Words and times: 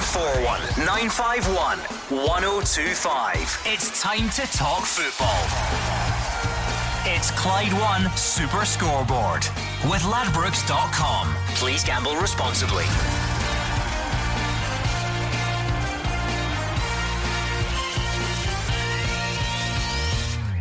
0141 0.00 0.86
951 0.86 1.78
1025. 2.22 3.62
It's 3.66 4.00
time 4.00 4.30
to 4.30 4.42
talk 4.56 4.84
football. 4.84 5.42
It's 7.04 7.32
Clyde 7.32 7.72
One 7.72 8.08
Super 8.16 8.64
Scoreboard 8.64 9.42
with 9.90 10.02
Ladbrokes.com. 10.02 11.34
Please 11.56 11.82
gamble 11.82 12.14
responsibly. 12.14 12.84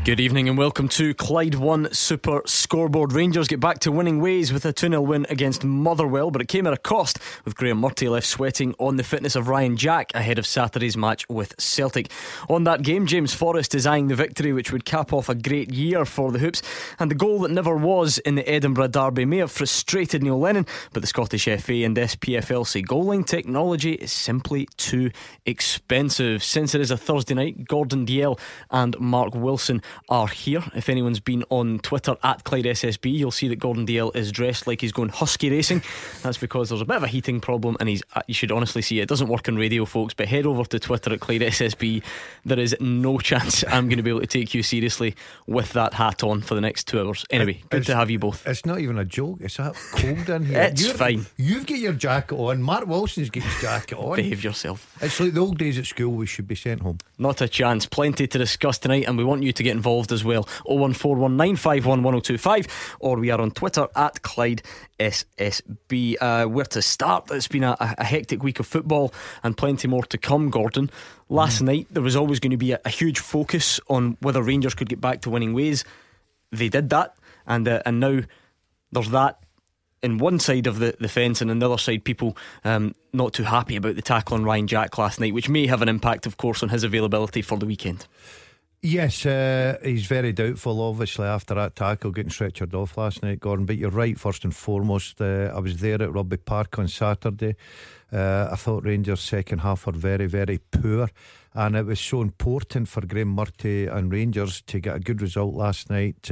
Good 0.08 0.22
evening 0.22 0.48
and 0.48 0.58
welcome 0.58 0.88
to 0.88 1.14
Clyde 1.14 1.56
1 1.56 1.94
Super 1.94 2.42
Scoreboard. 2.46 3.12
Rangers 3.12 3.50
get 3.50 3.60
back 3.60 3.80
to 3.80 3.92
winning 3.92 4.22
ways 4.22 4.54
with 4.54 4.64
a 4.64 4.72
2 4.72 4.88
0 4.88 5.02
win 5.02 5.28
against 5.30 5.66
Motherwell, 5.66 6.32
but 6.32 6.42
it 6.42 6.48
came 6.48 6.66
at 6.66 6.72
a 6.72 6.78
cost 6.78 7.20
with 7.44 7.58
Graeme 7.58 7.82
Murty 7.82 8.08
left 8.08 8.26
sweating 8.26 8.74
on 8.80 8.96
the 8.96 9.04
fitness 9.04 9.36
of 9.36 9.50
Ryan 9.50 9.76
Jack 9.76 10.16
ahead 10.16 10.40
of 10.40 10.48
Saturday's 10.48 10.96
match 10.96 11.28
with 11.28 11.54
Celtic. 11.60 12.10
On 12.48 12.64
that 12.64 12.84
game, 12.84 13.06
James 13.06 13.34
Forrest 13.34 13.76
is 13.76 13.86
eyeing 13.86 14.08
the 14.08 14.16
victory 14.16 14.54
which 14.54 14.72
would 14.72 14.86
cap 14.86 15.12
off 15.12 15.28
a 15.28 15.36
great 15.36 15.74
year 15.74 16.06
for 16.06 16.32
the 16.32 16.40
Hoops, 16.40 16.62
and 17.00 17.12
the 17.12 17.16
goal 17.16 17.40
that 17.40 17.52
never 17.52 17.76
was 17.76 18.18
in 18.20 18.36
the 18.36 18.50
Edinburgh 18.50 18.88
Derby 18.88 19.26
may 19.26 19.40
have 19.40 19.52
frustrated 19.52 20.24
Neil 20.24 20.40
Lennon, 20.40 20.68
but 20.94 21.02
the 21.02 21.08
Scottish 21.08 21.44
FA 21.44 21.84
and 21.84 21.98
SPFL 21.98 22.66
say 22.66 22.82
goal 22.82 23.04
line 23.04 23.26
technology 23.26 23.96
is 23.96 24.14
simply 24.14 24.70
too 24.78 25.12
expensive. 25.46 26.46
Since 26.46 26.76
it 26.76 26.80
is 26.80 26.92
a 26.92 26.98
Thursday 26.98 27.34
night, 27.34 27.68
Gordon 27.68 28.06
Dalziel 28.06 28.40
and 28.72 28.98
Mark 29.02 29.36
Wilson 29.36 29.82
are 30.10 30.28
here. 30.28 30.64
If 30.76 30.88
anyone's 30.88 31.20
been 31.20 31.44
on 31.50 31.80
Twitter 31.80 32.16
at 32.24 32.46
Clyde 32.46 32.66
SSB, 32.66 33.12
you'll 33.12 33.32
see 33.32 33.50
that 33.50 33.58
Gordon 33.58 33.86
Dalziel 33.86 34.16
is 34.16 34.32
dressed 34.32 34.68
like 34.68 34.82
he's 34.82 34.92
going 34.92 35.10
husky 35.10 35.50
racing. 35.50 35.82
That's 36.24 36.38
because 36.38 36.70
there's 36.70 36.82
a 36.82 36.86
bit 36.86 36.98
of 36.98 37.04
a 37.04 37.08
heating 37.08 37.40
problem, 37.40 37.78
and 37.80 37.90
he's. 37.90 38.04
Uh, 38.16 38.22
you 38.28 38.34
should 38.34 38.52
honestly 38.52 38.82
see 38.82 39.00
it. 39.00 39.04
it 39.04 39.10
doesn't 39.10 39.28
work 39.28 39.48
on 39.48 39.56
radio, 39.56 39.86
folks. 39.86 40.14
But 40.14 40.28
head 40.28 40.46
over 40.46 40.64
to 40.66 40.80
Twitter 40.80 41.14
at 41.14 41.20
Clyde 41.20 41.42
SSB. 41.42 42.04
There 42.46 42.60
is 42.60 42.76
no 42.80 43.18
chance 43.30 43.64
I'm 43.68 43.88
going 43.88 43.98
to 43.98 44.04
be 44.04 44.10
able 44.10 44.22
to 44.22 44.28
take 44.28 44.54
you 44.54 44.64
seriously 44.64 45.16
with 45.46 45.74
that 45.74 45.94
hat 45.94 46.24
on 46.24 46.42
for 46.42 46.56
the 46.56 46.62
next 46.62 46.88
two 46.88 47.00
hours. 47.00 47.26
Anyway, 47.30 47.62
good 47.70 47.80
it's, 47.80 47.88
to 47.88 47.96
have 47.96 48.10
you 48.10 48.20
both. 48.20 48.46
It's 48.48 48.66
not 48.66 48.80
even 48.80 48.98
a 48.98 49.06
joke. 49.06 49.40
It's 49.42 49.58
that 49.58 49.76
cold 49.92 50.30
in 50.30 50.46
here. 50.46 50.62
it's 50.62 50.84
You're, 50.84 50.94
fine. 50.94 51.26
You've 51.38 51.66
got 51.66 51.80
your 51.80 51.94
jacket 51.94 52.36
on. 52.36 52.62
Mark 52.62 52.88
Wilson's 52.88 53.30
got 53.30 53.44
his 53.44 53.62
jacket 53.62 53.98
on. 53.98 54.16
Behave 54.16 54.44
yourself. 54.44 54.96
It's 55.02 55.20
like 55.20 55.34
the 55.34 55.40
old 55.40 55.58
days 55.58 55.78
at 55.78 55.86
school. 55.86 56.14
We 56.14 56.26
should 56.26 56.48
be 56.48 56.56
sent 56.56 56.82
home. 56.82 57.00
Not 57.18 57.42
a 57.42 57.48
chance. 57.48 57.86
Plenty 57.86 58.28
to 58.28 58.38
discuss 58.38 58.78
tonight, 58.78 59.06
and 59.08 59.18
we 59.18 59.24
want 59.24 59.44
you 59.44 59.52
to 59.52 59.64
get 59.64 59.76
involved 59.76 59.87
as 59.88 60.24
well. 60.24 60.44
01419511025 60.68 62.68
or 63.00 63.18
we 63.18 63.32
are 63.32 63.40
on 63.40 63.52
Twitter 63.52 63.88
at 63.96 64.22
Clyde 64.22 64.62
SSB. 65.00 66.16
Uh, 66.20 66.46
where 66.46 66.66
to 66.66 66.82
start? 66.82 67.32
It's 67.32 67.48
been 67.48 67.64
a, 67.64 67.78
a, 67.80 68.04
hectic 68.04 68.44
week 68.44 68.60
of 68.60 68.68
football 68.68 69.14
and 69.44 69.56
plenty 69.56 69.88
more 69.88 70.04
to 70.04 70.18
come, 70.18 70.50
Gordon. 70.50 70.90
Last 71.30 71.62
mm. 71.62 71.68
night 71.68 71.88
there 71.90 72.04
was 72.04 72.18
always 72.18 72.40
going 72.40 72.52
to 72.52 72.58
be 72.58 72.74
a, 72.74 72.82
a, 72.84 72.90
huge 72.90 73.20
focus 73.20 73.80
on 73.90 74.18
whether 74.20 74.42
Rangers 74.42 74.76
could 74.76 74.90
get 74.90 75.00
back 75.00 75.22
to 75.22 75.30
winning 75.30 75.54
ways. 75.54 75.86
They 76.52 76.70
did 76.70 76.90
that, 76.90 77.16
and 77.46 77.68
uh, 77.68 77.82
and 77.86 78.00
now 78.00 78.22
there's 78.92 79.12
that 79.12 79.40
in 80.04 80.18
one 80.18 80.40
side 80.40 80.68
of 80.68 80.80
the, 80.80 80.96
the 81.00 81.10
fence, 81.10 81.42
and 81.42 81.52
on 81.52 81.60
the 81.60 81.66
other 81.66 81.78
side, 81.78 82.04
people 82.04 82.38
um, 82.64 82.94
not 83.14 83.34
too 83.34 83.44
happy 83.44 83.76
about 83.76 83.96
the 83.96 84.02
tackle 84.02 84.36
on 84.36 84.44
Ryan 84.44 84.68
Jack 84.68 84.98
last 84.98 85.20
night, 85.20 85.34
which 85.34 85.50
may 85.50 85.68
have 85.68 85.82
an 85.82 85.90
impact, 85.90 86.26
of 86.26 86.38
course, 86.38 86.64
on 86.64 86.70
his 86.70 86.84
availability 86.84 87.42
for 87.42 87.58
the 87.58 87.66
weekend. 87.66 88.06
Yes, 88.84 89.26
uh, 89.26 89.78
he's 89.84 90.06
very 90.06 90.32
doubtful, 90.34 90.80
obviously, 90.82 91.26
after 91.26 91.56
that 91.56 91.76
tackle 91.76 92.12
getting 92.12 92.30
stretchered 92.30 92.76
off 92.76 92.96
last 92.96 93.24
night, 93.24 93.40
Gordon. 93.40 93.66
But 93.66 93.78
you're 93.78 93.90
right, 93.90 94.20
first 94.20 94.44
and 94.44 94.56
foremost. 94.56 95.20
Uh, 95.20 95.52
I 95.54 95.60
was 95.60 95.78
there 95.78 96.02
at 96.02 96.14
Rugby 96.14 96.38
Park 96.38 96.78
on 96.78 96.88
Saturday. 96.88 97.56
Uh, 98.14 98.50
I 98.52 98.56
thought 98.56 98.86
Rangers' 98.86 99.22
second 99.22 99.60
half 99.60 99.88
were 99.88 99.94
very, 99.94 100.28
very 100.28 100.60
poor. 100.60 101.10
And 101.56 101.76
it 101.76 101.88
was 101.88 102.00
so 102.00 102.22
important 102.22 102.88
for 102.88 103.02
Graeme 103.02 103.34
Murty 103.36 103.88
and 103.88 104.12
Rangers 104.12 104.62
to 104.68 104.80
get 104.80 104.96
a 104.96 105.00
good 105.00 105.24
result 105.24 105.56
last 105.56 105.90
night. 105.90 106.30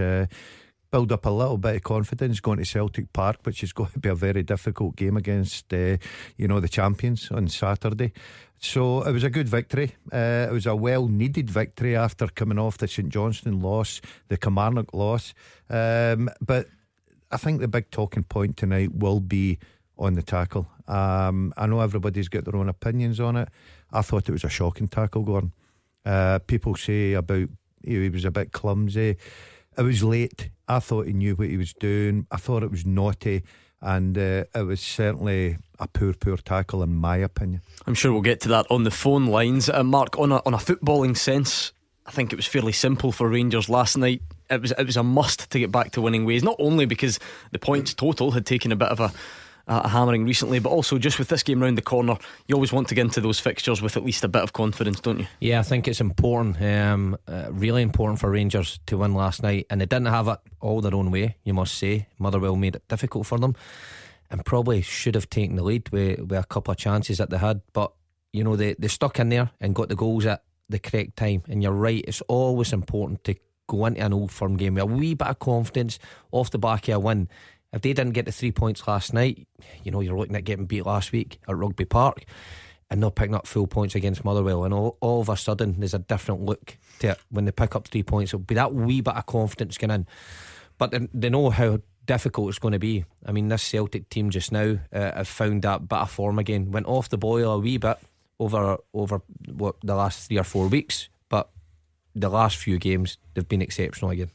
Build 0.96 1.12
up 1.12 1.26
a 1.26 1.30
little 1.30 1.58
bit 1.58 1.76
of 1.76 1.84
confidence 1.84 2.40
going 2.40 2.58
to 2.58 2.64
Celtic 2.64 3.12
Park, 3.12 3.40
which 3.44 3.64
is 3.64 3.74
going 3.74 3.90
to 3.92 4.00
be 4.00 4.08
a 4.08 4.16
very 4.16 4.44
difficult 4.44 4.96
game 4.96 5.18
against, 5.18 5.74
uh, 5.74 5.98
you 6.38 6.48
know, 6.48 6.62
the 6.62 6.70
champions 6.70 7.30
on 7.32 7.50
Saturday. 7.50 8.14
So 8.60 9.02
it 9.02 9.12
was 9.12 9.26
a 9.26 9.30
good 9.30 9.50
victory. 9.50 9.94
Uh, 10.10 10.48
it 10.50 10.54
was 10.54 10.66
a 10.66 10.74
well 10.74 11.10
needed 11.10 11.50
victory 11.50 11.98
after 11.98 12.28
coming 12.28 12.58
off 12.58 12.78
the 12.78 12.88
St 12.88 13.10
Johnstone 13.10 13.60
loss, 13.60 14.00
the 14.30 14.38
Kilmarnock 14.38 14.94
loss. 14.94 15.34
Um, 15.70 16.30
but 16.40 16.68
I 17.30 17.36
think 17.36 17.60
the 17.60 17.68
big 17.68 17.92
talking 17.92 18.24
point 18.24 18.56
tonight 18.56 18.96
will 18.96 19.20
be 19.20 19.60
on 19.98 20.14
the 20.14 20.24
tackle. 20.24 20.66
Um, 20.88 21.54
I 21.58 21.68
know 21.68 21.82
everybody's 21.82 22.30
got 22.30 22.46
their 22.46 22.56
own 22.56 22.70
opinions 22.70 23.20
on 23.20 23.36
it. 23.36 23.50
I 23.92 24.02
thought 24.02 24.30
it 24.30 24.32
was 24.32 24.46
a 24.46 24.50
shocking 24.50 24.88
tackle, 24.88 25.24
Gordon. 25.24 25.52
Uh, 26.06 26.40
people 26.48 26.74
say 26.76 27.12
about 27.12 27.50
he 27.84 28.10
was 28.10 28.24
a 28.24 28.32
bit 28.32 28.54
clumsy. 28.54 29.18
It 29.78 29.82
was 29.82 30.04
late. 30.04 30.50
I 30.68 30.80
thought 30.80 31.08
he 31.08 31.14
knew 31.14 31.36
what 31.36 31.50
he 31.50 31.58
was 31.58 31.74
doing. 31.74 32.28
I 32.32 32.38
thought 32.38 32.64
it 32.64 32.72
was 32.72 32.86
naughty 32.86 33.44
and 33.82 34.18
uh, 34.18 34.46
it 34.54 34.66
was 34.66 34.82
certainly 34.82 35.58
a 35.80 35.88
poor, 35.88 36.14
poor 36.14 36.38
tackle 36.38 36.82
in 36.82 36.96
my 36.96 37.18
opinion. 37.18 37.62
I'm 37.86 37.94
sure 37.94 38.12
we'll 38.12 38.22
get 38.22 38.42
to 38.42 38.50
that 38.50 38.66
on 38.70 38.84
the 38.84 38.92
phone 38.92 39.28
lines. 39.28 39.70
Uh, 39.70 39.84
Mark, 39.84 40.18
on 40.18 40.32
a 40.32 40.42
on 40.46 40.54
a 40.54 40.58
footballing 40.58 41.16
sense, 41.16 41.72
I 42.06 42.12
think 42.12 42.34
it 42.34 42.36
was 42.36 42.48
fairly 42.48 42.72
simple 42.72 43.12
for 43.12 43.30
Rangers 43.30 43.70
last 43.70 43.98
night. 43.98 44.22
It 44.50 44.62
was 44.62 44.72
it 44.72 44.86
was 44.86 44.98
a 44.98 45.04
must 45.04 45.52
to 45.52 45.60
get 45.60 45.72
back 45.72 45.92
to 45.92 46.02
winning 46.02 46.26
ways, 46.26 46.44
not 46.44 46.56
only 46.60 46.86
because 46.86 47.20
the 47.52 47.60
points 47.60 47.94
total 47.94 48.32
had 48.32 48.46
taken 48.46 48.72
a 48.72 48.76
bit 48.76 48.90
of 48.90 49.00
a 49.00 49.12
uh, 49.68 49.88
hammering 49.88 50.26
recently, 50.26 50.60
but 50.60 50.70
also 50.70 50.98
just 50.98 51.20
with 51.20 51.28
this 51.28 51.44
game 51.44 51.62
round 51.62 51.78
the 51.78 51.82
corner, 51.82 52.18
you 52.48 52.56
always 52.56 52.72
want 52.72 52.88
to 52.90 52.96
get 52.96 53.06
into 53.06 53.22
those 53.22 53.40
fixtures 53.40 53.82
with 53.82 53.98
at 53.98 54.04
least 54.04 54.24
a 54.24 54.28
bit 54.28 54.44
of 54.44 54.54
confidence, 54.54 55.00
don't 55.00 55.20
you? 55.20 55.28
Yeah, 55.40 55.60
I 55.60 55.64
think 55.64 55.88
it's 55.88 56.02
important, 56.02 56.62
um, 56.62 57.18
uh, 57.28 57.48
really 57.50 57.82
important 57.82 58.20
for 58.20 58.30
Rangers 58.30 58.80
to 58.88 58.98
win 58.98 59.14
last 59.14 59.44
night, 59.44 59.66
and 59.70 59.82
they 59.82 59.86
didn't 59.86 60.08
have 60.08 60.28
it 60.28 60.40
all 60.62 60.82
their 60.82 60.96
own 60.96 61.12
way. 61.12 61.38
You 61.44 61.54
must 61.54 61.76
say, 61.76 62.08
Motherwell 62.20 62.56
made 62.56 62.76
it 62.76 62.88
difficult 62.88 63.26
for 63.26 63.40
them, 63.40 63.56
and 64.30 64.46
probably 64.46 64.82
should 64.82 65.16
have 65.16 65.30
taken 65.30 65.56
the 65.56 65.64
lead 65.64 65.90
with, 65.90 66.20
with 66.20 66.40
a 66.40 66.44
couple 66.44 66.72
of 66.72 66.78
chances 66.78 67.18
that 67.18 67.30
they 67.30 67.38
had, 67.38 67.62
but 67.74 67.92
you 68.34 68.44
know 68.44 68.58
they 68.58 68.74
they 68.78 68.90
stuck 68.90 69.18
in 69.20 69.30
there 69.30 69.50
and 69.62 69.74
got 69.74 69.88
the 69.88 69.96
goals 69.96 70.26
at 70.26 70.44
the 70.68 70.80
correct 70.80 71.16
time. 71.16 71.44
And 71.48 71.64
you're 71.64 71.72
right, 71.72 72.04
it's 72.08 72.22
always 72.22 72.74
important 72.74 73.24
to 73.26 73.36
go 73.68 73.86
into 73.86 74.04
an 74.04 74.14
old 74.14 74.32
firm 74.32 74.58
game 74.58 74.76
with 74.76 74.84
a 74.84 74.86
wee 74.86 75.14
bit 75.14 75.28
of 75.28 75.40
confidence 75.40 76.00
off 76.32 76.52
the 76.52 76.60
back 76.60 76.88
of 76.88 76.96
a 76.96 77.00
win 77.00 77.30
if 77.76 77.82
they 77.82 77.92
didn't 77.92 78.14
get 78.14 78.26
the 78.26 78.32
three 78.32 78.54
points 78.54 78.88
last 78.88 79.14
night, 79.14 79.48
you 79.84 79.92
know, 79.92 80.00
you're 80.00 80.18
looking 80.18 80.36
at 80.38 80.46
getting 80.46 80.66
beat 80.66 80.86
last 80.86 81.12
week 81.12 81.40
at 81.48 81.58
Rugby 81.58 81.84
Park 81.84 82.24
and 82.90 83.02
not 83.02 83.16
picking 83.16 83.36
up 83.36 83.46
full 83.46 83.68
points 83.68 83.96
against 83.96 84.24
Motherwell. 84.24 84.64
And 84.64 84.74
all, 84.74 84.98
all 85.02 85.20
of 85.20 85.28
a 85.28 85.36
sudden, 85.36 85.76
there's 85.78 85.94
a 85.94 86.00
different 86.00 86.42
look 86.42 86.78
to 87.00 87.10
it 87.10 87.20
when 87.30 87.44
they 87.44 87.52
pick 87.52 87.76
up 87.76 87.90
three 87.90 88.02
points. 88.02 88.30
It'll 88.30 88.40
be 88.40 88.56
that 88.56 88.74
wee 88.74 89.02
bit 89.02 89.16
of 89.16 89.26
confidence 89.26 89.78
going 89.78 89.92
in. 89.92 90.08
But 90.78 90.92
they, 90.92 91.10
they 91.14 91.30
know 91.30 91.50
how 91.50 91.80
difficult 92.06 92.48
it's 92.48 92.60
going 92.60 92.72
to 92.72 92.80
be. 92.80 93.04
I 93.26 93.34
mean, 93.34 93.50
this 93.50 93.64
Celtic 93.64 94.10
team 94.10 94.30
just 94.30 94.54
now 94.54 94.80
uh, 94.94 95.12
have 95.12 95.28
found 95.28 95.64
that 95.64 95.90
bit 95.90 96.00
of 96.00 96.12
form 96.12 96.40
again. 96.40 96.72
Went 96.72 96.86
off 96.86 97.10
the 97.10 97.18
boil 97.18 97.52
a 97.52 97.60
wee 97.60 97.78
bit 97.78 97.98
over 98.40 98.78
over 98.94 99.22
what 99.52 99.76
the 99.84 99.96
last 99.96 100.30
three 100.30 100.38
or 100.38 100.44
four 100.44 100.68
weeks, 100.68 101.10
but 101.28 101.50
the 102.16 102.30
last 102.30 102.56
few 102.56 102.78
games 102.78 103.18
they've 103.34 103.48
been 103.48 103.62
exceptional 103.62 104.12
again. 104.12 104.32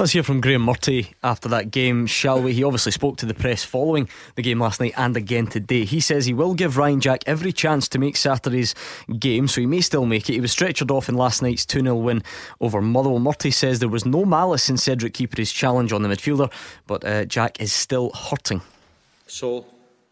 Let's 0.00 0.12
hear 0.12 0.22
from 0.22 0.40
Graeme 0.40 0.62
Murty 0.62 1.08
after 1.22 1.46
that 1.50 1.70
game, 1.70 2.06
shall 2.06 2.40
we? 2.40 2.54
He 2.54 2.64
obviously 2.64 2.90
spoke 2.90 3.18
to 3.18 3.26
the 3.26 3.34
press 3.34 3.64
following 3.64 4.08
the 4.34 4.40
game 4.40 4.58
last 4.58 4.80
night 4.80 4.94
and 4.96 5.14
again 5.14 5.46
today. 5.46 5.84
He 5.84 6.00
says 6.00 6.24
he 6.24 6.32
will 6.32 6.54
give 6.54 6.78
Ryan 6.78 7.02
Jack 7.02 7.22
every 7.26 7.52
chance 7.52 7.86
to 7.88 7.98
make 7.98 8.16
Saturday's 8.16 8.74
game, 9.18 9.46
so 9.46 9.60
he 9.60 9.66
may 9.66 9.82
still 9.82 10.06
make 10.06 10.30
it. 10.30 10.32
He 10.32 10.40
was 10.40 10.56
stretchered 10.56 10.90
off 10.90 11.10
in 11.10 11.16
last 11.16 11.42
night's 11.42 11.66
2 11.66 11.82
0 11.82 11.96
win 11.96 12.22
over 12.62 12.80
Motherwell. 12.80 13.18
Murty 13.18 13.50
says 13.50 13.80
there 13.80 13.90
was 13.90 14.06
no 14.06 14.24
malice 14.24 14.70
in 14.70 14.78
Cedric 14.78 15.12
Kipre's 15.12 15.52
challenge 15.52 15.92
on 15.92 16.00
the 16.00 16.08
midfielder, 16.08 16.50
but 16.86 17.04
uh, 17.04 17.26
Jack 17.26 17.60
is 17.60 17.70
still 17.70 18.08
hurting. 18.12 18.62
So, 19.26 19.66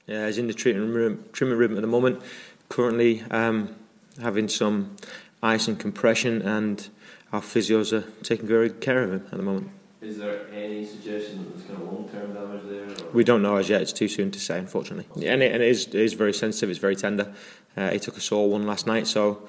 yeah, 0.07 0.27
he's 0.27 0.37
in 0.37 0.49
the 0.49 0.53
treatment 0.53 0.95
room, 0.95 1.25
treatment 1.33 1.59
room 1.59 1.77
at 1.77 1.81
the 1.81 1.87
moment, 1.87 2.21
currently 2.69 3.23
um, 3.31 3.75
having 4.21 4.49
some 4.49 4.97
ice 5.43 5.67
and 5.67 5.81
compression 5.81 6.43
and 6.43 6.91
our 7.33 7.41
physios 7.41 7.95
are 7.95 8.05
taking 8.23 8.47
very 8.47 8.69
good 8.69 8.83
care 8.83 9.03
of 9.03 9.13
him 9.13 9.27
at 9.33 9.37
the 9.39 9.43
moment. 9.43 9.71
Is 10.01 10.19
there 10.19 10.47
any 10.53 10.87
suggestion 10.87 11.39
that 11.39 11.57
there's 11.57 11.67
kind 11.67 11.83
of 11.83 11.93
long 11.93 12.09
term 12.09 12.33
damage 12.33 12.63
there? 12.67 13.07
Or? 13.07 13.11
We 13.13 13.25
don't 13.25 13.43
know 13.43 13.57
as 13.57 13.69
yet. 13.69 13.83
It's 13.83 13.93
too 13.93 14.07
soon 14.07 14.31
to 14.31 14.39
say, 14.39 14.59
unfortunately. 14.59 15.27
And 15.27 15.43
it, 15.43 15.53
and 15.53 15.63
it, 15.63 15.69
is, 15.69 15.89
it 15.89 15.95
is 15.97 16.13
very 16.13 16.33
sensitive. 16.33 16.71
It's 16.71 16.79
very 16.79 16.95
tender. 16.95 17.35
Uh, 17.77 17.91
he 17.91 17.99
took 17.99 18.17
a 18.17 18.21
sore 18.21 18.49
one 18.49 18.65
last 18.65 18.87
night, 18.87 19.09
so 19.09 19.49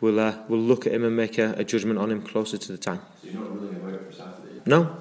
we'll 0.00 0.20
uh, 0.20 0.36
we'll 0.48 0.60
look 0.60 0.86
at 0.86 0.92
him 0.92 1.04
and 1.04 1.16
make 1.16 1.38
a, 1.38 1.52
a, 1.54 1.64
judgment 1.64 1.98
on 1.98 2.12
him 2.12 2.22
closer 2.22 2.56
to 2.58 2.72
the 2.72 2.78
time. 2.78 3.00
So 3.22 3.28
you're 3.28 3.40
not 3.40 3.54
ruling 3.54 3.74
him 3.74 3.94
out 3.94 4.04
for 4.04 4.12
Saturday? 4.12 4.60
No, 4.66 4.96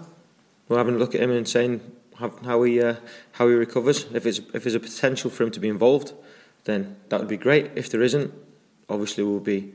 we're 0.68 0.78
having 0.78 0.96
a 0.96 0.98
look 0.98 1.14
at 1.14 1.22
him 1.22 1.32
and 1.32 1.48
saying 1.48 1.80
how, 2.16 2.32
how 2.44 2.64
he 2.64 2.82
uh, 2.82 2.96
how 3.34 3.48
he 3.48 3.54
recovers. 3.54 4.06
If 4.14 4.26
it's 4.26 4.40
if 4.40 4.64
there's 4.64 4.76
a 4.76 4.80
potential 4.80 5.30
for 5.30 5.44
him 5.44 5.52
to 5.52 5.60
be 5.60 5.70
involved, 5.70 6.14
then 6.64 6.98
that 7.10 7.20
would 7.20 7.30
be 7.30 7.38
great. 7.38 7.72
If 7.76 7.90
there 7.90 8.02
isn't, 8.02 8.34
obviously 8.90 9.24
we'll 9.24 9.40
be 9.40 9.74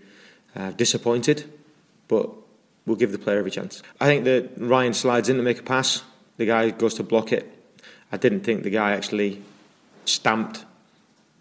uh, 0.56 0.72
disappointed, 0.72 1.50
but 2.08 2.28
we'll 2.86 2.96
give 2.96 3.12
the 3.12 3.18
player 3.18 3.38
every 3.38 3.50
chance. 3.50 3.82
I 4.00 4.06
think 4.06 4.24
that 4.24 4.50
Ryan 4.56 4.94
slides 4.94 5.28
in 5.28 5.36
to 5.36 5.42
make 5.42 5.60
a 5.60 5.62
pass. 5.62 6.02
The 6.36 6.46
guy 6.46 6.70
goes 6.70 6.94
to 6.94 7.02
block 7.02 7.32
it. 7.32 7.48
I 8.10 8.16
didn't 8.16 8.40
think 8.40 8.62
the 8.62 8.70
guy 8.70 8.92
actually 8.92 9.42
stamped 10.04 10.64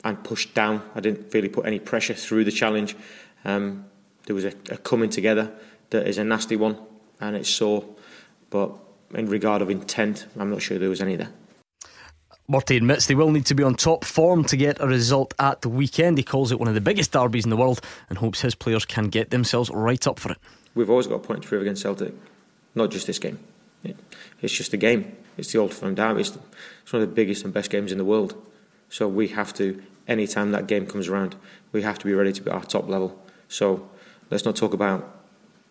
and 0.03 0.23
pushed 0.23 0.53
down. 0.53 0.81
I 0.95 0.99
didn't 0.99 1.33
really 1.33 1.49
put 1.49 1.65
any 1.65 1.79
pressure 1.79 2.13
through 2.13 2.45
the 2.45 2.51
challenge. 2.51 2.95
Um, 3.45 3.85
there 4.25 4.35
was 4.35 4.45
a, 4.45 4.53
a, 4.69 4.77
coming 4.77 5.09
together 5.09 5.51
that 5.89 6.07
is 6.07 6.17
a 6.17 6.23
nasty 6.23 6.55
one, 6.55 6.77
and 7.19 7.35
it's 7.35 7.49
sore. 7.49 7.83
But 8.49 8.71
in 9.13 9.27
regard 9.27 9.61
of 9.61 9.69
intent, 9.69 10.25
I'm 10.39 10.49
not 10.49 10.61
sure 10.61 10.77
there 10.77 10.89
was 10.89 11.01
any 11.01 11.15
there. 11.15 11.29
Murty 12.47 12.75
admits 12.75 13.05
they 13.05 13.15
will 13.15 13.31
need 13.31 13.45
to 13.45 13.55
be 13.55 13.63
on 13.63 13.75
top 13.75 14.03
form 14.03 14.43
to 14.45 14.57
get 14.57 14.81
a 14.81 14.87
result 14.87 15.33
at 15.39 15.61
the 15.61 15.69
weekend. 15.69 16.17
He 16.17 16.23
calls 16.23 16.51
it 16.51 16.59
one 16.59 16.67
of 16.67 16.73
the 16.73 16.81
biggest 16.81 17.13
derbies 17.13 17.45
in 17.45 17.49
the 17.49 17.57
world 17.57 17.79
and 18.09 18.17
hopes 18.17 18.41
his 18.41 18.55
players 18.55 18.83
can 18.83 19.07
get 19.07 19.29
themselves 19.29 19.69
right 19.69 20.05
up 20.05 20.19
for 20.19 20.33
it. 20.33 20.37
We've 20.73 20.89
always 20.89 21.07
got 21.07 21.15
a 21.15 21.19
point 21.19 21.43
to 21.43 21.47
prove 21.47 21.61
against 21.61 21.81
Celtic, 21.81 22.13
not 22.75 22.91
just 22.91 23.07
this 23.07 23.19
game. 23.19 23.39
It's 24.41 24.53
just 24.53 24.73
a 24.73 24.77
game. 24.77 25.15
It's 25.37 25.51
the 25.51 25.59
Old 25.59 25.73
Firm 25.73 25.95
derby. 25.95 26.21
It's 26.21 26.35
one 26.91 27.01
of 27.01 27.09
the 27.09 27.15
biggest 27.15 27.43
and 27.43 27.53
best 27.53 27.69
games 27.69 27.91
in 27.91 27.97
the 27.97 28.05
world. 28.05 28.35
So 28.89 29.07
we 29.07 29.29
have 29.29 29.53
to, 29.55 29.81
any 30.07 30.27
time 30.27 30.51
that 30.51 30.67
game 30.67 30.85
comes 30.85 31.07
around, 31.07 31.35
we 31.71 31.81
have 31.81 31.97
to 31.99 32.05
be 32.05 32.13
ready 32.13 32.33
to 32.33 32.41
be 32.41 32.51
at 32.51 32.55
our 32.55 32.63
top 32.63 32.87
level. 32.87 33.19
So 33.47 33.89
let's 34.29 34.45
not 34.45 34.55
talk 34.55 34.73
about 34.73 35.19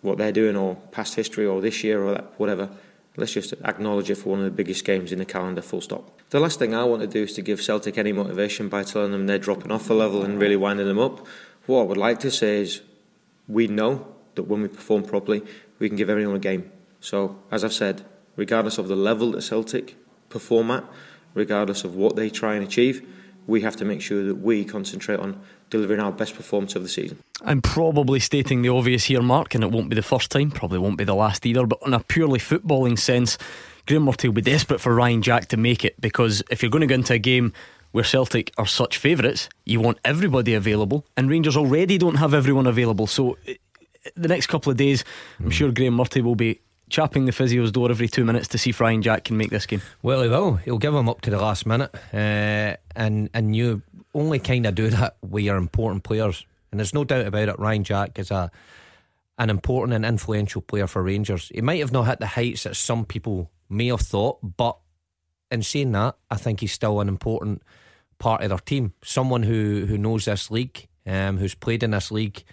what 0.02 0.18
they're 0.18 0.32
doing 0.32 0.56
or 0.56 0.76
past 0.92 1.14
history 1.14 1.46
or 1.46 1.60
this 1.60 1.84
year 1.84 2.02
or 2.02 2.14
that, 2.14 2.38
whatever. 2.38 2.70
Let's 3.16 3.32
just 3.32 3.52
acknowledge 3.64 4.08
it 4.08 4.14
for 4.16 4.30
one 4.30 4.38
of 4.38 4.44
the 4.44 4.50
biggest 4.50 4.84
games 4.84 5.12
in 5.12 5.18
the 5.18 5.24
calendar, 5.24 5.60
full 5.60 5.80
stop. 5.80 6.18
The 6.30 6.40
last 6.40 6.58
thing 6.58 6.74
I 6.74 6.84
want 6.84 7.02
to 7.02 7.08
do 7.08 7.24
is 7.24 7.34
to 7.34 7.42
give 7.42 7.60
Celtic 7.60 7.98
any 7.98 8.12
motivation 8.12 8.68
by 8.68 8.84
telling 8.84 9.12
them 9.12 9.26
they're 9.26 9.38
dropping 9.38 9.72
off 9.72 9.90
a 9.90 9.94
level 9.94 10.22
and 10.22 10.40
really 10.40 10.56
winding 10.56 10.86
them 10.86 10.98
up. 10.98 11.26
What 11.66 11.80
I 11.80 11.84
would 11.84 11.96
like 11.96 12.20
to 12.20 12.30
say 12.30 12.62
is 12.62 12.80
we 13.48 13.66
know 13.66 14.06
that 14.40 14.48
when 14.48 14.62
we 14.62 14.68
perform 14.68 15.02
properly, 15.02 15.42
we 15.78 15.88
can 15.88 15.98
give 15.98 16.08
everyone 16.08 16.36
a 16.36 16.40
game. 16.40 16.70
So, 17.00 17.38
as 17.50 17.62
I've 17.62 17.74
said, 17.74 18.04
regardless 18.36 18.78
of 18.78 18.88
the 18.88 18.96
level 18.96 19.32
that 19.32 19.42
Celtic 19.42 19.96
perform 20.30 20.70
at, 20.70 20.84
regardless 21.34 21.84
of 21.84 21.94
what 21.94 22.16
they 22.16 22.30
try 22.30 22.54
and 22.54 22.64
achieve, 22.66 23.06
we 23.46 23.60
have 23.60 23.76
to 23.76 23.84
make 23.84 24.00
sure 24.00 24.24
that 24.24 24.36
we 24.36 24.64
concentrate 24.64 25.18
on 25.18 25.40
delivering 25.68 26.00
our 26.00 26.12
best 26.12 26.34
performance 26.34 26.74
of 26.74 26.82
the 26.82 26.88
season. 26.88 27.18
I'm 27.42 27.60
probably 27.60 28.20
stating 28.20 28.62
the 28.62 28.70
obvious 28.70 29.04
here, 29.04 29.22
Mark, 29.22 29.54
and 29.54 29.62
it 29.62 29.70
won't 29.70 29.90
be 29.90 29.96
the 29.96 30.02
first 30.02 30.30
time, 30.30 30.50
probably 30.50 30.78
won't 30.78 30.98
be 30.98 31.04
the 31.04 31.14
last 31.14 31.44
either, 31.44 31.66
but 31.66 31.78
on 31.84 31.94
a 31.94 32.00
purely 32.00 32.38
footballing 32.38 32.98
sense, 32.98 33.36
Graeme 33.86 34.04
Murty 34.04 34.28
will 34.28 34.34
be 34.34 34.42
desperate 34.42 34.80
for 34.80 34.94
Ryan 34.94 35.22
Jack 35.22 35.46
to 35.48 35.56
make 35.56 35.84
it 35.84 36.00
because 36.00 36.42
if 36.50 36.62
you're 36.62 36.70
going 36.70 36.80
to 36.80 36.86
go 36.86 36.94
into 36.94 37.14
a 37.14 37.18
game 37.18 37.52
where 37.92 38.04
Celtic 38.04 38.52
are 38.56 38.66
such 38.66 38.98
favourites, 38.98 39.48
you 39.64 39.80
want 39.80 39.98
everybody 40.04 40.54
available, 40.54 41.04
and 41.16 41.28
Rangers 41.28 41.56
already 41.56 41.98
don't 41.98 42.16
have 42.16 42.34
everyone 42.34 42.66
available. 42.66 43.06
So 43.06 43.36
the 44.16 44.28
next 44.28 44.46
couple 44.46 44.70
of 44.70 44.76
days, 44.76 45.04
I'm 45.38 45.46
hmm. 45.46 45.50
sure 45.50 45.72
Graeme 45.72 45.94
Murty 45.94 46.20
will 46.20 46.34
be 46.34 46.60
chapping 46.90 47.24
the 47.24 47.32
physio's 47.32 47.72
door 47.72 47.90
every 47.90 48.08
two 48.08 48.24
minutes 48.24 48.48
to 48.48 48.58
see 48.58 48.70
if 48.70 48.80
Ryan 48.80 49.00
Jack 49.00 49.24
can 49.24 49.36
make 49.36 49.50
this 49.50 49.64
game. 49.64 49.80
Well, 50.02 50.22
he 50.22 50.28
will. 50.28 50.56
He'll 50.56 50.78
give 50.78 50.94
him 50.94 51.08
up 51.08 51.20
to 51.22 51.30
the 51.30 51.38
last 51.38 51.64
minute, 51.64 51.94
uh, 52.12 52.76
and 52.94 53.30
and 53.32 53.56
you 53.56 53.82
only 54.12 54.40
kind 54.40 54.66
of 54.66 54.74
do 54.74 54.90
that 54.90 55.16
with 55.22 55.44
your 55.44 55.56
important 55.56 56.02
players. 56.02 56.44
And 56.70 56.78
there's 56.78 56.94
no 56.94 57.04
doubt 57.04 57.26
about 57.26 57.48
it. 57.48 57.58
Ryan 57.58 57.84
Jack 57.84 58.18
is 58.18 58.30
a 58.30 58.50
an 59.38 59.48
important 59.48 59.94
and 59.94 60.04
influential 60.04 60.60
player 60.60 60.86
for 60.86 61.02
Rangers. 61.02 61.50
He 61.54 61.62
might 61.62 61.80
have 61.80 61.92
not 61.92 62.02
hit 62.02 62.18
the 62.18 62.26
heights 62.26 62.64
that 62.64 62.76
some 62.76 63.06
people 63.06 63.50
may 63.70 63.86
have 63.86 64.02
thought, 64.02 64.38
but 64.56 64.76
in 65.50 65.62
saying 65.62 65.92
that, 65.92 66.16
I 66.30 66.36
think 66.36 66.60
he's 66.60 66.72
still 66.72 67.00
an 67.00 67.08
important 67.08 67.62
part 68.18 68.42
of 68.42 68.50
their 68.50 68.58
team. 68.58 68.92
Someone 69.02 69.44
who 69.44 69.86
who 69.86 69.96
knows 69.96 70.26
this 70.26 70.50
league, 70.50 70.88
um, 71.06 71.38
who's 71.38 71.54
played 71.54 71.82
in 71.82 71.92
this 71.92 72.10
league 72.10 72.44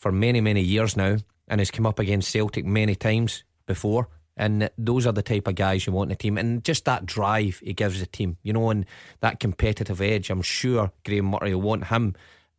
for 0.00 0.10
many 0.10 0.40
many 0.40 0.60
years 0.60 0.96
now, 0.96 1.18
and 1.46 1.60
has 1.60 1.70
come 1.70 1.86
up 1.86 2.00
against 2.00 2.30
Celtic 2.30 2.64
many 2.64 2.96
times 2.96 3.44
before. 3.66 4.08
And 4.36 4.70
those 4.78 5.06
are 5.06 5.12
the 5.12 5.22
type 5.22 5.46
of 5.46 5.54
guys 5.54 5.86
you 5.86 5.92
want 5.92 6.10
in 6.10 6.14
a 6.14 6.16
team. 6.16 6.38
And 6.38 6.64
just 6.64 6.86
that 6.86 7.04
drive 7.04 7.60
he 7.62 7.74
gives 7.74 8.00
the 8.00 8.06
team, 8.06 8.38
you 8.42 8.54
know, 8.54 8.70
and 8.70 8.86
that 9.20 9.38
competitive 9.38 10.00
edge. 10.00 10.30
I'm 10.30 10.40
sure 10.40 10.92
Graeme 11.04 11.26
Murty 11.26 11.52
will 11.52 11.60
want 11.60 11.88
him 11.88 12.14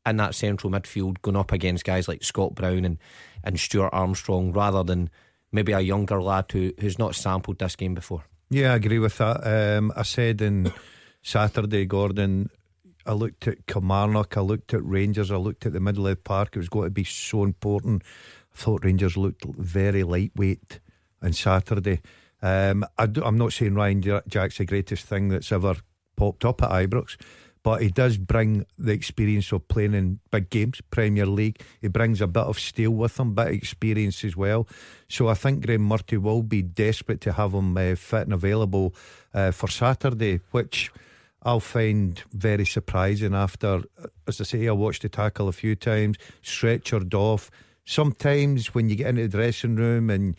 in 0.05 0.17
that 0.17 0.35
central 0.35 0.71
midfield 0.71 1.21
going 1.21 1.38
up 1.38 1.51
against 1.51 1.83
guys 1.83 2.07
like 2.07 2.23
Scott 2.23 2.53
Brown 2.53 2.85
and, 2.85 2.97
and 3.43 3.59
Stuart 3.59 3.89
Armstrong 3.93 4.51
rather 4.51 4.83
than 4.83 5.09
maybe 5.51 5.71
a 5.71 5.79
younger 5.79 6.21
lad 6.21 6.51
who, 6.51 6.71
who's 6.79 6.99
not 6.99 7.15
sampled 7.15 7.57
this 7.57 7.75
game 7.75 7.95
before. 7.95 8.23
Yeah, 8.49 8.73
I 8.73 8.75
agree 8.75 8.99
with 8.99 9.17
that. 9.17 9.77
Um, 9.77 9.91
I 9.95 10.03
said 10.03 10.41
in 10.41 10.71
Saturday, 11.21 11.85
Gordon, 11.85 12.49
I 13.06 13.13
looked 13.13 13.48
at 13.48 13.65
Kilmarnock, 13.65 14.38
I 14.38 14.42
looked 14.42 14.74
at 14.74 14.86
Rangers, 14.86 15.31
I 15.31 15.38
looked 15.38 15.65
at 15.65 15.74
the 15.74 15.80
middle 15.80 16.07
of 16.07 16.12
the 16.12 16.21
park. 16.21 16.50
It 16.53 16.59
was 16.59 16.69
going 16.69 16.86
to 16.86 16.92
be 16.92 17.03
so 17.03 17.44
important. 17.44 18.03
I 18.53 18.57
thought 18.57 18.83
Rangers 18.83 19.18
looked 19.18 19.45
very 19.45 20.03
lightweight 20.03 20.80
on 21.21 21.33
Saturday. 21.33 22.01
Um, 22.42 22.86
I 22.98 23.07
am 23.24 23.38
not 23.38 23.53
saying 23.53 23.75
Ryan 23.75 24.01
Jack's 24.27 24.57
the 24.57 24.65
greatest 24.65 25.06
thing 25.06 25.30
that's 25.30 25.51
ever 25.51 25.75
popped 26.15 26.44
up 26.44 26.63
at 26.63 26.71
Ibrox, 26.71 27.18
but 27.63 27.81
he 27.81 27.89
does 27.89 28.18
bring 28.18 28.65
the 28.77 28.92
experience 28.92 29.51
of 29.51 29.68
playing 29.68 29.94
in 29.94 30.19
big 30.31 30.50
games, 30.50 30.81
Premier 30.89 31.27
League. 31.27 31.62
He 31.80 31.88
brings 31.88 32.21
a 32.21 32.27
bit 32.27 32.44
of 32.44 32.59
steel 32.59 32.92
with 32.92 33.19
him, 33.19 33.36
bit 33.36 33.48
of 33.48 33.53
experience 33.53 34.24
as 34.24 34.36
well. 34.36 34.68
So 35.07 35.27
I 35.27 35.36
think 35.36 35.65
Graeme 35.65 35.88
Murty 35.88 36.18
will 36.18 36.42
be 36.42 36.63
desperate 36.63 37.21
to 37.21 37.33
have 37.33 37.53
him 37.53 37.77
uh, 37.77 37.95
fit 37.95 38.24
and 38.24 38.33
available 38.33 38.95
uh, 39.33 39.51
for 39.51 39.68
Saturday, 39.68 40.39
which 40.50 40.92
I'll 41.43 41.59
find 41.59 42.21
very 42.33 42.65
surprising 42.65 43.33
after, 43.33 43.81
as 44.27 44.39
I 44.41 44.43
say, 44.43 44.67
I 44.67 44.71
watched 44.71 45.01
the 45.01 45.09
tackle 45.09 45.47
a 45.47 45.51
few 45.51 45.75
times, 45.75 46.17
stretchered 46.43 47.13
off. 47.13 47.49
Sometimes 47.83 48.75
when 48.75 48.89
you 48.89 48.95
get 48.95 49.07
into 49.07 49.27
the 49.27 49.38
dressing 49.38 49.75
room 49.75 50.09
and 50.09 50.35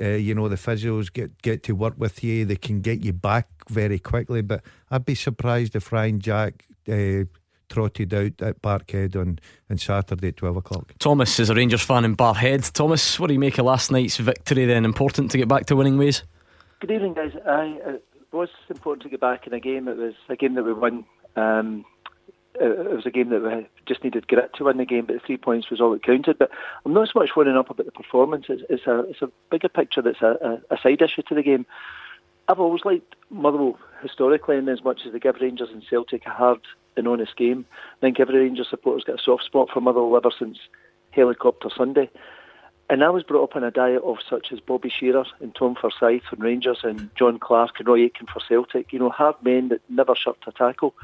uh, 0.00 0.08
you 0.08 0.34
know, 0.34 0.48
the 0.48 0.56
physios 0.56 1.12
get, 1.12 1.40
get 1.42 1.62
to 1.64 1.72
work 1.74 1.94
with 1.96 2.22
you. 2.22 2.44
They 2.44 2.56
can 2.56 2.80
get 2.80 3.00
you 3.00 3.12
back 3.12 3.48
very 3.68 3.98
quickly. 3.98 4.42
But 4.42 4.62
I'd 4.90 5.04
be 5.06 5.14
surprised 5.14 5.74
if 5.74 5.90
Ryan 5.90 6.20
Jack 6.20 6.66
uh, 6.88 7.24
trotted 7.68 8.12
out 8.12 8.42
at 8.42 8.60
Parkhead 8.62 9.16
on, 9.16 9.38
on 9.70 9.78
Saturday 9.78 10.28
at 10.28 10.36
12 10.36 10.56
o'clock. 10.56 10.92
Thomas 10.98 11.38
is 11.40 11.50
a 11.50 11.54
Rangers 11.54 11.82
fan 11.82 12.04
in 12.04 12.16
Barrhead. 12.16 12.70
Thomas, 12.72 13.18
what 13.18 13.28
do 13.28 13.32
you 13.32 13.40
make 13.40 13.58
of 13.58 13.64
last 13.64 13.90
night's 13.90 14.18
victory 14.18 14.66
then? 14.66 14.84
Important 14.84 15.30
to 15.30 15.38
get 15.38 15.48
back 15.48 15.66
to 15.66 15.76
winning 15.76 15.96
ways? 15.96 16.22
Good 16.80 16.90
evening, 16.90 17.14
guys. 17.14 17.32
I, 17.46 17.78
it 17.86 18.04
was 18.36 18.50
important 18.68 19.02
to 19.02 19.08
get 19.08 19.20
back 19.20 19.46
in 19.46 19.52
a 19.52 19.60
game. 19.60 19.88
It 19.88 19.96
was 19.96 20.14
a 20.28 20.36
game 20.36 20.54
that 20.54 20.64
we 20.64 20.72
won. 20.72 21.04
Um, 21.36 21.84
it 22.58 22.94
was 22.94 23.06
a 23.06 23.10
game 23.10 23.28
that 23.30 23.42
we 23.42 23.66
just 23.86 24.02
needed 24.02 24.28
grit 24.28 24.50
to 24.54 24.64
win 24.64 24.78
the 24.78 24.86
game, 24.86 25.04
but 25.06 25.14
the 25.14 25.20
three 25.20 25.36
points 25.36 25.70
was 25.70 25.80
all 25.80 25.92
that 25.92 26.02
counted. 26.02 26.38
But 26.38 26.50
I'm 26.84 26.94
not 26.94 27.08
so 27.08 27.18
much 27.18 27.36
worrying 27.36 27.56
up 27.56 27.70
about 27.70 27.86
the 27.86 27.92
performance. 27.92 28.46
It's, 28.48 28.62
it's 28.70 28.86
a 28.86 29.00
it's 29.00 29.22
a 29.22 29.30
bigger 29.50 29.68
picture 29.68 30.02
that's 30.02 30.22
a, 30.22 30.60
a, 30.70 30.74
a, 30.74 30.78
side 30.82 31.02
issue 31.02 31.22
to 31.22 31.34
the 31.34 31.42
game. 31.42 31.66
I've 32.48 32.60
always 32.60 32.84
liked 32.84 33.14
Motherwell 33.30 33.78
historically, 34.02 34.56
and 34.56 34.68
as 34.68 34.84
much 34.84 35.00
as 35.06 35.12
they 35.12 35.18
give 35.18 35.36
Rangers 35.40 35.70
and 35.72 35.82
Celtic 35.88 36.24
a 36.26 36.30
hard 36.30 36.60
and 36.96 37.08
honest 37.08 37.36
game, 37.36 37.66
I 37.98 38.00
think 38.00 38.20
every 38.20 38.38
Rangers 38.38 38.68
supporter's 38.70 39.04
got 39.04 39.20
a 39.20 39.22
soft 39.22 39.44
spot 39.44 39.68
for 39.72 39.80
Motherwell 39.80 40.16
ever 40.16 40.30
since 40.36 40.58
Helicopter 41.10 41.68
Sunday. 41.76 42.08
And 42.88 43.02
I 43.02 43.10
was 43.10 43.24
brought 43.24 43.50
up 43.50 43.56
on 43.56 43.64
a 43.64 43.70
diet 43.70 44.02
of 44.04 44.18
such 44.28 44.52
as 44.52 44.60
Bobby 44.60 44.90
Shearer 44.90 45.24
and 45.40 45.54
Tom 45.54 45.74
Forsyth 45.74 46.22
from 46.30 46.40
Rangers 46.40 46.78
and 46.84 47.10
John 47.16 47.38
Clarke 47.38 47.80
and 47.80 47.88
Roy 47.88 48.04
Aitken 48.04 48.28
for 48.32 48.40
Celtic. 48.40 48.92
You 48.92 49.00
know, 49.00 49.10
hard 49.10 49.34
men 49.42 49.68
that 49.68 49.80
never 49.88 50.14
shirked 50.14 50.46
a 50.46 50.52
tackle. 50.52 50.94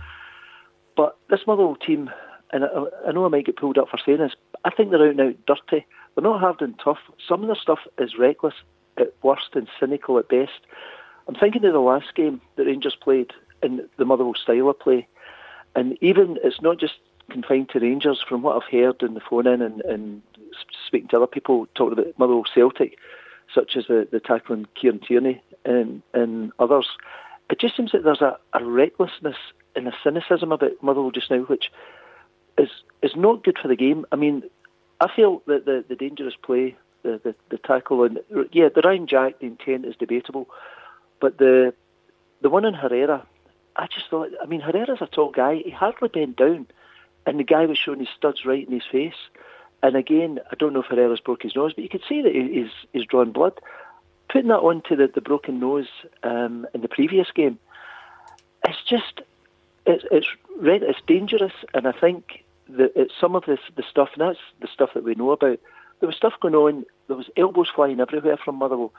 But 0.97 1.17
this 1.29 1.41
Motherwell 1.47 1.77
team, 1.77 2.11
and 2.53 2.65
I, 2.65 2.69
I, 3.09 3.13
know 3.13 3.25
I 3.25 3.29
might 3.29 3.47
get 3.47 3.57
pulled 3.57 3.79
up 3.79 3.89
for 3.89 3.99
saying 4.05 4.19
this, 4.19 4.35
I 4.65 4.71
think 4.71 4.91
they're 4.91 5.03
out 5.03 5.11
and 5.11 5.21
out 5.21 5.47
dirty. 5.47 5.85
They're 6.15 6.23
not 6.23 6.41
hard 6.41 6.61
and 6.61 6.79
tough. 6.79 6.99
Some 7.27 7.43
of 7.43 7.49
their 7.49 7.57
stuff 7.57 7.81
is 7.99 8.19
reckless 8.19 8.55
at 8.97 9.15
worst 9.23 9.51
and 9.55 9.67
cynical 9.81 10.19
at 10.19 10.29
best. 10.29 10.61
I'm 11.27 11.35
thinking 11.35 11.65
of 11.65 11.73
the 11.73 11.81
last 11.81 12.15
game 12.15 12.41
that 12.57 12.67
Rangers 12.67 12.97
played 13.01 13.33
in 13.63 13.89
the 13.97 14.05
Motherwell 14.05 14.35
style 14.35 14.69
of 14.69 14.79
play. 14.79 15.09
And 15.75 15.97
even 16.01 16.39
it's 16.45 16.61
not 16.61 16.79
just 16.79 16.95
confined 17.31 17.71
to 17.71 17.81
Rangers, 17.81 18.23
from 18.29 18.43
what 18.43 18.57
I've 18.57 18.71
heard 18.71 19.03
in 19.03 19.15
the 19.15 19.21
phone 19.21 19.47
in 19.47 19.63
and, 19.63 19.81
and 19.83 20.23
speaking 20.87 21.09
to 21.09 21.17
other 21.17 21.27
people 21.27 21.67
talking 21.75 21.99
about 21.99 22.19
Motherwell 22.19 22.45
Celtic, 22.53 22.99
such 23.55 23.77
as 23.77 23.87
the, 23.87 24.09
the 24.11 24.21
tackling 24.21 24.67
Kieran 24.75 25.01
Tierney 25.01 25.43
and, 25.65 26.03
and 26.15 26.53
others, 26.59 26.89
it 27.51 27.61
just 27.61 27.77
seems 27.77 27.93
that 27.93 28.05
there's 28.05 28.23
a, 28.23 28.39
a 28.53 28.65
recklessness 28.65 29.37
and 29.77 29.89
a 29.89 29.93
cynicism 30.03 30.53
about 30.53 30.83
Motherwell 30.83 31.11
just 31.11 31.31
now, 31.31 31.41
which 31.41 31.71
is 32.59 32.71
is 33.03 33.17
not 33.17 33.45
good 33.45 33.59
for 33.61 33.69
the 33.69 33.77
game. 33.77 34.07
I 34.13 34.17
mean, 34.17 34.43
I 35.01 35.09
feel 35.15 35.43
that 35.47 35.65
the, 35.65 35.85
the 35.89 35.97
dangerous 35.97 36.35
play, 36.41 36.77
the, 37.03 37.21
the, 37.23 37.35
the 37.51 37.59
tackle, 37.59 38.05
and 38.05 38.21
yeah, 38.53 38.69
the 38.75 38.83
Ryan 38.83 39.07
Jack, 39.07 39.41
the 39.41 39.47
intent 39.47 39.87
is 39.87 39.97
debatable, 39.97 40.49
but 41.21 41.39
the 41.39 41.75
the 42.43 42.51
one 42.51 42.65
in 42.65 42.75
Herrera, 42.75 43.27
I 43.77 43.87
just 43.87 44.09
thought. 44.11 44.31
I 44.43 44.47
mean, 44.47 44.61
Herrera's 44.61 45.01
a 45.01 45.07
tall 45.07 45.31
guy. 45.31 45.57
He 45.65 45.71
hardly 45.71 46.09
bent 46.09 46.37
down, 46.37 46.67
and 47.27 47.39
the 47.39 47.45
guy 47.45 47.67
was 47.67 47.79
showing 47.79 48.01
his 48.01 48.09
studs 48.17 48.45
right 48.45 48.67
in 48.67 48.73
his 48.73 48.87
face. 48.91 49.15
And 49.83 49.97
again, 49.97 50.39
I 50.51 50.55
don't 50.55 50.73
know 50.73 50.83
if 50.83 50.87
Herrera's 50.87 51.21
broke 51.21 51.43
his 51.43 51.57
nose, 51.57 51.73
but 51.75 51.83
you 51.83 51.89
could 51.89 52.05
see 52.09 52.23
that 52.23 52.35
he's 52.35 52.71
he's 52.93 53.07
drawn 53.07 53.33
blood. 53.33 53.59
Putting 54.29 54.49
that 54.49 54.61
onto 54.61 54.97
the, 54.97 55.09
the 55.09 55.21
broken 55.21 55.61
nose 55.61 55.89
um, 56.23 56.67
in 56.73 56.81
the 56.81 56.89
previous 56.89 57.31
game, 57.33 57.59
it's 58.67 58.83
just 58.89 59.21
it's 59.87 60.05
it's 60.11 60.27
it's 60.65 61.01
dangerous, 61.07 61.53
and 61.75 61.87
I 61.87 61.93
think 61.93 62.45
that 62.69 62.93
it's 62.95 63.13
some 63.21 63.35
of 63.35 63.45
this 63.45 63.61
the 63.77 63.83
stuff, 63.83 64.11
and 64.15 64.23
that's 64.23 64.39
the 64.61 64.69
stuff 64.69 64.91
that 64.95 65.05
we 65.05 65.15
know 65.15 65.33
about. 65.33 65.59
There 66.01 66.07
was 66.07 66.17
stuff 66.17 66.35
going 66.41 66.55
on. 66.55 66.85
There 67.09 67.17
was 67.17 67.31
elbows 67.37 67.69
flying 67.75 68.01
everywhere 68.01 68.37
from 68.37 68.57
Motherwell. 68.57 68.93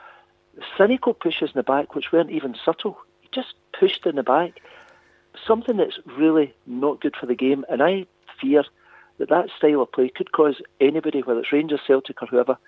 Cynical 0.78 1.14
pushes 1.14 1.50
in 1.50 1.58
the 1.58 1.62
back, 1.62 1.94
which 1.94 2.12
weren't 2.12 2.30
even 2.30 2.54
subtle. 2.64 2.98
He 3.20 3.28
just 3.32 3.54
pushed 3.78 4.06
in 4.06 4.16
the 4.16 4.22
back. 4.22 4.60
something 5.46 5.76
that's 5.76 5.98
really 6.06 6.54
not 6.66 7.00
good 7.00 7.16
for 7.16 7.26
the 7.26 7.34
game. 7.34 7.64
And 7.68 7.82
I 7.82 8.06
fear 8.40 8.64
that 9.18 9.28
that 9.28 9.48
style 9.56 9.82
of 9.82 9.92
play 9.92 10.08
could 10.08 10.32
cause 10.32 10.60
anybody, 10.80 11.22
whether 11.22 11.40
it's 11.40 11.52
Rangers, 11.52 11.80
Celtic, 11.86 12.22
or 12.22 12.26
whoever, 12.26 12.58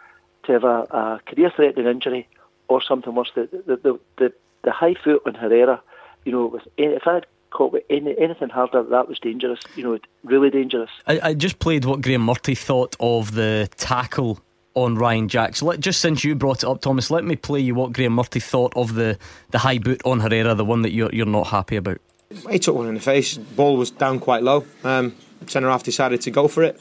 to 0.45 0.53
have 0.53 0.65
a, 0.65 0.83
a 0.91 1.21
career-threatening 1.27 1.87
injury 1.87 2.29
or 2.69 2.81
something 2.83 3.15
worse. 3.15 3.33
The 3.35 3.49
the, 3.67 3.77
the 3.77 4.01
the 4.19 4.33
the 4.63 4.73
high 4.73 4.95
foot 4.95 5.23
on 5.27 5.35
Herrera, 5.35 5.83
you 6.25 6.33
know, 6.33 6.47
with 6.47 6.67
if 6.77 7.07
I 7.07 7.15
had 7.15 7.27
caught 7.51 7.73
with 7.73 7.85
any, 7.89 8.15
anything 8.19 8.49
harder, 8.49 8.83
that 8.83 9.09
was 9.09 9.19
dangerous. 9.19 9.61
You 9.77 9.85
know, 9.85 9.99
really 10.25 10.51
dangerous. 10.51 10.91
I, 11.07 11.21
I 11.23 11.35
just 11.35 11.59
played 11.59 11.85
what 11.85 12.01
Graeme 12.01 12.25
Murty 12.25 12.55
thought 12.55 12.97
of 13.01 13.35
the 13.35 13.69
tackle 13.77 14.41
on 14.75 14.97
Ryan 14.97 15.29
Jack. 15.29 15.57
So 15.57 15.67
let, 15.67 15.81
just 15.81 16.01
since 16.01 16.23
you 16.23 16.35
brought 16.35 16.63
it 16.63 16.69
up, 16.69 16.83
Thomas, 16.83 17.11
let 17.11 17.25
me 17.25 17.35
play 17.35 17.61
you 17.61 17.75
what 17.75 17.93
Graeme 17.93 18.15
Murty 18.15 18.41
thought 18.41 18.77
of 18.77 18.95
the, 18.95 19.19
the 19.51 19.59
high 19.59 19.79
boot 19.79 20.03
on 20.05 20.21
Herrera, 20.21 20.55
the 20.55 20.65
one 20.65 20.83
that 20.83 20.93
you're 20.93 21.11
you're 21.13 21.27
not 21.27 21.47
happy 21.47 21.77
about. 21.77 21.99
He 22.51 22.59
took 22.59 22.75
one 22.75 22.89
in 22.89 22.95
the 22.95 23.01
face. 23.01 23.39
Ball 23.39 23.77
was 23.77 23.91
down 23.91 24.19
quite 24.19 24.43
low. 24.43 24.67
Um, 24.85 25.15
centre 25.47 25.69
half 25.69 25.83
decided 25.83 26.21
to 26.23 26.31
go 26.31 26.49
for 26.49 26.63
it. 26.63 26.81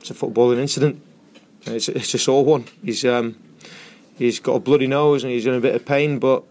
It's 0.00 0.10
a 0.10 0.14
footballing 0.14 0.58
incident. 0.58 1.02
It's, 1.66 1.88
it's 1.88 2.14
a 2.14 2.18
sore 2.18 2.44
one. 2.44 2.64
He's 2.84 3.04
um, 3.04 3.36
he's 4.16 4.40
got 4.40 4.54
a 4.54 4.60
bloody 4.60 4.86
nose 4.86 5.24
and 5.24 5.32
he's 5.32 5.46
in 5.46 5.54
a 5.54 5.60
bit 5.60 5.74
of 5.74 5.84
pain, 5.84 6.18
but 6.18 6.44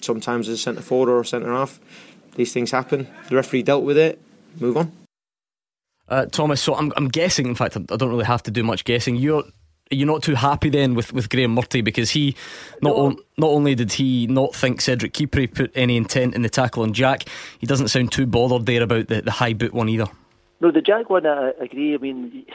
sometimes 0.00 0.48
as 0.48 0.54
a 0.54 0.62
centre 0.62 0.82
forward 0.82 1.10
or 1.10 1.20
a 1.20 1.26
centre 1.26 1.52
half, 1.52 1.80
these 2.36 2.52
things 2.52 2.70
happen. 2.70 3.08
The 3.28 3.36
referee 3.36 3.62
dealt 3.62 3.84
with 3.84 3.98
it. 3.98 4.20
Move 4.60 4.76
on. 4.76 4.92
Uh, 6.08 6.26
Thomas, 6.26 6.60
so 6.60 6.74
I'm, 6.74 6.92
I'm 6.96 7.08
guessing. 7.08 7.46
In 7.46 7.54
fact, 7.54 7.76
I 7.76 7.96
don't 7.96 8.10
really 8.10 8.24
have 8.24 8.42
to 8.44 8.50
do 8.50 8.62
much 8.62 8.84
guessing. 8.84 9.16
You're 9.16 9.44
you're 9.90 10.06
not 10.06 10.22
too 10.22 10.34
happy 10.34 10.68
then 10.68 10.94
with, 10.94 11.12
with 11.12 11.28
Graeme 11.28 11.54
Murty 11.54 11.80
because 11.80 12.10
he 12.10 12.34
not 12.82 12.96
on, 12.96 13.16
not 13.38 13.50
only 13.50 13.74
did 13.74 13.92
he 13.92 14.26
not 14.26 14.54
think 14.54 14.80
Cedric 14.80 15.12
Kipre 15.12 15.52
put 15.52 15.70
any 15.74 15.96
intent 15.96 16.34
in 16.34 16.42
the 16.42 16.48
tackle 16.48 16.82
on 16.82 16.92
Jack, 16.92 17.24
he 17.58 17.66
doesn't 17.66 17.88
sound 17.88 18.12
too 18.12 18.26
bothered 18.26 18.66
there 18.66 18.82
about 18.82 19.08
the, 19.08 19.22
the 19.22 19.30
high 19.30 19.52
boot 19.52 19.72
one 19.72 19.88
either. 19.88 20.06
No, 20.60 20.70
the 20.70 20.80
Jack 20.80 21.10
one 21.10 21.26
I 21.26 21.50
agree. 21.60 21.94
I 21.94 21.98
mean, 21.98 22.46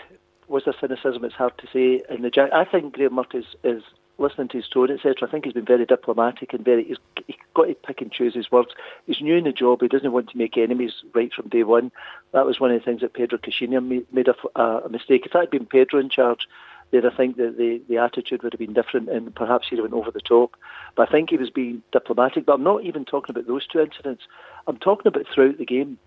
was 0.47 0.63
there 0.65 0.75
cynicism? 0.79 1.23
It's 1.23 1.35
hard 1.35 1.57
to 1.59 1.67
say. 1.71 2.03
And 2.09 2.23
the 2.23 2.29
Jack, 2.29 2.51
I 2.51 2.65
think 2.65 2.93
Graeme 2.93 3.13
Murty 3.13 3.39
is, 3.39 3.45
is 3.63 3.83
listening 4.17 4.49
to 4.49 4.57
his 4.57 4.67
tone, 4.67 4.91
etc. 4.91 5.15
I 5.23 5.31
think 5.31 5.45
he's 5.45 5.53
been 5.53 5.65
very 5.65 5.85
diplomatic 5.85 6.53
and 6.53 6.65
very. 6.65 6.83
He's, 6.83 6.97
he's 7.27 7.37
got 7.53 7.65
to 7.65 7.75
pick 7.75 8.01
and 8.01 8.11
choose 8.11 8.33
his 8.33 8.51
words. 8.51 8.69
He's 9.07 9.21
new 9.21 9.35
in 9.35 9.45
the 9.45 9.51
job. 9.51 9.81
He 9.81 9.87
doesn't 9.87 10.11
want 10.11 10.29
to 10.29 10.37
make 10.37 10.57
enemies 10.57 10.93
right 11.13 11.33
from 11.33 11.49
day 11.49 11.63
one. 11.63 11.91
That 12.33 12.45
was 12.45 12.59
one 12.59 12.71
of 12.71 12.79
the 12.79 12.85
things 12.85 13.01
that 13.01 13.13
Pedro 13.13 13.39
made, 13.81 14.13
made 14.13 14.27
a, 14.27 14.59
a, 14.59 14.89
mistake. 14.89 15.25
If 15.25 15.33
that 15.33 15.39
had 15.39 15.49
been 15.49 15.65
Pedro 15.65 15.99
in 15.99 16.09
charge, 16.09 16.47
then 16.91 17.05
I 17.05 17.15
think 17.15 17.37
that 17.37 17.57
the, 17.57 17.81
the 17.87 17.97
attitude 17.97 18.43
would 18.43 18.53
have 18.53 18.59
been 18.59 18.73
different 18.73 19.09
and 19.09 19.33
perhaps 19.33 19.67
he'd 19.69 19.77
have 19.77 19.83
went 19.83 19.93
over 19.93 20.11
the 20.11 20.19
top. 20.19 20.55
But 20.95 21.07
I 21.07 21.11
think 21.11 21.29
he 21.29 21.37
was 21.37 21.49
being 21.49 21.81
diplomatic. 21.91 22.45
But 22.45 22.53
I'm 22.53 22.63
not 22.63 22.83
even 22.83 23.05
talking 23.05 23.33
about 23.33 23.47
those 23.47 23.65
two 23.65 23.79
incidents. 23.79 24.23
I'm 24.67 24.77
talking 24.77 25.07
about 25.07 25.25
throughout 25.33 25.57
the 25.57 25.65
game. 25.65 25.97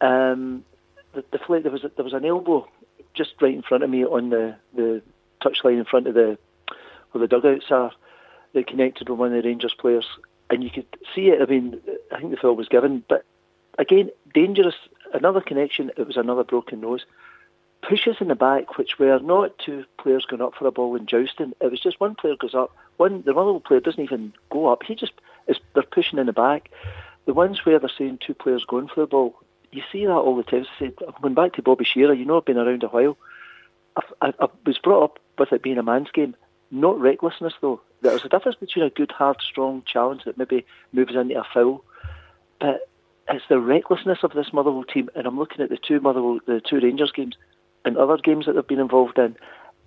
Um, 0.00 0.64
the, 1.14 1.24
the 1.30 1.60
there 1.60 1.72
was 1.72 1.84
a, 1.84 1.90
there 1.94 2.04
was 2.04 2.12
an 2.12 2.24
elbow 2.24 2.68
just 3.14 3.34
right 3.40 3.54
in 3.54 3.62
front 3.62 3.82
of 3.82 3.90
me 3.90 4.04
on 4.04 4.30
the 4.30 4.56
the 4.74 5.02
touchline 5.42 5.78
in 5.78 5.84
front 5.84 6.06
of 6.06 6.14
the 6.14 6.38
where 7.12 7.20
the 7.20 7.28
dugouts 7.28 7.70
are. 7.70 7.92
They 8.52 8.62
connected 8.62 9.08
with 9.08 9.18
one 9.18 9.34
of 9.34 9.42
the 9.42 9.48
Rangers 9.48 9.74
players, 9.78 10.06
and 10.50 10.62
you 10.62 10.70
could 10.70 10.86
see 11.14 11.28
it. 11.28 11.40
I 11.40 11.46
mean, 11.46 11.80
I 12.12 12.18
think 12.18 12.30
the 12.30 12.36
foul 12.36 12.56
was 12.56 12.68
given, 12.68 13.04
but 13.08 13.24
again, 13.78 14.10
dangerous. 14.34 14.74
Another 15.14 15.40
connection. 15.40 15.92
It 15.96 16.06
was 16.06 16.16
another 16.16 16.44
broken 16.44 16.80
nose. 16.80 17.04
Pushes 17.82 18.16
in 18.20 18.28
the 18.28 18.34
back, 18.34 18.78
which 18.78 18.98
were 18.98 19.18
not 19.20 19.58
two 19.58 19.84
players 19.98 20.24
going 20.24 20.42
up 20.42 20.54
for 20.54 20.66
a 20.66 20.72
ball 20.72 20.96
and 20.96 21.06
jousting. 21.06 21.52
It 21.60 21.70
was 21.70 21.80
just 21.80 22.00
one 22.00 22.14
player 22.14 22.34
goes 22.36 22.54
up. 22.54 22.74
One 22.96 23.22
the 23.22 23.34
other 23.34 23.60
player 23.60 23.80
doesn't 23.80 24.02
even 24.02 24.32
go 24.50 24.66
up. 24.66 24.82
He 24.82 24.94
just 24.94 25.12
is. 25.46 25.58
They're 25.74 25.84
pushing 25.84 26.18
in 26.18 26.26
the 26.26 26.32
back. 26.32 26.70
The 27.26 27.34
ones 27.34 27.64
where 27.64 27.78
they're 27.78 27.88
saying 27.96 28.18
two 28.26 28.34
players 28.34 28.64
going 28.64 28.88
for 28.88 29.00
the 29.00 29.06
ball, 29.06 29.36
you 29.72 29.82
see 29.92 30.06
that 30.06 30.12
all 30.12 30.36
the 30.36 30.42
time. 30.42 30.66
I 30.80 30.84
I'm 30.86 31.22
going 31.22 31.34
back 31.34 31.52
to 31.54 31.62
Bobby 31.62 31.84
Shearer. 31.84 32.14
You 32.14 32.24
know, 32.24 32.38
I've 32.38 32.44
been 32.44 32.58
around 32.58 32.82
a 32.82 32.88
while. 32.88 33.16
I, 33.96 34.02
I, 34.20 34.34
I 34.40 34.46
was 34.64 34.78
brought 34.78 35.04
up 35.04 35.18
with 35.38 35.52
it 35.52 35.62
being 35.62 35.78
a 35.78 35.82
man's 35.82 36.10
game, 36.10 36.34
not 36.70 36.98
recklessness 36.98 37.54
though. 37.60 37.80
There's 38.02 38.24
a 38.24 38.28
difference 38.28 38.58
between 38.58 38.84
a 38.84 38.90
good, 38.90 39.10
hard, 39.10 39.40
strong 39.40 39.82
challenge 39.86 40.24
that 40.24 40.38
maybe 40.38 40.66
moves 40.92 41.14
into 41.14 41.38
a 41.38 41.44
foul, 41.52 41.84
but 42.60 42.88
it's 43.28 43.44
the 43.48 43.58
recklessness 43.58 44.18
of 44.22 44.32
this 44.32 44.52
Motherwell 44.52 44.84
team. 44.84 45.08
And 45.14 45.26
I'm 45.26 45.38
looking 45.38 45.62
at 45.62 45.70
the 45.70 45.78
two 45.78 46.00
Motherwell, 46.00 46.40
the 46.46 46.60
two 46.60 46.80
Rangers 46.80 47.12
games, 47.12 47.36
and 47.86 47.96
other 47.96 48.18
games 48.18 48.44
that 48.44 48.52
they've 48.52 48.66
been 48.66 48.80
involved 48.80 49.18
in, 49.18 49.36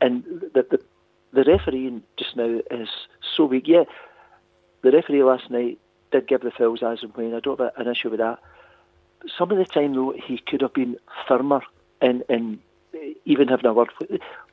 and 0.01 0.23
the 0.23 0.65
the, 0.71 0.79
the 1.31 1.43
refereeing 1.43 2.01
just 2.17 2.35
now 2.35 2.61
is 2.71 2.89
so 3.35 3.45
weak. 3.45 3.67
Yeah, 3.67 3.83
the 4.81 4.91
referee 4.91 5.23
last 5.23 5.51
night 5.51 5.77
did 6.11 6.27
give 6.27 6.41
the 6.41 6.49
fouls 6.49 6.81
as 6.81 7.03
and 7.03 7.15
when. 7.15 7.35
I 7.35 7.39
don't 7.39 7.59
have 7.59 7.73
an 7.77 7.87
issue 7.87 8.09
with 8.09 8.19
that 8.19 8.39
some 9.37 9.51
of 9.51 9.57
the 9.57 9.65
time, 9.65 9.93
though, 9.93 10.11
he 10.11 10.37
could 10.37 10.61
have 10.61 10.73
been 10.73 10.97
firmer 11.27 11.61
in, 12.01 12.23
in 12.29 12.59
even 13.25 13.47
having 13.47 13.65
a 13.65 13.73
word. 13.73 13.89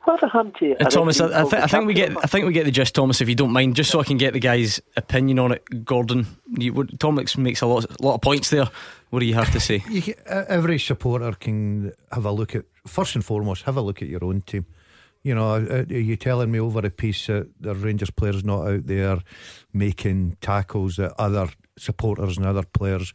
Whatever 0.03 0.27
happened 0.27 0.55
to 0.59 0.75
uh, 0.79 0.89
Thomas? 0.89 1.19
I, 1.19 1.41
I, 1.41 1.43
th- 1.43 1.63
I, 1.63 1.67
think 1.67 1.87
we 1.87 1.93
get. 1.93 2.15
I 2.17 2.27
think 2.27 2.45
we 2.45 2.53
get 2.53 2.65
the 2.65 2.71
gist, 2.71 2.95
Thomas. 2.95 3.21
If 3.21 3.29
you 3.29 3.35
don't 3.35 3.51
mind, 3.51 3.75
just 3.75 3.91
so 3.91 3.99
I 3.99 4.03
can 4.03 4.17
get 4.17 4.33
the 4.33 4.39
guy's 4.39 4.81
opinion 4.95 5.39
on 5.39 5.51
it, 5.51 5.85
Gordon. 5.85 6.27
You, 6.49 6.73
what, 6.73 6.99
Thomas 6.99 7.37
makes 7.37 7.61
a 7.61 7.65
lot, 7.65 7.85
a 7.85 8.05
lot 8.05 8.15
of 8.15 8.21
points 8.21 8.49
there. 8.49 8.69
What 9.09 9.19
do 9.19 9.25
you 9.25 9.35
have 9.35 9.51
to 9.51 9.59
say? 9.59 9.79
Can, 10.01 10.15
every 10.27 10.79
supporter 10.79 11.31
can 11.31 11.93
have 12.11 12.25
a 12.25 12.31
look 12.31 12.55
at 12.55 12.65
first 12.85 13.15
and 13.15 13.23
foremost. 13.23 13.63
Have 13.63 13.77
a 13.77 13.81
look 13.81 14.01
at 14.01 14.07
your 14.07 14.23
own 14.23 14.41
team. 14.41 14.65
You 15.23 15.35
know, 15.35 15.55
are 15.55 15.85
you 15.89 16.15
telling 16.15 16.51
me 16.51 16.59
over 16.59 16.79
a 16.79 16.89
piece 16.89 17.27
that 17.27 17.49
the 17.59 17.73
Rangers 17.73 18.11
players 18.11 18.43
not 18.43 18.67
out 18.67 18.87
there 18.87 19.19
making 19.73 20.37
tackles 20.41 20.97
that 20.97 21.13
other 21.17 21.49
supporters 21.77 22.37
and 22.37 22.45
other 22.45 22.63
players 22.63 23.13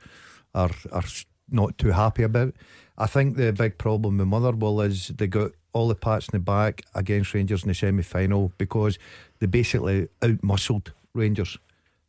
are 0.55 0.73
are 0.91 1.05
not 1.51 1.79
too 1.79 1.91
happy 1.91 2.23
about. 2.23 2.55
I 2.99 3.07
think 3.07 3.37
the 3.37 3.53
big 3.53 3.79
problem 3.79 4.19
with 4.19 4.29
Motherwell 4.29 4.81
is 4.83 5.09
they 5.09 5.27
got 5.27 5.53
all 5.73 5.89
the 5.89 5.95
pats 5.95 6.29
in 6.29 6.39
the 6.39 6.45
back 6.45 6.83
against 6.95 7.35
Rangers 7.35 7.63
in 7.63 7.69
the 7.69 7.75
semi 7.75 8.03
final 8.03 8.53
because 8.59 8.99
they 9.39 9.47
basically 9.47 10.09
out 10.23 10.43
muscled 10.43 10.93
Rangers. 11.15 11.59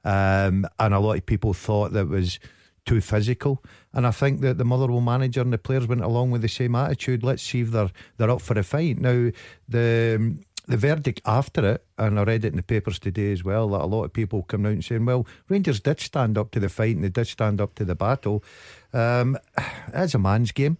Um, 0.03 0.67
and 0.79 0.93
a 0.93 0.99
lot 0.99 1.17
of 1.17 1.25
people 1.25 1.53
thought 1.53 1.93
that 1.93 2.09
was 2.09 2.39
too 2.85 2.99
physical. 2.99 3.63
And 3.93 4.05
I 4.05 4.11
think 4.11 4.41
that 4.41 4.57
the 4.57 4.65
Motherwell 4.65 5.01
manager 5.01 5.41
and 5.41 5.53
the 5.53 5.57
players 5.57 5.87
went 5.87 6.01
along 6.01 6.31
with 6.31 6.41
the 6.41 6.49
same 6.49 6.75
attitude. 6.75 7.23
Let's 7.23 7.43
see 7.43 7.61
if 7.61 7.71
they're 7.71 7.91
they're 8.17 8.29
up 8.29 8.41
for 8.41 8.57
a 8.59 8.63
fight. 8.63 8.99
Now 8.99 9.31
the 9.67 10.37
the 10.67 10.77
verdict 10.77 11.22
after 11.25 11.74
it, 11.74 11.86
and 11.98 12.20
I 12.20 12.24
read 12.24 12.46
it 12.46 12.50
in 12.50 12.55
the 12.55 12.63
papers 12.63 13.00
today 13.00 13.32
as 13.32 13.43
well, 13.43 13.70
that 13.70 13.82
a 13.82 13.86
lot 13.86 14.05
of 14.05 14.13
people 14.13 14.43
come 14.43 14.65
out 14.65 14.74
and 14.74 14.84
saying, 14.84 15.05
well, 15.05 15.27
Rangers 15.50 15.79
did 15.79 16.00
stand 16.00 16.38
up 16.38 16.51
to 16.51 16.60
the 16.60 16.70
fight 16.70 16.96
and 16.96 17.03
they 17.03 17.10
did 17.10 17.27
stand 17.27 17.60
up 17.60 17.75
to 17.75 17.86
the 17.86 17.96
battle. 17.96 18.43
Um, 18.93 19.38
it's 19.93 20.13
a 20.13 20.20
man's 20.20 20.51
game. 20.51 20.77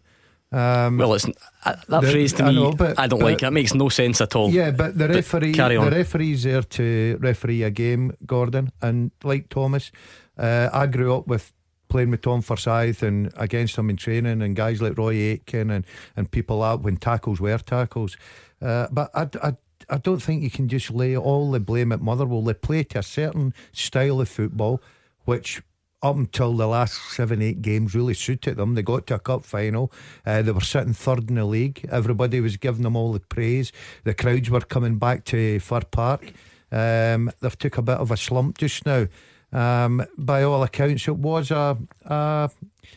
Um, 0.52 1.00
well, 1.00 1.16
it's 1.16 1.26
uh, 1.26 1.76
that 1.88 2.02
the, 2.02 2.12
phrase 2.12 2.34
to 2.34 2.44
me. 2.44 2.50
I, 2.50 2.54
know, 2.54 2.72
but, 2.74 3.00
I 3.00 3.08
don't 3.08 3.20
but, 3.20 3.26
like. 3.26 3.44
It. 3.44 3.48
it 3.48 3.52
makes 3.52 3.74
no 3.74 3.90
sense 3.90 4.22
at 4.22 4.36
all. 4.36 4.52
Yeah, 4.52 4.70
but 4.70 4.96
the 4.96 5.08
referee, 5.08 5.54
but 5.54 5.70
the 5.70 5.92
referee's 5.92 6.44
there 6.44 6.62
to 6.62 7.18
referee 7.20 7.64
a 7.64 7.72
game, 7.72 8.16
Gordon, 8.26 8.72
and 8.80 9.10
like 9.24 9.50
Thomas, 9.50 9.92
uh, 10.38 10.70
I 10.72 10.86
grew 10.86 11.16
up 11.16 11.28
with 11.28 11.52
playing 11.90 12.12
with 12.12 12.22
Tom 12.22 12.42
Forsyth 12.44 13.02
and 13.02 13.32
against 13.36 13.78
him 13.78 13.90
in 13.90 13.98
training, 13.98 14.44
and 14.44 14.56
guys 14.56 14.80
like 14.80 14.96
Roy 14.96 15.16
Aitken 15.16 15.72
and 15.72 15.86
and 16.16 16.30
people 16.30 16.62
out 16.62 16.84
when 16.84 16.98
tackles 16.98 17.42
were 17.42 17.58
tackles. 17.58 18.16
Uh, 18.62 18.88
but 18.92 19.10
I, 19.16 19.28
I 19.42 19.54
I 19.90 19.98
don't 19.98 20.22
think 20.22 20.44
you 20.44 20.50
can 20.50 20.68
just 20.68 20.92
lay 20.92 21.16
all 21.16 21.52
the 21.52 21.60
blame 21.60 21.92
at 21.92 22.02
Motherwell. 22.02 22.42
They 22.42 22.54
play 22.54 22.84
to 22.84 23.00
a 23.00 23.04
certain 23.04 23.54
style 23.72 24.22
of 24.22 24.30
football, 24.30 24.82
which 25.26 25.62
up 26.02 26.16
until 26.18 26.54
the 26.54 26.68
last 26.68 27.00
seven, 27.14 27.42
eight 27.42 27.62
games 27.62 27.96
really 27.96 28.14
suited 28.14 28.58
them. 28.58 28.76
They 28.76 28.82
got 28.82 29.08
to 29.08 29.16
a 29.16 29.20
cup 29.20 29.46
final. 29.46 29.92
Uh, 30.26 30.42
they 30.42 30.52
were 30.52 30.62
sitting 30.62 30.94
third 30.94 31.30
in 31.30 31.36
the 31.36 31.46
league. 31.46 31.88
Everybody 31.90 32.42
was 32.42 32.58
giving 32.58 32.84
them 32.84 32.98
all 32.98 33.14
the 33.14 33.22
praise. 33.22 33.72
The 34.04 34.14
crowds 34.14 34.50
were 34.50 34.60
coming 34.62 34.98
back 34.98 35.24
to 35.26 35.60
Fir 35.60 35.82
Park. 35.90 36.34
Um, 36.72 37.32
they've 37.40 37.58
took 37.58 37.78
a 37.78 37.82
bit 37.82 37.98
of 37.98 38.12
a 38.12 38.18
slump 38.18 38.58
just 38.58 38.86
now. 38.86 39.08
Um, 39.54 40.04
by 40.18 40.44
all 40.44 40.64
accounts, 40.64 41.08
it 41.08 41.16
was 41.16 41.52
a, 41.52 41.78
a 42.06 42.50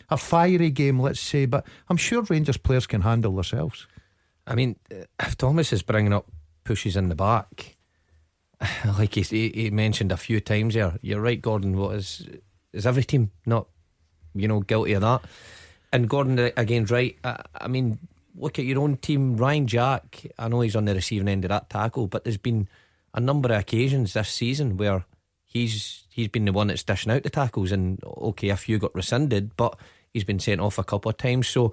a 0.08 0.16
fiery 0.16 0.70
game, 0.70 1.00
let's 1.00 1.20
say. 1.20 1.46
But 1.46 1.66
I'm 1.88 1.96
sure 1.96 2.22
Rangers 2.22 2.56
players 2.56 2.86
can 2.86 3.02
handle 3.02 3.34
themselves. 3.34 3.86
I 4.46 4.54
mean, 4.54 4.76
if 4.90 5.36
Thomas 5.36 5.72
is 5.72 5.82
bringing 5.82 6.12
up 6.12 6.26
pushes 6.66 6.96
in 6.96 7.08
the 7.08 7.14
back, 7.14 7.76
like 8.98 9.14
he, 9.14 9.48
he 9.48 9.70
mentioned 9.70 10.12
a 10.12 10.16
few 10.16 10.40
times 10.40 10.74
there, 10.74 10.98
you're 11.00 11.20
right, 11.20 11.40
Gordon. 11.40 11.76
What 11.76 11.96
is 11.96 12.28
is 12.72 12.86
every 12.86 13.04
team 13.04 13.30
not, 13.46 13.68
you 14.34 14.48
know, 14.48 14.60
guilty 14.60 14.92
of 14.92 15.02
that? 15.02 15.22
And 15.92 16.08
Gordon 16.08 16.38
uh, 16.38 16.50
again's 16.56 16.90
right. 16.90 17.16
I, 17.24 17.42
I 17.58 17.68
mean, 17.68 17.98
look 18.34 18.58
at 18.58 18.64
your 18.64 18.80
own 18.80 18.96
team, 18.98 19.36
Ryan 19.36 19.66
Jack. 19.66 20.26
I 20.38 20.48
know 20.48 20.60
he's 20.60 20.76
on 20.76 20.84
the 20.84 20.94
receiving 20.94 21.28
end 21.28 21.44
of 21.44 21.48
that 21.50 21.70
tackle, 21.70 22.06
but 22.08 22.24
there's 22.24 22.36
been 22.36 22.68
a 23.14 23.20
number 23.20 23.48
of 23.48 23.60
occasions 23.60 24.12
this 24.12 24.28
season 24.28 24.76
where 24.76 25.06
he's 25.44 26.04
he's 26.10 26.28
been 26.28 26.44
the 26.44 26.52
one 26.52 26.66
that's 26.66 26.82
dishing 26.82 27.12
out 27.12 27.22
the 27.22 27.30
tackles, 27.30 27.72
and 27.72 28.02
okay, 28.04 28.50
a 28.50 28.56
few 28.56 28.78
got 28.78 28.94
rescinded, 28.94 29.56
but 29.56 29.78
he's 30.12 30.24
been 30.24 30.40
sent 30.40 30.60
off 30.60 30.78
a 30.78 30.84
couple 30.84 31.10
of 31.10 31.16
times. 31.16 31.48
So, 31.48 31.72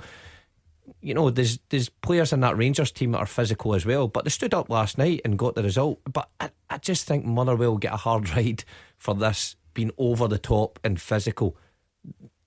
you 1.02 1.14
know, 1.14 1.30
there's 1.30 1.60
there's 1.70 1.90
players 1.90 2.34
in 2.34 2.42
that 2.42 2.58
Rangers 2.58 2.92
team 2.92 3.12
that 3.12 3.20
are 3.20 3.26
physical 3.26 3.76
as 3.76 3.86
well, 3.86 4.08
but 4.08 4.24
they 4.24 4.30
stood 4.30 4.54
up 4.54 4.70
last 4.70 4.98
night 4.98 5.22
and 5.24 5.38
got 5.38 5.56
the 5.56 5.64
result. 5.64 6.00
But 6.12 6.30
I, 6.40 6.50
I 6.70 6.78
just 6.78 7.08
think 7.08 7.26
Motherwell 7.26 7.78
get 7.78 7.94
a 7.94 7.98
hard 7.98 8.30
ride 8.36 8.64
for 8.98 9.14
this 9.14 9.56
being 9.74 9.92
over 9.98 10.28
the 10.28 10.38
top 10.38 10.80
and 10.84 11.02
physical. 11.02 11.58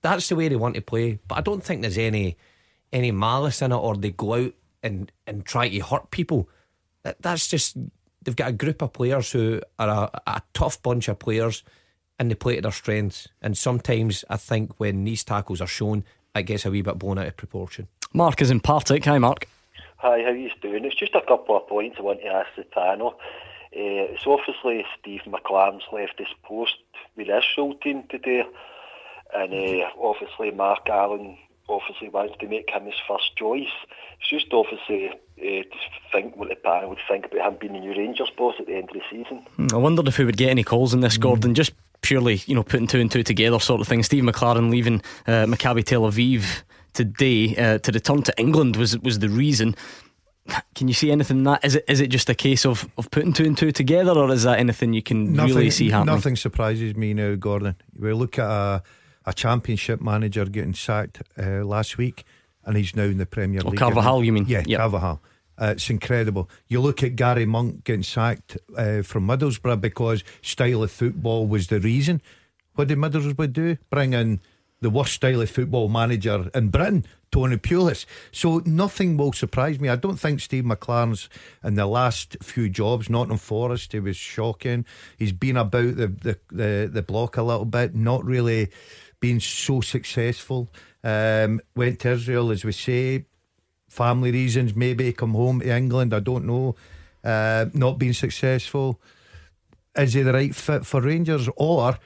that's 0.01 0.29
the 0.29 0.35
way 0.35 0.47
they 0.47 0.55
want 0.55 0.75
to 0.75 0.81
play. 0.81 1.19
But 1.27 1.39
I 1.39 1.41
don't 1.41 1.63
think 1.63 1.81
there's 1.81 1.97
any 1.97 2.37
any 2.93 3.11
malice 3.11 3.61
in 3.61 3.71
it, 3.71 3.75
or 3.75 3.95
they 3.95 4.11
go 4.11 4.33
out 4.33 4.53
and 4.83 5.11
and 5.25 5.45
try 5.45 5.69
to 5.69 5.79
hurt 5.79 6.11
people. 6.11 6.49
That, 7.03 7.21
that's 7.21 7.47
just 7.47 7.77
they've 8.21 8.35
got 8.35 8.49
a 8.49 8.53
group 8.53 8.81
of 8.81 8.93
players 8.93 9.31
who 9.31 9.61
are 9.79 9.89
a, 9.89 10.21
a 10.27 10.41
tough 10.53 10.81
bunch 10.81 11.07
of 11.07 11.19
players, 11.19 11.63
and 12.19 12.29
they 12.29 12.35
play 12.35 12.55
to 12.55 12.61
their 12.61 12.71
strengths. 12.71 13.27
And 13.41 13.57
sometimes 13.57 14.23
I 14.29 14.37
think 14.37 14.79
when 14.79 15.03
these 15.03 15.23
tackles 15.23 15.61
are 15.61 15.67
shown, 15.67 16.03
it 16.35 16.43
gets 16.43 16.65
a 16.65 16.71
wee 16.71 16.81
bit 16.81 16.99
blown 16.99 17.17
out 17.17 17.27
of 17.27 17.37
proportion. 17.37 17.87
Mark 18.13 18.41
is 18.41 18.51
in 18.51 18.59
Partick. 18.59 19.05
Hi, 19.05 19.17
Mark. 19.17 19.47
Hi, 19.97 20.21
how 20.23 20.29
you 20.29 20.49
doing? 20.61 20.85
It's 20.85 20.95
just 20.95 21.15
a 21.15 21.21
couple 21.21 21.57
of 21.57 21.67
points 21.67 21.97
I 21.99 22.03
want 22.03 22.21
to 22.21 22.27
ask 22.27 22.49
the 22.55 22.63
panel. 22.63 23.15
Uh, 23.75 24.13
it's 24.13 24.25
obviously 24.25 24.85
Steve 24.99 25.21
McClaren's 25.27 25.83
left 25.91 26.19
his 26.19 26.27
post 26.43 26.75
with 27.15 27.27
this 27.27 27.43
team 27.83 28.03
today, 28.09 28.45
and 29.35 29.53
uh, 29.53 29.89
obviously 30.01 30.51
Mark 30.51 30.87
Allen 30.87 31.37
obviously 31.69 32.09
wants 32.09 32.35
to 32.39 32.47
make 32.47 32.69
him 32.69 32.85
his 32.85 32.95
first 33.07 33.35
choice. 33.35 33.67
It's 34.19 34.29
just 34.29 34.53
obviously 34.53 35.09
uh, 35.09 35.63
to 35.63 35.77
think 36.11 36.37
what 36.37 36.49
the 36.49 36.55
panel 36.55 36.89
would 36.89 36.99
think 37.07 37.25
about 37.25 37.51
him 37.51 37.57
being 37.59 37.73
the 37.73 37.79
new 37.79 37.91
Rangers 37.91 38.31
boss 38.37 38.55
at 38.59 38.67
the 38.67 38.75
end 38.75 38.89
of 38.89 38.95
the 38.95 39.01
season. 39.11 39.45
I 39.73 39.77
wondered 39.77 40.07
if 40.07 40.17
we 40.17 40.25
would 40.25 40.37
get 40.37 40.49
any 40.49 40.63
calls 40.63 40.93
in 40.93 41.01
this, 41.01 41.17
mm. 41.17 41.21
Gordon. 41.21 41.53
Just 41.53 41.73
purely, 42.01 42.41
you 42.45 42.55
know, 42.55 42.63
putting 42.63 42.87
two 42.87 42.99
and 42.99 43.11
two 43.11 43.23
together, 43.23 43.59
sort 43.59 43.81
of 43.81 43.87
thing. 43.87 44.03
Steve 44.03 44.23
McClaren 44.23 44.69
leaving 44.71 45.01
uh, 45.27 45.45
Maccabi 45.45 45.83
Tel 45.83 46.03
Aviv 46.03 46.63
today 46.93 47.55
uh, 47.55 47.77
to 47.79 47.91
return 47.91 48.23
to 48.23 48.33
England 48.39 48.75
was 48.75 48.97
was 48.99 49.19
the 49.19 49.29
reason. 49.29 49.75
Can 50.75 50.87
you 50.87 50.93
see 50.93 51.11
anything 51.11 51.39
in 51.39 51.43
that? 51.43 51.65
Is 51.65 51.75
it 51.75 51.85
is 51.87 51.99
it 51.99 52.07
just 52.07 52.29
a 52.29 52.35
case 52.35 52.65
of, 52.65 52.89
of 52.97 53.11
putting 53.11 53.33
two 53.33 53.45
and 53.45 53.57
two 53.57 53.71
together, 53.71 54.11
or 54.11 54.31
is 54.31 54.43
that 54.43 54.59
anything 54.59 54.93
you 54.93 55.01
can 55.01 55.33
nothing, 55.33 55.55
really 55.55 55.69
see 55.69 55.89
happening? 55.89 56.15
Nothing 56.15 56.35
surprises 56.35 56.95
me 56.95 57.13
now, 57.13 57.35
Gordon. 57.35 57.75
We 57.97 58.13
look 58.13 58.39
at 58.39 58.49
a, 58.49 58.83
a 59.25 59.33
championship 59.33 59.99
manager 59.99 60.45
getting 60.45 60.73
sacked 60.73 61.21
uh, 61.37 61.65
last 61.65 61.97
week, 61.97 62.23
and 62.63 62.77
he's 62.77 62.95
now 62.95 63.03
in 63.03 63.17
the 63.17 63.25
Premier 63.25 63.61
oh, 63.65 63.69
League. 63.69 63.79
Carvalhal, 63.79 64.25
you 64.25 64.31
mean? 64.31 64.45
Yeah, 64.47 64.63
yep. 64.65 64.79
Carvalhal. 64.79 65.19
Uh, 65.59 65.73
it's 65.75 65.89
incredible. 65.89 66.49
You 66.67 66.79
look 66.79 67.03
at 67.03 67.15
Gary 67.15 67.45
Monk 67.45 67.83
getting 67.83 68.03
sacked 68.03 68.57
uh, 68.77 69.01
from 69.01 69.27
Middlesbrough 69.27 69.81
because 69.81 70.23
style 70.41 70.83
of 70.83 70.91
football 70.91 71.47
was 71.47 71.67
the 71.67 71.79
reason. 71.79 72.21
What 72.75 72.89
did 72.89 72.99
Middlesbrough 72.99 73.53
do? 73.53 73.77
Bring 73.89 74.13
in 74.13 74.39
the 74.81 74.89
worst 74.89 75.13
style 75.13 75.41
of 75.41 75.49
football 75.49 75.89
manager 75.89 76.49
in 76.53 76.69
Britain, 76.69 77.05
Tony 77.31 77.57
Pulis. 77.57 78.05
So 78.31 78.61
nothing 78.65 79.17
will 79.17 79.33
surprise 79.33 79.79
me. 79.79 79.89
I 79.89 79.95
don't 79.95 80.17
think 80.17 80.39
Steve 80.39 80.63
McClaren's 80.63 81.29
in 81.63 81.75
the 81.75 81.85
last 81.85 82.37
few 82.41 82.69
jobs, 82.69 83.09
Nottingham 83.09 83.37
Forest, 83.37 83.91
he 83.91 83.99
was 83.99 84.15
shocking. 84.15 84.85
He's 85.17 85.31
been 85.31 85.57
about 85.57 85.95
the, 85.95 86.07
the, 86.07 86.37
the, 86.51 86.89
the 86.91 87.01
block 87.01 87.37
a 87.37 87.43
little 87.43 87.65
bit, 87.65 87.95
not 87.95 88.23
really 88.23 88.69
being 89.19 89.39
so 89.39 89.81
successful. 89.81 90.69
Um, 91.03 91.61
went 91.75 91.99
to 92.01 92.11
Israel, 92.11 92.51
as 92.51 92.63
we 92.63 92.71
say, 92.71 93.25
family 93.89 94.31
reasons, 94.31 94.75
maybe 94.75 95.11
come 95.13 95.33
home 95.33 95.59
to 95.61 95.75
England, 95.75 96.13
I 96.13 96.19
don't 96.19 96.45
know. 96.45 96.75
Uh, 97.23 97.65
not 97.73 97.97
being 97.97 98.13
successful. 98.13 99.01
Is 99.95 100.13
he 100.13 100.21
the 100.21 100.33
right 100.33 100.55
fit 100.55 100.85
for 100.85 101.01
Rangers? 101.01 101.49
Or 101.55 101.97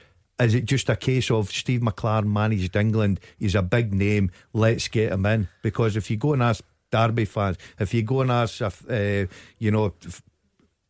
is 0.42 0.54
it 0.54 0.64
just 0.64 0.88
a 0.88 0.96
case 0.96 1.30
of 1.30 1.50
Steve 1.50 1.80
McClaren 1.80 2.26
managed 2.26 2.76
England? 2.76 3.20
He's 3.38 3.54
a 3.54 3.62
big 3.62 3.92
name. 3.92 4.30
Let's 4.52 4.88
get 4.88 5.12
him 5.12 5.26
in. 5.26 5.48
Because 5.62 5.96
if 5.96 6.10
you 6.10 6.16
go 6.16 6.32
and 6.32 6.42
ask 6.42 6.62
Derby 6.90 7.24
fans, 7.24 7.56
if 7.78 7.94
you 7.94 8.02
go 8.02 8.20
and 8.20 8.30
ask, 8.30 8.60
uh, 8.62 9.26
you 9.58 9.70
know, 9.70 9.94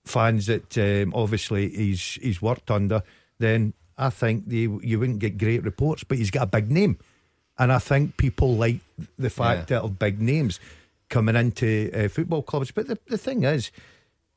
fans 0.04 0.46
that 0.46 0.76
um, 0.78 1.12
obviously 1.14 1.68
he's 1.68 2.18
he's 2.20 2.42
worked 2.42 2.70
under, 2.70 3.02
then 3.38 3.72
I 3.96 4.10
think 4.10 4.48
they, 4.48 4.68
you 4.82 4.98
wouldn't 4.98 5.20
get 5.20 5.38
great 5.38 5.62
reports. 5.64 6.04
But 6.04 6.18
he's 6.18 6.30
got 6.30 6.42
a 6.42 6.46
big 6.46 6.70
name, 6.70 6.98
and 7.58 7.72
I 7.72 7.78
think 7.78 8.16
people 8.16 8.56
like 8.56 8.80
the 9.18 9.30
fact 9.30 9.70
yeah. 9.70 9.78
that 9.78 9.84
of 9.84 9.98
big 9.98 10.20
names 10.20 10.60
coming 11.08 11.36
into 11.36 11.90
uh, 11.94 12.08
football 12.08 12.42
clubs. 12.42 12.70
But 12.70 12.88
the, 12.88 12.98
the 13.06 13.18
thing 13.18 13.44
is, 13.44 13.70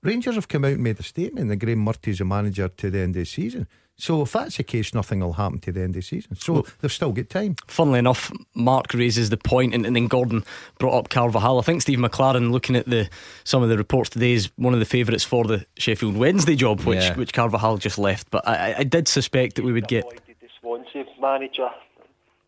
Rangers 0.05 0.35
have 0.35 0.47
come 0.47 0.65
out 0.65 0.73
and 0.73 0.83
made 0.83 0.99
a 0.99 1.03
statement 1.03 1.49
that 1.49 1.55
Graeme 1.55 1.83
Murty's 1.83 2.21
a 2.21 2.25
manager 2.25 2.67
to 2.67 2.91
the 2.91 2.99
end 2.99 3.15
of 3.15 3.21
the 3.21 3.25
season. 3.25 3.67
So 3.97 4.21
if 4.21 4.33
that's 4.33 4.57
the 4.57 4.63
case, 4.63 4.93
nothing 4.93 5.21
will 5.21 5.33
happen 5.33 5.59
to 5.61 5.71
the 5.71 5.81
end 5.81 5.91
of 5.91 5.95
the 5.95 6.01
season. 6.01 6.35
So 6.35 6.53
well, 6.53 6.67
they've 6.79 6.91
still 6.91 7.11
got 7.11 7.29
time. 7.29 7.55
Funnily 7.67 7.99
enough, 7.99 8.31
Mark 8.53 8.93
raises 8.93 9.31
the 9.31 9.37
point, 9.37 9.73
and, 9.73 9.83
and 9.83 9.95
then 9.95 10.07
Gordon 10.07 10.43
brought 10.77 10.95
up 10.95 11.09
Carvalhal. 11.09 11.59
I 11.59 11.63
think 11.63 11.81
Steve 11.81 11.97
McClaren, 11.97 12.51
looking 12.51 12.75
at 12.75 12.85
the 12.85 13.09
some 13.45 13.63
of 13.63 13.69
the 13.69 13.77
reports 13.77 14.11
today, 14.11 14.33
is 14.33 14.51
one 14.57 14.73
of 14.73 14.79
the 14.79 14.85
favourites 14.85 15.23
for 15.23 15.45
the 15.45 15.65
Sheffield 15.77 16.17
Wednesday 16.17 16.55
job, 16.55 16.81
which 16.81 16.99
yeah. 16.99 17.15
which 17.15 17.33
Carvalhal 17.33 17.79
just 17.79 17.97
left. 17.97 18.29
But 18.29 18.47
I, 18.47 18.75
I 18.79 18.83
did 18.83 19.07
suspect 19.07 19.55
that 19.55 19.63
we 19.63 19.71
would 19.71 19.87
get. 19.87 20.03
The 20.27 20.49
Swansea 20.59 21.05
manager 21.19 21.69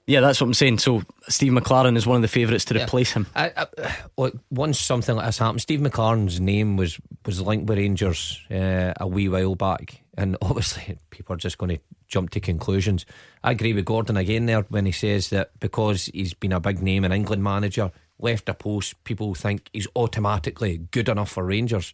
yeah, 0.08 0.22
that's 0.22 0.39
what 0.39 0.48
I'm 0.48 0.54
saying. 0.54 0.80
So 0.80 1.04
Steve 1.28 1.52
McClaren 1.52 1.98
is 1.98 2.08
one 2.08 2.15
of 2.15 2.22
the 2.22 2.30
favourites 2.30 2.63
to 2.65 2.76
yeah. 2.76 2.86
replace 2.86 3.12
him. 3.12 3.28
I, 3.36 3.52
I, 3.58 3.96
look, 4.17 4.38
once 4.50 4.80
something 4.80 5.17
like 5.17 5.26
this 5.26 5.38
happened, 5.38 5.62
Steve 5.62 5.82
McClaren's 5.82 6.39
name 6.39 6.78
was 6.78 6.98
was 7.26 7.41
linked 7.41 7.67
with 7.67 7.78
Rangers 7.78 8.41
uh, 8.50 8.93
a 8.98 9.06
wee 9.06 9.28
while 9.28 9.56
back, 9.56 10.02
and 10.17 10.38
obviously 10.41 10.98
people 11.10 11.34
are 11.34 11.38
just 11.38 11.58
going 11.58 11.76
to 11.76 11.84
jump 12.08 12.30
to 12.32 12.39
conclusions. 12.39 13.06
I 13.43 13.52
agree 13.52 13.74
with 13.74 13.84
Gordon 13.84 14.15
again 14.15 14.46
there 14.46 14.62
when 14.62 14.86
he 14.86 14.93
says 14.93 15.30
that 15.32 15.52
because 15.60 16.06
he's 16.06 16.34
been 16.34 16.54
a 16.54 16.62
big 16.62 16.82
name, 16.82 17.04
in 17.04 17.12
England 17.12 17.43
manager, 17.43 17.91
left 18.17 18.48
a 18.48 18.54
post, 18.54 19.04
people 19.04 19.36
think 19.36 19.70
he's 19.74 19.88
automatically 19.93 20.88
good 20.91 21.10
enough 21.10 21.32
for 21.32 21.43
Rangers. 21.43 21.93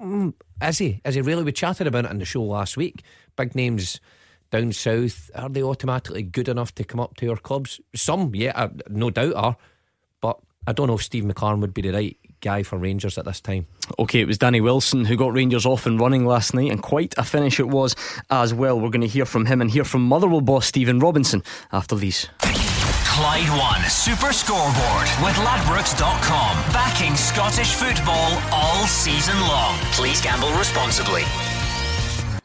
Mm, 0.00 0.34
is 0.60 0.78
he? 0.78 1.00
Is 1.04 1.14
he 1.14 1.20
really? 1.20 1.44
We 1.44 1.52
chatted 1.52 1.86
about 1.86 2.04
it 2.04 2.10
in 2.10 2.18
the 2.18 2.24
show 2.24 2.42
last 2.42 2.76
week. 2.76 3.04
Big 3.36 3.54
names 3.54 4.00
down 4.50 4.72
south, 4.72 5.30
are 5.34 5.48
they 5.48 5.62
automatically 5.62 6.22
good 6.22 6.48
enough 6.48 6.74
to 6.76 6.84
come 6.84 7.00
up 7.00 7.16
to 7.16 7.28
our 7.28 7.36
clubs? 7.36 7.80
Some, 7.94 8.34
yeah, 8.34 8.52
uh, 8.54 8.68
no 8.88 9.10
doubt 9.10 9.34
are, 9.34 9.56
but 10.20 10.38
I 10.66 10.72
don't 10.72 10.86
know 10.86 10.94
if 10.94 11.02
Steve 11.02 11.24
McClaren 11.24 11.60
would 11.60 11.74
be 11.74 11.82
the 11.82 11.92
right 11.92 12.16
guy 12.40 12.62
for 12.62 12.78
Rangers 12.78 13.18
at 13.18 13.24
this 13.24 13.40
time. 13.40 13.66
Okay, 13.98 14.20
it 14.20 14.26
was 14.26 14.38
Danny 14.38 14.60
Wilson 14.60 15.04
who 15.04 15.16
got 15.16 15.32
Rangers 15.32 15.66
off 15.66 15.86
and 15.86 16.00
running 16.00 16.24
last 16.24 16.54
night, 16.54 16.70
and 16.70 16.82
quite 16.82 17.14
a 17.16 17.24
finish 17.24 17.58
it 17.60 17.68
was 17.68 17.96
as 18.30 18.54
well. 18.54 18.80
We're 18.80 18.90
going 18.90 19.00
to 19.02 19.06
hear 19.06 19.26
from 19.26 19.46
him 19.46 19.60
and 19.60 19.70
hear 19.70 19.84
from 19.84 20.02
Motherwell 20.02 20.40
boss 20.40 20.66
Stephen 20.66 20.98
Robinson 20.98 21.42
after 21.72 21.96
these. 21.96 22.28
Clyde 22.40 23.48
One 23.48 23.82
Super 23.90 24.32
Scoreboard 24.32 25.08
with 25.24 25.34
Ladbrokes.com. 25.42 26.56
Backing 26.72 27.16
Scottish 27.16 27.72
football 27.74 28.38
all 28.52 28.86
season 28.86 29.38
long. 29.40 29.76
Please 29.92 30.20
gamble 30.20 30.52
responsibly. 30.52 31.24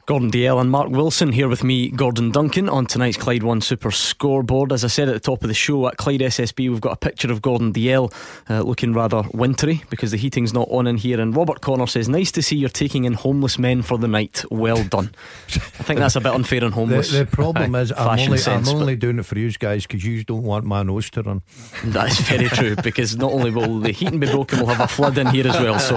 Gordon 0.06 0.30
Dalziel 0.32 0.60
and 0.60 0.70
Mark 0.70 0.90
Wilson 0.90 1.32
here 1.32 1.48
with 1.48 1.64
me, 1.64 1.90
Gordon 1.90 2.30
Duncan, 2.30 2.68
on 2.68 2.86
tonight's 2.86 3.16
Clyde 3.16 3.42
One 3.42 3.62
Super 3.62 3.90
Scoreboard. 3.90 4.74
As 4.74 4.84
I 4.84 4.88
said 4.90 5.08
at 5.08 5.14
the 5.14 5.20
top 5.22 5.44
of 5.44 5.48
the 5.48 5.54
show, 5.54 5.88
at 5.88 5.96
Clyde 5.96 6.20
SSB, 6.20 6.70
we've 6.70 6.82
got 6.82 6.92
a 6.92 6.98
picture 6.98 7.32
of 7.32 7.42
Gordon 7.42 7.72
Dalziel 7.72 8.14
uh, 8.50 8.64
looking 8.64 8.92
rather 8.92 9.24
wintry 9.34 9.82
because 9.90 10.12
the 10.12 10.18
heating's 10.18 10.54
not 10.54 10.68
on 10.70 10.88
in 10.88 10.98
here. 10.98 11.22
And 11.22 11.34
Robert 11.34 11.62
Connor 11.62 11.88
says, 11.88 12.10
Nice 12.10 12.34
to 12.34 12.42
see 12.42 12.58
you're 12.58 12.68
taking 12.68 13.06
in 13.06 13.14
homeless 13.14 13.58
men 13.58 13.82
for 13.82 13.98
the 13.98 14.10
night. 14.10 14.44
Well 14.52 14.84
done. 14.84 15.16
I 15.48 15.84
think 15.84 16.00
that's 16.02 16.18
a 16.18 16.22
bit 16.22 16.34
unfair 16.34 16.66
on 16.66 16.72
homeless. 16.74 17.12
The, 17.12 17.20
the 17.20 17.26
problem 17.26 17.74
is, 17.76 17.94
I'm 17.94 18.20
only, 18.20 18.40
sense, 18.40 18.68
I'm 18.68 18.76
only 18.76 18.98
doing 18.98 19.20
it 19.20 19.26
for 19.26 19.40
you 19.40 19.50
guys 19.54 19.88
because 19.88 20.04
you 20.04 20.26
don't 20.26 20.44
want 20.44 20.66
my 20.66 20.84
nose 20.84 21.10
to 21.12 21.22
run. 21.22 21.44
That 21.94 22.12
is 22.12 22.20
very 22.22 22.50
true 22.50 22.76
because 22.76 23.16
not 23.16 23.32
only 23.32 23.52
will 23.52 23.80
the 23.80 23.92
heating 23.92 24.20
be 24.20 24.28
broken, 24.28 24.60
we'll 24.60 24.68
have 24.68 24.80
a 24.84 24.88
flood 24.88 25.18
in 25.18 25.28
here 25.28 25.48
as 25.48 25.60
well. 25.60 25.80
So 25.80 25.96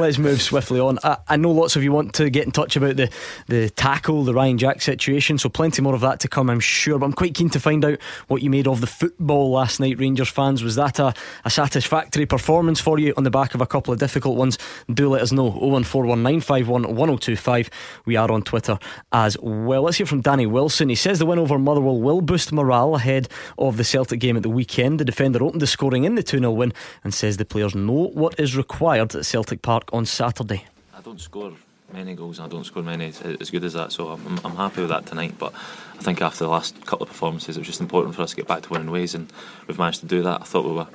let's 0.00 0.18
move 0.18 0.40
swiftly 0.42 0.78
on. 0.78 0.98
I, 1.02 1.16
I 1.26 1.36
know 1.36 1.50
lots 1.50 1.76
of 1.76 1.82
you 1.82 1.92
want 1.92 2.14
to 2.14 2.30
get 2.30 2.44
in 2.44 2.52
touch 2.52 2.59
touch 2.60 2.76
about 2.76 2.96
the, 2.96 3.08
the 3.46 3.70
tackle, 3.70 4.24
the 4.24 4.34
Ryan 4.34 4.58
Jack 4.58 4.82
situation. 4.82 5.38
So 5.38 5.48
plenty 5.48 5.80
more 5.82 5.94
of 5.94 6.02
that 6.02 6.20
to 6.20 6.28
come, 6.28 6.50
I'm 6.50 6.60
sure. 6.60 6.98
But 6.98 7.06
I'm 7.06 7.14
quite 7.14 7.34
keen 7.34 7.48
to 7.50 7.60
find 7.60 7.84
out 7.84 7.98
what 8.28 8.42
you 8.42 8.50
made 8.50 8.68
of 8.68 8.82
the 8.82 8.86
football 8.86 9.50
last 9.50 9.80
night, 9.80 9.98
Rangers 9.98 10.28
fans. 10.28 10.62
Was 10.62 10.76
that 10.76 10.98
a, 10.98 11.14
a 11.44 11.50
satisfactory 11.50 12.26
performance 12.26 12.80
for 12.80 12.98
you 12.98 13.14
on 13.16 13.24
the 13.24 13.30
back 13.30 13.54
of 13.54 13.62
a 13.62 13.66
couple 13.66 13.94
of 13.94 13.98
difficult 13.98 14.36
ones? 14.36 14.58
Do 14.92 15.08
let 15.08 15.22
us 15.22 15.32
know. 15.32 15.50
01419511025. 15.52 17.70
We 18.04 18.16
are 18.16 18.30
on 18.30 18.42
Twitter 18.42 18.78
as 19.12 19.38
well. 19.40 19.82
Let's 19.82 19.96
hear 19.96 20.06
from 20.06 20.20
Danny 20.20 20.46
Wilson. 20.46 20.90
He 20.90 20.94
says 20.94 21.18
the 21.18 21.26
win 21.26 21.38
over 21.38 21.58
Motherwell 21.58 22.00
will 22.00 22.20
boost 22.20 22.52
morale 22.52 22.94
ahead 22.94 23.28
of 23.58 23.78
the 23.78 23.84
Celtic 23.84 24.20
game 24.20 24.36
at 24.36 24.42
the 24.42 24.50
weekend. 24.50 25.00
The 25.00 25.04
defender 25.04 25.42
opened 25.42 25.62
the 25.62 25.66
scoring 25.66 26.04
in 26.04 26.14
the 26.14 26.22
2 26.22 26.38
0 26.38 26.50
win 26.50 26.72
and 27.02 27.14
says 27.14 27.38
the 27.38 27.44
players 27.44 27.74
know 27.74 28.10
what 28.12 28.38
is 28.38 28.56
required 28.56 29.14
at 29.14 29.24
Celtic 29.24 29.62
Park 29.62 29.88
on 29.92 30.04
Saturday. 30.04 30.66
I 30.94 31.00
don't 31.00 31.20
score 31.20 31.52
many 31.92 32.14
goals. 32.14 32.38
And 32.38 32.46
I 32.46 32.48
don't 32.48 32.64
score 32.64 32.82
many 32.82 33.12
as 33.40 33.50
good 33.50 33.64
as 33.64 33.74
that, 33.74 33.92
so 33.92 34.08
I'm, 34.08 34.40
I'm 34.44 34.56
happy 34.56 34.80
with 34.80 34.90
that 34.90 35.06
tonight. 35.06 35.34
But 35.38 35.52
I 35.98 36.02
think 36.02 36.20
after 36.22 36.44
the 36.44 36.50
last 36.50 36.84
couple 36.86 37.04
of 37.04 37.08
performances, 37.08 37.56
it 37.56 37.60
was 37.60 37.66
just 37.66 37.80
important 37.80 38.14
for 38.14 38.22
us 38.22 38.30
to 38.30 38.36
get 38.36 38.46
back 38.46 38.62
to 38.62 38.70
winning 38.70 38.90
ways, 38.90 39.14
and 39.14 39.32
we've 39.66 39.78
managed 39.78 40.00
to 40.00 40.06
do 40.06 40.22
that. 40.22 40.40
I 40.40 40.44
thought 40.44 40.64
we 40.64 40.72
were 40.72 40.88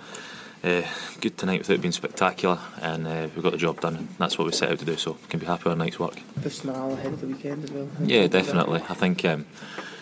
uh, 0.64 0.84
good 1.22 1.38
tonight 1.38 1.60
without 1.60 1.82
being 1.82 1.92
spectacular, 1.92 2.60
and 2.82 3.08
uh, 3.08 3.28
we 3.36 3.42
got 3.42 3.52
the 3.52 3.58
job 3.58 3.82
done, 3.82 3.96
and 3.96 4.10
that's 4.18 4.38
what 4.38 4.46
we 4.46 4.54
set 4.54 4.72
out 4.72 4.80
to 4.80 4.86
do. 4.86 4.98
So 4.98 5.12
we 5.12 5.28
can 5.30 5.40
be 5.40 5.46
happy 5.46 5.64
with 5.66 5.74
our 5.74 5.78
night's 5.78 6.00
work. 6.00 6.20
This 6.38 6.64
morale 6.64 6.94
ahead 6.94 7.14
of 7.14 7.22
the 7.22 7.28
weekend 7.28 7.64
as 7.64 7.72
well. 7.72 7.88
Yeah, 8.02 8.28
definitely. 8.28 8.82
I 8.90 8.94
think 8.94 9.24
um, 9.26 9.46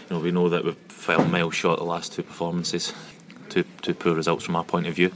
you 0.10 0.16
know 0.16 0.20
we 0.22 0.32
know 0.32 0.50
that 0.50 0.64
we've 0.64 0.78
fell 0.88 1.26
miles 1.26 1.56
short 1.56 1.80
the 1.80 1.86
last 1.86 2.14
two 2.14 2.24
performances, 2.24 2.94
two 3.50 3.66
two 3.82 3.94
poor 3.94 4.14
results 4.14 4.46
from 4.46 4.56
our 4.56 4.64
point 4.64 4.88
of 4.88 4.96
view, 4.96 5.12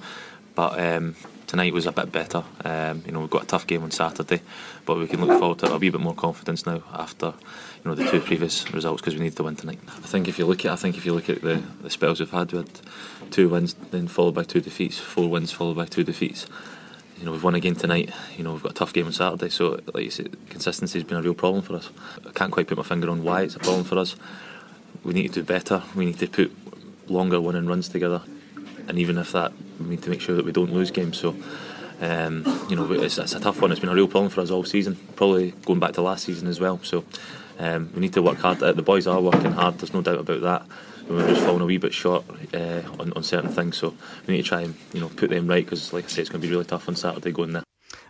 but. 0.55 0.79
Um, 0.79 1.15
tonight 1.47 1.73
was 1.73 1.85
a 1.85 1.91
bit 1.91 2.11
better. 2.11 2.43
Um, 2.63 3.01
you 3.05 3.13
know, 3.13 3.21
we've 3.21 3.29
got 3.29 3.43
a 3.43 3.47
tough 3.47 3.65
game 3.65 3.81
on 3.83 3.91
Saturday, 3.91 4.41
but 4.85 4.97
we 4.97 5.07
can 5.07 5.25
look 5.25 5.39
forward 5.39 5.59
to 5.59 5.73
a 5.73 5.77
wee 5.77 5.89
bit 5.89 6.01
more 6.01 6.13
confidence 6.13 6.65
now 6.65 6.83
after 6.93 7.27
you 7.27 7.89
know 7.89 7.95
the 7.95 8.07
two 8.09 8.19
previous 8.19 8.71
results 8.73 9.01
because 9.01 9.15
we 9.15 9.21
need 9.21 9.35
to 9.37 9.43
win 9.43 9.55
tonight. 9.55 9.79
I 9.87 10.07
think 10.07 10.27
if 10.27 10.37
you 10.37 10.45
look 10.45 10.65
at, 10.65 10.71
I 10.71 10.75
think 10.75 10.97
if 10.97 11.05
you 11.05 11.13
look 11.13 11.29
at 11.29 11.41
the, 11.41 11.63
the 11.81 11.89
spells 11.89 12.19
we've 12.19 12.29
had, 12.29 12.51
we 12.51 12.59
had 12.59 12.69
two 13.31 13.49
wins, 13.49 13.73
then 13.91 14.07
followed 14.07 14.35
by 14.35 14.43
two 14.43 14.61
defeats, 14.61 14.99
four 14.99 15.29
wins 15.29 15.51
followed 15.51 15.77
by 15.77 15.85
two 15.85 16.03
defeats. 16.03 16.45
You 17.17 17.25
know, 17.25 17.31
we've 17.31 17.43
won 17.43 17.55
again 17.55 17.75
tonight. 17.75 18.11
You 18.37 18.43
know, 18.43 18.53
we've 18.53 18.61
got 18.61 18.73
a 18.73 18.75
tough 18.75 18.93
game 18.93 19.07
on 19.07 19.13
Saturday, 19.13 19.49
so 19.49 19.79
like 19.93 20.03
you 20.03 20.11
said, 20.11 20.35
consistency 20.49 20.99
has 20.99 21.07
been 21.07 21.17
a 21.17 21.21
real 21.21 21.33
problem 21.33 21.63
for 21.63 21.75
us. 21.75 21.89
I 22.27 22.31
can't 22.31 22.51
quite 22.51 22.67
put 22.67 22.77
my 22.77 22.83
finger 22.83 23.09
on 23.09 23.23
why 23.23 23.41
it's 23.41 23.55
a 23.55 23.59
problem 23.59 23.85
for 23.85 23.97
us. 23.97 24.15
We 25.03 25.13
need 25.13 25.29
to 25.29 25.41
do 25.41 25.43
better. 25.43 25.81
We 25.95 26.05
need 26.05 26.19
to 26.19 26.27
put 26.27 26.51
longer 27.09 27.39
winning 27.39 27.67
runs 27.67 27.87
together 27.87 28.21
and 28.87 28.99
even 28.99 29.17
if 29.17 29.31
that, 29.31 29.53
we 29.79 29.87
need 29.87 30.03
to 30.03 30.09
make 30.09 30.21
sure 30.21 30.35
that 30.35 30.45
we 30.45 30.51
don't 30.51 30.73
lose 30.73 30.91
games. 30.91 31.17
So, 31.17 31.35
um, 32.01 32.43
you 32.69 32.75
know, 32.75 32.91
it's, 32.91 33.17
it's, 33.17 33.33
a 33.33 33.39
tough 33.39 33.61
one. 33.61 33.71
It's 33.71 33.79
been 33.79 33.89
a 33.89 33.95
real 33.95 34.07
problem 34.07 34.29
for 34.29 34.41
us 34.41 34.51
all 34.51 34.63
season, 34.63 34.97
probably 35.15 35.51
going 35.65 35.79
back 35.79 35.93
to 35.93 36.01
last 36.01 36.25
season 36.25 36.47
as 36.47 36.59
well. 36.59 36.79
So, 36.83 37.05
um, 37.59 37.91
we 37.93 38.01
need 38.01 38.13
to 38.13 38.21
work 38.21 38.37
hard. 38.37 38.59
The 38.59 38.81
boys 38.81 39.07
are 39.07 39.19
working 39.19 39.51
hard. 39.51 39.79
There's 39.79 39.93
no 39.93 40.01
doubt 40.01 40.19
about 40.19 40.41
that. 40.41 40.65
We're 41.09 41.27
just 41.27 41.45
falling 41.45 41.61
a 41.61 41.65
wee 41.65 41.77
bit 41.77 41.93
short 41.93 42.25
uh, 42.53 42.81
on, 42.99 43.13
on 43.13 43.23
certain 43.23 43.49
things, 43.49 43.77
so 43.77 43.95
we 44.27 44.35
need 44.35 44.43
to 44.43 44.49
try 44.49 44.61
and 44.61 44.75
you 44.91 44.99
know 44.99 45.07
put 45.07 45.29
them 45.29 45.47
right 45.47 45.63
because, 45.63 45.93
like 45.93 46.03
I 46.03 46.07
say, 46.07 46.21
it's 46.21 46.29
going 46.29 46.41
to 46.41 46.47
be 46.47 46.51
really 46.51 46.65
tough 46.65 46.89
on 46.89 46.97
Saturday 46.97 47.31
going 47.31 47.53
there. 47.53 47.63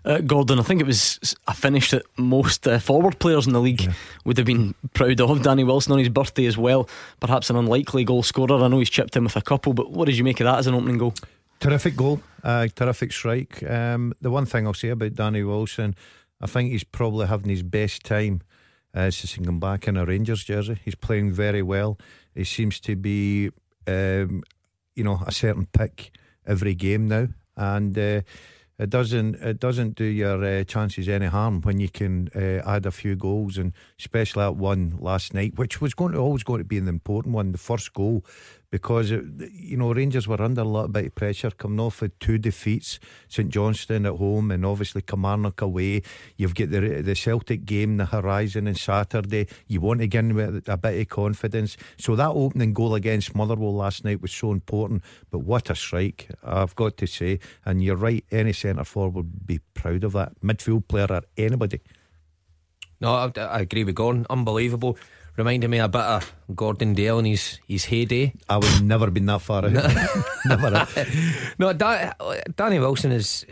Uh, 0.06 0.20
Gordon, 0.20 0.60
I 0.60 0.64
think 0.64 0.82
it 0.82 0.88
was 0.88 1.36
a 1.48 1.54
finish 1.54 1.92
that 1.92 2.04
most 2.18 2.68
uh, 2.68 2.80
forward 2.80 3.20
players 3.20 3.48
in 3.48 3.54
the 3.54 3.60
league 3.60 3.82
yeah. 3.82 3.94
would 4.26 4.38
have 4.38 4.46
been 4.46 4.74
proud 4.94 5.20
of. 5.20 5.44
Danny 5.44 5.64
Wilson 5.64 5.94
on 5.94 6.00
his 6.00 6.10
birthday 6.10 6.46
as 6.46 6.58
well, 6.58 6.88
perhaps 7.20 7.50
an 7.50 7.56
unlikely 7.56 8.04
goal 8.06 8.24
scorer. 8.24 8.64
I 8.64 8.68
know 8.68 8.80
he's 8.80 8.90
chipped 8.90 9.16
in 9.16 9.24
with 9.24 9.36
a 9.36 9.42
couple, 9.42 9.74
but 9.74 9.92
what 9.92 10.06
did 10.06 10.18
you 10.18 10.24
make 10.24 10.40
of 10.40 10.46
that 10.46 10.60
as 10.60 10.68
an 10.68 10.76
opening 10.76 10.98
goal? 10.98 11.14
Terrific 11.60 11.96
goal, 11.96 12.22
uh, 12.44 12.68
terrific 12.76 13.12
strike. 13.12 13.64
Um, 13.70 14.14
the 14.22 14.30
one 14.30 14.46
thing 14.46 14.68
I'll 14.68 14.74
say 14.74 14.90
about 14.90 15.16
Danny 15.16 15.44
Wilson, 15.44 15.96
I 16.40 16.46
think 16.46 16.72
he's 16.72 16.84
probably 16.84 17.28
having 17.28 17.50
his 17.50 17.64
best 17.64 18.04
time 18.04 18.42
uh, 18.94 19.10
since 19.12 19.34
he 19.34 19.44
come 19.44 19.60
back 19.60 19.88
in 19.88 19.98
a 19.98 20.06
Rangers 20.06 20.44
jersey. 20.44 20.80
He's 20.86 20.96
playing 20.96 21.32
very 21.32 21.64
well. 21.64 21.98
He 22.36 22.44
seems 22.44 22.80
to 22.82 22.96
be, 22.96 23.50
um, 23.88 24.44
you 24.96 25.04
know, 25.04 25.22
a 25.26 25.32
certain 25.32 25.66
pick 25.66 26.12
every 26.46 26.76
game 26.76 27.08
now, 27.08 27.28
and 27.56 27.98
uh, 27.98 28.22
it 28.80 28.90
doesn't 28.90 29.36
it 29.36 29.60
doesn't 29.60 29.96
do 29.96 30.04
your 30.04 30.44
uh, 30.44 30.64
chances 30.64 31.10
any 31.10 31.26
harm 31.26 31.62
when 31.62 31.80
you 31.80 31.90
can 31.90 32.30
uh, 32.36 32.62
add 32.70 32.86
a 32.86 32.92
few 32.92 33.16
goals 33.16 33.58
and 33.58 33.74
especially 34.00 34.44
that 34.44 34.56
one 34.56 34.98
last 35.00 35.34
night 35.34 35.58
which 35.58 35.82
was 35.82 35.94
going 35.94 36.12
to 36.12 36.20
always 36.20 36.44
going 36.44 36.60
to 36.60 36.66
be 36.66 36.78
an 36.78 36.88
important 36.88 37.34
one 37.34 37.52
the 37.52 37.58
first 37.58 37.94
goal 37.94 38.24
because 38.70 39.12
uh, 39.12 39.22
it, 39.40 39.52
you 39.52 39.78
know 39.78 39.94
Rangers 39.94 40.28
were 40.28 40.42
under 40.42 40.62
a 40.62 40.66
little 40.66 40.88
bit 40.88 41.08
of 41.08 41.16
pressure 41.16 41.52
coming 41.52 41.80
off 41.80 42.02
with 42.02 42.18
two 42.20 42.38
defeats 42.38 43.00
St 43.28 43.50
Johnstone 43.50 44.06
at 44.06 44.16
home 44.16 44.52
and 44.52 44.66
obviously 44.66 45.02
Kilmarnock 45.02 45.62
away. 45.62 46.02
You've 46.36 46.56
got 46.56 46.72
the 46.72 47.02
the 47.02 47.16
Celtic 47.16 47.66
game 47.66 47.98
the 47.98 48.06
horizon 48.06 48.68
on 48.68 48.76
Saturday. 48.76 49.48
You 49.68 49.82
want 49.82 50.02
to 50.02 50.08
get 50.08 50.26
in 50.26 50.36
with 50.36 50.68
a 50.68 50.78
bit 50.78 51.00
of 51.00 51.10
confidence. 51.10 51.78
So 51.98 52.16
that 52.16 52.30
opening 52.30 52.74
goal 52.74 52.96
against 52.96 53.36
Motherwell 53.36 53.76
last 53.76 54.04
night 54.04 54.22
was 54.22 54.32
so 54.32 54.52
important 54.52 55.04
but 55.32 55.40
what 55.40 55.70
a 55.70 55.76
strike 55.76 56.30
I've 56.44 56.76
got 56.76 56.98
to 56.98 57.08
say. 57.08 57.40
And 57.66 57.82
you're 57.82 57.96
right 57.96 58.26
any 58.32 58.54
centre 58.54 58.84
forward 58.84 59.16
would 59.16 59.48
be 59.48 59.60
proud 59.74 60.04
of 60.04 60.14
that. 60.14 60.40
Midfield 60.42 60.88
player 60.88 61.08
or 61.10 61.22
anybody. 61.38 61.82
No 63.00 63.14
I, 63.14 63.32
I 63.40 63.60
agree 63.62 63.84
with 63.84 63.96
Gordon. 63.96 64.26
Unbelievable 64.30 64.98
reminded 65.38 65.70
me 65.70 65.78
a 65.78 65.88
bit 65.88 66.02
of 66.02 66.34
Gordon 66.56 66.96
Dalziel 66.96 67.20
in 67.20 67.26
his, 67.26 67.60
his 67.68 67.86
heyday. 67.86 68.34
I 68.50 68.58
would 68.58 68.84
never 68.84 69.12
been 69.12 69.28
that 69.28 69.42
far 69.42 69.66
ahead. 69.66 69.96
never. 70.46 70.88
no, 71.60 71.74
da- 71.74 72.14
Danny 72.56 72.80
Wilson 72.80 73.12
is, 73.12 73.46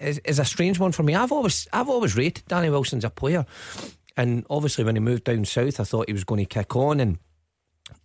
is 0.00 0.18
is 0.18 0.38
a 0.38 0.44
strange 0.44 0.78
one 0.78 0.92
for 0.92 1.02
me. 1.02 1.14
I've 1.14 1.32
always 1.32 1.68
I've 1.72 1.88
always 1.88 2.16
rated 2.16 2.46
Danny 2.46 2.70
Wilson 2.70 2.98
as 2.98 3.04
a 3.04 3.10
player, 3.10 3.46
and 4.16 4.44
obviously 4.50 4.84
when 4.84 4.96
he 4.96 5.00
moved 5.00 5.24
down 5.24 5.44
south, 5.44 5.80
I 5.80 5.84
thought 5.84 6.08
he 6.08 6.12
was 6.12 6.24
going 6.24 6.44
to 6.44 6.46
kick 6.46 6.74
on 6.76 7.00
and 7.00 7.18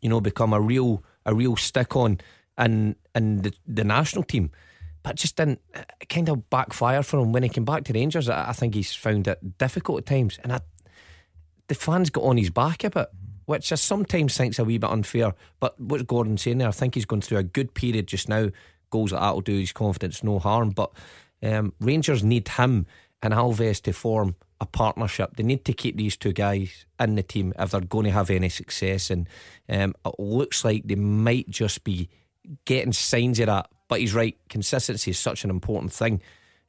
you 0.02 0.10
know 0.10 0.22
become 0.22 0.54
a 0.54 0.62
real 0.62 1.04
a 1.26 1.34
real 1.34 1.56
stick 1.56 1.96
on 1.96 2.19
in 2.58 2.96
in 3.15 3.41
the, 3.41 3.54
the 3.67 3.84
national 3.84 4.24
team. 4.24 4.52
But 5.02 5.17
just 5.17 5.36
didn't 5.36 5.60
kind 6.08 6.30
of 6.30 6.50
backfire 6.50 7.04
for 7.04 7.19
him 7.19 7.34
when 7.34 7.43
he 7.43 7.50
came 7.50 7.65
back 7.65 7.84
to 7.86 7.93
Rangers. 7.93 8.30
I, 8.30 8.50
I 8.50 8.54
think 8.54 8.74
he's 8.74 8.96
found 8.96 9.28
it 9.28 9.58
difficult 9.58 10.00
at 10.00 10.06
times, 10.06 10.39
and 10.43 10.54
I, 10.54 10.62
the 11.67 11.76
fans 11.76 12.10
got 12.10 12.24
on 12.24 12.38
his 12.38 12.50
back 12.50 12.86
a 12.86 12.89
bit 12.89 13.10
which 13.45 13.71
I 13.71 13.75
sometimes 13.75 14.38
think's 14.38 14.60
a 14.60 14.63
wee 14.63 14.77
bit 14.77 14.89
unfair. 14.89 15.34
But 15.60 15.79
what's 15.79 16.03
Gordon 16.03 16.38
saying 16.38 16.60
there? 16.60 16.67
I 16.67 16.71
think 16.71 16.95
he's 16.95 17.06
going 17.06 17.21
through 17.21 17.39
a 17.39 17.43
good 17.43 17.73
period 17.73 18.08
just 18.08 18.29
now. 18.29 18.49
Goals 18.89 19.12
like 19.12 19.21
that 19.21 19.34
will 19.34 19.41
do 19.41 19.58
his 19.58 19.71
confidence 19.71 20.23
no 20.23 20.39
harm. 20.39 20.71
But 20.71 20.91
um, 21.41 21.73
Rangers 21.79 22.23
need 22.23 22.47
him 22.47 22.86
and 23.21 23.34
Alves 23.34 23.82
to 23.84 23.93
form 23.93 24.36
a 24.62 24.65
partnership. 24.65 25.36
They 25.36 25.43
need 25.43 25.65
to 25.65 25.73
keep 25.73 25.97
these 25.97 26.15
two 26.15 26.34
guys 26.34 26.86
in 26.99 27.15
the 27.15 27.23
team 27.23 27.53
if 27.58 27.71
they're 27.71 27.82
going 27.82 28.06
to 28.06 28.12
have 28.12 28.29
any 28.29 28.49
success. 28.49 29.10
And 29.10 29.27
um, 29.69 29.95
it 30.06 30.15
looks 30.19 30.63
like 30.63 30.84
they 30.86 30.95
might 30.95 31.49
just 31.49 31.84
be 31.84 32.10
getting 32.65 32.93
signs 32.93 33.39
of 33.39 33.47
that. 33.47 33.69
But 33.88 33.99
he's 33.99 34.13
right. 34.13 34.38
Consistency 34.49 35.12
is 35.12 35.19
such 35.19 35.43
an 35.43 35.49
important 35.49 35.91
thing 35.91 36.21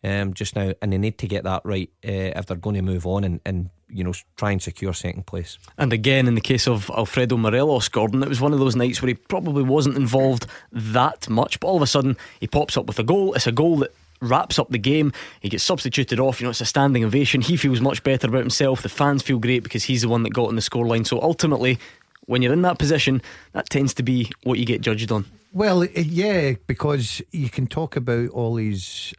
um, 0.05 0.35
just 0.35 0.55
now, 0.55 0.73
and 0.83 0.93
they 0.93 0.99
need 0.99 1.19
to 1.19 1.27
get 1.27 1.45
that 1.45 1.63
right 1.65 1.91
uh, 2.05 2.37
if 2.37 2.47
they're 2.47 2.57
going 2.57 2.77
to 2.77 2.83
move 2.83 3.07
on 3.07 3.25
and, 3.25 3.41
and 3.45 3.71
you 3.89 4.05
know 4.05 4.13
try 4.37 4.51
and 4.51 4.63
secure 4.63 4.93
second 4.93 5.27
place. 5.27 5.59
And 5.79 5.93
again, 5.93 6.29
in 6.29 6.35
the 6.35 6.41
case 6.41 6.69
of 6.69 6.91
Alfredo 6.91 7.37
Morelos, 7.37 7.89
Gordon, 7.89 8.23
it 8.23 8.29
was 8.29 8.41
one 8.41 8.53
of 8.53 8.59
those 8.59 8.77
nights 8.77 9.01
where 9.01 9.09
he 9.09 9.15
probably 9.15 9.63
wasn't 9.63 9.97
involved 9.97 10.47
that 10.73 11.29
much, 11.29 11.59
but 11.59 11.69
all 11.69 11.77
of 11.77 11.83
a 11.83 11.87
sudden 11.87 12.17
he 12.39 12.47
pops 12.47 12.77
up 12.77 12.87
with 12.87 12.99
a 12.99 13.03
goal. 13.03 13.35
It's 13.35 13.47
a 13.47 13.53
goal 13.53 13.79
that 13.79 13.95
wraps 14.21 14.59
up 14.59 14.71
the 14.71 14.79
game. 14.79 15.13
He 15.41 15.49
gets 15.49 15.65
substituted 15.65 16.21
off. 16.21 16.41
You 16.41 16.47
know, 16.47 16.51
it's 16.51 16.61
a 16.61 16.67
standing 16.67 17.05
ovation. 17.05 17.41
He 17.41 17.57
feels 17.57 17.81
much 17.81 18.03
better 18.03 18.29
about 18.29 18.41
himself. 18.41 18.83
The 18.83 18.89
fans 18.89 19.23
feel 19.23 19.39
great 19.39 19.63
because 19.63 19.85
he's 19.85 20.03
the 20.03 20.09
one 20.09 20.23
that 20.23 20.33
got 20.33 20.49
on 20.49 20.57
the 20.57 20.63
scoreline. 20.63 21.07
So 21.07 21.21
ultimately, 21.21 21.79
when 22.27 22.43
you're 22.43 22.53
in 22.53 22.63
that 22.63 22.79
position, 22.79 23.23
that 23.53 23.69
tends 23.71 23.95
to 23.95 24.03
be 24.03 24.31
what 24.43 24.59
you 24.59 24.67
get 24.67 24.81
judged 24.81 25.13
on. 25.13 25.27
Well, 25.53 25.85
yeah, 25.85 26.55
because 26.67 27.23
you 27.31 27.49
can 27.49 27.69
talk 27.69 27.97
about 27.97 28.31
all 28.31 28.55
these 28.55 29.15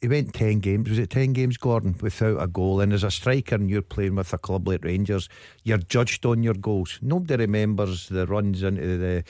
he 0.00 0.08
went 0.08 0.34
10 0.34 0.60
games. 0.60 0.88
Was 0.88 0.98
it 0.98 1.10
10 1.10 1.32
games, 1.32 1.56
Gordon, 1.56 1.96
without 2.00 2.42
a 2.42 2.46
goal? 2.46 2.80
And 2.80 2.92
as 2.92 3.02
a 3.02 3.10
striker 3.10 3.54
and 3.54 3.70
you're 3.70 3.82
playing 3.82 4.16
with 4.16 4.32
a 4.32 4.38
club 4.38 4.68
like 4.68 4.84
Rangers, 4.84 5.28
you're 5.64 5.78
judged 5.78 6.26
on 6.26 6.42
your 6.42 6.54
goals. 6.54 6.98
Nobody 7.00 7.36
remembers 7.36 8.08
the 8.08 8.26
runs 8.26 8.62
into 8.62 8.98
the, 8.98 9.24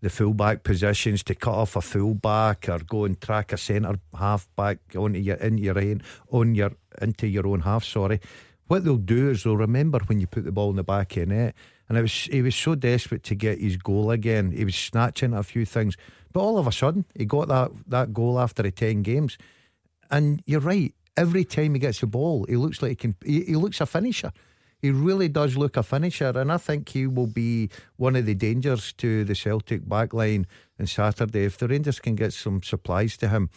the 0.00 0.10
fullback 0.10 0.62
positions 0.62 1.22
to 1.24 1.34
cut 1.34 1.54
off 1.54 1.76
a 1.76 1.80
fullback 1.80 2.68
or 2.68 2.78
go 2.78 3.04
and 3.04 3.20
track 3.20 3.52
a 3.52 3.56
centre 3.56 3.98
half 4.16 4.48
back 4.56 4.78
onto 4.96 5.18
your, 5.18 5.36
into 5.36 5.62
your 5.62 5.78
own, 5.78 6.02
on 6.30 6.54
your, 6.54 6.72
into 7.00 7.26
your 7.26 7.46
own 7.46 7.60
half, 7.60 7.84
sorry. 7.84 8.20
What 8.68 8.84
they'll 8.84 8.96
do 8.96 9.30
is 9.30 9.42
they'll 9.42 9.56
remember 9.56 9.98
when 10.06 10.20
you 10.20 10.26
put 10.26 10.44
the 10.44 10.52
ball 10.52 10.70
in 10.70 10.76
the 10.76 10.84
back 10.84 11.16
of 11.16 11.28
the 11.28 11.34
net. 11.34 11.54
And 11.88 11.98
it 11.98 12.02
was, 12.02 12.12
he 12.12 12.40
was 12.40 12.54
so 12.54 12.74
desperate 12.74 13.22
to 13.24 13.34
get 13.34 13.60
his 13.60 13.76
goal 13.76 14.10
again. 14.10 14.52
He 14.52 14.64
was 14.64 14.76
snatching 14.76 15.34
a 15.34 15.42
few 15.42 15.66
things. 15.66 15.96
But 16.32 16.40
all 16.40 16.56
of 16.56 16.66
a 16.66 16.72
sudden, 16.72 17.04
he 17.14 17.26
got 17.26 17.48
that, 17.48 17.70
that 17.88 18.14
goal 18.14 18.40
after 18.40 18.62
the 18.62 18.70
10 18.70 19.02
games. 19.02 19.36
And 20.12 20.42
you're 20.46 20.60
right. 20.60 20.94
Every 21.16 21.44
time 21.44 21.74
he 21.74 21.80
gets 21.80 22.00
the 22.00 22.06
ball, 22.06 22.46
he 22.48 22.56
looks 22.56 22.80
like 22.80 22.90
he 22.90 22.96
can. 22.96 23.16
He, 23.24 23.44
he 23.44 23.56
looks 23.56 23.80
a 23.80 23.86
finisher. 23.86 24.32
He 24.80 24.90
really 24.90 25.28
does 25.28 25.56
look 25.56 25.76
a 25.76 25.82
finisher, 25.82 26.32
and 26.34 26.50
I 26.50 26.56
think 26.56 26.88
he 26.88 27.06
will 27.06 27.28
be 27.28 27.70
one 27.96 28.16
of 28.16 28.26
the 28.26 28.34
dangers 28.34 28.92
to 28.94 29.24
the 29.24 29.34
Celtic 29.34 29.82
backline 29.82 30.44
on 30.80 30.86
Saturday. 30.86 31.44
If 31.44 31.58
the 31.58 31.68
Rangers 31.68 32.00
can 32.00 32.16
get 32.16 32.32
some 32.32 32.62
supplies 32.62 33.16
to 33.18 33.28
him, 33.28 33.48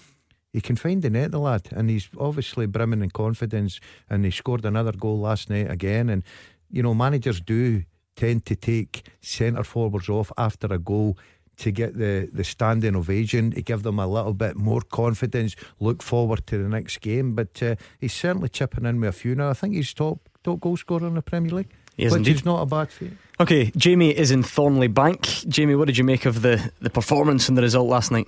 he 0.53 0.61
can 0.61 0.75
find 0.75 1.01
the 1.01 1.09
net, 1.09 1.31
the 1.31 1.39
lad, 1.39 1.67
and 1.71 1.89
he's 1.89 2.09
obviously 2.19 2.67
brimming 2.67 3.01
in 3.01 3.09
confidence. 3.09 3.79
And 4.09 4.23
he 4.23 4.31
scored 4.31 4.65
another 4.65 4.91
goal 4.91 5.19
last 5.19 5.49
night 5.49 5.69
again. 5.69 6.09
And 6.09 6.23
you 6.69 6.83
know, 6.83 6.93
managers 6.93 7.41
do 7.41 7.83
tend 8.15 8.45
to 8.45 8.55
take 8.55 9.07
centre 9.21 9.63
forwards 9.63 10.09
off 10.09 10.31
after 10.37 10.67
a 10.67 10.77
goal 10.77 11.17
to 11.57 11.71
get 11.71 11.97
the, 11.97 12.29
the 12.31 12.43
standing 12.43 12.95
ovation, 12.95 13.51
to 13.51 13.61
give 13.61 13.83
them 13.83 13.99
a 13.99 14.07
little 14.07 14.33
bit 14.33 14.55
more 14.55 14.81
confidence, 14.81 15.55
look 15.79 16.01
forward 16.03 16.45
to 16.47 16.61
the 16.61 16.69
next 16.69 17.01
game. 17.01 17.33
But 17.33 17.61
uh, 17.61 17.75
he's 17.99 18.13
certainly 18.13 18.49
chipping 18.49 18.85
in 18.85 18.99
with 18.99 19.09
a 19.09 19.13
few 19.13 19.35
now. 19.35 19.49
I 19.49 19.53
think 19.53 19.75
he's 19.75 19.93
top 19.93 20.19
top 20.43 20.59
goal 20.59 20.77
scorer 20.77 21.07
in 21.07 21.15
the 21.15 21.21
Premier 21.21 21.51
League. 21.51 21.73
He 21.97 22.07
which 22.07 22.27
is 22.27 22.43
not 22.43 22.61
a 22.61 22.65
bad 22.65 22.91
feat. 22.91 23.13
Okay, 23.39 23.71
Jamie 23.77 24.11
is 24.11 24.31
in 24.31 24.43
Thornliebank. 24.43 25.47
Jamie, 25.47 25.75
what 25.75 25.85
did 25.85 25.97
you 25.97 26.03
make 26.03 26.25
of 26.25 26.41
the, 26.41 26.71
the 26.81 26.89
performance 26.89 27.47
and 27.47 27.57
the 27.57 27.61
result 27.61 27.87
last 27.87 28.11
night? 28.11 28.27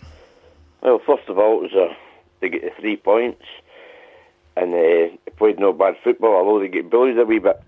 Well, 0.81 1.01
first 1.05 1.27
of 1.27 1.37
all, 1.37 1.59
it 1.59 1.63
was 1.63 1.73
a, 1.73 1.97
they 2.39 2.49
get 2.49 2.61
the 2.61 2.71
three 2.79 2.95
points 2.95 3.43
and 4.55 4.73
uh, 4.73 5.15
they 5.25 5.31
played 5.37 5.59
no 5.59 5.73
bad 5.73 5.95
football, 6.03 6.35
although 6.35 6.59
they 6.59 6.69
get 6.69 6.89
bullied 6.89 7.19
a 7.19 7.25
wee 7.25 7.39
bit. 7.39 7.61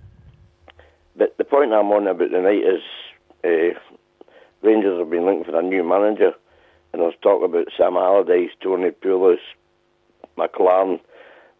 But 1.15 1.38
the 1.38 1.43
point 1.43 1.74
I'm 1.74 1.91
on 1.91 2.08
about 2.08 2.32
the 2.32 2.41
night 2.41 2.63
is 2.63 2.82
uh, 3.43 3.80
Rangers 4.62 5.00
have 5.00 5.10
been 5.10 5.26
looking 5.26 5.45
for 5.45 5.58
a 5.58 5.63
new 5.63 5.84
manager, 5.84 6.34
and 6.91 7.02
I 7.02 7.06
was 7.06 7.15
talking 7.22 7.45
about 7.45 7.67
Sam 7.78 7.95
Allardyce, 7.95 8.52
Tony 8.62 8.91
Pulis, 8.91 9.39
McClaren. 10.38 11.00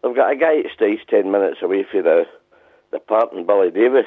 They've 0.02 0.14
got 0.14 0.32
a 0.32 0.36
guy 0.36 0.62
that 0.62 0.72
stays 0.74 0.98
10 1.08 1.30
minutes 1.30 1.58
away 1.62 1.84
from 1.90 2.04
the, 2.04 2.24
the 2.92 2.98
part 2.98 3.32
in 3.32 3.46
Billy 3.46 3.70
Davies. 3.70 4.04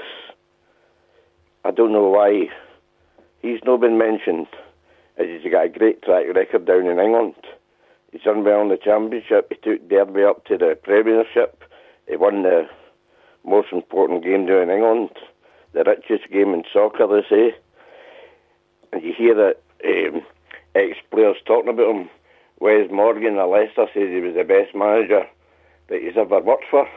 I 1.65 1.71
don't 1.71 1.93
know 1.93 2.09
why 2.09 2.49
he's 3.41 3.59
not 3.65 3.81
been 3.81 3.97
mentioned. 3.97 4.47
as 5.17 5.27
He's 5.27 5.51
got 5.51 5.65
a 5.65 5.69
great 5.69 6.01
track 6.01 6.25
record 6.35 6.65
down 6.65 6.87
in 6.87 6.99
England. 6.99 7.35
He's 8.11 8.21
done 8.21 8.43
well 8.43 8.61
in 8.61 8.69
the 8.69 8.77
championship. 8.77 9.49
He 9.49 9.55
took 9.55 9.89
Derby 9.89 10.23
up 10.23 10.45
to 10.45 10.57
the 10.57 10.77
Premiership. 10.81 11.63
He 12.07 12.15
won 12.15 12.43
the 12.43 12.67
most 13.45 13.69
important 13.71 14.23
game 14.23 14.45
down 14.45 14.63
in 14.63 14.69
England, 14.69 15.09
the 15.73 15.83
richest 15.83 16.31
game 16.31 16.53
in 16.53 16.63
soccer, 16.71 17.07
they 17.07 17.27
say. 17.27 17.55
And 18.93 19.03
you 19.03 19.13
hear 19.17 19.33
that 19.33 19.55
um, 19.83 20.21
ex-players 20.75 21.37
talking 21.45 21.73
about 21.73 21.95
him. 21.95 22.09
Wes 22.59 22.89
Morgan 22.91 23.37
of 23.39 23.49
Leicester 23.49 23.87
says 23.93 24.09
he 24.09 24.21
was 24.21 24.35
the 24.35 24.43
best 24.43 24.75
manager 24.75 25.27
that 25.89 26.01
he's 26.01 26.15
ever 26.15 26.39
worked 26.39 26.65
for. 26.69 26.87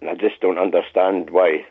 And 0.00 0.10
I 0.10 0.14
just 0.14 0.40
don't 0.40 0.58
understand 0.58 1.30
why 1.30 1.64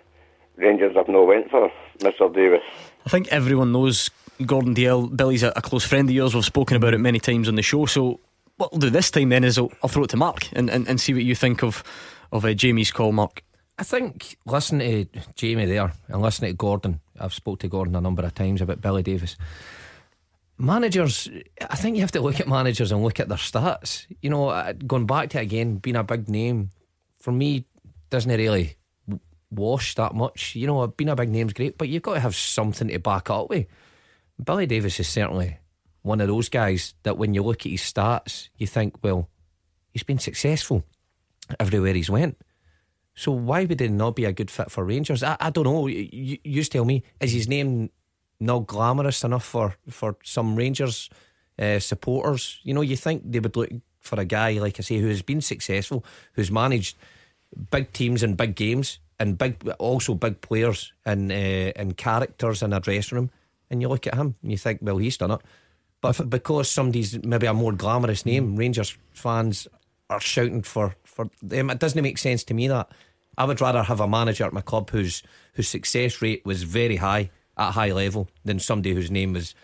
Rangers 0.58 0.96
have 0.96 1.08
no 1.08 1.24
went 1.24 1.52
for 1.52 1.72
Mr 2.00 2.34
Davies. 2.34 2.62
I 3.06 3.10
think 3.10 3.28
everyone 3.30 3.72
knows 3.72 4.10
Gordon 4.46 4.74
Dalziel. 4.74 5.16
Billy's 5.16 5.44
a, 5.44 5.54
a, 5.56 5.62
close 5.62 5.86
friend 5.86 6.10
of 6.10 6.16
yours. 6.16 6.34
We've 6.34 6.44
spoken 6.44 6.76
about 6.76 6.94
it 6.96 7.00
many 7.00 7.20
times 7.20 7.48
on 7.48 7.56
the 7.56 7.62
show. 7.62 7.86
So 7.86 8.20
what 8.58 8.72
we'll 8.72 8.80
do 8.80 8.90
this 8.90 9.12
time 9.12 9.30
then 9.30 9.44
is 9.44 9.58
I'll, 9.58 9.72
I'll 9.84 9.90
throw 9.90 10.04
it 10.04 10.10
to 10.10 10.18
Mark 10.18 10.50
and, 10.54 10.70
and, 10.70 10.88
and 10.88 11.00
see 11.00 11.14
what 11.14 11.24
you 11.24 11.36
think 11.36 11.64
of 11.64 11.84
of 12.32 12.46
uh, 12.46 12.54
Jamie's 12.54 12.92
call, 12.92 13.12
Mark. 13.12 13.44
I 13.80 13.84
think 13.84 14.38
listen 14.46 14.80
to 14.80 15.06
Jamie 15.36 15.66
there 15.66 15.94
and 16.10 16.22
listen 16.22 16.46
to 16.46 16.54
Gordon. 16.54 17.00
I've 17.18 17.34
spoke 17.34 17.60
to 17.60 17.70
Gordon 17.70 17.96
a 17.96 18.02
number 18.02 18.24
of 18.24 18.36
times 18.36 18.62
about 18.62 18.82
Billy 18.82 19.04
Davies. 19.04 19.38
Managers, 20.58 21.30
I 21.62 21.78
think 21.78 21.96
you 21.96 22.02
have 22.02 22.12
to 22.12 22.20
look 22.20 22.42
at 22.42 22.48
managers 22.50 22.92
and 22.92 23.02
look 23.02 23.22
at 23.22 23.30
their 23.30 23.38
stats. 23.38 24.06
You 24.22 24.32
know, 24.32 24.74
going 24.86 25.06
back 25.06 25.30
to 25.30 25.40
again, 25.40 25.78
being 25.78 25.96
a 25.96 26.04
big 26.04 26.28
name, 26.28 26.72
for 27.22 27.32
me, 27.32 27.64
doesn't 28.10 28.30
really 28.30 28.76
wash 29.50 29.96
that 29.96 30.14
much. 30.14 30.58
You 30.58 30.68
know, 30.68 30.86
being 30.88 31.08
a 31.08 31.16
big 31.16 31.30
name's 31.30 31.54
great, 31.54 31.78
but 31.78 31.88
you've 31.88 32.04
got 32.04 32.16
to 32.16 32.20
have 32.20 32.36
something 32.36 32.90
to 32.90 33.00
back 33.00 33.30
up 33.30 33.50
with. 33.50 33.66
Billy 34.44 34.66
Davies 34.66 35.00
is 35.00 35.08
certainly 35.08 35.58
one 36.02 36.20
of 36.20 36.28
those 36.28 36.50
guys 36.50 36.96
that 37.04 37.18
when 37.18 37.34
you 37.34 37.44
look 37.44 37.66
at 37.66 37.72
his 37.72 37.82
stats, 37.82 38.50
you 38.58 38.68
think, 38.68 39.02
well, 39.02 39.30
he's 39.94 40.04
been 40.04 40.20
successful 40.20 40.84
everywhere 41.62 41.94
he's 41.94 42.10
went. 42.10 42.36
So 43.20 43.34
why 43.34 43.66
would 43.66 43.82
he 43.82 43.90
not 43.90 44.16
be 44.16 44.24
a 44.24 44.32
good 44.32 44.50
fit 44.50 44.72
for 44.72 44.86
Rangers? 44.86 45.24
I, 45.24 45.36
I 45.42 45.50
don't 45.50 45.66
know. 45.66 45.88
You, 45.88 46.38
you 46.42 46.64
tell 46.64 46.86
me. 46.86 47.04
Is 47.20 47.34
his 47.34 47.50
name 47.50 47.90
not 48.40 48.66
glamorous 48.66 49.26
enough 49.26 49.44
for 49.44 49.76
for 49.90 50.16
some 50.24 50.56
Rangers 50.56 51.10
uh, 51.62 51.80
supporters? 51.80 52.62
You 52.64 52.74
know, 52.74 52.82
you 52.82 52.96
think 52.96 53.24
they 53.26 53.42
would 53.42 53.58
look 53.58 53.72
for 54.00 54.18
a 54.22 54.24
guy 54.24 54.52
like 54.52 54.80
I 54.80 54.84
say 54.84 55.00
who 55.00 55.10
has 55.10 55.22
been 55.22 55.42
successful, 55.42 56.06
who's 56.36 56.50
managed 56.50 56.96
big 57.72 57.92
teams 57.92 58.24
and 58.24 58.38
big 58.38 58.56
games, 58.56 59.00
and 59.20 59.38
big 59.38 59.68
also 59.80 60.14
big 60.14 60.40
players 60.40 60.94
and 61.06 61.30
uh, 61.30 61.74
and 61.76 61.98
characters 61.98 62.64
in 62.64 62.72
a 62.72 62.80
dressing 62.80 63.18
room. 63.18 63.32
And 63.70 63.82
you 63.82 63.90
look 63.90 64.08
at 64.08 64.16
him 64.16 64.36
and 64.42 64.52
you 64.52 64.58
think, 64.58 64.80
well, 64.82 64.98
he's 64.98 65.18
done 65.18 65.32
it. 65.32 65.42
But 66.00 66.30
because 66.30 66.72
somebody's 66.72 67.22
maybe 67.26 67.48
a 67.48 67.54
more 67.54 67.74
glamorous 67.74 68.26
name, 68.26 68.56
Rangers 68.56 68.98
fans 69.12 69.68
are 70.10 70.22
shouting 70.22 70.62
for 70.62 70.96
for 71.04 71.30
them. 71.42 71.70
It 71.70 71.80
doesn't 71.80 72.02
make 72.02 72.18
sense 72.18 72.46
to 72.46 72.54
me 72.54 72.70
that 72.70 72.90
I 73.40 73.46
would 73.46 73.62
rather 73.62 73.82
have 73.82 74.02
a 74.02 74.08
manager 74.08 74.44
at 74.44 74.54
my 74.54 74.62
club 74.62 74.90
whose 74.90 75.24
whose 75.54 75.70
success 75.70 76.22
rate 76.22 76.46
was 76.46 76.64
very 76.64 76.98
high 76.98 77.32
at 77.58 77.72
high 77.72 77.92
level 77.92 78.30
than 78.44 78.60
somebody 78.60 78.94
whose 78.94 79.10
name 79.10 79.34
was 79.34 79.56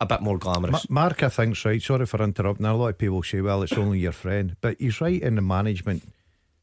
a 0.00 0.06
bit 0.06 0.22
more 0.22 0.38
glamorous. 0.38 0.88
Mark, 0.88 1.22
I 1.22 1.28
think's 1.28 1.64
right. 1.64 1.82
Sorry 1.82 2.06
for 2.06 2.22
interrupting. 2.22 2.66
A 2.66 2.74
lot 2.74 2.88
of 2.88 2.98
people 2.98 3.22
say, 3.22 3.42
"Well, 3.42 3.62
it's 3.62 3.74
only 3.74 3.98
your 4.00 4.12
friend," 4.12 4.56
but 4.60 4.76
he's 4.80 5.00
right 5.00 5.20
in 5.20 5.34
the 5.34 5.42
management. 5.42 6.02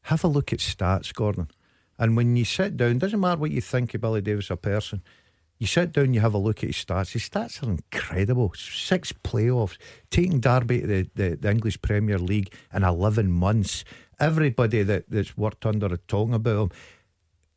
Have 0.02 0.24
a 0.24 0.28
look 0.28 0.52
at 0.52 0.58
stats, 0.58 1.14
Gordon. 1.14 1.48
And 1.98 2.16
when 2.16 2.36
you 2.36 2.44
sit 2.44 2.76
down, 2.76 2.98
doesn't 2.98 3.20
matter 3.20 3.40
what 3.40 3.50
you 3.52 3.60
think 3.60 3.94
of 3.94 4.00
Billy 4.00 4.20
Davies, 4.20 4.50
a 4.50 4.56
person. 4.56 5.02
You 5.58 5.66
sit 5.66 5.92
down, 5.92 6.12
you 6.12 6.20
have 6.20 6.34
a 6.34 6.38
look 6.38 6.58
at 6.58 6.68
his 6.68 6.84
stats. 6.84 7.12
His 7.12 7.28
stats 7.28 7.62
are 7.62 7.70
incredible. 7.70 8.52
Six 8.54 9.12
playoffs, 9.12 9.78
taking 10.10 10.40
Derby 10.40 10.82
to 10.82 10.86
the, 10.86 11.10
the, 11.14 11.36
the 11.36 11.50
English 11.50 11.80
Premier 11.80 12.18
League 12.18 12.52
in 12.74 12.84
11 12.84 13.32
months. 13.32 13.84
Everybody 14.18 14.82
that, 14.82 15.10
that's 15.10 15.36
worked 15.36 15.66
under 15.66 15.86
a 15.86 15.98
talking 15.98 16.34
about 16.34 16.62
him. 16.62 16.70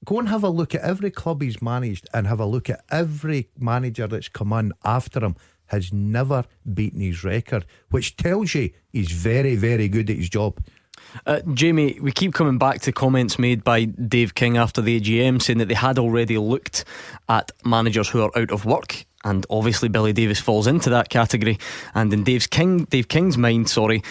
Go 0.05 0.19
and 0.19 0.29
have 0.29 0.43
a 0.43 0.49
look 0.49 0.73
at 0.73 0.81
every 0.81 1.11
club 1.11 1.41
he's 1.41 1.61
managed 1.61 2.07
and 2.13 2.25
have 2.27 2.39
a 2.39 2.45
look 2.45 2.69
at 2.69 2.83
every 2.89 3.49
manager 3.57 4.07
that's 4.07 4.29
come 4.29 4.53
in 4.53 4.73
after 4.83 5.19
him 5.19 5.35
has 5.67 5.93
never 5.93 6.45
beaten 6.73 6.99
his 6.99 7.23
record, 7.23 7.65
which 7.91 8.17
tells 8.17 8.55
you 8.55 8.71
he's 8.91 9.11
very, 9.11 9.55
very 9.55 9.87
good 9.87 10.09
at 10.09 10.17
his 10.17 10.29
job. 10.29 10.59
Uh, 11.25 11.41
Jamie, 11.53 11.99
we 12.01 12.11
keep 12.11 12.33
coming 12.33 12.57
back 12.57 12.81
to 12.81 12.91
comments 12.91 13.39
made 13.39 13.63
by 13.63 13.85
Dave 13.85 14.35
King 14.35 14.57
after 14.57 14.81
the 14.81 14.99
AGM 14.99 15.41
saying 15.41 15.59
that 15.59 15.67
they 15.67 15.73
had 15.73 15.97
already 15.97 16.37
looked 16.37 16.85
at 17.27 17.51
managers 17.63 18.09
who 18.09 18.21
are 18.21 18.31
out 18.37 18.51
of 18.51 18.65
work. 18.65 19.05
And 19.23 19.45
obviously, 19.49 19.89
Billy 19.89 20.13
Davies 20.13 20.39
falls 20.39 20.67
into 20.67 20.89
that 20.91 21.09
category. 21.09 21.59
And 21.93 22.13
in 22.13 22.23
Dave's 22.23 22.47
King, 22.47 22.85
Dave 22.85 23.07
King's 23.09 23.37
mind, 23.37 23.69
sorry, 23.69 24.01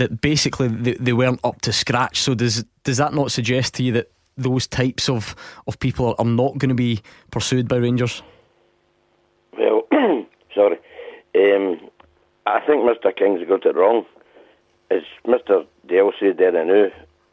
that 0.00 0.20
basically 0.20 0.68
they, 0.68 0.94
they 0.94 1.12
weren't 1.12 1.40
up 1.44 1.60
to 1.62 1.72
scratch. 1.72 2.20
So 2.20 2.34
does 2.34 2.64
does 2.84 2.96
that 2.96 3.14
not 3.14 3.30
suggest 3.30 3.74
to 3.74 3.82
you 3.82 3.92
that 3.92 4.10
those 4.36 4.66
types 4.66 5.08
of, 5.08 5.36
of 5.66 5.78
people 5.78 6.06
are, 6.06 6.14
are 6.18 6.24
not 6.24 6.58
going 6.58 6.70
to 6.70 6.74
be 6.74 7.00
pursued 7.30 7.68
by 7.68 7.76
Rangers? 7.76 8.22
Well, 9.56 9.82
sorry. 10.54 10.78
Um, 11.36 11.90
I 12.46 12.60
think 12.60 12.82
Mr. 12.82 13.14
King's 13.14 13.46
got 13.46 13.66
it 13.66 13.76
wrong. 13.76 14.06
As 14.90 15.02
Mr. 15.26 15.66
Dalziel 15.86 16.12
said 16.18 16.38
there 16.38 16.56
and 16.56 16.68
now, 16.68 16.88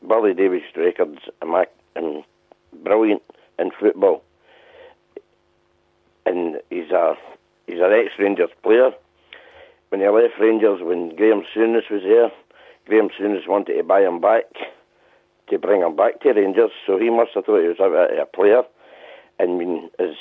Billy 0.07 0.33
Davies' 0.33 0.61
records 0.75 1.19
are 1.41 1.65
brilliant 2.83 3.23
in 3.57 3.71
football. 3.79 4.23
And 6.25 6.57
he's 6.69 6.91
a 6.91 7.15
he's 7.65 7.79
an 7.79 7.93
ex 7.93 8.11
Rangers 8.19 8.49
player. 8.61 8.91
When 9.89 10.01
he 10.01 10.07
left 10.07 10.33
Rangers, 10.39 10.81
when 10.81 11.15
Graeme 11.15 11.43
Souness 11.55 11.89
was 11.89 12.01
here, 12.01 12.29
Graeme 12.87 13.09
Souness 13.19 13.47
wanted 13.47 13.75
to 13.75 13.83
buy 13.83 14.01
him 14.01 14.21
back 14.21 14.45
to 15.49 15.57
bring 15.57 15.81
him 15.81 15.95
back 15.95 16.21
to 16.21 16.33
Rangers, 16.33 16.71
so 16.85 16.97
he 16.97 17.09
must 17.09 17.31
have 17.35 17.45
thought 17.45 17.61
he 17.61 17.67
was 17.67 17.79
a, 17.79 18.21
a 18.21 18.25
player. 18.25 18.63
And 19.39 19.51
I 19.51 19.55
mean, 19.55 19.89
as 19.99 20.15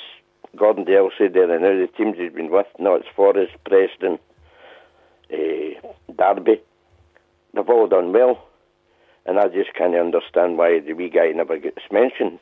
Gordon 0.55 0.85
Dalziel 0.85 1.09
said 1.17 1.33
there 1.33 1.51
and 1.51 1.63
now, 1.63 1.69
the 1.69 1.87
teams 1.97 2.17
he's 2.17 2.31
been 2.31 2.51
with, 2.51 2.67
now 2.79 2.95
it's 2.95 3.07
Forest, 3.15 3.53
Preston, 3.65 4.19
uh, 5.31 6.13
Derby, 6.15 6.61
they've 7.53 7.69
all 7.69 7.87
done 7.87 8.13
well. 8.13 8.43
And 9.25 9.39
I 9.39 9.47
just 9.49 9.73
can't 9.73 9.95
understand 9.95 10.57
why 10.57 10.79
the 10.79 10.93
wee 10.93 11.09
guy 11.09 11.31
never 11.31 11.57
gets 11.57 11.81
mentioned 11.91 12.39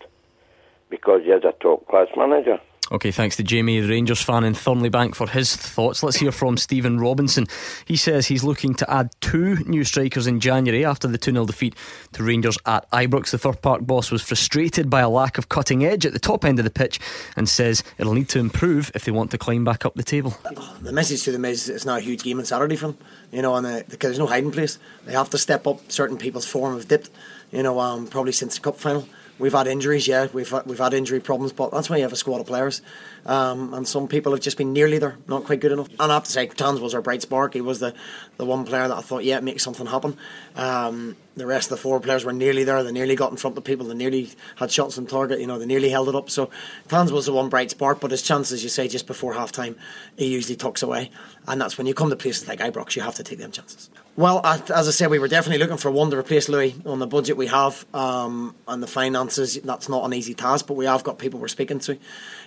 because 0.90 1.22
he 1.24 1.32
is 1.32 1.44
a 1.44 1.54
top 1.60 1.88
class 1.88 2.08
manager. 2.16 2.60
Okay, 2.92 3.10
thanks 3.10 3.36
to 3.38 3.44
Jamie, 3.44 3.80
the 3.80 3.90
Rangers 3.90 4.22
fan 4.22 4.44
in 4.44 4.54
Thornliebank, 4.54 5.16
for 5.16 5.28
his 5.28 5.56
thoughts. 5.56 6.04
Let's 6.04 6.18
hear 6.18 6.32
from 6.32 6.56
Stephen 6.56 7.00
Robinson. 7.00 7.48
He 7.86 7.96
says 7.96 8.28
he's 8.28 8.44
looking 8.44 8.76
to 8.76 8.92
add 8.92 9.10
two 9.22 9.56
new 9.66 9.84
strikers 9.84 10.28
in 10.28 10.40
January 10.40 10.86
after 10.86 11.08
the 11.08 11.18
2 11.18 11.32
0 11.32 11.46
defeat 11.46 11.76
to 12.14 12.24
Rangers 12.24 12.60
at 12.68 12.90
Ibrox. 12.92 13.32
The 13.32 13.40
Fir 13.40 13.54
Park 13.54 13.82
boss 13.88 14.12
was 14.12 14.22
frustrated 14.22 14.88
by 14.88 15.02
a 15.02 15.10
lack 15.10 15.40
of 15.40 15.50
cutting 15.50 15.84
edge 15.84 16.06
at 16.06 16.14
the 16.14 16.20
top 16.20 16.46
end 16.46 16.60
of 16.60 16.66
the 16.66 16.70
pitch 16.70 17.00
and 17.36 17.50
says 17.50 17.84
it'll 17.98 18.14
need 18.14 18.30
to 18.30 18.40
improve 18.40 18.92
if 18.94 19.04
they 19.04 19.12
want 19.12 19.32
to 19.32 19.40
climb 19.40 19.64
back 19.64 19.84
up 19.84 19.96
the 19.96 20.04
table. 20.04 20.38
The 20.82 20.92
message 20.92 21.24
to 21.24 21.32
them 21.32 21.46
is 21.46 21.68
it's 21.70 21.86
not 21.86 22.00
a 22.00 22.04
huge 22.04 22.22
game 22.22 22.38
on 22.38 22.46
Saturday 22.46 22.76
for 22.76 22.88
them, 22.88 22.98
you 23.32 23.42
know, 23.42 23.56
and 23.56 23.84
because 23.88 24.10
there's 24.10 24.20
no 24.20 24.28
hiding 24.28 24.52
place. 24.52 24.78
They 25.06 25.14
have 25.14 25.32
to 25.32 25.40
step 25.40 25.66
up. 25.66 25.92
Certain 25.92 26.18
people's 26.18 26.46
form 26.46 26.76
have 26.76 26.88
dipped, 26.88 27.10
you 27.52 27.64
know, 27.64 27.80
um, 27.80 28.06
probably 28.06 28.32
since 28.32 28.56
the 28.56 28.62
cup 28.62 28.78
final. 28.78 29.08
We've 29.38 29.52
had 29.52 29.68
injuries, 29.68 30.08
yeah, 30.08 30.28
we've 30.32 30.52
we've 30.66 30.80
had 30.80 30.94
injury 30.94 31.20
problems, 31.20 31.52
but 31.52 31.70
that's 31.72 31.90
why 31.90 31.98
you 31.98 32.04
have 32.04 32.14
a 32.14 32.16
squad 32.16 32.40
of 32.40 32.48
players. 32.48 32.82
Um, 33.26 33.74
and 33.74 33.86
some 33.86 34.08
people 34.08 34.32
have 34.32 34.40
just 34.40 34.58
been 34.58 34.72
nearly 34.72 34.98
there, 34.98 35.18
not 35.28 35.44
quite 35.44 35.60
good 35.60 35.74
enough. 35.74 35.90
And 36.00 36.10
I 36.12 36.14
have 36.14 36.24
to 36.24 36.32
say, 36.32 36.48
Tans 36.48 36.80
was 36.80 36.94
our 36.94 37.02
bright 37.02 37.22
spark. 37.22 37.54
He 37.54 37.60
was 37.60 37.82
the, 37.82 37.94
the 38.38 38.46
one 38.46 38.64
player 38.64 38.88
that 38.88 38.96
I 38.96 39.02
thought, 39.02 39.26
yeah, 39.26 39.42
make 39.42 39.60
something 39.60 39.88
happen. 39.88 40.18
Um, 40.56 41.18
the 41.36 41.46
rest 41.46 41.70
of 41.70 41.78
the 41.78 41.82
four 41.82 42.00
players 42.00 42.24
were 42.24 42.32
nearly 42.32 42.64
there. 42.64 42.82
They 42.82 42.94
nearly 42.94 43.18
got 43.18 43.32
in 43.32 43.38
front 43.38 43.58
of 43.58 43.64
people. 43.66 43.88
They 43.88 43.96
nearly 43.96 44.30
had 44.56 44.72
shots 44.72 44.98
on 44.98 45.06
target. 45.06 45.42
You 45.42 45.48
know, 45.48 45.60
they 45.60 45.66
nearly 45.66 45.90
held 45.90 46.08
it 46.08 46.16
up. 46.16 46.30
So 46.30 46.50
Tans 46.88 47.12
was 47.12 47.26
the 47.26 47.34
one 47.34 47.50
bright 47.50 47.72
spark, 47.72 48.00
but 48.00 48.12
his 48.12 48.22
chances, 48.22 48.64
you 48.64 48.70
say, 48.70 48.88
just 48.88 49.06
before 49.06 49.34
half 49.34 49.52
time, 49.52 49.76
he 50.18 50.28
usually 50.28 50.56
tucks 50.56 50.82
away. 50.82 51.12
And 51.46 51.60
that's 51.60 51.78
when 51.78 51.88
you 51.88 51.94
come 51.94 52.10
to 52.10 52.16
places 52.16 52.48
like 52.48 52.60
Ibrox, 52.60 52.96
you 52.96 53.02
have 53.02 53.16
to 53.16 53.24
take 53.24 53.40
them 53.40 53.52
chances. 53.52 53.90
Well, 54.18 54.46
as 54.46 54.88
I 54.88 54.92
said, 54.92 55.10
we 55.10 55.20
were 55.20 55.28
definitely 55.28 55.58
looking 55.58 55.76
for 55.76 55.92
one 55.92 56.10
to 56.12 56.18
replace 56.18 56.48
Louis 56.48 56.74
on 56.86 57.00
the 57.00 57.08
budget 57.08 57.36
we 57.36 57.48
have 57.48 57.86
um, 57.94 58.56
and 58.66 58.82
the 58.82 58.88
finances. 58.88 59.60
That's 59.62 59.90
not 59.90 60.06
an 60.06 60.14
easy 60.14 60.34
task, 60.34 60.68
but 60.68 60.76
we 60.76 60.86
have 60.86 61.04
got 61.04 61.20
people 61.20 61.42
we're 61.42 61.50
speaking 61.50 61.80
to. 61.80 61.98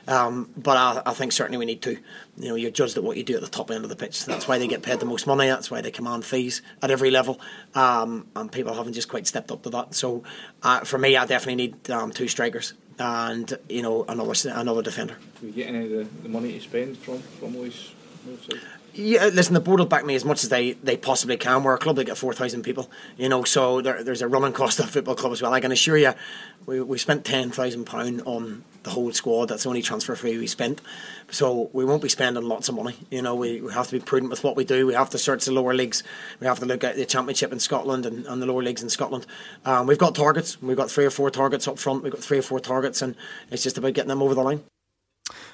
Um, 0.07 0.49
but 0.57 0.79
I, 0.79 1.11
I, 1.11 1.13
think 1.13 1.33
certainly 1.33 1.59
we 1.59 1.67
need 1.67 1.83
to. 1.83 1.99
You 2.39 2.49
know, 2.49 2.55
you're 2.55 2.71
judged 2.71 2.97
at 2.97 3.05
what 3.05 3.19
you 3.19 3.23
do 3.23 3.35
at 3.35 3.43
the 3.43 3.49
top 3.49 3.71
end 3.71 3.85
of 3.85 3.91
the 3.91 3.97
pitch. 3.97 4.25
That's 4.25 4.49
why 4.49 4.57
they 4.57 4.67
get 4.67 4.83
paid 4.83 4.99
the 5.01 5.05
most 5.05 5.27
money. 5.27 5.47
That's 5.47 5.71
why 5.71 5.83
they 5.83 5.91
command 5.91 6.25
fees 6.25 6.63
at 6.81 6.91
every 6.91 7.11
level. 7.11 7.39
Um, 7.75 8.27
and 8.35 8.51
people 8.51 8.73
haven't 8.73 8.95
just 8.95 9.11
quite 9.11 9.27
stepped 9.27 9.53
up 9.53 9.63
to 9.65 9.71
that. 9.71 9.95
So 9.95 10.23
uh, 10.63 10.81
for 10.81 10.97
me, 10.97 11.19
I 11.19 11.27
definitely 11.27 11.67
need 11.67 11.91
um, 11.91 12.13
two 12.13 12.29
strikers 12.29 12.73
and 12.99 13.57
you 13.69 13.83
know 13.83 14.07
another 14.09 14.33
another 14.47 14.81
defender. 14.83 15.19
Do 15.41 15.47
we 15.49 15.53
get 15.53 15.69
any 15.69 15.85
of 15.85 15.91
the, 15.91 16.23
the 16.23 16.29
money 16.31 16.53
to 16.53 16.61
spend 16.61 16.97
from 16.97 17.19
from 17.19 17.55
Louis? 17.59 17.95
Yeah, 19.01 19.27
listen, 19.27 19.55
the 19.55 19.61
board 19.61 19.79
will 19.79 19.87
back 19.87 20.05
me 20.05 20.17
as 20.17 20.25
much 20.25 20.43
as 20.43 20.49
they, 20.49 20.73
they 20.73 20.97
possibly 20.97 21.37
can. 21.37 21.63
We're 21.63 21.75
a 21.75 21.79
club 21.79 21.95
that 21.97 22.05
get 22.05 22.19
4,000 22.19 22.65
people, 22.65 22.91
you 23.17 23.29
know, 23.29 23.45
so 23.45 23.81
there, 23.81 24.03
there's 24.03 24.23
a 24.23 24.27
running 24.27 24.53
cost 24.53 24.81
of 24.81 24.91
football 24.91 25.15
club 25.15 25.33
as 25.33 25.41
well. 25.41 25.55
I 25.55 25.61
can 25.61 25.71
assure 25.71 25.97
you, 25.97 26.15
we, 26.67 26.81
we 26.81 26.99
spent 26.99 27.23
£10,000 27.23 28.27
on 28.27 28.65
the 28.83 28.91
whole 28.91 29.13
squad. 29.13 29.51
That's 29.51 29.63
the 29.63 29.69
only 29.69 29.83
transfer 29.83 30.17
fee 30.17 30.37
we 30.37 30.49
spent. 30.49 30.81
So 31.31 31.71
we 31.73 31.85
won't 31.85 32.03
be 32.03 32.09
spending 32.09 32.43
lots 32.43 32.69
of 32.69 32.75
money. 32.75 32.97
You 33.09 33.23
know, 33.23 33.37
we, 33.37 33.61
we 33.61 33.73
have 33.73 33.87
to 33.87 33.93
be 33.93 34.05
prudent 34.05 34.31
with 34.31 34.43
what 34.43 34.57
we 34.57 34.65
do. 34.65 34.85
We 34.85 34.95
have 34.95 35.11
to 35.11 35.19
search 35.19 35.45
the 35.45 35.53
lower 35.53 35.75
leagues. 35.75 36.03
We 36.41 36.49
have 36.49 36.59
to 36.59 36.67
look 36.67 36.83
at 36.83 36.97
the 36.97 37.07
championship 37.07 37.53
in 37.53 37.61
Scotland 37.61 38.05
and, 38.05 38.27
and 38.27 38.43
the 38.43 38.47
lower 38.47 38.65
leagues 38.65 38.83
in 38.83 38.89
Scotland. 38.89 39.27
Um, 39.65 39.87
we've 39.87 39.97
got 39.97 40.17
targets. 40.17 40.61
We've 40.61 40.77
got 40.77 40.91
three 40.91 41.05
or 41.05 41.11
four 41.11 41.31
targets 41.31 41.69
up 41.69 41.79
front. 41.79 42.03
We've 42.03 42.13
got 42.13 42.21
three 42.21 42.39
or 42.39 42.43
four 42.43 42.59
targets, 42.59 43.01
and 43.01 43.15
it's 43.53 43.63
just 43.63 43.79
about 43.79 43.93
getting 43.93 44.09
them 44.09 44.23
over 44.23 44.35
the 44.35 44.43
line. 44.43 44.65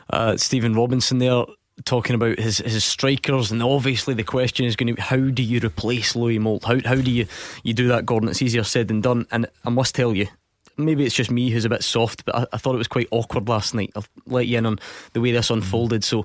Uh, 0.09 0.39
Stephen 0.39 0.75
Robinson 0.75 1.19
there 1.19 1.45
talking 1.85 2.15
about 2.15 2.39
his, 2.39 2.59
his 2.59 2.85
strikers, 2.85 3.51
and 3.51 3.63
obviously 3.63 4.15
the 4.15 4.23
question 4.23 4.65
is 4.65 4.77
going 4.77 4.89
to 4.89 4.95
be 4.95 5.03
how 5.03 5.17
do 5.17 5.43
you 5.43 5.61
replace 5.61 6.15
Louis 6.15 6.39
Moult? 6.39 6.65
How, 6.65 6.79
how 6.85 6.95
do 6.95 7.11
you, 7.11 7.27
you 7.63 7.75
do 7.75 7.89
that, 7.89 8.07
Gordon? 8.07 8.29
It's 8.29 8.43
easier 8.43 8.63
said 8.63 8.89
than 8.89 9.01
done. 9.01 9.27
And 9.31 9.47
I 9.65 9.71
must 9.71 9.95
tell 9.95 10.15
you, 10.15 10.29
maybe 10.77 11.05
it's 11.05 11.15
just 11.15 11.31
me 11.31 11.51
who's 11.51 11.65
a 11.65 11.71
bit 11.71 11.83
soft, 11.83 12.25
but 12.25 12.35
I, 12.35 12.47
I 12.53 12.57
thought 12.59 12.75
it 12.75 12.79
was 12.79 12.89
quite 12.89 13.09
awkward 13.11 13.49
last 13.49 13.75
night. 13.75 13.93
I'll 13.97 14.05
let 14.27 14.47
you 14.47 14.59
in 14.59 14.67
on 14.67 14.79
the 15.13 15.21
way 15.21 15.33
this 15.33 15.51
unfolded. 15.51 16.05
So, 16.05 16.25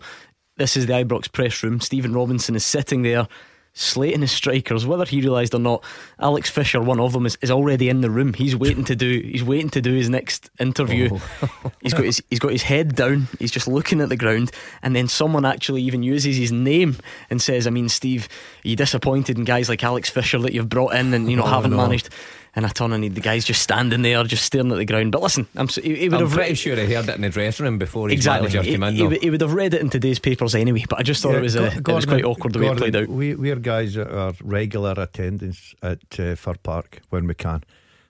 this 0.58 0.76
is 0.76 0.88
the 0.88 0.94
Ibrox 0.94 1.32
press 1.32 1.64
room. 1.64 1.80
Stephen 1.80 2.12
Robinson 2.12 2.54
is 2.54 2.66
sitting 2.66 3.02
there 3.02 3.30
slating 3.74 4.22
his 4.22 4.32
strikers, 4.32 4.86
whether 4.86 5.06
he 5.06 5.22
realised 5.22 5.54
or 5.54 5.60
not. 5.60 5.84
Alex 6.20 6.50
Fisher, 6.50 6.82
one 6.82 7.00
of 7.00 7.14
them, 7.14 7.26
is, 7.26 7.38
is 7.42 7.52
already 7.52 7.90
in 7.90 8.02
the 8.02 8.10
room. 8.10 8.34
He's 8.34 8.56
waiting 8.56 8.84
to 8.86 8.96
do. 8.96 9.22
He's 9.22 9.44
waiting 9.44 9.70
to 9.72 9.82
do 9.82 9.94
his 9.94 10.10
next 10.10 10.50
interview. 10.60 11.10
Oh. 11.12 11.72
he's 11.82 11.94
got 11.94 12.04
his 12.04 12.22
he's 12.30 12.40
got 12.40 12.52
his 12.52 12.64
head 12.64 12.96
down. 12.96 13.28
He's 13.40 13.52
just 13.52 13.68
looking 13.68 14.02
at 14.02 14.10
the 14.10 14.18
ground, 14.18 14.52
and 14.82 14.96
then 14.96 15.08
someone 15.08 15.46
actually 15.46 15.82
even 15.84 16.04
uses 16.04 16.38
his 16.38 16.52
name 16.52 16.98
and 17.30 17.42
says, 17.42 17.68
"I 17.68 17.70
mean, 17.70 17.90
Steve, 17.90 18.28
are 18.66 18.68
you 18.68 18.76
disappointed 18.76 19.38
in 19.38 19.46
guys 19.46 19.70
like 19.70 19.84
Alex 19.84 20.10
Fisher 20.10 20.40
that 20.40 20.54
you've 20.54 20.70
brought 20.70 20.96
in 20.96 21.14
and 21.14 21.30
you 21.30 21.38
know 21.38 21.44
oh, 21.44 21.48
haven't 21.48 21.72
no. 21.72 21.78
managed?" 21.78 22.10
And 22.60 22.66
I 22.66 22.70
turn 22.72 22.92
and 22.92 23.16
the 23.16 23.22
guy's 23.22 23.46
just 23.46 23.62
standing 23.62 24.02
there, 24.02 24.22
just 24.26 24.44
staring 24.44 24.70
at 24.74 24.78
the 24.78 24.84
ground. 24.84 25.14
But 25.14 25.22
listen, 25.22 25.48
I'm, 25.56 25.70
he, 25.70 25.96
he 25.96 26.10
would 26.10 26.20
I'm 26.20 26.28
have 26.28 26.34
pretty 26.34 26.50
re- 26.50 26.56
sure 26.56 26.76
he 26.76 26.94
heard 26.94 27.08
it 27.08 27.16
in 27.16 27.22
the 27.22 27.30
dressing 27.30 27.64
room 27.64 27.78
before 27.78 28.10
his 28.10 28.18
exactly. 28.18 28.50
manager 28.50 28.70
came 28.70 28.84
in. 28.84 28.96
He, 28.96 29.18
he, 29.20 29.30
would 29.30 29.40
have 29.40 29.54
read 29.54 29.74
it 29.74 29.80
in 29.80 29.90
today's 29.90 30.20
papers 30.20 30.56
anyway. 30.56 30.84
But 30.90 31.00
I 31.00 31.04
just 31.04 31.24
thought 31.24 31.32
yeah, 31.32 31.38
it 31.38 31.44
was 31.44 31.56
a, 31.56 31.80
Gordon, 31.80 31.84
it 31.88 31.96
was 31.96 32.06
quite 32.06 32.26
awkward 32.26 32.52
the 32.52 32.60
Gordon, 32.60 32.82
way 32.82 32.88
it 32.88 32.92
played 32.92 33.04
out. 33.04 33.08
We 33.08 33.36
we're 33.36 33.56
guys 33.56 33.94
that 33.94 34.14
are 34.14 34.34
regular 34.44 34.94
attendance 34.98 35.74
at 35.82 36.20
uh, 36.20 36.36
Fir 36.36 36.56
Park 36.62 37.00
when 37.12 37.28
we 37.28 37.34
can, 37.34 37.64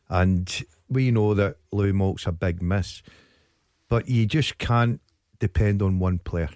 and 0.10 0.66
we 0.90 1.12
know 1.12 1.36
that 1.36 1.58
Louis 1.72 1.92
Moult's 1.92 2.26
a 2.26 2.32
big 2.32 2.64
miss, 2.64 3.04
but 3.88 4.10
you 4.10 4.26
just 4.26 4.58
can't 4.58 5.00
depend 5.38 5.84
on 5.84 6.00
one 6.00 6.18
player. 6.18 6.50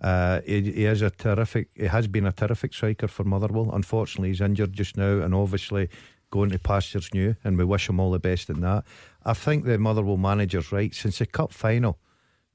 Uh, 0.00 0.40
he, 0.46 0.72
he, 0.72 0.84
is 0.86 1.02
a 1.02 1.10
terrific. 1.10 1.68
He 1.74 1.84
has 1.84 2.06
been 2.06 2.24
a 2.24 2.32
terrific 2.32 2.72
striker 2.72 3.08
for 3.08 3.24
Motherwell. 3.24 3.72
Unfortunately, 3.74 4.30
he's 4.30 4.40
injured 4.40 4.72
just 4.72 4.96
now, 4.96 5.20
and 5.20 5.34
obviously 5.34 5.90
going 6.30 6.50
to 6.50 6.58
pastures 6.58 7.12
new, 7.12 7.36
and 7.44 7.58
we 7.58 7.64
wish 7.64 7.88
him 7.88 8.00
all 8.00 8.10
the 8.10 8.18
best 8.18 8.48
in 8.48 8.60
that. 8.60 8.84
I 9.24 9.34
think 9.34 9.64
the 9.64 9.78
Motherwell 9.78 10.16
manager's 10.16 10.72
right. 10.72 10.94
Since 10.94 11.18
the 11.18 11.26
cup 11.26 11.52
final, 11.52 11.98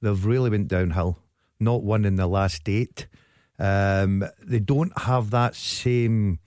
they've 0.01 0.25
really 0.25 0.49
went 0.49 0.67
downhill. 0.67 1.19
Not 1.59 1.83
one 1.83 2.05
in 2.05 2.15
the 2.15 2.27
last 2.27 2.67
eight. 2.67 3.07
Um, 3.57 4.25
they 4.43 4.59
don't 4.59 4.97
have 4.99 5.29
that 5.29 5.55
same, 5.55 6.39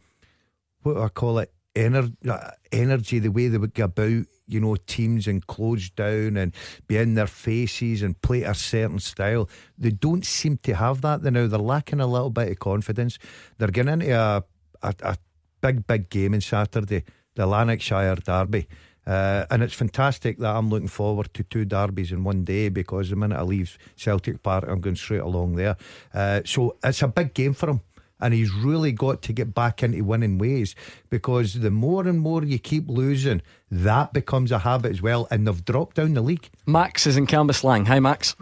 what 0.83 0.95
do 0.95 1.03
I 1.03 1.09
call 1.09 1.39
it, 1.39 1.53
ener- 1.75 2.53
energy, 2.73 3.19
the 3.19 3.31
way 3.31 3.49
they 3.49 3.59
would 3.59 3.75
go 3.75 3.85
about, 3.85 4.25
you 4.47 4.61
know, 4.61 4.77
teams 4.77 5.27
and 5.27 5.47
close 5.47 5.91
down 5.91 6.37
and 6.37 6.55
be 6.87 6.97
in 6.97 7.15
their 7.15 7.27
faces 7.27 8.03
and 8.03 8.21
play 8.21 8.43
a 8.43 8.55
certain 8.55 8.99
style. 8.99 9.49
They 9.79 9.91
don't 9.91 10.25
seem 10.25 10.59
to 10.59 10.75
have 10.75 11.01
that. 11.03 11.23
They 11.23 11.31
now 11.31 11.47
they're 11.47 11.59
lacking 11.59 12.01
a 12.01 12.07
little 12.07 12.31
bit 12.31 12.51
of 12.51 12.59
confidence. 12.59 13.19
They're 13.57 13.69
getting 13.69 13.95
into 13.95 14.15
a, 14.15 14.45
a, 14.83 14.95
a 15.03 15.17
big, 15.61 15.87
big 15.87 16.11
game 16.11 16.35
on 16.35 16.41
Saturday 16.41 17.05
the 17.39 17.47
Lanarkshire 17.47 18.17
Derby. 18.17 18.67
Uh, 19.07 19.47
and 19.51 19.63
it's 19.63 19.73
fantastic 19.73 20.39
that 20.39 20.55
I'm 20.55 20.69
looking 20.69 20.89
forward 20.89 21.33
to 21.33 21.45
two 21.45 21.65
derbies 21.65 22.13
in 22.13 22.25
one 22.25 22.45
day 22.45 22.69
because 22.69 23.09
the 23.09 23.17
minute 23.17 23.39
I 23.39 23.43
leave 23.43 23.79
Celtic 23.97 24.43
Park, 24.43 24.65
I'm 24.69 24.81
going 24.81 24.97
straight 24.97 25.23
along 25.23 25.55
there. 25.55 25.77
Uh, 26.13 26.43
so 26.45 26.77
it's 26.85 27.01
a 27.01 27.09
big 27.09 27.33
game 27.33 27.55
for 27.55 27.71
him. 27.71 27.81
And 28.21 28.35
he's 28.35 28.53
really 28.53 28.91
got 28.91 29.23
to 29.23 29.33
get 29.33 29.55
back 29.55 29.85
into 29.85 30.03
winning 30.03 30.39
ways 30.39 30.75
because 31.09 31.55
the 31.55 31.71
more 31.71 32.07
and 32.09 32.19
more 32.19 32.43
you 32.43 32.59
keep 32.59 32.89
losing, 32.89 33.41
that 33.71 34.13
becomes 34.13 34.51
a 34.51 34.59
habit 34.59 34.91
as 34.91 35.01
well. 35.01 35.29
And 35.31 35.47
they've 35.47 35.65
dropped 35.65 35.97
down 35.97 36.15
the 36.15 36.21
league. 36.21 36.51
Max 36.67 37.07
is 37.07 37.17
in 37.17 37.29
Cambuslang. 37.29 37.87
Hi, 37.87 38.01
Max. 38.01 38.35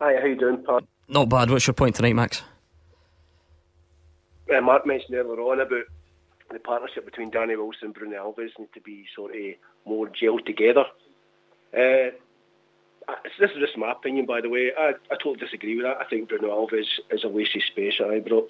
Hi, 0.00 0.16
how 0.18 0.26
you 0.26 0.36
doing, 0.36 0.64
Pat? 0.64 0.84
Not 1.08 1.28
bad. 1.28 1.50
What's 1.50 1.66
your 1.66 1.74
point 1.74 1.94
tonight, 1.94 2.14
Max? 2.14 2.42
Uh, 4.52 4.62
Mark 4.62 4.86
mentioned 4.86 5.14
earlier 5.14 5.40
on 5.42 5.60
about 5.60 5.84
the 6.50 6.58
partnership 6.58 7.04
between 7.04 7.30
Danny 7.30 7.56
Wilson 7.56 7.86
and 7.86 7.94
Bruno 7.94 8.16
Alves 8.16 8.58
need 8.58 8.72
to 8.74 8.80
be 8.80 9.06
sort 9.14 9.34
of 9.34 9.42
more 9.84 10.06
gelled 10.08 10.46
together. 10.46 10.84
Uh, 11.76 12.10
this 13.38 13.50
is 13.50 13.58
just 13.58 13.76
my 13.76 13.92
opinion, 13.92 14.26
by 14.26 14.40
the 14.40 14.48
way. 14.48 14.72
I, 14.76 14.90
I 15.10 15.16
totally 15.16 15.36
disagree 15.36 15.76
with 15.76 15.84
that. 15.84 15.98
I 16.00 16.04
think 16.04 16.28
Bruno 16.28 16.48
Alves 16.48 16.86
is 17.10 17.24
a 17.24 17.28
waste 17.28 17.56
of 17.56 17.62
space 17.62 17.94
at 18.00 18.06
Ibrox. 18.06 18.48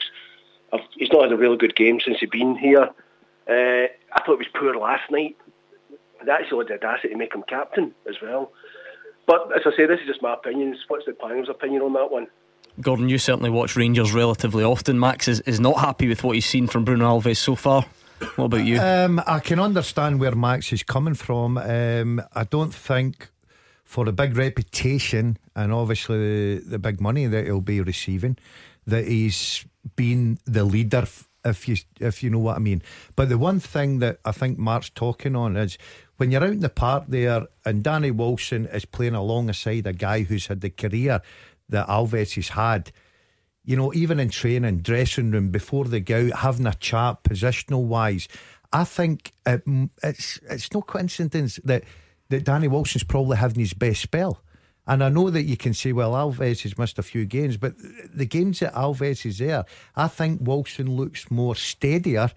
I've, 0.72 0.80
he's 0.92 1.12
not 1.12 1.24
had 1.24 1.32
a 1.32 1.36
really 1.36 1.56
good 1.56 1.76
game 1.76 2.00
since 2.00 2.18
he's 2.20 2.30
been 2.30 2.56
here. 2.56 2.90
Uh, 3.48 3.86
I 4.12 4.22
thought 4.24 4.38
he 4.40 4.46
was 4.46 4.48
poor 4.54 4.74
last 4.76 5.10
night. 5.10 5.36
Actually 6.28 6.66
had 6.66 6.68
the 6.68 6.86
audacity 6.86 7.08
to 7.10 7.16
make 7.16 7.34
him 7.34 7.44
captain 7.46 7.94
as 8.08 8.16
well. 8.20 8.50
But 9.26 9.54
as 9.54 9.62
I 9.64 9.76
say, 9.76 9.86
this 9.86 10.00
is 10.00 10.06
just 10.06 10.22
my 10.22 10.34
opinion. 10.34 10.76
What's 10.88 11.06
the 11.06 11.12
panel's 11.12 11.48
opinion 11.48 11.82
on 11.82 11.92
that 11.92 12.10
one? 12.10 12.26
Gordon, 12.80 13.08
you 13.08 13.18
certainly 13.18 13.50
watch 13.50 13.76
Rangers 13.76 14.12
relatively 14.12 14.64
often. 14.64 14.98
Max 14.98 15.28
is, 15.28 15.40
is 15.40 15.60
not 15.60 15.78
happy 15.78 16.08
with 16.08 16.22
what 16.22 16.34
he's 16.34 16.46
seen 16.46 16.66
from 16.66 16.84
Bruno 16.84 17.18
Alves 17.18 17.36
so 17.36 17.54
far. 17.54 17.86
What 18.36 18.46
about 18.46 18.64
you? 18.64 18.80
Um, 18.80 19.22
I 19.26 19.40
can 19.40 19.58
understand 19.58 20.20
where 20.20 20.34
Max 20.34 20.72
is 20.72 20.82
coming 20.82 21.14
from. 21.14 21.58
Um, 21.58 22.22
I 22.34 22.44
don't 22.44 22.74
think 22.74 23.28
for 23.84 24.04
the 24.04 24.12
big 24.12 24.36
reputation 24.36 25.38
and 25.54 25.72
obviously 25.72 26.58
the, 26.58 26.64
the 26.64 26.78
big 26.78 27.00
money 27.00 27.26
that 27.26 27.44
he'll 27.44 27.60
be 27.60 27.80
receiving, 27.80 28.36
that 28.86 29.06
he's 29.06 29.64
been 29.94 30.38
the 30.44 30.64
leader. 30.64 31.06
If 31.44 31.68
you 31.68 31.76
if 32.00 32.24
you 32.24 32.30
know 32.30 32.40
what 32.40 32.56
I 32.56 32.58
mean, 32.58 32.82
but 33.14 33.28
the 33.28 33.38
one 33.38 33.60
thing 33.60 34.00
that 34.00 34.18
I 34.24 34.32
think 34.32 34.58
Mark's 34.58 34.90
talking 34.90 35.36
on 35.36 35.56
is 35.56 35.78
when 36.16 36.32
you're 36.32 36.42
out 36.42 36.50
in 36.50 36.58
the 36.58 36.68
park 36.68 37.04
there 37.06 37.46
and 37.64 37.84
Danny 37.84 38.10
Wilson 38.10 38.66
is 38.66 38.84
playing 38.84 39.14
alongside 39.14 39.86
a 39.86 39.92
guy 39.92 40.22
who's 40.22 40.48
had 40.48 40.60
the 40.60 40.70
career 40.70 41.22
that 41.68 41.88
Alves 41.88 42.34
has 42.34 42.48
had, 42.48 42.92
you 43.64 43.76
know, 43.76 43.92
even 43.94 44.20
in 44.20 44.28
training, 44.28 44.78
dressing 44.78 45.30
room, 45.30 45.50
before 45.50 45.84
they 45.84 46.00
go 46.00 46.30
having 46.32 46.66
a 46.66 46.74
chat, 46.74 47.22
positional 47.22 47.84
wise, 47.84 48.28
I 48.72 48.84
think 48.84 49.32
it, 49.46 49.62
it's 50.02 50.38
it's 50.48 50.72
no 50.72 50.82
coincidence 50.82 51.58
that, 51.64 51.84
that 52.28 52.44
Danny 52.44 52.68
Wilson's 52.68 53.04
probably 53.04 53.36
having 53.36 53.60
his 53.60 53.74
best 53.74 54.02
spell. 54.02 54.42
And 54.86 55.02
I 55.02 55.08
know 55.08 55.30
that 55.30 55.42
you 55.42 55.56
can 55.56 55.74
say, 55.74 55.92
well, 55.92 56.12
Alves 56.12 56.62
has 56.62 56.78
missed 56.78 56.98
a 56.98 57.02
few 57.02 57.24
games, 57.24 57.56
but 57.56 57.74
the 58.14 58.26
games 58.26 58.60
that 58.60 58.74
Alves 58.74 59.26
is 59.26 59.38
there, 59.38 59.64
I 59.96 60.06
think 60.06 60.40
Wilson 60.42 60.94
looks 60.94 61.28
more 61.30 61.56
steadier 61.56 62.30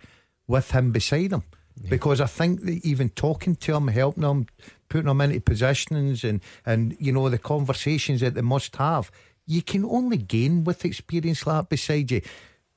with 0.47 0.71
him 0.71 0.91
beside 0.91 1.31
him. 1.31 1.43
Yeah. 1.81 1.89
Because 1.89 2.19
I 2.19 2.25
think 2.25 2.65
that 2.65 2.85
even 2.85 3.09
talking 3.09 3.55
to 3.55 3.75
him, 3.75 3.87
helping 3.87 4.23
him, 4.23 4.47
putting 4.89 5.07
them 5.07 5.21
into 5.21 5.39
positions 5.39 6.23
and, 6.23 6.41
and 6.65 6.97
you 6.99 7.11
know, 7.11 7.29
the 7.29 7.37
conversations 7.37 8.21
that 8.21 8.33
they 8.33 8.41
must 8.41 8.75
have. 8.75 9.11
You 9.45 9.61
can 9.61 9.85
only 9.85 10.17
gain 10.17 10.63
with 10.63 10.85
experience 10.85 11.47
like 11.47 11.57
that 11.57 11.69
beside 11.69 12.11
you. 12.11 12.21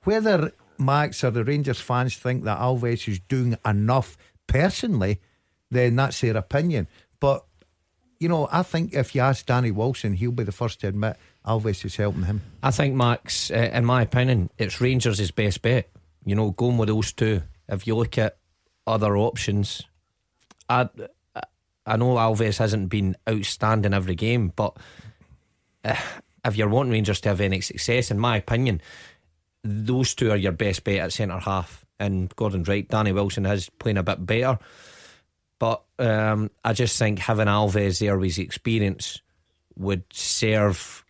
Whether 0.04 0.52
Max 0.78 1.22
or 1.24 1.30
the 1.30 1.44
Rangers 1.44 1.80
fans 1.80 2.16
think 2.16 2.44
that 2.44 2.58
Alves 2.58 3.08
is 3.08 3.18
doing 3.20 3.56
enough 3.64 4.16
personally, 4.46 5.20
then 5.70 5.96
that's 5.96 6.20
their 6.20 6.36
opinion. 6.36 6.88
But, 7.20 7.44
you 8.20 8.28
know, 8.28 8.48
I 8.50 8.62
think 8.62 8.94
if 8.94 9.14
you 9.14 9.20
ask 9.20 9.46
Danny 9.46 9.70
Wilson, 9.70 10.14
he'll 10.14 10.32
be 10.32 10.44
the 10.44 10.52
first 10.52 10.80
to 10.80 10.88
admit 10.88 11.16
Alves 11.46 11.84
is 11.84 11.96
helping 11.96 12.24
him. 12.24 12.42
I 12.62 12.70
think, 12.70 12.94
Max, 12.94 13.50
uh, 13.50 13.70
in 13.72 13.84
my 13.84 14.02
opinion, 14.02 14.50
it's 14.58 14.80
Rangers' 14.80 15.30
best 15.30 15.62
bet. 15.62 15.88
You 16.24 16.34
know, 16.34 16.50
going 16.52 16.78
with 16.78 16.88
those 16.88 17.12
two. 17.12 17.42
If 17.68 17.86
you 17.86 17.96
look 17.96 18.16
at 18.18 18.36
other 18.86 19.16
options, 19.16 19.82
I 20.68 20.88
I 21.84 21.96
know 21.96 22.14
Alves 22.14 22.58
hasn't 22.58 22.88
been 22.88 23.16
outstanding 23.28 23.94
every 23.94 24.14
game, 24.14 24.52
but 24.54 24.76
uh, 25.84 25.96
if 26.44 26.56
you're 26.56 26.68
wanting 26.68 26.92
Rangers 26.92 27.20
to 27.22 27.30
have 27.30 27.40
any 27.40 27.60
success, 27.60 28.10
in 28.10 28.18
my 28.18 28.36
opinion, 28.36 28.80
those 29.64 30.14
two 30.14 30.30
are 30.30 30.36
your 30.36 30.52
best 30.52 30.84
bet 30.84 30.98
at 30.98 31.12
centre 31.12 31.38
half. 31.38 31.84
And 31.98 32.34
Gordon 32.34 32.64
Wright, 32.64 32.88
Danny 32.88 33.12
Wilson 33.12 33.46
is 33.46 33.68
playing 33.68 33.98
a 33.98 34.02
bit 34.02 34.24
better. 34.24 34.58
But 35.58 35.82
um, 35.98 36.50
I 36.64 36.72
just 36.72 36.98
think 36.98 37.20
having 37.20 37.46
Alves 37.46 38.00
there 38.00 38.18
with 38.18 38.30
his 38.30 38.38
experience 38.38 39.20
would 39.76 40.04
serve 40.12 41.04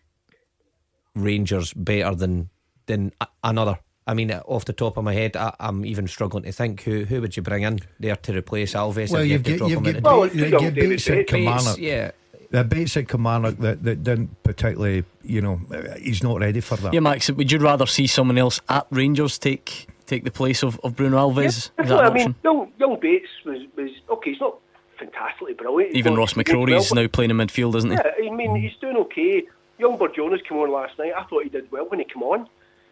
Rangers 1.15 1.73
better 1.73 2.15
than 2.15 2.49
than 2.85 3.11
another 3.43 3.79
I 4.05 4.13
mean, 4.13 4.31
off 4.31 4.65
the 4.65 4.73
top 4.73 4.97
of 4.97 5.03
my 5.03 5.13
head, 5.13 5.35
I, 5.37 5.53
am 5.59 5.85
even 5.85 6.07
struggling 6.07 6.43
to 6.43 6.51
think 6.51 6.83
who 6.83 7.05
who 7.05 7.21
would 7.21 7.37
you 7.37 7.43
bring 7.43 7.63
in 7.63 7.79
there 7.99 8.15
to 8.17 8.37
replace 8.37 8.73
Alves? 8.73 9.11
Well, 9.11 9.23
you've, 9.23 9.43
get, 9.43 9.61
you've, 9.61 9.83
get, 9.83 10.03
well, 10.03 10.27
you've 10.27 10.51
got 10.51 10.73
Bates 10.73 11.09
at 11.09 11.27
Kilmarnock. 11.27 11.77
Yeah, 11.77 12.11
The 12.49 12.63
basic 12.65 13.07
Kilmarnock 13.07 13.57
that, 13.59 13.83
that 13.83 14.03
didn't 14.03 14.43
particularly, 14.43 15.05
you 15.23 15.41
know, 15.41 15.61
he's 15.99 16.21
not 16.21 16.39
ready 16.39 16.59
for 16.59 16.75
that. 16.77 16.93
Yeah, 16.93 16.99
Max, 16.99 17.31
would 17.31 17.51
you 17.51 17.59
rather 17.59 17.85
see 17.85 18.07
someone 18.07 18.37
else 18.37 18.59
at 18.67 18.87
Rangers 18.89 19.39
take 19.39 19.87
take 20.05 20.25
the 20.25 20.31
place 20.31 20.63
of, 20.63 20.79
of 20.83 20.97
Bruno 20.97 21.17
Alves? 21.17 21.71
Yeah, 21.77 21.83
Is 21.83 21.89
that 21.89 22.03
I 22.03 22.13
mean, 22.13 22.35
young, 22.43 22.71
young 22.77 22.99
Bates 22.99 23.29
was, 23.45 23.61
was 23.77 23.89
okay. 24.09 24.31
He's 24.31 24.41
not 24.41 24.57
fantastically 24.99 25.53
brilliant. 25.53 25.95
Even 25.95 26.15
Ross 26.15 26.35
not- 26.35 26.47
is 26.49 26.53
well, 26.53 27.03
now 27.03 27.07
playing 27.07 27.31
in 27.31 27.37
midfield, 27.37 27.75
isn't 27.75 27.89
he? 27.89 27.95
Yeah, 27.95 28.29
I 28.29 28.35
mean, 28.35 28.55
he's 28.55 28.75
doing 28.81 28.97
okay. 28.97 29.43
Young 29.77 29.97
Barjonas 29.97 30.45
came 30.45 30.57
on 30.57 30.71
last 30.71 30.99
night. 30.99 31.13
I 31.17 31.23
thought 31.23 31.43
he 31.43 31.49
did 31.49 31.71
well 31.71 31.85
when 31.85 31.99
he 31.99 32.05
came 32.05 32.23
on, 32.23 32.49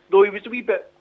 though 0.10 0.24
he 0.24 0.30
was 0.30 0.46
a 0.46 0.50
wee 0.50 0.62
bit 0.62 0.92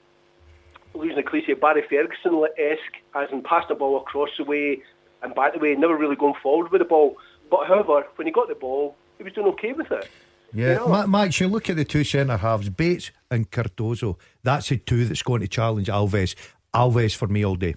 losing 0.95 1.17
the 1.17 1.23
cliche 1.23 1.55
Barry 1.55 1.83
Ferguson 1.89 2.45
esque, 2.59 2.97
as 3.15 3.29
in 3.33 3.43
passing 3.43 3.69
the 3.71 3.75
ball 3.77 3.97
across 3.99 4.31
the 4.39 4.45
way 4.45 4.83
and 5.23 5.35
back 5.35 5.53
the 5.55 5.59
way, 5.59 5.75
never 5.75 5.97
really 5.97 6.17
going 6.17 6.35
forward 6.43 6.71
with 6.73 6.81
the 6.81 6.85
ball. 6.87 7.17
But 7.51 7.67
however, 7.67 8.07
when 8.17 8.27
he 8.27 8.33
got 8.33 8.49
the 8.49 8.55
ball, 8.55 8.97
he 9.19 9.25
was 9.25 9.33
doing 9.33 9.49
okay 9.49 9.73
with 9.73 9.91
it. 9.91 10.09
Yeah, 10.53 10.69
You 10.69 10.75
know? 10.77 10.89
Ma- 10.89 11.07
Max, 11.07 11.41
you 11.41 11.49
look 11.49 11.69
at 11.71 11.77
the 11.77 11.85
two 11.85 12.05
centre 12.05 12.37
halves, 12.37 12.69
Bates 12.71 13.11
and 13.31 13.51
Cardoso. 13.51 14.17
That's 14.43 14.69
the 14.69 14.79
two 14.79 15.05
that's 15.05 15.23
going 15.23 15.41
to 15.43 15.49
challenge 15.49 15.89
Alves. 15.89 16.35
Alves 16.75 17.15
for 17.15 17.29
me 17.29 17.45
all 17.45 17.55
day. 17.57 17.75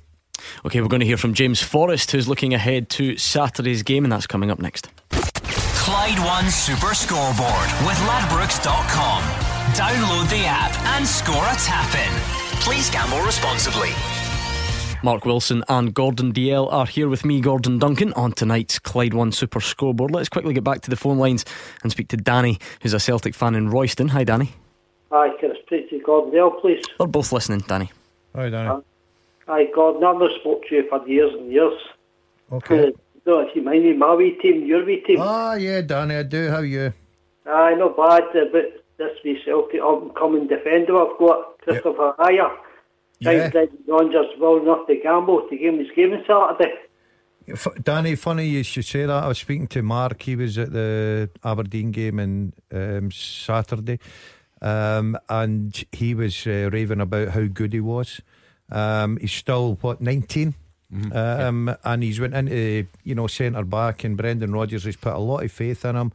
Okay, 0.65 0.81
we're 0.81 0.87
going 0.87 0.99
to 0.99 1.05
hear 1.05 1.17
from 1.17 1.33
James 1.33 1.61
Forrest, 1.61 2.11
who's 2.11 2.27
looking 2.27 2.53
ahead 2.53 2.89
to 2.91 3.17
Saturday's 3.17 3.83
game, 3.83 4.03
and 4.03 4.11
that's 4.11 4.27
coming 4.27 4.49
up 4.49 4.59
next. 4.59 4.89
Clyde 5.11 6.19
One 6.19 6.49
Super 6.49 6.93
Scoreboard 6.93 7.69
with 7.85 7.97
Ladbrokes.com. 8.07 9.23
Download 9.73 10.29
the 10.29 10.45
app 10.45 10.77
and 10.97 11.05
score 11.05 11.35
a 11.35 11.55
tap 11.55 11.93
in. 11.95 12.42
Please 12.63 12.89
gamble 12.89 13.19
responsibly. 13.19 13.89
Mark 15.03 15.25
Wilson 15.25 15.65
and 15.67 15.93
Gordon 15.93 16.31
Dalziel 16.31 16.71
are 16.71 16.85
here 16.85 17.09
with 17.09 17.25
me, 17.25 17.41
Gordon 17.41 17.77
Duncan, 17.77 18.13
on 18.13 18.31
tonight's 18.31 18.79
Clyde 18.79 19.13
One 19.13 19.33
Super 19.33 19.59
Scoreboard. 19.59 20.11
Let's 20.11 20.29
quickly 20.29 20.53
get 20.53 20.63
back 20.63 20.79
to 20.83 20.89
the 20.89 20.95
phone 20.95 21.17
lines 21.17 21.43
and 21.83 21.91
speak 21.91 22.07
to 22.07 22.15
Danny, 22.15 22.59
who's 22.81 22.93
a 22.93 23.01
Celtic 23.01 23.35
fan 23.35 23.55
in 23.55 23.69
Royston. 23.69 24.07
Hi, 24.07 24.23
Danny. 24.23 24.51
Hi, 25.11 25.35
can 25.41 25.51
I 25.51 25.55
speak 25.65 25.89
to 25.89 25.99
Gordon 25.99 26.31
Dalziel, 26.31 26.61
please? 26.61 26.81
They're 26.97 27.05
both 27.05 27.33
listening, 27.33 27.65
Danny. 27.67 27.91
Hi, 28.33 28.49
Danny. 28.49 28.81
Hi, 29.45 29.65
Gordon. 29.75 30.05
I've 30.05 30.15
not 30.15 30.31
spoke 30.39 30.65
to 30.69 30.75
you 30.75 30.87
for 30.87 31.05
years 31.05 31.33
and 31.33 31.51
years. 31.51 31.77
Okay. 32.49 32.87
Uh, 32.87 32.91
no, 33.25 33.39
if 33.41 33.53
you 33.57 33.61
mind 33.61 33.83
me, 33.83 33.91
my 33.91 34.13
wee 34.13 34.39
team, 34.41 34.65
your 34.65 34.85
wee 34.85 35.03
team. 35.05 35.17
Ah, 35.19 35.55
yeah, 35.55 35.81
Danny, 35.81 36.15
I 36.15 36.23
do. 36.23 36.49
How 36.49 36.59
are 36.59 36.65
you? 36.65 36.93
Aye, 37.45 37.75
not 37.75 37.97
bad, 37.97 38.23
uh, 38.23 38.45
but 38.53 38.82
this 39.03 39.17
wee 39.23 39.39
Celtic 39.45 39.81
up-and-coming 39.81 40.47
defender 40.47 40.97
I've 40.97 41.17
got, 41.17 41.59
Kristoffer 41.61 42.15
Ajer. 42.17 42.55
Yeah. 43.19 43.51
Rangers 43.87 44.25
well 44.39 44.57
enough 44.57 44.87
to 44.87 44.95
gamble 45.01 45.47
to 45.49 45.57
give 45.57 45.73
him 45.73 45.79
his 45.79 45.91
game 45.95 46.13
on 46.13 46.23
Saturday. 46.27 46.73
Danny, 47.83 48.15
funny 48.15 48.47
you 48.47 48.63
should 48.63 48.85
say 48.85 49.05
that. 49.05 49.23
I 49.23 49.27
was 49.27 49.37
speaking 49.37 49.67
to 49.67 49.81
Mark. 49.81 50.21
He 50.21 50.35
was 50.35 50.57
at 50.57 50.71
the 50.71 51.29
Aberdeen 51.43 51.91
game 51.91 52.19
on 52.19 52.53
um, 52.71 53.11
Saturday, 53.11 53.99
um, 54.61 55.17
and 55.29 55.83
he 55.91 56.15
was 56.15 56.47
uh, 56.47 56.69
raving 56.71 57.01
about 57.01 57.29
how 57.29 57.45
good 57.45 57.73
he 57.73 57.81
was. 57.81 58.21
Um, 58.71 59.17
he's 59.17 59.33
still 59.33 59.77
what 59.81 60.01
19 60.01 60.55
um, 61.11 61.75
and 61.83 62.03
he's 62.03 62.19
went 62.19 62.33
into 62.33 62.87
you 63.03 63.15
know 63.15 63.27
centre 63.27 63.63
back, 63.63 64.03
and 64.03 64.17
Brendan 64.17 64.53
Rodgers 64.53 64.83
has 64.83 64.95
put 64.95 65.13
a 65.13 65.19
lot 65.19 65.43
of 65.43 65.51
faith 65.51 65.85
in 65.85 65.95
him. 65.95 66.13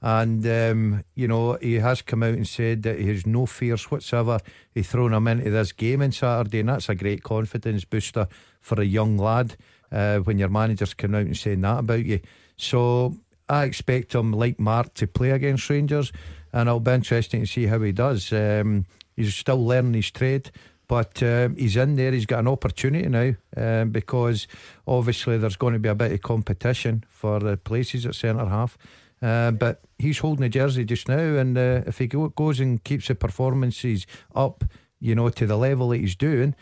And 0.00 0.46
um, 0.46 1.04
you 1.14 1.26
know 1.26 1.58
he 1.60 1.74
has 1.74 2.02
come 2.02 2.22
out 2.22 2.34
and 2.34 2.46
said 2.46 2.82
that 2.84 3.00
he 3.00 3.08
has 3.08 3.26
no 3.26 3.46
fears 3.46 3.90
whatsoever. 3.90 4.40
He 4.72 4.82
thrown 4.82 5.12
him 5.12 5.26
into 5.26 5.50
this 5.50 5.72
game 5.72 6.02
on 6.02 6.12
Saturday, 6.12 6.60
and 6.60 6.68
that's 6.68 6.88
a 6.88 6.94
great 6.94 7.22
confidence 7.22 7.84
booster 7.84 8.28
for 8.60 8.80
a 8.80 8.84
young 8.84 9.18
lad 9.18 9.56
uh, 9.90 10.18
when 10.18 10.38
your 10.38 10.50
manager's 10.50 10.94
coming 10.94 11.20
out 11.20 11.26
and 11.26 11.36
saying 11.36 11.62
that 11.62 11.80
about 11.80 12.04
you. 12.04 12.20
So 12.56 13.16
I 13.48 13.64
expect 13.64 14.14
him, 14.14 14.32
like 14.32 14.60
Mark, 14.60 14.94
to 14.94 15.06
play 15.06 15.30
against 15.30 15.68
Rangers, 15.68 16.12
and 16.52 16.68
it'll 16.68 16.80
be 16.80 16.92
interesting 16.92 17.40
to 17.40 17.46
see 17.46 17.66
how 17.66 17.80
he 17.80 17.92
does. 17.92 18.32
Um, 18.32 18.86
he's 19.16 19.34
still 19.34 19.64
learning 19.64 19.94
his 19.94 20.10
trade. 20.10 20.50
But 20.88 21.22
um, 21.22 21.54
he's 21.56 21.76
in 21.76 21.96
there. 21.96 22.12
He's 22.12 22.24
got 22.24 22.40
an 22.40 22.48
opportunity 22.48 23.06
now 23.08 23.34
um, 23.56 23.90
because 23.90 24.48
obviously 24.86 25.36
there's 25.36 25.56
going 25.56 25.74
to 25.74 25.78
be 25.78 25.90
a 25.90 25.94
bit 25.94 26.12
of 26.12 26.22
competition 26.22 27.04
for 27.10 27.38
the 27.40 27.58
places 27.58 28.06
at 28.06 28.14
centre 28.14 28.46
half. 28.46 28.78
Uh, 29.20 29.50
but 29.50 29.82
he's 29.98 30.18
holding 30.18 30.42
the 30.42 30.48
jersey 30.48 30.84
just 30.84 31.08
now, 31.08 31.18
and 31.18 31.56
uh, 31.56 31.82
if 31.86 31.98
he 31.98 32.06
go, 32.06 32.28
goes 32.28 32.60
and 32.60 32.82
keeps 32.84 33.08
the 33.08 33.14
performances 33.14 34.06
up, 34.34 34.64
you 35.00 35.14
know, 35.14 35.28
to 35.28 35.46
the 35.46 35.56
level 35.56 35.88
that 35.90 35.98
he's 35.98 36.16
doing, 36.16 36.54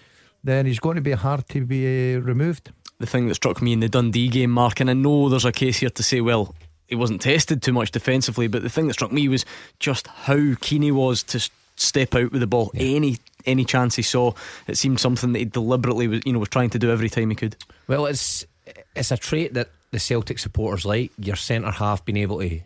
then 0.42 0.66
he's 0.66 0.80
going 0.80 0.96
to 0.96 1.02
be 1.02 1.12
hard 1.12 1.48
to 1.48 1.64
be 1.64 2.14
uh, 2.14 2.20
removed. 2.20 2.72
The 2.98 3.06
thing 3.06 3.26
that 3.28 3.34
struck 3.34 3.60
me 3.60 3.72
in 3.72 3.80
the 3.80 3.88
Dundee 3.88 4.28
game, 4.28 4.50
Mark, 4.50 4.80
and 4.80 4.88
I 4.88 4.94
know 4.94 5.28
there's 5.28 5.44
a 5.44 5.52
case 5.52 5.78
here 5.78 5.90
to 5.90 6.02
say, 6.02 6.20
well, 6.20 6.54
he 6.86 6.94
wasn't 6.94 7.20
tested 7.20 7.62
too 7.62 7.72
much 7.72 7.90
defensively, 7.90 8.46
but 8.46 8.62
the 8.62 8.70
thing 8.70 8.86
that 8.86 8.94
struck 8.94 9.12
me 9.12 9.28
was 9.28 9.44
just 9.80 10.06
how 10.06 10.54
keen 10.60 10.82
he 10.82 10.92
was 10.92 11.22
to 11.24 11.50
step 11.76 12.14
out 12.14 12.32
with 12.32 12.40
the 12.40 12.46
ball 12.46 12.70
any 12.74 13.18
any 13.44 13.64
chance 13.64 13.96
he 13.96 14.02
saw. 14.02 14.32
It 14.66 14.76
seemed 14.76 14.98
something 14.98 15.32
that 15.32 15.38
he 15.38 15.44
deliberately 15.44 16.08
was, 16.08 16.22
you 16.24 16.32
know, 16.32 16.38
was 16.38 16.48
trying 16.48 16.70
to 16.70 16.78
do 16.78 16.90
every 16.90 17.10
time 17.10 17.30
he 17.30 17.36
could. 17.36 17.56
Well, 17.86 18.06
it's 18.06 18.46
it's 18.94 19.10
a 19.10 19.16
trait 19.16 19.54
that 19.54 19.68
the 19.90 19.98
Celtic 19.98 20.38
supporters 20.38 20.86
like. 20.86 21.12
Your 21.18 21.36
centre 21.36 21.70
half 21.70 22.04
being 22.04 22.16
able 22.16 22.40
to 22.40 22.60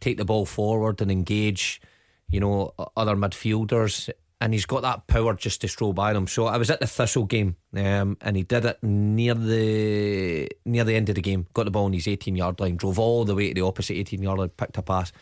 take 0.00 0.16
the 0.16 0.24
ball 0.24 0.46
forward 0.46 1.00
and 1.00 1.10
engage, 1.10 1.80
you 2.28 2.40
know, 2.40 2.74
other 2.96 3.16
midfielders, 3.16 4.10
and 4.40 4.54
he's 4.54 4.66
got 4.66 4.82
that 4.82 5.06
power 5.06 5.34
just 5.34 5.60
to 5.60 5.68
stroll 5.68 5.92
by 5.92 6.12
them. 6.12 6.26
So 6.26 6.46
I 6.46 6.56
was 6.56 6.70
at 6.70 6.80
the 6.80 6.86
Thistle 6.86 7.26
game, 7.26 7.56
um, 7.76 8.16
and 8.22 8.36
he 8.36 8.42
did 8.42 8.64
it 8.64 8.82
near 8.82 9.34
the 9.34 10.48
near 10.64 10.84
the 10.84 10.94
end 10.94 11.08
of 11.10 11.14
the 11.14 11.20
game. 11.20 11.46
Got 11.52 11.64
the 11.64 11.70
ball 11.70 11.84
on 11.84 11.92
his 11.92 12.08
18 12.08 12.36
yard 12.36 12.58
line, 12.58 12.76
drove 12.76 12.98
all 12.98 13.24
the 13.24 13.34
way 13.34 13.48
to 13.48 13.54
the 13.54 13.66
opposite 13.66 13.94
18 13.94 14.22
yard 14.22 14.38
line, 14.38 14.48
picked 14.48 14.78
a 14.78 14.82
pass, 14.82 15.12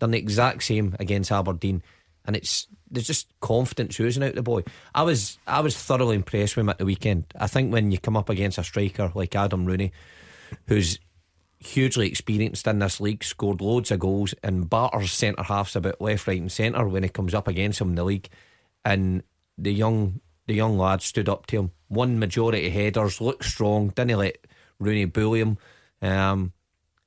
done 0.00 0.12
the 0.12 0.18
exact 0.18 0.62
same 0.62 0.96
against 0.98 1.30
Aberdeen. 1.30 1.82
And 2.24 2.36
it's 2.36 2.66
there's 2.90 3.06
just 3.06 3.28
confidence 3.40 4.00
oozing 4.00 4.22
out 4.22 4.34
the 4.34 4.42
boy. 4.42 4.62
I 4.94 5.02
was 5.02 5.38
I 5.46 5.60
was 5.60 5.76
thoroughly 5.76 6.16
impressed 6.16 6.56
with 6.56 6.62
him 6.62 6.70
at 6.70 6.78
the 6.78 6.86
weekend. 6.86 7.26
I 7.38 7.48
think 7.48 7.70
when 7.70 7.90
you 7.90 7.98
come 7.98 8.16
up 8.16 8.30
against 8.30 8.56
a 8.56 8.64
striker 8.64 9.12
like 9.14 9.36
Adam 9.36 9.66
Rooney, 9.66 9.92
who's 10.68 10.98
hugely 11.64 12.08
experienced 12.08 12.66
in 12.66 12.78
this 12.78 13.00
league, 13.00 13.24
scored 13.24 13.60
loads 13.60 13.90
of 13.90 14.00
goals, 14.00 14.34
and 14.42 14.68
batters 14.68 15.12
centre 15.12 15.42
halves 15.42 15.76
about 15.76 16.00
left, 16.00 16.26
right, 16.26 16.40
and 16.40 16.52
centre 16.52 16.86
when 16.86 17.02
he 17.02 17.08
comes 17.08 17.34
up 17.34 17.48
against 17.48 17.80
him 17.80 17.90
in 17.90 17.94
the 17.94 18.04
league. 18.04 18.28
And 18.84 19.22
the 19.56 19.72
young 19.72 20.20
the 20.46 20.54
young 20.54 20.76
lad 20.76 21.00
stood 21.00 21.28
up 21.28 21.46
to 21.46 21.58
him, 21.58 21.70
won 21.88 22.18
majority 22.18 22.68
headers, 22.68 23.20
looked 23.20 23.44
strong, 23.44 23.88
didn't 23.88 24.18
let 24.18 24.38
Rooney 24.78 25.06
bully 25.06 25.40
him. 25.40 25.58
Um, 26.02 26.52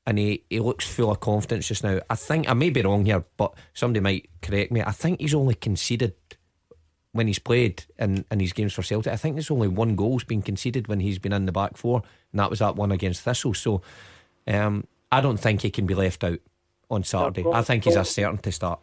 and 0.08 0.18
he, 0.18 0.44
he 0.50 0.60
looks 0.60 0.88
full 0.88 1.12
of 1.12 1.20
confidence 1.20 1.68
just 1.68 1.84
now. 1.84 2.00
I 2.10 2.16
think 2.16 2.50
I 2.50 2.54
may 2.54 2.70
be 2.70 2.82
wrong 2.82 3.06
here, 3.06 3.26
but 3.36 3.54
somebody 3.74 4.00
might 4.00 4.30
correct 4.42 4.72
me. 4.72 4.82
I 4.82 4.92
think 4.92 5.20
he's 5.20 5.36
only 5.36 5.54
conceded 5.54 6.16
when 7.12 7.28
he's 7.28 7.40
played 7.40 7.84
in, 8.00 8.24
in 8.32 8.40
his 8.40 8.54
games 8.54 8.74
for 8.74 8.84
Celtic. 8.84 9.12
I 9.12 9.18
think 9.18 9.36
there's 9.36 9.52
only 9.52 9.68
one 9.68 9.96
goal's 9.96 10.24
been 10.24 10.42
conceded 10.42 10.88
when 10.88 11.02
he's 11.02 11.20
been 11.20 11.34
in 11.34 11.46
the 11.46 11.52
back 11.52 11.76
four, 11.76 12.04
and 12.32 12.40
that 12.40 12.50
was 12.50 12.60
that 12.60 12.76
one 12.76 12.92
against 12.92 13.22
Thistle. 13.22 13.54
So 13.54 13.82
um, 14.48 14.86
I 15.12 15.22
don't 15.22 15.38
think 15.38 15.62
he 15.62 15.70
can 15.70 15.86
be 15.86 15.96
left 15.96 16.24
out 16.24 16.40
on 16.90 17.04
Saturday. 17.04 17.46
I 17.52 17.62
think 17.62 17.84
he's 17.84 17.96
a 17.96 18.06
certain 18.06 18.38
to 18.40 18.52
start. 18.52 18.80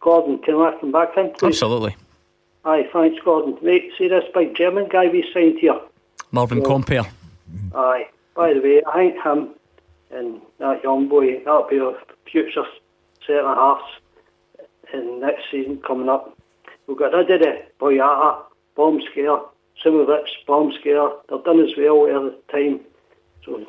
Gordon, 0.00 0.38
can 0.38 0.54
I 0.56 0.76
come 0.80 0.92
back 0.92 1.16
in, 1.16 1.30
please? 1.32 1.48
Absolutely. 1.48 1.96
Aye, 2.64 2.88
thanks, 2.92 3.22
Gordon. 3.24 3.58
Mate, 3.62 3.90
see 3.96 4.08
this 4.08 4.24
big 4.34 4.54
German 4.54 4.88
guy 4.88 5.08
we 5.08 5.28
signed 5.32 5.58
here? 5.58 5.80
Marvin 6.30 6.58
Yeah. 6.58 6.64
Compper. 6.64 7.06
Aye. 7.74 8.08
By 8.34 8.54
the 8.54 8.60
way, 8.60 8.82
I 8.86 9.10
think 9.10 9.22
him 9.22 9.54
and 10.10 10.40
that 10.58 10.82
young 10.84 11.08
boy, 11.08 11.38
that'll 11.44 11.66
be 11.68 11.80
our 11.80 11.96
future 12.30 12.64
centre 13.26 13.54
halves 13.54 13.82
in 14.92 15.20
next 15.20 15.50
season 15.50 15.78
coming 15.86 16.08
up. 16.08 16.36
We've 16.86 16.96
got 16.96 17.12
rid 17.12 17.30
of 17.30 17.40
the 17.40 17.62
Boyata, 17.80 18.42
bomb 18.76 19.00
scare, 19.10 19.38
Simovic, 19.84 20.26
bomb 20.46 20.72
scare. 20.78 21.08
They've 21.28 21.44
done 21.44 21.60
as 21.60 21.76
well 21.76 22.06
at 22.06 22.46
the 22.46 22.52
time. 22.52 22.80
So 23.44 23.66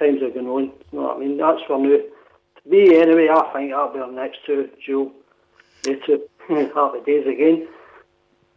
times 0.00 0.22
are 0.22 0.30
going 0.30 0.48
on. 0.48 0.64
You 0.64 0.98
know 0.98 1.02
what 1.02 1.16
I 1.16 1.20
mean? 1.20 1.36
That's 1.36 1.60
for 1.66 1.78
now. 1.78 1.88
To 1.90 2.68
me, 2.68 2.96
anyway, 2.96 3.28
I 3.28 3.52
think 3.52 3.70
that'll 3.70 3.92
be 3.92 4.00
our 4.00 4.10
next 4.10 4.38
two, 4.44 4.68
Joe. 4.84 5.12
They 5.84 5.94
two. 5.94 6.26
Happy 6.48 7.00
days 7.06 7.26
again. 7.26 7.68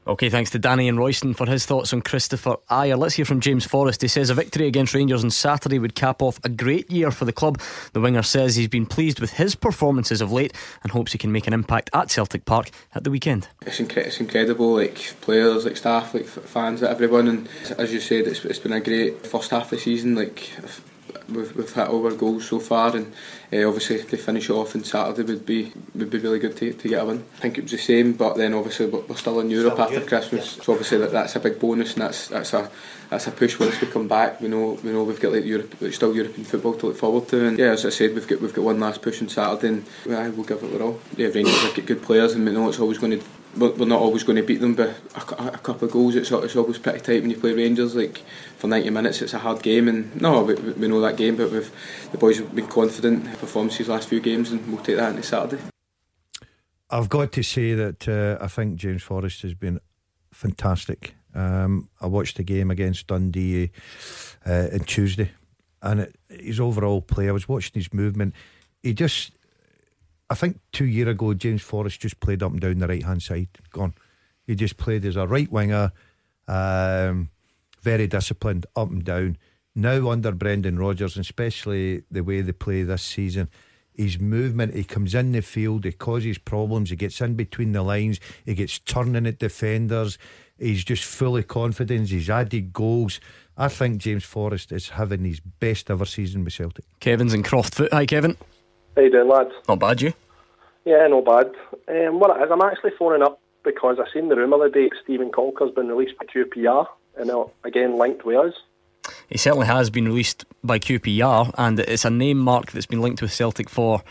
Okay, 0.06 0.30
thanks 0.30 0.50
to 0.50 0.60
Danny 0.60 0.90
and 0.90 0.98
Royston 0.98 1.34
for 1.34 1.46
his 1.46 1.66
thoughts 1.66 1.94
on 1.94 2.02
Kristoffer 2.02 2.58
Ajer. 2.70 2.98
Let's 2.98 3.16
hear 3.16 3.24
from 3.24 3.40
James 3.40 3.66
Forrest. 3.66 4.02
He 4.02 4.10
says 4.10 4.30
a 4.30 4.34
victory 4.34 4.68
against 4.68 4.94
Rangers 4.94 5.24
on 5.24 5.30
Saturday 5.30 5.80
would 5.80 5.96
cap 5.96 6.22
off 6.22 6.42
a 6.44 6.50
great 6.50 6.92
year 6.92 7.10
for 7.10 7.24
the 7.24 7.32
club. 7.32 7.62
The 7.94 8.02
winger 8.02 8.22
says 8.22 8.58
he's 8.58 8.68
been 8.68 8.86
pleased 8.86 9.22
with 9.22 9.32
his 9.32 9.56
performances 9.56 10.20
of 10.20 10.30
late 10.30 10.52
and 10.84 10.92
hopes 10.92 11.14
he 11.14 11.18
can 11.18 11.32
make 11.32 11.48
an 11.48 11.54
impact 11.54 11.90
at 11.94 12.12
Celtic 12.12 12.44
Park 12.44 12.70
at 12.94 13.06
the 13.06 13.12
weekend. 13.12 13.48
It's, 13.62 13.80
incre- 13.80 14.06
it's 14.06 14.20
incredible, 14.20 14.74
like 14.74 14.98
players, 15.22 15.64
like 15.64 15.78
staff, 15.78 16.14
like 16.14 16.24
f- 16.24 16.44
fans, 16.44 16.84
everyone. 16.84 17.30
And 17.30 17.50
as 17.78 17.94
you 17.94 18.02
said, 18.02 18.28
it's, 18.28 18.44
it's 18.44 18.60
been 18.60 18.74
a 18.74 18.82
great 18.82 19.26
first 19.26 19.52
half 19.52 19.66
of 19.66 19.70
the 19.70 19.80
season. 19.80 20.16
Like 20.16 20.52
we've, 21.30 21.56
we've 21.56 21.74
hit 21.74 21.88
all 21.88 22.06
our 22.06 22.14
goals 22.14 22.48
so 22.48 22.60
far, 22.60 22.96
and 22.96 23.14
uh, 23.52 23.68
obviously 23.68 24.04
to 24.04 24.18
finish 24.18 24.50
off 24.50 24.76
on 24.76 24.84
Saturday 24.84 25.24
would 25.24 25.46
be 25.46 25.72
would 25.96 26.10
be 26.10 26.18
really 26.18 26.40
good 26.40 26.56
to, 26.58 26.74
to 26.74 26.90
get 26.90 27.02
a 27.02 27.06
win. 27.06 27.24
I 27.38 27.40
think 27.42 27.58
it 27.58 27.64
was 27.64 27.72
the 27.72 27.78
same, 27.78 28.14
but 28.14 28.36
then 28.36 28.54
obviously 28.54 28.88
we're 28.88 29.16
still 29.16 29.40
in 29.40 29.50
Europe 29.50 29.74
still 29.74 29.86
after 29.86 30.00
good. 30.00 30.08
Christmas, 30.08 30.58
yeah. 30.58 30.64
so 30.64 30.72
obviously 30.74 30.98
that, 31.00 31.12
that's 31.12 31.36
a 31.36 31.40
big 31.40 31.60
bonus, 31.60 31.94
and 31.94 32.02
that's 32.04 32.28
that's 32.28 32.54
a 32.54 32.70
that's 33.10 33.28
a 33.28 33.32
push 33.32 33.60
once 33.60 33.80
we 33.80 33.88
come 33.88 34.08
back. 34.08 34.42
We 34.42 34.48
know 34.48 34.80
we 34.84 34.92
know 34.92 35.04
we've 35.04 35.20
got 35.20 35.34
like 35.34 35.46
Europe, 35.46 35.76
like 35.82 35.94
still 35.94 36.16
European 36.16 36.46
football 36.46 36.74
to 36.76 36.88
look 36.88 36.98
forward 36.98 37.28
to, 37.30 37.48
and 37.48 37.58
yeah, 37.58 37.72
as 37.72 37.86
I 37.86 37.90
said, 37.90 38.14
we've 38.14 38.28
got 38.28 38.42
we've 38.42 38.54
got 38.54 38.66
one 38.66 38.80
last 38.80 39.02
push 39.02 39.22
on 39.22 39.30
Saturday, 39.30 39.68
and 39.68 39.86
yeah, 40.06 40.28
we'll 40.30 40.46
give 40.46 40.64
it 40.64 40.74
our 40.74 40.82
all. 40.82 41.00
Yeah, 41.18 41.28
Rangers 41.28 41.62
have 41.62 41.76
got 41.76 41.86
good 41.86 42.02
players, 42.04 42.34
and 42.34 42.46
we 42.46 42.52
know 42.52 42.70
it's 42.70 42.80
always 42.80 42.98
going 42.98 43.20
to 43.20 43.26
we're 43.58 43.86
not 43.86 44.02
always 44.02 44.24
going 44.24 44.36
to 44.36 44.44
beat 44.44 44.62
them 44.62 44.74
but 44.74 44.96
a, 45.16 45.54
a 45.54 45.58
couple 45.60 45.88
of 45.88 45.92
goals. 45.92 46.16
It's, 46.16 46.32
it's 46.32 46.56
always 46.56 46.80
pretty 46.80 47.00
tight 47.00 47.22
when 47.22 47.30
you 47.30 47.38
play 47.38 47.54
Rangers. 47.54 47.96
Like 47.96 48.22
for 48.64 48.70
90 48.70 48.92
minutes, 48.92 49.22
it's 49.22 49.34
a 49.34 49.40
hard 49.40 49.62
game, 49.62 49.90
and 49.90 50.22
no, 50.22 50.42
we, 50.42 50.54
we 50.54 50.88
know 50.88 51.02
that 51.02 51.18
game. 51.18 51.36
But 51.36 51.52
we've 51.52 51.70
the 52.14 52.18
boys 52.18 52.38
have 52.38 52.56
been 52.56 52.68
confident 52.68 53.26
in 53.26 53.32
performances 53.34 53.90
last 53.90 54.08
few 54.08 54.22
games, 54.22 54.54
and 54.54 54.66
we'll 54.72 54.82
take 54.82 54.96
that 54.96 55.10
into 55.10 55.22
Saturday. 55.22 55.62
I've 56.90 57.10
got 57.10 57.34
to 57.34 57.44
say 57.44 57.74
that 57.74 58.08
uh, 58.08 58.42
I 58.42 58.48
think 58.48 58.78
James 58.78 59.04
Forrest 59.04 59.42
has 59.42 59.54
been 59.54 59.82
fantastic. 60.32 61.14
Um, 61.36 61.90
I 62.00 62.08
watched 62.08 62.38
the 62.38 62.46
game 62.46 62.72
against 62.72 63.08
Dundee 63.08 63.72
uh, 64.46 64.68
on 64.72 64.80
Tuesday, 64.86 65.32
and 65.82 66.00
it, 66.00 66.16
his 66.30 66.62
overall 66.62 67.02
play. 67.02 67.28
I 67.28 67.34
was 67.34 67.50
watching 67.50 67.74
his 67.74 67.94
movement. 67.94 68.34
He 68.82 68.94
just 68.94 69.34
I 70.30 70.36
think 70.36 70.62
two 70.72 70.86
year 70.86 71.10
ago, 71.10 71.34
James 71.34 71.64
Forrest 71.64 72.00
just 72.00 72.22
played 72.22 72.42
up 72.42 72.54
and 72.54 72.62
down 72.62 72.78
the 72.78 72.88
right 72.88 73.04
hand 73.04 73.24
side. 73.24 73.50
Gone. 73.72 73.94
He 74.48 74.56
just 74.56 74.78
played 74.78 75.04
as 75.04 75.18
a 75.18 75.28
right 75.28 75.52
winger, 75.52 75.92
um, 76.48 77.30
very 77.84 78.08
disciplined, 78.08 78.66
up 78.76 78.90
and 78.90 79.04
down. 79.04 79.38
Now 79.76 80.10
under 80.10 80.32
Brendan 80.32 80.80
Rodgers, 80.80 81.16
and 81.16 81.26
especially 81.26 82.04
the 82.10 82.24
way 82.24 82.42
they 82.42 82.52
play 82.52 82.84
this 82.84 83.02
season, 83.02 83.50
his 83.94 84.20
movement, 84.20 84.74
he 84.74 84.84
comes 84.84 85.14
in 85.14 85.34
the 85.34 85.42
field, 85.42 85.86
he 85.86 85.92
causes 85.92 86.38
problems, 86.38 86.90
he 86.90 86.96
gets 86.96 87.22
in 87.22 87.36
between 87.36 87.74
the 87.74 87.84
lines, 87.84 88.20
he 88.46 88.56
gets 88.56 88.80
turning 88.80 89.28
at 89.28 89.40
defenders, 89.40 90.18
he's 90.58 90.84
just 90.84 91.04
full 91.04 91.38
of 91.38 91.48
confidence, 91.48 92.10
he's 92.10 92.30
added 92.30 92.74
goals. 92.74 93.20
I 93.56 93.68
think 93.68 94.00
James 94.00 94.24
Forrest 94.24 94.72
is 94.72 94.90
having 94.90 95.26
his 95.26 95.40
best 95.40 95.92
ever 95.92 96.06
season 96.06 96.44
with 96.44 96.54
Celtic. 96.54 96.86
Kevin's 97.00 97.34
in 97.34 97.44
Croftfoot. 97.44 97.90
Hi, 97.92 98.06
Kevin. 98.06 98.36
How 98.96 99.04
you 99.04 99.12
doing, 99.12 99.28
lads? 99.28 99.52
Not 99.68 99.80
bad, 99.80 100.02
you? 100.02 100.14
Yeah, 100.86 101.08
no 101.08 101.22
bad. 101.22 101.52
Um, 101.88 102.20
what 102.20 102.36
it 102.36 102.44
is, 102.44 102.50
I'm 102.52 102.62
actually 102.62 102.92
phoning 102.98 103.22
up 103.22 103.40
because 103.64 103.98
I 104.00 104.12
seen 104.12 104.30
the 104.30 104.36
rumour 104.36 104.58
the 104.68 104.70
day 104.70 104.90
Steven 105.04 105.32
Caulker's 105.32 105.72
been 105.72 105.88
released 105.88 106.18
by 106.18 106.26
QPR 106.26 106.88
and 107.18 107.32
again 107.64 107.98
linked 107.98 108.26
with 108.26 108.38
us. 108.38 108.54
He 109.30 109.38
certainly 109.38 109.68
has 109.68 109.90
been 109.90 110.06
released 110.06 110.46
by 110.64 110.80
QPR, 110.80 111.54
and 111.58 111.80
it's 111.80 112.06
a 112.06 112.10
name 112.10 112.40
mark 112.40 112.72
that's 112.72 112.86
been 112.86 113.02
linked 113.02 113.22
with 113.22 113.34
Celtic 113.34 113.70
for 113.70 114.02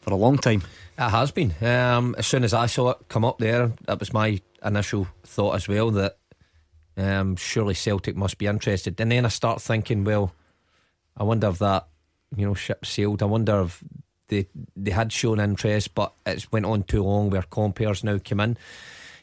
for 0.00 0.12
a 0.12 0.16
long 0.16 0.38
time. 0.38 0.62
It 0.98 1.10
has 1.10 1.30
been. 1.30 1.54
Um, 1.60 2.14
as 2.18 2.26
soon 2.26 2.44
as 2.44 2.54
I 2.54 2.66
saw 2.66 2.90
it 2.90 3.08
come 3.08 3.24
up 3.24 3.38
there, 3.38 3.72
that 3.86 4.00
was 4.00 4.12
my 4.12 4.40
initial 4.64 5.08
thought 5.24 5.56
as 5.56 5.68
well 5.68 5.90
that 5.90 6.18
um, 6.96 7.36
surely 7.36 7.74
Celtic 7.74 8.16
must 8.16 8.38
be 8.38 8.46
interested. 8.46 9.00
And 9.00 9.12
then 9.12 9.24
I 9.24 9.28
start 9.28 9.62
thinking, 9.62 10.04
well, 10.04 10.32
I 11.16 11.24
wonder 11.24 11.48
if 11.48 11.58
that 11.58 11.86
you 12.36 12.46
know 12.46 12.54
ship 12.54 12.84
sailed. 12.86 13.22
I 13.22 13.26
wonder 13.26 13.62
if 13.62 13.82
they 14.28 14.46
they 14.76 14.90
had 14.90 15.12
shown 15.12 15.40
interest, 15.40 15.94
but 15.94 16.12
it's 16.26 16.50
went 16.52 16.66
on 16.66 16.82
too 16.84 17.02
long. 17.02 17.30
Where 17.30 17.42
Compper's 17.42 18.04
now 18.04 18.18
come 18.18 18.40
in, 18.40 18.56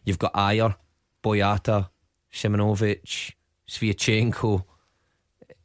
you've 0.03 0.19
got 0.19 0.33
Ajer, 0.33 0.75
Boyata, 1.23 1.89
Simunovic, 2.37 3.33
Sviatchenko. 3.67 4.63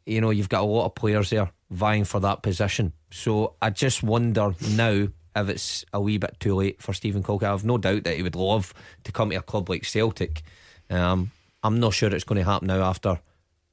You 0.07 0.20
know, 0.20 0.31
you've 0.31 0.49
got 0.49 0.62
a 0.62 0.66
lot 0.66 0.87
of 0.87 0.95
players 0.95 1.31
there 1.31 1.51
vying 1.70 2.05
for 2.05 2.18
that 2.20 2.43
position. 2.43 2.95
So 3.11 3.55
I 3.61 3.70
just 3.70 4.03
wonder 4.03 4.55
now 4.77 5.09
if 5.37 5.49
it's 5.49 5.85
a 5.93 6.01
wee 6.01 6.18
bit 6.18 6.37
too 6.41 6.55
late 6.55 6.81
for 6.81 6.95
Steven 6.95 7.23
Caulker. 7.23 7.45
I've 7.45 7.64
no 7.64 7.77
doubt 7.79 8.05
that 8.05 8.16
he 8.16 8.23
would 8.23 8.37
love 8.37 8.73
to 9.05 9.12
come 9.12 9.31
to 9.31 9.37
a 9.37 9.43
club 9.43 9.68
like 9.68 9.85
Celtic. 9.85 10.43
Um, 10.89 11.31
I'm 11.62 11.79
not 11.79 11.93
sure 11.93 12.12
it's 12.12 12.25
going 12.25 12.43
to 12.43 12.51
happen 12.51 12.68
now 12.68 12.83
after 12.83 13.20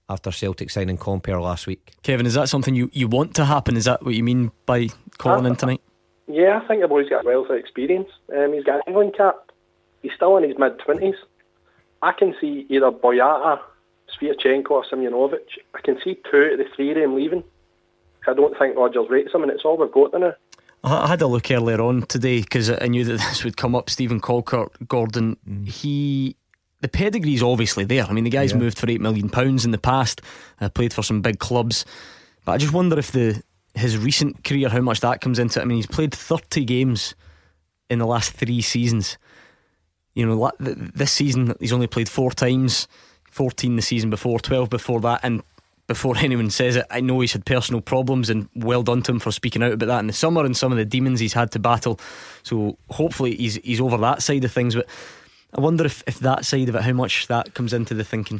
after 0.09 0.31
Celtic 0.31 0.69
signing 0.71 0.97
Compper 0.97 1.39
last 1.39 1.67
week. 1.67 1.91
Kevin, 2.01 2.25
is 2.25 2.33
that 2.33 2.49
something 2.49 2.73
you, 2.73 2.89
you 2.93 3.07
want 3.07 3.35
to 3.35 3.45
happen? 3.45 3.77
Is 3.77 3.85
that 3.85 4.03
what 4.03 4.15
you 4.15 4.23
mean 4.23 4.51
by 4.65 4.89
calling 5.19 5.45
in 5.45 5.55
tonight? 5.55 5.81
Yeah, 6.27 6.59
I 6.63 6.67
think 6.67 6.81
the 6.81 6.87
boy's 6.87 7.07
got 7.09 7.25
wealth 7.25 7.49
of 7.49 7.57
experience. 7.57 8.09
Um, 8.35 8.53
he's 8.53 8.63
got 8.63 8.77
an 8.77 8.81
England 8.87 9.13
cap. 9.15 9.35
He's 10.01 10.11
still 10.15 10.35
in 10.37 10.43
his 10.49 10.57
mid 10.57 10.79
twenties. 10.79 11.15
I 12.01 12.11
can 12.13 12.35
see 12.39 12.65
either 12.69 12.91
Boyata, 12.91 13.59
Sviatchenko, 14.19 14.71
or 14.71 14.85
Simunovic. 14.85 15.59
I 15.75 15.81
can 15.81 15.99
see 16.03 16.17
two 16.29 16.37
of 16.37 16.57
the 16.57 16.65
three 16.75 16.91
of 16.91 16.97
them 16.97 17.15
leaving. 17.15 17.43
I 18.27 18.33
don't 18.33 18.57
think 18.57 18.77
Rodgers 18.77 19.09
rates 19.09 19.31
them, 19.31 19.43
and 19.43 19.51
it's 19.51 19.65
all 19.65 19.77
we've 19.77 19.91
got 19.91 20.13
now. 20.13 20.33
I 20.83 21.07
had 21.07 21.21
a 21.21 21.27
look 21.27 21.51
earlier 21.51 21.81
on 21.81 22.03
today 22.03 22.41
because 22.41 22.69
I 22.69 22.87
knew 22.87 23.03
that 23.03 23.11
this 23.29 23.43
would 23.43 23.57
come 23.57 23.75
up. 23.75 23.89
Steven 23.89 24.21
Caulker, 24.21 24.69
Gordon, 24.87 25.37
mm. 25.47 25.67
he 25.67 26.35
the 26.81 26.87
pedigree's 26.87 27.43
obviously 27.43 27.83
there. 27.83 28.05
I 28.05 28.13
mean, 28.13 28.23
the 28.23 28.29
guy's 28.29 28.51
yeah. 28.51 28.57
moved 28.59 28.79
for 28.79 28.89
eight 28.89 29.01
million 29.01 29.29
pounds 29.29 29.65
in 29.65 29.71
the 29.71 29.77
past, 29.77 30.21
uh, 30.61 30.69
played 30.69 30.93
for 30.93 31.03
some 31.03 31.21
big 31.21 31.39
clubs, 31.39 31.83
but 32.45 32.53
I 32.53 32.57
just 32.57 32.73
wonder 32.73 32.97
if 32.97 33.11
the 33.11 33.43
his 33.75 33.97
recent 33.97 34.43
career, 34.43 34.69
how 34.69 34.81
much 34.81 35.01
that 35.01 35.21
comes 35.21 35.39
into 35.39 35.59
it. 35.59 35.63
I 35.63 35.65
mean, 35.65 35.77
he's 35.77 35.87
played 35.87 36.13
thirty 36.13 36.63
games 36.63 37.15
in 37.89 37.99
the 37.99 38.05
last 38.07 38.31
three 38.33 38.61
seasons. 38.61 39.17
You 40.19 40.25
know, 40.25 40.51
this 40.59 41.13
season 41.13 41.55
he's 41.61 41.71
only 41.71 41.87
played 41.87 42.09
four 42.09 42.31
times, 42.31 42.87
fourteen 43.31 43.77
the 43.77 43.81
season 43.81 44.09
before, 44.09 44.39
twelve 44.39 44.69
before 44.69 44.99
that, 45.01 45.21
and 45.23 45.41
before 45.87 46.17
anyone 46.19 46.49
says 46.49 46.75
it, 46.75 46.85
I 46.89 46.99
know 46.99 47.21
he's 47.21 47.33
had 47.33 47.45
personal 47.45 47.79
problems, 47.79 48.29
and 48.29 48.49
well 48.53 48.83
done 48.83 49.01
to 49.03 49.13
him 49.13 49.19
for 49.19 49.31
speaking 49.31 49.63
out 49.63 49.71
about 49.71 49.85
that 49.85 49.99
in 49.99 50.07
the 50.07 50.13
summer 50.13 50.43
and 50.43 50.57
some 50.57 50.73
of 50.73 50.77
the 50.77 50.83
demons 50.85 51.21
he's 51.21 51.33
had 51.33 51.51
to 51.51 51.59
battle. 51.59 51.99
So 52.43 52.77
hopefully 52.89 53.35
he's 53.35 53.55
he's 53.55 53.79
over 53.79 53.97
that 53.97 54.21
side 54.21 54.43
of 54.43 54.51
things, 54.51 54.75
but. 54.75 54.87
I 55.51 55.61
wonder 55.61 55.83
if, 55.83 56.03
if 56.05 56.19
that 56.19 56.45
side 56.45 56.69
of 56.69 56.75
it, 56.75 56.83
how 56.83 56.93
much 56.93 57.25
that 57.25 57.55
comes 57.55 57.73
into 57.73 57.95
the 57.95 58.03
thinking. 58.03 58.39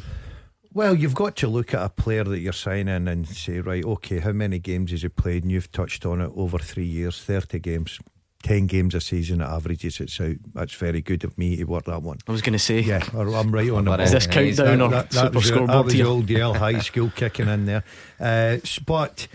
Well, 0.72 0.94
you've 0.94 1.16
got 1.16 1.34
to 1.36 1.48
look 1.48 1.74
at 1.74 1.82
a 1.82 1.88
player 1.88 2.22
that 2.22 2.38
you're 2.38 2.52
signing 2.52 3.08
and 3.08 3.26
say, 3.26 3.58
right, 3.58 3.84
okay, 3.84 4.20
how 4.20 4.30
many 4.30 4.60
games 4.60 4.92
has 4.92 5.02
he 5.02 5.08
played? 5.08 5.42
And 5.42 5.50
you've 5.50 5.72
touched 5.72 6.06
on 6.06 6.20
it 6.20 6.30
over 6.36 6.58
three 6.58 6.86
years, 6.86 7.20
30 7.20 7.58
games. 7.58 7.98
10 8.42 8.66
games 8.66 8.94
a 8.94 9.00
season 9.00 9.42
at 9.42 9.50
averages 9.50 10.00
it's 10.00 10.20
out 10.20 10.36
that's 10.54 10.74
very 10.74 11.02
good 11.02 11.24
of 11.24 11.36
me 11.36 11.56
to 11.56 11.64
work 11.64 11.84
that 11.84 12.02
one. 12.02 12.18
I 12.26 12.32
was 12.32 12.42
going 12.42 12.54
to 12.54 12.58
say. 12.58 12.80
Yeah 12.80 13.04
I'm 13.14 13.52
right 13.52 13.70
on 13.70 13.84
the 13.84 13.92
is 14.00 14.12
this 14.12 14.26
countdown 14.26 14.78
that, 14.78 14.84
or 14.84 14.88
that, 14.88 15.10
that, 15.10 15.26
super 15.26 15.40
scoreboard 15.40 15.70
that 15.70 15.84
was 15.84 15.92
the 15.92 16.04
old 16.04 16.30
Yale 16.30 16.54
high 16.54 16.78
school 16.78 17.10
kicking 17.14 17.48
in 17.48 17.66
there. 17.66 17.84
Uh, 18.20 18.58
but 18.86 19.28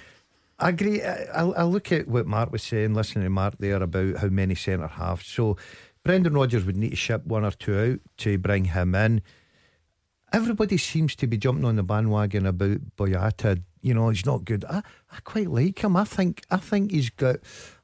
I 0.59 0.69
agree 0.69 1.01
I, 1.01 1.41
I 1.41 1.63
look 1.63 1.91
at 1.91 2.07
what 2.07 2.27
Mark 2.27 2.51
was 2.51 2.61
saying 2.61 2.93
listening 2.93 3.23
to 3.23 3.29
Mark 3.31 3.55
there 3.57 3.81
about 3.81 4.17
how 4.17 4.27
many 4.27 4.53
centre 4.53 4.87
halves. 4.87 5.25
So 5.25 5.57
Brendan 6.03 6.35
Rodgers 6.35 6.65
would 6.65 6.77
need 6.77 6.91
to 6.91 6.95
ship 6.95 7.25
one 7.25 7.43
or 7.43 7.51
two 7.51 7.77
out 7.77 7.99
to 8.17 8.37
bring 8.37 8.65
him 8.65 8.93
in. 8.93 9.23
Everybody 10.31 10.77
seems 10.77 11.15
to 11.15 11.27
be 11.27 11.37
jumping 11.37 11.65
on 11.65 11.77
the 11.77 11.83
bandwagon 11.83 12.45
about 12.45 12.95
Boyata. 12.95 13.63
You 13.85 13.93
know, 13.93 14.09
he's 14.09 14.25
not 14.25 14.45
good. 14.45 14.65
I, 14.65 14.81
I 15.11 15.19
quite 15.23 15.47
like 15.47 15.83
him. 15.83 15.95
I 15.95 16.05
think 16.05 16.43
I 16.49 16.57
think 16.57 16.89
he's 16.89 17.11
got 17.11 17.35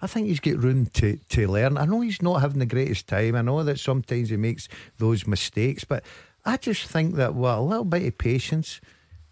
I 0.02 0.08
think 0.08 0.26
he's 0.26 0.40
got 0.40 0.58
room 0.58 0.88
to, 0.94 1.18
to 1.18 1.48
learn. 1.48 1.78
I 1.78 1.86
know 1.86 2.02
he's 2.02 2.24
not 2.24 2.42
having 2.42 2.58
the 2.58 2.66
greatest 2.66 3.06
time. 3.06 3.36
I 3.36 3.44
know 3.44 3.64
that 3.64 3.80
sometimes 3.80 4.32
he 4.32 4.36
makes 4.36 4.68
those 4.98 5.28
mistakes, 5.28 5.84
but 5.84 6.04
I 6.44 6.58
just 6.58 6.88
think 6.88 7.18
that 7.18 7.36
well, 7.36 7.62
a 7.62 7.62
little 7.62 7.86
bit 7.86 8.08
of 8.08 8.18
patience. 8.18 8.82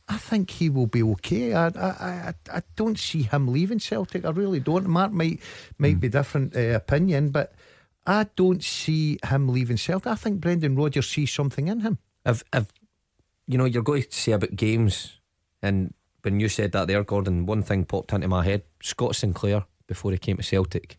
I 0.07 0.17
think 0.17 0.51
he 0.51 0.70
will 0.70 0.86
be 0.86 1.01
okay. 1.01 1.53
I, 1.53 1.70
I, 1.70 1.89
I, 1.89 2.34
I 2.53 2.61
don't 2.76 2.99
see 2.99 3.24
him 3.24 3.47
leaving 3.47 3.80
Celtic. 3.80 4.24
I 4.24 4.30
really 4.30 4.59
don't. 4.59 4.88
Mark 4.88 5.11
might 5.11 5.39
might 5.80 5.97
mm. 5.97 6.01
be 6.01 6.09
different 6.09 6.55
uh, 6.55 6.76
opinion, 6.76 7.30
but 7.32 7.53
I 8.05 8.28
don't 8.36 8.63
see 8.63 9.17
him 9.24 9.49
leaving 9.49 9.78
Celtic. 9.78 10.11
I 10.11 10.15
think 10.15 10.39
Brendan 10.39 10.76
Rodgers 10.76 11.09
sees 11.09 11.32
something 11.32 11.67
in 11.67 11.80
him. 11.80 11.97
If, 12.26 12.43
if 12.53 12.67
you 13.47 13.57
know, 13.57 13.65
you're 13.65 13.82
going 13.82 14.03
to 14.03 14.11
say 14.11 14.34
about 14.34 14.55
games, 14.55 15.20
and 15.63 15.95
when 16.22 16.39
you 16.39 16.49
said 16.49 16.72
that 16.74 16.88
there, 16.88 17.03
Gordon, 17.03 17.45
one 17.45 17.63
thing 17.63 17.86
popped 17.86 18.13
into 18.13 18.28
my 18.28 18.43
head: 18.43 18.63
Scott 18.82 19.15
Sinclair 19.15 19.65
before 19.88 20.11
he 20.11 20.17
came 20.17 20.38
to 20.38 20.43
Celtic. 20.43 20.97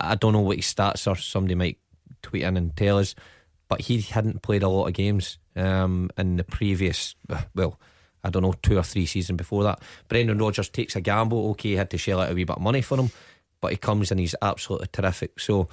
I 0.00 0.14
don't 0.14 0.32
know 0.32 0.40
what 0.40 0.56
his 0.56 0.72
stats 0.72 1.06
are. 1.06 1.16
Somebody 1.16 1.54
might 1.54 1.78
tweet 2.22 2.42
in 2.42 2.56
and 2.56 2.76
tell 2.76 2.98
us, 2.98 3.14
but 3.68 3.82
he 3.82 4.00
hadn't 4.00 4.42
played 4.42 4.62
a 4.62 4.68
lot 4.68 4.86
of 4.86 4.94
games 4.94 5.38
um, 5.56 6.10
in 6.16 6.36
the 6.36 6.44
previous. 6.44 7.14
Well, 7.54 7.78
I 8.24 8.30
don't 8.30 8.42
know, 8.42 8.54
two 8.62 8.78
or 8.78 8.82
three 8.82 9.06
seasons 9.06 9.36
before 9.36 9.64
that. 9.64 9.80
Brendan 10.08 10.38
Rodgers 10.38 10.68
takes 10.68 10.96
a 10.96 11.00
gamble. 11.00 11.50
Okay, 11.50 11.70
he 11.70 11.76
had 11.76 11.90
to 11.90 11.98
shell 11.98 12.20
out 12.20 12.30
a 12.30 12.34
wee 12.34 12.44
bit 12.44 12.56
of 12.56 12.62
money 12.62 12.82
for 12.82 12.98
him, 12.98 13.10
but 13.60 13.70
he 13.70 13.76
comes 13.76 14.10
and 14.10 14.20
he's 14.20 14.34
absolutely 14.42 14.88
terrific. 14.92 15.38
So 15.40 15.68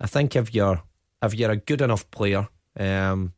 I 0.00 0.06
think 0.06 0.36
if 0.36 0.54
you're 0.54 0.82
if 1.22 1.34
you're 1.34 1.50
a 1.50 1.56
good 1.56 1.80
enough 1.80 2.10
player 2.10 2.48
um, 2.78 3.32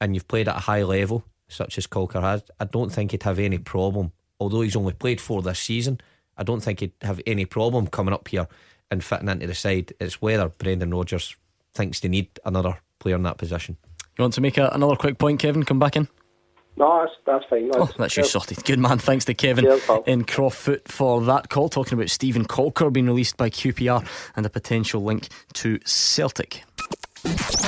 and 0.00 0.14
you've 0.14 0.28
played 0.28 0.48
at 0.48 0.56
a 0.56 0.60
high 0.60 0.82
level, 0.82 1.24
such 1.48 1.78
as 1.78 1.86
Caulker 1.86 2.22
has, 2.22 2.42
I 2.60 2.64
don't 2.64 2.90
think 2.90 3.10
he'd 3.10 3.22
have 3.22 3.38
any 3.38 3.58
problem. 3.58 4.12
Although 4.40 4.60
he's 4.60 4.76
only 4.76 4.92
played 4.92 5.20
four 5.20 5.42
this 5.42 5.58
season, 5.58 6.00
I 6.36 6.44
don't 6.44 6.60
think 6.60 6.80
he'd 6.80 6.92
have 7.02 7.20
any 7.26 7.44
problem 7.44 7.88
coming 7.88 8.14
up 8.14 8.28
here 8.28 8.46
and 8.90 9.02
fitting 9.02 9.28
into 9.28 9.46
the 9.46 9.54
side. 9.54 9.92
It's 10.00 10.22
whether 10.22 10.48
Brendan 10.48 10.94
Rodgers 10.94 11.36
thinks 11.74 12.00
they 12.00 12.08
need 12.08 12.28
another 12.44 12.78
player 12.98 13.16
in 13.16 13.22
that 13.24 13.38
position. 13.38 13.76
You 14.16 14.22
want 14.22 14.34
to 14.34 14.40
make 14.40 14.58
a, 14.58 14.68
another 14.68 14.96
quick 14.96 15.18
point, 15.18 15.40
Kevin? 15.40 15.64
Come 15.64 15.78
back 15.78 15.96
in. 15.96 16.08
No, 16.76 17.00
that's, 17.00 17.12
that's 17.26 17.44
fine. 17.50 17.70
Oh, 17.74 17.90
that's 17.98 18.16
you 18.16 18.24
sorted. 18.24 18.64
Good 18.64 18.78
man. 18.78 18.98
Thanks 18.98 19.24
to 19.24 19.34
Kevin 19.34 19.64
Cheers, 19.64 19.84
pal. 19.84 20.04
in 20.06 20.24
Croftfoot 20.24 20.86
for 20.86 21.20
that 21.22 21.48
call, 21.48 21.68
talking 21.68 21.94
about 21.98 22.08
Steven 22.08 22.44
Caulker 22.44 22.92
being 22.92 23.06
released 23.06 23.36
by 23.36 23.50
QPR 23.50 24.06
and 24.36 24.46
a 24.46 24.48
potential 24.48 25.02
link 25.02 25.28
to 25.54 25.80
Celtic. 25.84 26.62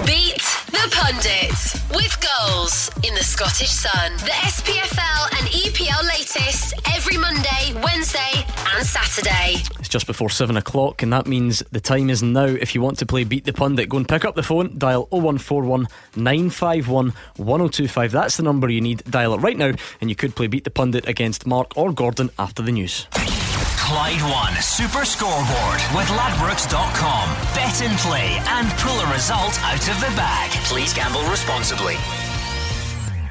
Beat 0.06 0.49
the 0.84 0.96
pundit 0.96 1.94
with 1.94 2.16
goals 2.20 2.90
in 3.02 3.14
the 3.14 3.22
Scottish 3.22 3.68
Sun. 3.68 4.12
The 4.18 4.30
SPFL 4.30 5.38
and 5.38 5.48
EPL 5.48 6.02
latest 6.04 6.74
every 6.94 7.18
Monday, 7.18 7.74
Wednesday, 7.84 8.46
and 8.74 8.86
Saturday. 8.86 9.56
It's 9.78 9.90
just 9.90 10.06
before 10.06 10.30
seven 10.30 10.56
o'clock, 10.56 11.02
and 11.02 11.12
that 11.12 11.26
means 11.26 11.62
the 11.70 11.80
time 11.80 12.08
is 12.08 12.22
now. 12.22 12.46
If 12.46 12.74
you 12.74 12.80
want 12.80 12.98
to 12.98 13.06
play 13.06 13.24
Beat 13.24 13.44
the 13.44 13.52
Pundit, 13.52 13.90
go 13.90 13.98
and 13.98 14.08
pick 14.08 14.24
up 14.24 14.36
the 14.36 14.42
phone, 14.42 14.78
dial 14.78 15.06
0141 15.10 15.86
951 16.16 17.12
1025. 17.36 18.12
That's 18.12 18.38
the 18.38 18.42
number 18.42 18.70
you 18.70 18.80
need. 18.80 19.04
Dial 19.04 19.34
it 19.34 19.38
right 19.38 19.58
now, 19.58 19.72
and 20.00 20.08
you 20.08 20.16
could 20.16 20.34
play 20.34 20.46
Beat 20.46 20.64
the 20.64 20.70
Pundit 20.70 21.06
against 21.06 21.46
Mark 21.46 21.76
or 21.76 21.92
Gordon 21.92 22.30
after 22.38 22.62
the 22.62 22.72
news. 22.72 23.06
Clyde 23.90 24.22
One 24.22 24.54
Super 24.62 25.04
Scoreboard 25.04 25.80
with 25.96 26.06
Ladbrokes.com. 26.06 27.28
Bet 27.56 27.82
and 27.82 27.98
play 27.98 28.40
and 28.46 28.68
pull 28.78 28.96
a 29.00 29.12
result 29.12 29.60
out 29.64 29.80
of 29.80 29.96
the 29.96 30.14
bag. 30.14 30.48
Please 30.66 30.94
gamble 30.94 31.24
responsibly. 31.24 31.96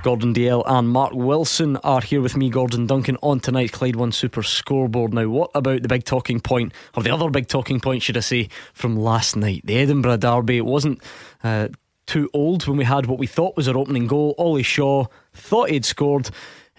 Gordon 0.04 0.34
Dalziel 0.34 0.66
and 0.68 0.90
Mark 0.90 1.14
Wilson 1.14 1.78
are 1.78 2.02
here 2.02 2.20
with 2.20 2.36
me, 2.36 2.50
Gordon 2.50 2.88
Duncan, 2.88 3.16
on 3.22 3.40
tonight's 3.40 3.72
Clyde 3.72 3.96
One 3.96 4.12
Super 4.12 4.44
Scoreboard. 4.44 5.14
Now, 5.14 5.30
what 5.30 5.52
about 5.56 5.82
the 5.82 5.88
big 5.88 6.04
talking 6.04 6.42
point, 6.42 6.74
or 6.94 7.04
the 7.04 7.14
other 7.14 7.30
big 7.30 7.48
talking 7.48 7.80
point, 7.80 8.04
should 8.04 8.18
I 8.18 8.20
say, 8.20 8.50
from 8.74 8.98
last 8.98 9.38
night? 9.38 9.62
The 9.64 9.78
Edinburgh 9.78 10.18
Derby. 10.18 10.58
It 10.58 10.66
wasn't 10.66 11.02
uh, 11.42 11.70
too 12.06 12.30
old 12.34 12.68
when 12.68 12.76
we 12.76 12.84
had 12.84 13.06
what 13.06 13.18
we 13.18 13.28
thought 13.28 13.56
was 13.56 13.70
our 13.70 13.78
opening 13.78 14.08
goal. 14.08 14.36
Ollie 14.38 14.64
Shaw 14.64 15.06
thought 15.34 15.70
he'd 15.70 15.86
scored. 15.86 16.32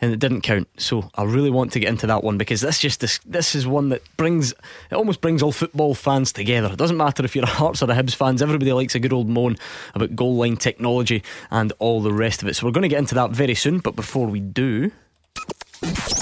And 0.03 0.13
it 0.13 0.19
didn't 0.19 0.41
count, 0.41 0.67
so 0.79 1.11
I 1.15 1.25
really 1.25 1.51
want 1.51 1.73
to 1.73 1.81
get 1.81 1.91
into 1.91 2.07
that 2.07 2.25
one 2.25 2.39
because 2.39 2.63
this 2.63 2.79
just 2.79 3.01
this 3.01 3.19
this 3.27 3.55
is 3.55 3.67
one 3.67 3.91
that 3.91 4.03
brings 4.17 4.53
it 4.53 4.95
almost 4.95 5.21
brings 5.21 5.43
all 5.43 5.53
football 5.53 5.95
fans 5.95 6.33
together. 6.33 6.73
It 6.73 6.79
doesn't 6.79 6.97
matter 6.97 7.23
if 7.23 7.37
you're 7.37 7.45
a 7.45 7.49
Hearts 7.49 7.83
or 7.83 7.91
a 7.91 7.95
Hibs 7.95 8.15
fans. 8.15 8.41
Everybody 8.41 8.73
likes 8.73 8.95
a 8.95 8.99
good 8.99 9.13
old 9.13 9.29
moan 9.29 9.59
about 9.95 10.17
goal 10.17 10.37
line 10.37 10.57
technology 10.57 11.23
and 11.51 11.73
all 11.79 12.01
the 12.01 12.13
rest 12.13 12.43
of 12.43 12.49
it. 12.49 12.57
So 12.57 12.67
we're 12.67 12.73
going 12.73 12.83
to 12.83 12.89
get 12.89 12.99
into 12.99 13.15
that 13.17 13.33
very 13.33 13.55
soon. 13.55 13.81
But 13.81 13.95
before 13.95 14.27
we 14.27 14.41
do, 14.41 14.91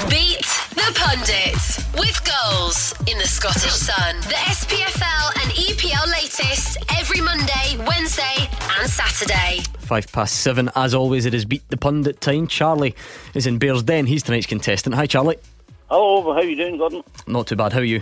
Beat 0.08 0.57
the 0.88 0.94
pundit 0.94 2.00
with 2.00 2.18
goals 2.24 2.94
in 3.06 3.18
the 3.18 3.26
Scottish 3.26 3.72
Sun. 3.72 4.16
The 4.22 4.40
SPFL 4.48 5.42
and 5.42 5.52
EPL 5.52 6.06
latest 6.10 6.78
every 6.98 7.20
Monday, 7.20 7.76
Wednesday, 7.86 8.48
and 8.78 8.88
Saturday. 8.88 9.62
five 9.80 10.10
past 10.12 10.36
seven. 10.40 10.70
As 10.74 10.94
always, 10.94 11.26
it 11.26 11.34
is 11.34 11.44
beat 11.44 11.68
the 11.68 11.76
pundit 11.76 12.22
time. 12.22 12.46
Charlie 12.46 12.94
is 13.34 13.46
in 13.46 13.58
Bearsden. 13.58 14.06
He's 14.06 14.22
tonight's 14.22 14.46
contestant. 14.46 14.94
Hi, 14.94 15.04
Charlie. 15.06 15.36
Hello, 15.90 16.32
how 16.32 16.40
you 16.40 16.56
doing, 16.56 16.78
Gordon? 16.78 17.02
Not 17.26 17.48
too 17.48 17.56
bad. 17.56 17.74
How 17.74 17.80
are 17.80 17.84
you? 17.84 18.00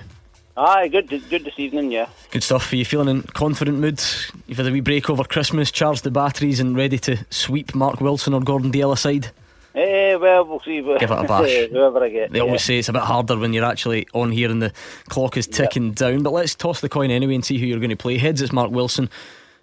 Aye, 0.57 0.87
good, 0.89 1.09
good 1.29 1.45
this 1.45 1.59
evening, 1.59 1.91
yeah. 1.91 2.09
Good 2.31 2.45
stuff. 2.45 2.73
Are 2.73 2.77
you 2.77 2.85
feeling 2.85 3.09
in 3.09 3.23
confident 3.23 3.79
mood? 3.79 4.01
You've 4.47 4.59
had 4.59 4.67
a 4.69 4.73
wee 4.73 4.81
break 4.81 5.11
over 5.11 5.25
Christmas, 5.25 5.73
charged 5.73 6.05
the 6.05 6.11
batteries, 6.13 6.61
and 6.61 6.77
ready 6.77 6.99
to 7.01 7.19
sweep 7.31 7.75
Mark 7.75 8.01
Wilson 8.01 8.33
or 8.33 8.41
Gordon 8.41 8.71
Dalziel 8.71 8.93
aside. 8.93 9.31
Eh, 9.77 10.15
well, 10.15 10.47
we'll 10.47 10.61
see. 10.61 10.81
Give 10.81 10.89
it 10.89 11.03
a 11.11 11.25
bash. 11.29 11.69
Whoever 11.71 12.03
I 12.03 12.09
get. 12.09 12.33
They 12.33 12.39
yeah. 12.39 12.45
always 12.45 12.65
say 12.65 12.79
it's 12.79 12.89
a 12.89 12.93
bit 12.95 13.03
harder 13.03 13.37
when 13.39 13.53
you're 13.53 13.65
actually 13.65 14.09
on 14.15 14.33
here 14.33 14.51
and 14.51 14.63
the 14.63 14.73
clock 15.09 15.37
is 15.37 15.47
ticking 15.47 15.93
down. 15.93 16.23
But 16.23 16.33
let's 16.33 16.55
toss 16.55 16.81
the 16.81 16.89
coin 16.89 17.11
anyway 17.11 17.35
and 17.35 17.45
see 17.45 17.59
who 17.59 17.67
you're 17.67 17.79
going 17.79 17.91
to 17.91 17.97
play. 17.97 18.17
Heads, 18.17 18.41
it's 18.41 18.53
Mark 18.53 18.71
Wilson. 18.71 19.11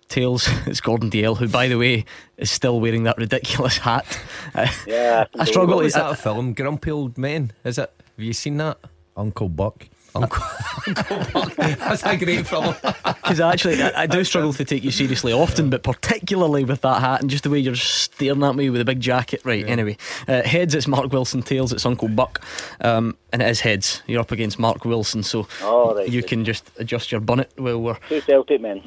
Tails, 0.10 0.48
it's 0.68 0.82
Gordon 0.82 1.10
Dalziel, 1.10 1.38
who, 1.38 1.48
by 1.48 1.68
the 1.68 1.78
way, 1.80 2.06
is 2.38 2.52
still 2.52 2.80
wearing 2.80 3.04
that 3.04 3.18
ridiculous 3.18 3.80
hat. 3.80 4.06
Yeah, 4.86 5.26
I 5.40 5.46
struggle. 5.46 5.78
What 5.78 5.86
was 5.86 5.96
I- 5.96 6.10
that 6.10 6.20
film? 6.20 6.54
Grumpy 6.54 6.92
Old 6.92 7.18
Men, 7.18 7.52
is 7.64 7.80
it? 7.80 7.92
Have 8.16 8.24
you 8.24 8.34
seen 8.34 8.58
that? 8.58 8.78
Uncle 9.18 9.50
Buck. 9.50 9.88
Uncle, 10.16 10.44
Uncle 10.88 11.20
Buck. 11.34 11.56
That's 11.56 12.04
a 12.04 12.18
great 12.18 12.48
film. 12.48 12.76
Because 13.24 13.40
actually, 13.40 13.82
I, 13.82 14.02
I 14.04 14.06
do 14.06 14.22
struggle 14.26 14.52
to 14.52 14.66
take 14.66 14.84
you 14.84 14.92
seriously 14.92 15.32
often, 15.32 15.70
but 15.70 15.82
particularly 15.82 16.66
with 16.66 16.82
that 16.82 17.00
hat 17.00 17.22
and 17.22 17.30
just 17.30 17.46
the 17.46 17.50
way 17.50 17.58
you're 17.58 17.74
staring 17.74 18.44
at 18.44 18.54
me 18.56 18.70
with 18.70 18.82
a 18.82 18.86
big 18.86 19.00
jacket. 19.00 19.40
Right, 19.46 19.66
anyway. 19.66 19.96
Uh, 20.28 20.42
heads, 20.44 20.76
it's 20.76 20.90
Mark 20.90 21.12
Wilson. 21.14 21.42
Tails, 21.42 21.72
it's 21.72 21.86
Uncle 21.86 22.10
Buck. 22.10 22.42
Um, 22.82 23.16
and 23.32 23.42
it 23.42 23.48
is 23.48 23.62
heads. 23.62 24.04
You're 24.08 24.20
up 24.20 24.34
against 24.34 24.60
Mark 24.60 24.84
Wilson, 24.84 25.24
so 25.24 25.48
All 25.64 25.96
right, 25.96 26.10
you 26.10 26.22
good. 26.22 26.28
can 26.30 26.44
just 26.46 26.70
adjust 26.78 27.14
your 27.14 27.22
bonnet 27.22 27.50
while 27.56 27.82
we're. 27.82 27.98
Two 28.10 28.20
Celtic 28.22 28.60
men. 28.60 28.82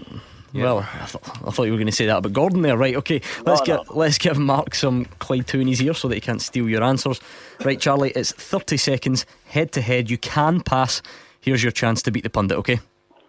Well, 0.62 0.78
I, 0.78 1.06
th- 1.06 1.24
I 1.44 1.50
thought 1.50 1.64
you 1.64 1.72
were 1.72 1.78
going 1.78 1.86
to 1.86 1.92
say 1.92 2.06
that, 2.06 2.22
but 2.22 2.32
Gordon 2.32 2.62
there, 2.62 2.76
right? 2.76 2.96
Okay, 2.96 3.20
let's 3.44 3.60
No, 3.60 3.78
get 3.78 3.96
let's 3.96 4.18
give 4.18 4.38
Mark 4.38 4.74
some 4.74 5.04
Clyde 5.18 5.54
in 5.54 5.68
his 5.68 5.80
ear 5.82 5.94
so 5.94 6.08
that 6.08 6.14
he 6.14 6.20
can't 6.20 6.40
steal 6.42 6.68
your 6.68 6.82
answers. 6.82 7.20
Right, 7.64 7.80
Charlie, 7.80 8.10
it's 8.10 8.32
thirty 8.32 8.76
seconds 8.76 9.26
head 9.46 9.72
to 9.72 9.80
head. 9.80 10.10
You 10.10 10.18
can 10.18 10.60
pass. 10.60 11.02
Here's 11.40 11.62
your 11.62 11.72
chance 11.72 12.02
to 12.02 12.10
beat 12.10 12.24
the 12.24 12.30
pundit. 12.30 12.58
Okay. 12.58 12.80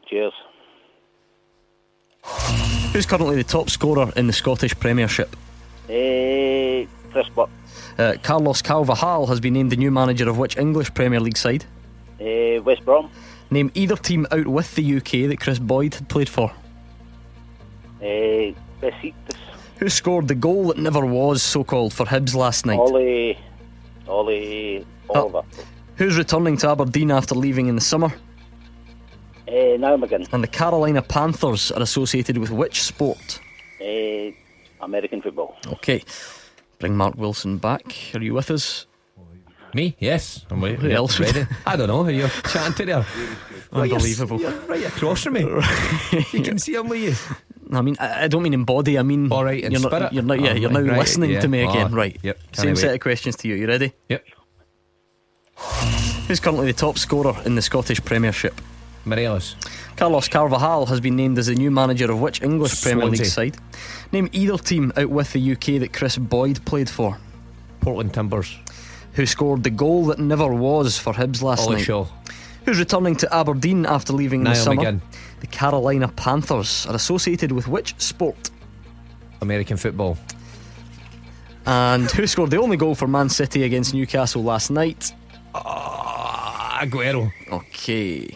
Cheers. 0.09 0.33
Who's 2.93 3.05
currently 3.05 3.35
the 3.35 3.43
top 3.43 3.69
scorer 3.69 4.11
in 4.15 4.27
the 4.27 4.33
Scottish 4.33 4.77
Premiership? 4.79 5.35
Eh, 5.89 6.85
Chris 7.11 7.29
Buck. 7.29 7.49
Uh, 7.97 8.15
Carlos 8.23 8.61
Carvalhal 8.61 9.27
has 9.27 9.39
been 9.39 9.53
named 9.53 9.71
the 9.71 9.75
new 9.75 9.91
manager 9.91 10.29
of 10.29 10.37
which 10.37 10.57
English 10.57 10.93
Premier 10.93 11.19
League 11.19 11.37
side? 11.37 11.65
Eh, 12.19 12.57
West 12.59 12.83
Brom. 12.85 13.09
Name 13.49 13.71
either 13.75 13.95
team 13.95 14.27
out 14.31 14.47
with 14.47 14.75
the 14.75 14.97
UK 14.97 15.29
that 15.29 15.39
Kris 15.39 15.59
Boyd 15.59 15.95
had 15.95 16.09
played 16.09 16.27
for. 16.29 16.51
Eh, 18.01 18.53
Besiktas. 18.81 19.37
Who 19.79 19.89
scored 19.89 20.27
the 20.27 20.35
goal 20.35 20.67
that 20.67 20.77
never 20.77 21.05
was, 21.05 21.43
so 21.43 21.63
called, 21.63 21.93
for 21.93 22.05
Hibs 22.05 22.35
last 22.35 22.65
night? 22.65 22.79
Ollie. 22.79 23.37
Ollie. 24.07 24.85
Oliver. 25.09 25.43
Who's 25.97 26.17
returning 26.17 26.57
to 26.57 26.69
Aberdeen 26.69 27.11
after 27.11 27.35
leaving 27.35 27.67
in 27.67 27.75
the 27.75 27.81
summer? 27.81 28.11
Eh, 29.47 29.77
Niall 29.77 30.03
And 30.31 30.43
the 30.43 30.47
Carolina 30.47 31.01
Panthers 31.01 31.71
are 31.71 31.81
associated 31.81 32.37
with 32.37 32.51
which 32.51 32.83
sport? 32.83 33.39
Eh, 33.79 34.31
American 34.81 35.21
football. 35.21 35.55
Okay. 35.67 36.03
Bring 36.79 36.95
Mark 36.95 37.15
Wilson 37.17 37.57
back. 37.57 37.95
Are 38.13 38.21
you 38.21 38.33
with 38.33 38.51
us? 38.51 38.85
Me? 39.73 39.95
Yes. 39.99 40.45
I'm 40.49 40.61
waiting. 40.61 40.79
Who 40.81 40.89
else 40.91 41.19
ready? 41.19 41.45
I 41.65 41.75
don't 41.75 41.87
know 41.87 42.03
who 42.03 42.11
you're 42.11 42.29
chatting 42.29 42.73
to 42.73 42.85
there. 42.85 43.05
Well, 43.69 43.85
you're- 43.85 43.97
Unbelievable. 43.97 44.39
You're 44.39 44.51
right 44.61 44.85
across 44.85 45.23
from 45.23 45.33
me. 45.33 45.41
you 46.31 46.41
can 46.41 46.57
see 46.57 46.75
him 46.75 46.87
with 46.87 47.01
you. 47.01 47.35
I 47.71 47.81
mean, 47.81 47.95
I, 47.99 48.23
I 48.25 48.27
don't 48.27 48.43
mean 48.43 48.53
in 48.53 48.63
body. 48.63 48.97
I 48.97 49.03
mean, 49.03 49.31
All 49.31 49.43
right, 49.43 49.63
in 49.63 49.71
you're 49.71 49.79
spirit. 49.81 49.99
not. 49.99 50.13
You're 50.13 50.23
not. 50.23 50.39
Yeah, 50.39 50.51
Oh, 50.51 50.55
you're 50.55 50.71
now 50.71 50.79
right, 50.81 50.97
listening 50.99 51.31
yeah. 51.31 51.39
to 51.41 51.47
me 51.47 51.63
Oh, 51.65 51.69
again. 51.69 51.93
Right. 51.93 52.17
yep, 52.23 52.39
Same 52.53 52.75
set 52.75 52.93
of 52.93 52.99
questions 52.99 53.35
to 53.37 53.47
you. 53.47 53.55
You 53.55 53.67
ready? 53.67 53.93
Yep. 54.09 54.23
Who's 56.27 56.39
currently 56.39 56.67
the 56.67 56.73
top 56.73 56.97
scorer 56.97 57.35
in 57.45 57.55
the 57.55 57.61
Scottish 57.61 58.03
Premiership? 58.03 58.59
Morelos. 59.05 59.55
Carlos 59.95 60.27
Carvalhal 60.27 60.87
has 60.89 60.99
been 60.99 61.15
named 61.15 61.37
as 61.39 61.47
the 61.47 61.55
new 61.55 61.71
manager 61.71 62.11
of 62.11 62.19
which 62.19 62.41
English 62.41 62.81
Premier 62.83 63.05
League 63.05 63.25
side? 63.25 63.55
Name 64.11 64.29
either 64.33 64.57
team 64.57 64.91
out 64.97 65.09
with 65.09 65.31
the 65.33 65.51
UK 65.53 65.79
that 65.79 65.93
Kris 65.93 66.17
Boyd 66.17 66.63
played 66.65 66.89
for. 66.89 67.17
Portland 67.81 68.13
Timbers. 68.13 68.57
Who 69.13 69.25
scored 69.25 69.63
the 69.63 69.69
goal 69.69 70.05
that 70.05 70.19
never 70.19 70.53
was 70.53 70.97
for 70.99 71.13
Hibs 71.13 71.41
last 71.41 71.61
Ollie 71.65 71.77
night? 71.77 71.85
Shaw. 71.85 72.05
Who's 72.65 72.77
returning 72.79 73.15
to 73.17 73.33
Aberdeen 73.33 73.85
after 73.85 74.11
leaving 74.13 74.41
in 74.41 74.43
the 74.43 74.49
Niall 74.51 74.63
summer? 74.63 74.83
McGinn. 74.83 75.01
The 75.39 75.47
Carolina 75.47 76.07
Panthers 76.07 76.85
are 76.87 76.95
associated 76.95 77.51
with 77.51 77.67
which 77.67 77.99
sport? 77.99 78.49
American 79.41 79.77
football. 79.77 80.17
And 81.65 82.09
who 82.11 82.25
scored 82.27 82.49
the 82.49 82.57
only 82.57 82.77
goal 82.77 82.95
for 82.95 83.07
Man 83.07 83.29
City 83.29 83.63
against 83.63 83.93
Newcastle 83.93 84.41
last 84.43 84.71
night? 84.71 85.13
Ah, 85.53 86.79
Aguero. 86.81 87.31
Okay. 87.51 88.35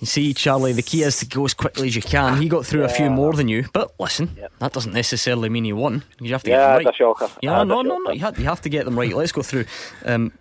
You 0.00 0.06
see, 0.06 0.32
Charlie, 0.32 0.72
the 0.72 0.82
key 0.82 1.02
is 1.02 1.18
to 1.18 1.26
go 1.26 1.44
as 1.44 1.54
quickly 1.54 1.88
as 1.88 1.96
you 1.96 2.02
can. 2.02 2.40
He 2.40 2.48
got 2.48 2.64
through 2.64 2.84
a 2.84 2.88
few 2.88 3.10
more 3.10 3.32
than 3.32 3.48
you, 3.48 3.64
but 3.72 3.92
listen, 3.98 4.38
that 4.60 4.72
doesn't 4.72 4.92
necessarily 4.92 5.48
mean 5.48 5.64
he 5.64 5.72
won. 5.72 6.04
You 6.20 6.32
have 6.32 6.44
to 6.44 6.50
get 6.50 6.58
them 6.58 6.70
right. 6.76 6.84
that's 6.84 6.94
a 6.94 6.98
shocker. 6.98 7.28
Yeah, 7.42 7.50
That's 7.50 7.62
a 7.64 7.66
no, 7.66 7.82
no, 7.82 7.98
no. 7.98 8.12
You 8.12 8.20
have, 8.20 8.38
you 8.38 8.44
have 8.44 8.60
to 8.60 8.68
get 8.68 8.84
them 8.84 8.96
right. 8.96 9.12
Let's 9.12 9.32
go 9.32 9.42
through. 9.42 9.64
Um, 10.04 10.32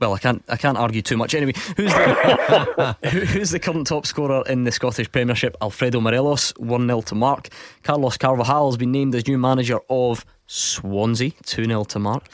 well, 0.00 0.12
I 0.14 0.18
can't. 0.18 0.44
I 0.48 0.56
can't 0.56 0.76
argue 0.78 1.02
too 1.02 1.16
much. 1.16 1.34
Anyway, 1.34 1.52
who's 1.76 1.92
the 1.92 2.96
who- 3.10 3.20
who's 3.20 3.50
the 3.50 3.58
current 3.58 3.86
top 3.86 4.06
scorer 4.06 4.42
in 4.46 4.64
the 4.64 4.72
Scottish 4.72 5.10
Premiership? 5.10 5.56
Alfredo 5.62 6.00
Morelos, 6.00 6.52
one 6.58 6.86
0 6.86 7.00
to 7.02 7.14
Mark. 7.14 7.48
Carlos 7.82 8.16
Carvalhal 8.18 8.68
has 8.68 8.76
been 8.76 8.92
named 8.92 9.14
as 9.14 9.26
new 9.26 9.38
manager 9.38 9.78
of 9.88 10.24
Swansea, 10.46 11.30
two 11.44 11.64
0 11.64 11.84
to 11.84 11.98
Mark. 11.98 12.28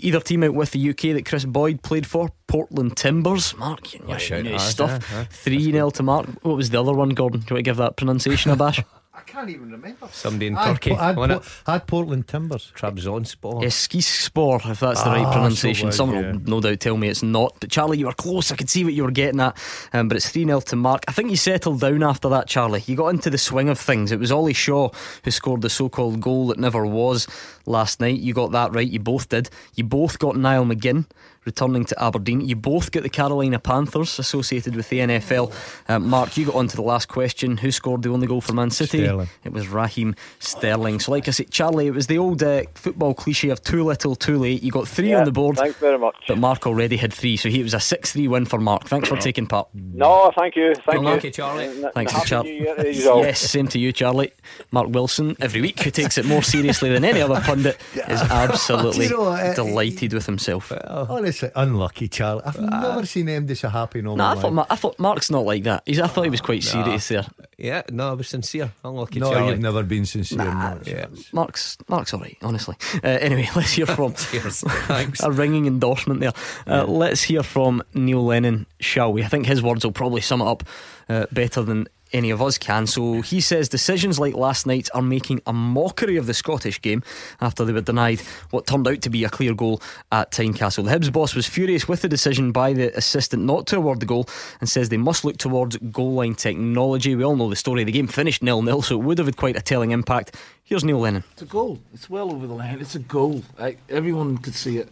Either 0.00 0.20
team 0.20 0.44
out 0.44 0.54
with 0.54 0.70
the 0.70 0.90
UK 0.90 1.14
that 1.14 1.24
Kris 1.26 1.44
Boyd 1.44 1.82
played 1.82 2.06
for, 2.06 2.28
Portland 2.46 2.96
Timbers. 2.96 3.56
Mark, 3.56 3.92
you 3.94 3.98
knew, 4.00 4.14
you 4.16 4.54
Ah, 4.54 4.58
stuff. 4.58 5.08
yeah, 5.10 5.18
yeah. 5.18 5.24
Three 5.30 5.72
0 5.72 5.90
to 5.90 6.02
Mark. 6.04 6.26
What 6.42 6.56
was 6.56 6.70
the 6.70 6.80
other 6.80 6.92
one, 6.92 7.08
Gordon? 7.10 7.40
Do 7.40 7.46
you 7.50 7.54
want 7.56 7.58
to 7.64 7.68
give 7.68 7.76
that 7.78 7.96
pronunciation 7.96 8.52
a 8.52 8.56
bash? 8.56 8.80
I 9.28 9.30
can't 9.32 9.50
even 9.50 9.70
remember. 9.70 10.08
Somebody 10.10 10.46
in 10.48 10.56
I'd 10.56 10.64
Turkey. 10.66 10.90
put- 10.90 10.98
I'd 11.00 11.16
wasn't 11.16 11.42
I'd 11.66 11.86
Portland 11.86 12.26
Timbers. 12.28 12.72
Trabzonspor. 12.74 13.62
Eskispor, 13.62 14.70
if 14.70 14.80
that's 14.80 15.02
the 15.02 15.10
right 15.10 15.26
Ah, 15.26 15.32
pronunciation. 15.32 15.92
so 15.92 15.96
Someone 15.98 16.22
yeah. 16.24 16.32
will 16.32 16.40
no 16.40 16.60
doubt 16.60 16.80
tell 16.80 16.96
me 16.96 17.08
it's 17.08 17.22
not. 17.22 17.54
But 17.60 17.70
Charlie, 17.70 17.98
you 17.98 18.06
were 18.06 18.12
close. 18.12 18.50
I 18.50 18.56
could 18.56 18.70
see 18.70 18.84
what 18.84 18.94
you 18.94 19.04
were 19.04 19.10
getting 19.10 19.40
at. 19.40 19.56
Um, 19.92 20.08
but 20.08 20.16
it's 20.16 20.28
3 20.30 20.44
0 20.44 20.60
to 20.60 20.76
Mark. 20.76 21.04
I 21.08 21.12
think 21.12 21.30
you 21.30 21.36
settled 21.36 21.80
down 21.80 22.02
after 22.02 22.28
that, 22.30 22.46
Charlie. 22.48 22.82
You 22.86 22.96
got 22.96 23.08
into 23.08 23.28
the 23.30 23.38
swing 23.38 23.68
of 23.68 23.78
things. 23.78 24.12
It 24.12 24.18
was 24.18 24.32
Ollie 24.32 24.52
Shaw 24.54 24.90
who 25.24 25.30
scored 25.30 25.62
the 25.62 25.70
so 25.70 25.88
called 25.88 26.20
goal 26.20 26.46
that 26.48 26.58
never 26.58 26.86
was 26.86 27.26
last 27.66 28.00
night. 28.00 28.18
You 28.20 28.32
got 28.34 28.52
that 28.52 28.72
right. 28.74 28.88
You 28.88 28.98
both 29.00 29.28
did. 29.28 29.50
You 29.74 29.84
both 29.84 30.18
got 30.18 30.36
Niall 30.36 30.64
McGinn 30.64 31.04
returning 31.48 31.84
to 31.86 32.02
Aberdeen. 32.02 32.40
You 32.42 32.56
both 32.56 32.92
get 32.92 33.02
the 33.02 33.08
Carolina 33.08 33.58
Panthers 33.58 34.18
associated 34.18 34.76
with 34.76 34.88
the 34.88 34.98
NFL. 35.00 35.52
Um, 35.88 36.08
Mark, 36.08 36.36
you 36.36 36.46
got 36.46 36.54
on 36.54 36.68
to 36.68 36.76
the 36.76 36.82
last 36.82 37.08
question. 37.08 37.56
Who 37.56 37.70
scored 37.70 38.02
the 38.02 38.10
only 38.10 38.26
goal 38.26 38.40
for 38.40 38.52
Man 38.52 38.70
City? 38.70 38.98
Sterling. 39.04 39.28
It 39.44 39.52
was 39.52 39.68
Raheem 39.68 40.14
Sterling. 40.38 41.00
So, 41.00 41.10
like 41.12 41.26
I 41.28 41.30
said, 41.32 41.50
Charlie, 41.50 41.86
it 41.88 41.94
was 41.94 42.06
the 42.06 42.18
old 42.18 42.42
uh, 42.42 42.62
football 42.74 43.14
cliche 43.14 43.48
of 43.50 43.62
too 43.62 43.82
little, 43.84 44.14
too 44.14 44.38
late. 44.38 44.62
You 44.62 44.70
got 44.70 44.86
three 44.88 45.10
Yeah, 45.10 45.18
on 45.20 45.24
the 45.24 45.32
board. 45.32 45.56
thanks 45.56 45.78
very 45.78 45.98
much. 45.98 46.16
But 46.28 46.38
Mark 46.38 46.66
already 46.66 46.96
had 46.96 47.12
three, 47.12 47.36
so 47.36 47.48
he 47.48 47.60
it 47.60 47.64
was 47.64 47.74
a 47.74 47.80
6 47.80 48.12
3 48.12 48.28
win 48.28 48.44
for 48.44 48.58
Mark. 48.58 48.84
Thanks 48.84 49.08
for 49.08 49.16
taking 49.16 49.46
part. 49.46 49.68
No, 49.74 50.30
thank 50.36 50.54
you. 50.56 50.74
Thank 50.74 50.86
Good 50.86 51.02
you. 51.02 51.28
luck, 51.28 51.32
Charlie. 51.32 51.64
And 51.66 51.92
Thanks, 51.94 52.12
happy 52.12 52.28
Charlie. 52.28 52.58
To 52.60 52.92
you. 52.94 53.20
Yes, 53.22 53.40
same 53.40 53.68
to 53.68 53.78
you, 53.78 53.92
Charlie. 53.92 54.32
Mark 54.70 54.88
Wilson, 54.88 55.36
every 55.40 55.60
week, 55.60 55.80
who 55.80 55.90
takes 55.90 56.18
it 56.18 56.24
more 56.24 56.42
seriously 56.42 56.88
than 56.90 57.04
any 57.04 57.20
other 57.20 57.40
pundit, 57.40 57.78
is 57.94 58.20
absolutely 58.22 59.06
you 59.08 59.10
know 59.10 59.24
uh, 59.24 59.54
delighted 59.54 60.12
with 60.12 60.26
himself. 60.26 60.72
Honestly, 60.86 61.37
unlucky, 61.54 62.08
Charlie. 62.08 62.42
I've 62.44 62.60
never 62.60 63.06
seen 63.06 63.26
MD 63.26 63.56
so 63.56 63.68
happy 63.68 63.98
in 64.00 64.06
all 64.06 64.16
No, 64.16 64.24
my 64.24 64.30
I 64.30 64.34
thought, 64.34 64.42
life. 64.44 64.52
Mar- 64.52 64.66
I 64.70 64.76
thought 64.76 64.98
Mark's 64.98 65.30
not 65.30 65.44
like 65.44 65.62
that. 65.64 65.82
He's, 65.86 66.00
I 66.00 66.06
thought 66.06 66.22
he 66.24 66.30
was 66.30 66.40
quite 66.40 66.64
Nah. 66.64 66.70
serious 66.84 67.08
there. 67.08 67.26
Yeah, 67.58 67.82
no, 67.90 68.10
I 68.10 68.12
was 68.12 68.28
sincere. 68.28 68.72
Unlucky 68.84 69.18
No, 69.20 69.32
Charlie. 69.32 69.50
you've 69.52 69.60
never 69.60 69.82
been 69.82 70.06
sincere. 70.06 70.38
Nah, 70.38 70.74
no, 70.74 70.80
yeah. 70.86 71.06
Mark's 71.32 71.76
Mark's 71.88 72.14
all 72.14 72.20
right, 72.20 72.36
honestly. 72.42 72.76
Uh, 73.02 73.08
anyway, 73.08 73.48
let's 73.56 73.72
hear 73.72 73.86
from 73.86 74.14
Cheers. 74.30 74.60
Thanks. 74.86 75.20
a 75.22 75.30
ringing 75.30 75.66
endorsement 75.66 76.20
there. 76.20 76.32
Uh, 76.66 76.84
Let's 76.84 77.22
hear 77.22 77.42
from 77.42 77.82
Neil 77.94 78.24
Lennon, 78.24 78.66
shall 78.80 79.12
we? 79.12 79.22
I 79.24 79.28
think 79.28 79.46
his 79.46 79.62
words 79.62 79.84
will 79.84 79.92
probably 79.92 80.20
sum 80.20 80.40
it 80.40 80.46
up 80.46 80.62
uh, 81.08 81.26
better 81.32 81.62
than 81.62 81.88
any 82.12 82.30
of 82.30 82.40
us 82.42 82.58
can. 82.58 82.86
So 82.86 83.22
he 83.22 83.40
says 83.40 83.68
decisions 83.68 84.18
like 84.18 84.34
last 84.34 84.66
night's 84.66 84.90
are 84.90 85.02
making 85.02 85.42
a 85.46 85.52
mockery 85.52 86.16
of 86.16 86.26
the 86.26 86.34
Scottish 86.34 86.80
game 86.80 87.02
after 87.40 87.64
they 87.64 87.72
were 87.72 87.80
denied 87.80 88.20
what 88.50 88.66
turned 88.66 88.88
out 88.88 89.02
to 89.02 89.10
be 89.10 89.24
a 89.24 89.28
clear 89.28 89.54
goal 89.54 89.80
at 90.12 90.30
Tynecastle. 90.30 90.84
The 90.84 90.90
Hibs 90.90 91.12
boss 91.12 91.34
was 91.34 91.46
furious 91.46 91.88
with 91.88 92.02
the 92.02 92.08
decision 92.08 92.52
by 92.52 92.72
the 92.72 92.96
assistant 92.96 93.44
not 93.44 93.66
to 93.68 93.76
award 93.76 94.00
the 94.00 94.06
goal 94.06 94.28
and 94.60 94.68
says 94.68 94.88
they 94.88 94.96
must 94.96 95.24
look 95.24 95.36
towards 95.36 95.76
goal 95.76 96.14
line 96.14 96.34
technology. 96.34 97.14
We 97.14 97.24
all 97.24 97.36
know 97.36 97.50
the 97.50 97.56
story. 97.56 97.84
The 97.84 97.92
game 97.92 98.08
finished 98.08 98.42
nil 98.42 98.62
nil, 98.62 98.82
so 98.82 99.00
it 99.00 99.04
would 99.04 99.18
have 99.18 99.26
had 99.26 99.36
quite 99.36 99.56
a 99.56 99.60
telling 99.60 99.90
impact. 99.90 100.34
Here's 100.64 100.84
Neil 100.84 100.98
Lennon. 100.98 101.24
It's 101.32 101.42
a 101.42 101.46
goal. 101.46 101.80
It's 101.94 102.10
well 102.10 102.30
over 102.30 102.46
the 102.46 102.52
line. 102.52 102.80
It's 102.80 102.94
a 102.94 102.98
goal. 102.98 103.42
I, 103.58 103.76
everyone 103.88 104.36
could 104.38 104.54
see 104.54 104.76
it. 104.78 104.88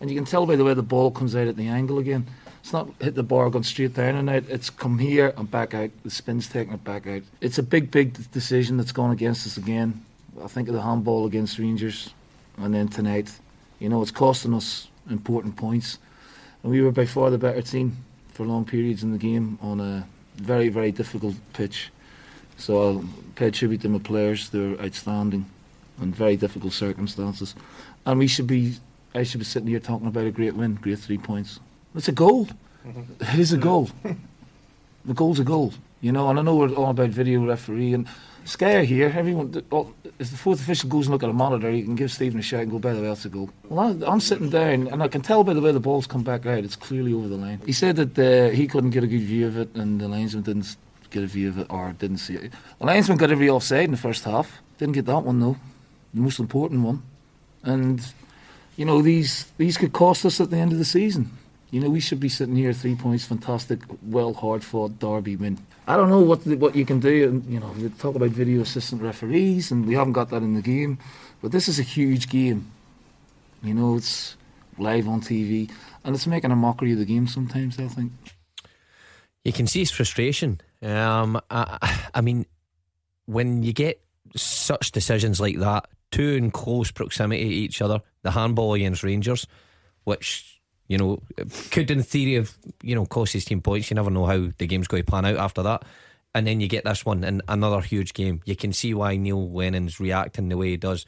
And 0.00 0.08
you 0.08 0.16
can 0.16 0.24
tell 0.24 0.46
by 0.46 0.54
the 0.54 0.64
way 0.64 0.74
the 0.74 0.82
ball 0.82 1.10
comes 1.10 1.34
out 1.34 1.48
at 1.48 1.56
the 1.56 1.66
angle 1.66 1.98
again. 1.98 2.26
It's 2.68 2.72
not 2.74 2.90
hit 3.00 3.14
the 3.14 3.22
bar, 3.22 3.48
gone 3.48 3.62
straight 3.62 3.94
down 3.94 4.16
and 4.16 4.28
out. 4.28 4.44
It's 4.46 4.68
come 4.68 4.98
here 4.98 5.32
and 5.38 5.50
back 5.50 5.72
out. 5.72 5.88
The 6.04 6.10
spin's 6.10 6.50
taking 6.50 6.74
it 6.74 6.84
back 6.84 7.06
out. 7.06 7.22
It's 7.40 7.56
a 7.56 7.62
big, 7.62 7.90
big 7.90 8.30
decision 8.30 8.76
that's 8.76 8.92
gone 8.92 9.10
against 9.10 9.46
us 9.46 9.56
again. 9.56 10.04
I 10.44 10.48
think 10.48 10.68
of 10.68 10.74
the 10.74 10.82
handball 10.82 11.24
against 11.24 11.58
Rangers 11.58 12.10
and 12.58 12.74
then 12.74 12.88
tonight. 12.88 13.32
You 13.78 13.88
know, 13.88 14.02
it's 14.02 14.10
costing 14.10 14.52
us 14.52 14.88
important 15.08 15.56
points. 15.56 15.98
And 16.62 16.70
we 16.70 16.82
were 16.82 16.92
by 16.92 17.06
far 17.06 17.30
the 17.30 17.38
better 17.38 17.62
team 17.62 18.04
for 18.34 18.44
long 18.44 18.66
periods 18.66 19.02
in 19.02 19.12
the 19.12 19.18
game 19.18 19.58
on 19.62 19.80
a 19.80 20.06
very, 20.36 20.68
very 20.68 20.92
difficult 20.92 21.36
pitch. 21.54 21.90
So 22.58 22.82
I'll 22.82 23.04
pay 23.34 23.50
tribute 23.50 23.80
to 23.80 23.88
my 23.88 23.98
players. 23.98 24.50
They're 24.50 24.78
outstanding 24.78 25.46
in 26.02 26.12
very 26.12 26.36
difficult 26.36 26.74
circumstances. 26.74 27.54
And 28.04 28.18
we 28.18 28.26
should 28.26 28.46
be, 28.46 28.74
I 29.14 29.22
should 29.22 29.38
be 29.38 29.46
sitting 29.46 29.70
here 29.70 29.80
talking 29.80 30.06
about 30.06 30.26
a 30.26 30.30
great 30.30 30.54
win, 30.54 30.74
great 30.74 30.98
three 30.98 31.16
points. 31.16 31.60
It's 31.94 32.08
a 32.08 32.12
goal. 32.12 32.48
It 33.20 33.38
is 33.38 33.52
a 33.52 33.56
goal. 33.56 33.90
the 35.04 35.14
goal's 35.14 35.40
a 35.40 35.44
goal, 35.44 35.72
you 36.00 36.12
know. 36.12 36.30
And 36.30 36.38
I 36.38 36.42
know 36.42 36.56
we're 36.56 36.74
all 36.74 36.90
about 36.90 37.10
video 37.10 37.44
referee 37.44 37.94
and 37.94 38.06
Scare 38.48 38.84
here. 38.84 39.12
Everyone, 39.14 39.62
oh, 39.70 39.92
if 40.18 40.30
the 40.30 40.36
fourth 40.38 40.62
official 40.62 40.88
goes 40.88 41.04
and 41.04 41.12
look 41.12 41.22
at 41.22 41.28
a 41.28 41.34
monitor, 41.34 41.70
you 41.70 41.84
can 41.84 41.96
give 41.96 42.10
Stephen 42.10 42.40
a 42.40 42.42
shout 42.42 42.62
and 42.62 42.70
go, 42.70 42.78
by 42.78 42.94
the 42.94 43.02
way, 43.02 43.08
that's 43.08 43.26
a 43.26 43.28
goal. 43.28 43.50
Well, 43.68 44.02
I, 44.02 44.10
I'm 44.10 44.20
sitting 44.20 44.48
down 44.48 44.88
and 44.88 45.02
I 45.02 45.08
can 45.08 45.20
tell 45.20 45.44
by 45.44 45.52
the 45.52 45.60
way 45.60 45.70
the 45.70 45.80
ball's 45.80 46.06
come 46.06 46.22
back 46.22 46.46
out, 46.46 46.64
it's 46.64 46.74
clearly 46.74 47.12
over 47.12 47.28
the 47.28 47.36
line. 47.36 47.60
He 47.66 47.72
said 47.72 47.96
that 47.96 48.18
uh, 48.18 48.50
he 48.54 48.66
couldn't 48.66 48.90
get 48.90 49.04
a 49.04 49.06
good 49.06 49.20
view 49.20 49.46
of 49.46 49.58
it 49.58 49.74
and 49.74 50.00
the 50.00 50.08
linesman 50.08 50.44
didn't 50.44 50.78
get 51.10 51.22
a 51.22 51.26
view 51.26 51.50
of 51.50 51.58
it 51.58 51.66
or 51.68 51.92
didn't 51.98 52.18
see 52.18 52.36
it. 52.36 52.52
The 52.78 52.86
linesman 52.86 53.18
got 53.18 53.30
every 53.30 53.50
offside 53.50 53.84
in 53.84 53.90
the 53.90 53.98
first 53.98 54.24
half. 54.24 54.62
Didn't 54.78 54.94
get 54.94 55.04
that 55.04 55.24
one 55.24 55.40
though, 55.40 55.58
the 56.14 56.22
most 56.22 56.38
important 56.38 56.80
one. 56.80 57.02
And 57.64 58.00
you 58.76 58.86
know 58.86 59.02
these 59.02 59.44
these 59.58 59.76
could 59.76 59.92
cost 59.92 60.24
us 60.24 60.40
at 60.40 60.48
the 60.48 60.56
end 60.56 60.72
of 60.72 60.78
the 60.78 60.86
season. 60.86 61.36
You 61.70 61.80
know 61.80 61.90
we 61.90 62.00
should 62.00 62.20
be 62.20 62.30
sitting 62.30 62.56
here 62.56 62.72
three 62.72 62.94
points, 62.94 63.26
fantastic, 63.26 63.80
well 64.02 64.32
hard 64.32 64.64
fought 64.64 64.98
derby 64.98 65.36
win. 65.36 65.58
I 65.86 65.96
don't 65.96 66.08
know 66.08 66.20
what 66.20 66.46
what 66.46 66.74
you 66.74 66.86
can 66.86 67.00
do. 67.00 67.28
And 67.28 67.44
you 67.44 67.60
know 67.60 67.74
we 67.76 67.88
talk 67.90 68.14
about 68.14 68.30
video 68.30 68.62
assistant 68.62 69.02
referees, 69.02 69.70
and 69.70 69.86
we 69.86 69.94
haven't 69.94 70.14
got 70.14 70.30
that 70.30 70.42
in 70.42 70.54
the 70.54 70.62
game. 70.62 70.98
But 71.42 71.52
this 71.52 71.68
is 71.68 71.78
a 71.78 71.82
huge 71.82 72.28
game. 72.30 72.70
You 73.62 73.74
know 73.74 73.96
it's 73.96 74.36
live 74.78 75.08
on 75.08 75.20
TV, 75.20 75.70
and 76.04 76.14
it's 76.14 76.26
making 76.26 76.52
a 76.52 76.56
mockery 76.56 76.92
of 76.92 76.98
the 76.98 77.04
game 77.04 77.26
sometimes. 77.26 77.78
I 77.78 77.88
think. 77.88 78.12
You 79.44 79.52
can 79.52 79.66
see 79.66 79.80
his 79.80 79.90
frustration. 79.90 80.60
Um, 80.82 81.40
I, 81.50 82.08
I 82.14 82.20
mean, 82.20 82.46
when 83.26 83.62
you 83.62 83.72
get 83.72 84.00
such 84.36 84.92
decisions 84.92 85.40
like 85.40 85.58
that, 85.58 85.88
two 86.10 86.34
in 86.34 86.50
close 86.50 86.90
proximity 86.90 87.44
to 87.44 87.54
each 87.54 87.82
other, 87.82 88.00
the 88.22 88.30
handball 88.30 88.74
against 88.74 89.02
Rangers, 89.02 89.46
which 90.04 90.57
you 90.88 90.98
know 90.98 91.20
could, 91.70 91.90
in 91.90 92.02
theory, 92.02 92.34
have 92.34 92.56
you 92.82 92.94
know 92.94 93.06
cost 93.06 93.32
his 93.34 93.44
team 93.44 93.60
points. 93.60 93.90
You 93.90 93.94
never 93.94 94.10
know 94.10 94.26
how 94.26 94.48
the 94.58 94.66
game's 94.66 94.88
going 94.88 95.04
to 95.04 95.10
pan 95.10 95.24
out 95.24 95.36
after 95.36 95.62
that. 95.62 95.84
And 96.34 96.46
then 96.46 96.60
you 96.60 96.68
get 96.68 96.84
this 96.84 97.06
one 97.06 97.24
and 97.24 97.42
another 97.48 97.80
huge 97.80 98.12
game. 98.12 98.42
You 98.44 98.54
can 98.54 98.72
see 98.72 98.92
why 98.94 99.16
Neil 99.16 99.50
Lennon's 99.50 99.98
reacting 99.98 100.48
the 100.50 100.56
way 100.58 100.68
he 100.70 100.76
does. 100.76 101.06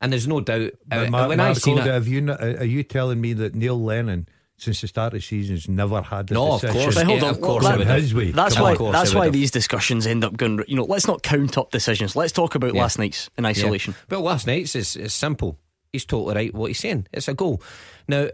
And 0.00 0.12
there's 0.12 0.28
no 0.28 0.40
doubt. 0.40 0.72
But 0.86 1.06
uh, 1.06 1.10
Mar- 1.10 1.28
when 1.28 1.40
I 1.40 1.44
Marco, 1.46 1.58
seen 1.60 1.78
it, 1.78 1.86
have 1.86 2.06
you, 2.06 2.20
not- 2.20 2.42
are 2.42 2.64
you 2.64 2.82
telling 2.82 3.20
me 3.20 3.32
that 3.32 3.54
Neil 3.54 3.80
Lennon, 3.82 4.28
since 4.58 4.80
the 4.82 4.88
start 4.88 5.14
of 5.14 5.20
the 5.20 5.24
season, 5.24 5.56
has 5.56 5.68
never 5.68 6.02
had 6.02 6.30
a 6.30 6.34
No, 6.34 6.52
of 6.54 6.60
course, 6.60 6.94
But 6.94 7.06
hold 7.06 7.20
yeah, 7.22 7.28
on, 7.28 7.34
of 7.34 7.40
course 7.40 7.64
that- 7.64 7.74
I 7.74 7.76
would 7.78 7.86
have. 7.86 8.00
his 8.02 8.14
way. 8.14 8.30
That's 8.30 8.54
Come 8.56 8.62
why. 8.64 8.74
on. 8.74 8.92
That's 8.92 9.14
why 9.14 9.30
these 9.30 9.50
discussions 9.50 10.06
end 10.06 10.22
up 10.22 10.36
going. 10.36 10.62
You 10.68 10.76
know, 10.76 10.84
let's 10.84 11.06
not 11.06 11.22
count 11.22 11.56
up 11.56 11.70
decisions. 11.70 12.14
Let's 12.14 12.32
talk 12.32 12.54
about 12.54 12.74
Yeah. 12.74 12.82
last 12.82 12.98
night's 12.98 13.30
in 13.38 13.46
isolation. 13.46 13.94
Yeah. 13.96 14.04
But 14.08 14.20
last 14.20 14.46
night's 14.46 14.76
is, 14.76 14.96
is 14.96 15.14
simple. 15.14 15.58
He's 15.92 16.04
totally 16.06 16.34
right 16.34 16.54
what 16.54 16.68
he's 16.68 16.78
saying. 16.78 17.06
It's 17.12 17.28
a 17.28 17.34
goal. 17.34 17.62
Now 18.08 18.28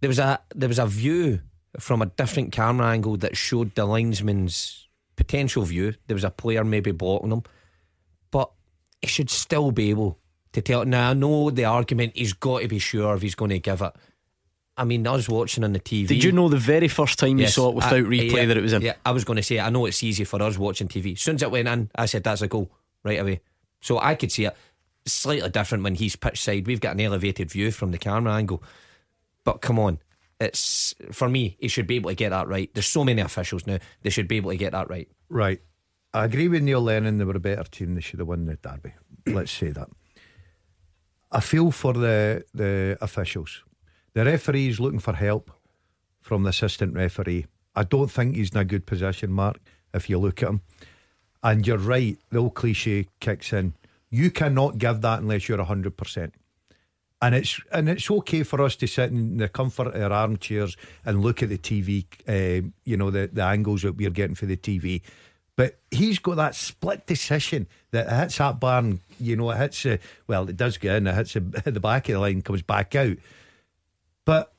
there 0.00 0.08
was 0.08 0.18
a 0.18 0.40
there 0.54 0.68
was 0.68 0.78
a 0.78 0.86
view 0.86 1.40
from 1.78 2.02
a 2.02 2.06
different 2.06 2.52
camera 2.52 2.88
angle 2.88 3.16
that 3.18 3.36
showed 3.36 3.74
the 3.74 3.84
linesman's 3.84 4.88
potential 5.16 5.62
view. 5.62 5.94
There 6.06 6.14
was 6.14 6.24
a 6.24 6.30
player 6.30 6.64
maybe 6.64 6.92
blocking 6.92 7.32
him, 7.32 7.42
but 8.30 8.50
he 9.00 9.08
should 9.08 9.30
still 9.30 9.72
be 9.72 9.90
able 9.90 10.18
to 10.52 10.62
tell. 10.62 10.84
Now 10.84 11.10
I 11.10 11.14
know 11.14 11.50
the 11.50 11.66
argument. 11.66 12.12
He's 12.14 12.32
got 12.32 12.62
to 12.62 12.68
be 12.68 12.78
sure 12.78 13.14
if 13.14 13.22
he's 13.22 13.34
going 13.34 13.50
to 13.50 13.58
give 13.58 13.82
it. 13.82 13.92
I 14.74 14.84
mean, 14.84 15.06
I 15.06 15.12
was 15.12 15.28
watching 15.28 15.64
on 15.64 15.74
the 15.74 15.80
TV. 15.80 16.08
Did 16.08 16.24
you 16.24 16.32
know 16.32 16.48
the 16.48 16.56
very 16.56 16.88
first 16.88 17.18
time 17.18 17.38
you 17.38 17.46
saw 17.46 17.68
it 17.68 17.74
without 17.74 17.92
I- 17.92 18.00
replay 18.00 18.32
yeah, 18.32 18.46
that 18.46 18.56
it 18.56 18.62
was 18.62 18.72
in? 18.72 18.82
Yeah, 18.82 18.94
I 19.04 19.10
was 19.10 19.24
going 19.24 19.36
to 19.36 19.42
say, 19.42 19.60
I 19.60 19.68
know 19.68 19.84
it's 19.84 20.02
easy 20.02 20.24
for 20.24 20.42
us 20.42 20.56
watching 20.56 20.88
TV. 20.88 21.12
As 21.12 21.20
soon 21.20 21.34
as 21.34 21.42
it 21.42 21.50
went 21.50 21.68
in, 21.68 21.90
I 21.94 22.06
said, 22.06 22.24
that's 22.24 22.40
a 22.40 22.48
goal 22.48 22.70
right 23.04 23.20
away. 23.20 23.42
So 23.82 23.98
I 23.98 24.14
could 24.14 24.32
see 24.32 24.46
it. 24.46 24.56
Slightly 25.04 25.50
different 25.50 25.84
when 25.84 25.94
he's 25.94 26.16
pitch 26.16 26.40
side. 26.40 26.66
We've 26.66 26.80
got 26.80 26.94
an 26.94 27.00
elevated 27.00 27.50
view 27.50 27.70
from 27.72 27.90
the 27.90 27.98
camera 27.98 28.34
angle. 28.34 28.62
But 29.44 29.60
come 29.60 29.78
on. 29.78 29.98
It's 30.40 30.94
for 31.12 31.28
me, 31.28 31.56
he 31.60 31.68
should 31.68 31.86
be 31.86 31.96
able 31.96 32.10
to 32.10 32.16
get 32.16 32.30
that 32.30 32.48
right. 32.48 32.68
There's 32.74 32.86
so 32.86 33.04
many 33.04 33.22
officials 33.22 33.66
now, 33.66 33.78
they 34.02 34.10
should 34.10 34.26
be 34.26 34.36
able 34.36 34.50
to 34.50 34.56
get 34.56 34.72
that 34.72 34.90
right. 34.90 35.08
Right. 35.28 35.60
I 36.12 36.24
agree 36.24 36.48
with 36.48 36.62
Neil 36.62 36.80
Lennon. 36.80 37.18
They 37.18 37.24
were 37.24 37.36
a 37.36 37.40
better 37.40 37.64
team. 37.64 37.94
They 37.94 38.00
should 38.00 38.18
have 38.18 38.28
won 38.28 38.44
the 38.44 38.56
derby. 38.56 38.92
Let's 39.26 39.52
say 39.52 39.70
that. 39.70 39.88
I 41.30 41.40
feel 41.40 41.70
for 41.70 41.92
the 41.92 42.44
the 42.52 42.98
officials. 43.00 43.64
The 44.14 44.24
referee 44.24 44.68
is 44.68 44.78
looking 44.78 44.98
for 44.98 45.14
help 45.14 45.50
from 46.20 46.42
the 46.42 46.50
assistant 46.50 46.94
referee. 46.94 47.46
I 47.74 47.84
don't 47.84 48.10
think 48.10 48.36
he's 48.36 48.50
in 48.50 48.58
a 48.58 48.64
good 48.64 48.84
position, 48.84 49.32
Mark, 49.32 49.58
if 49.94 50.10
you 50.10 50.18
look 50.18 50.42
at 50.42 50.50
him. 50.50 50.60
And 51.42 51.66
you're 51.66 51.78
right, 51.78 52.18
the 52.30 52.38
old 52.38 52.54
cliche 52.54 53.06
kicks 53.20 53.52
in. 53.52 53.72
You 54.12 54.30
cannot 54.30 54.76
give 54.76 55.00
that 55.00 55.20
unless 55.20 55.48
you're 55.48 55.58
100%. 55.58 56.32
And 57.22 57.34
it's 57.34 57.60
and 57.70 57.88
it's 57.88 58.10
okay 58.10 58.42
for 58.42 58.60
us 58.60 58.76
to 58.76 58.86
sit 58.86 59.10
in 59.10 59.38
the 59.38 59.48
comfort 59.48 59.86
of 59.86 60.02
our 60.02 60.12
armchairs 60.12 60.76
and 61.04 61.22
look 61.22 61.42
at 61.42 61.48
the 61.48 61.56
TV, 61.56 62.04
uh, 62.28 62.68
you 62.84 62.96
know, 62.96 63.10
the, 63.10 63.30
the 63.32 63.42
angles 63.42 63.82
that 63.82 63.92
we're 63.92 64.10
getting 64.10 64.34
for 64.34 64.46
the 64.46 64.56
TV. 64.56 65.00
But 65.56 65.78
he's 65.90 66.18
got 66.18 66.36
that 66.36 66.54
split 66.54 67.06
decision 67.06 67.68
that 67.92 68.10
hits 68.10 68.38
that 68.38 68.58
barn, 68.58 69.00
you 69.20 69.36
know, 69.36 69.50
it 69.50 69.58
hits, 69.58 69.86
well, 70.26 70.48
it 70.48 70.56
does 70.56 70.78
get 70.78 70.96
in, 70.96 71.06
it 71.06 71.14
hits 71.14 71.34
the, 71.34 71.40
the 71.70 71.80
back 71.80 72.08
of 72.08 72.14
the 72.14 72.20
line, 72.20 72.42
comes 72.42 72.62
back 72.62 72.94
out. 72.96 73.16
But 74.24 74.52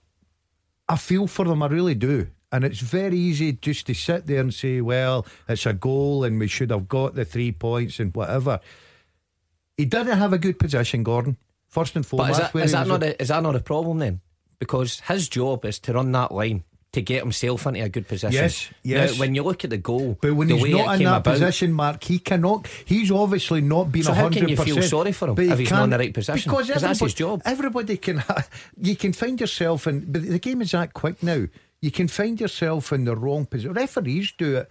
I 0.88 0.96
feel 0.96 1.28
for 1.28 1.46
them, 1.46 1.62
I 1.62 1.68
really 1.68 1.96
do. 1.96 2.28
And 2.52 2.64
it's 2.64 2.80
very 2.80 3.18
easy 3.18 3.54
just 3.54 3.88
to 3.88 3.94
sit 3.94 4.28
there 4.28 4.40
and 4.40 4.54
say, 4.54 4.80
well, 4.82 5.26
it's 5.50 5.66
a 5.66 5.74
goal 5.74 6.24
and 6.24 6.40
we 6.40 6.48
should 6.48 6.70
have 6.70 6.88
got 6.88 7.16
the 7.16 7.26
three 7.26 7.52
points 7.52 8.00
and 8.00 8.16
whatever. 8.16 8.60
He 9.78 9.86
didn't 9.86 10.18
have 10.18 10.34
a 10.34 10.38
good 10.38 10.60
position, 10.60 11.04
Gordon. 11.04 11.38
First 11.68 11.96
and 11.96 12.04
But 12.04 12.10
foremost. 12.10 12.32
is 12.32 12.38
that, 12.38 12.54
where 12.54 12.64
is 12.64 12.72
that 12.74 12.88
not 12.88 13.04
a, 13.04 13.22
is 13.22 13.28
that 13.30 13.42
not 13.42 13.56
a 13.56 13.60
problem 13.60 14.00
then? 14.00 14.22
Because 14.60 15.00
his 15.02 15.28
job 15.28 15.66
is 15.66 15.80
to 15.80 15.94
run 15.94 16.12
that 16.12 16.32
line 16.32 16.64
to 16.92 17.02
get 17.02 17.24
himself 17.24 17.66
into 17.66 17.82
a 17.82 17.90
good 17.90 18.08
position. 18.08 18.32
Yes, 18.32 18.70
Now, 18.86 18.92
yes. 19.02 19.18
when 19.18 19.34
you 19.34 19.42
look 19.42 19.64
at 19.64 19.72
the 19.72 19.80
goal, 19.80 20.16
But 20.22 20.36
when 20.36 20.48
he's 20.50 20.64
not 20.72 20.96
in 20.98 21.04
that 21.06 21.18
about, 21.18 21.24
position, 21.24 21.74
Mark, 21.74 22.04
he 22.04 22.20
cannot. 22.20 22.68
He's 22.86 23.10
obviously 23.10 23.62
not 23.62 23.92
been. 23.92 24.04
So 24.04 24.14
how 24.14 24.30
can 24.30 24.44
100%, 24.46 24.50
you 24.50 24.58
feel 24.58 24.82
sorry 24.84 25.12
for 25.12 25.30
him 25.30 25.34
but 25.36 25.46
if 25.46 25.58
he's 25.58 25.72
not 25.72 25.86
in 25.86 25.90
the 25.90 25.98
right 25.98 26.14
position? 26.14 26.52
Because 26.52 26.68
that's 26.68 27.00
his 27.00 27.16
job. 27.16 27.42
Everybody 27.46 27.98
can. 27.98 28.18
Ha- 28.20 28.46
you 28.80 28.96
can 28.96 29.12
find 29.12 29.42
yourself 29.42 29.88
in. 29.88 30.02
But 30.12 30.22
the 30.30 30.38
game 30.38 30.62
is 30.62 30.72
that 30.72 30.94
quick 30.94 31.24
now. 31.24 31.48
You 31.82 31.90
can 31.90 32.08
find 32.08 32.40
yourself 32.40 32.94
in 32.94 33.06
the 33.06 33.16
wrong 33.16 33.48
position. 33.48 33.74
Referees 33.74 34.32
do 34.38 34.58
it. 34.58 34.70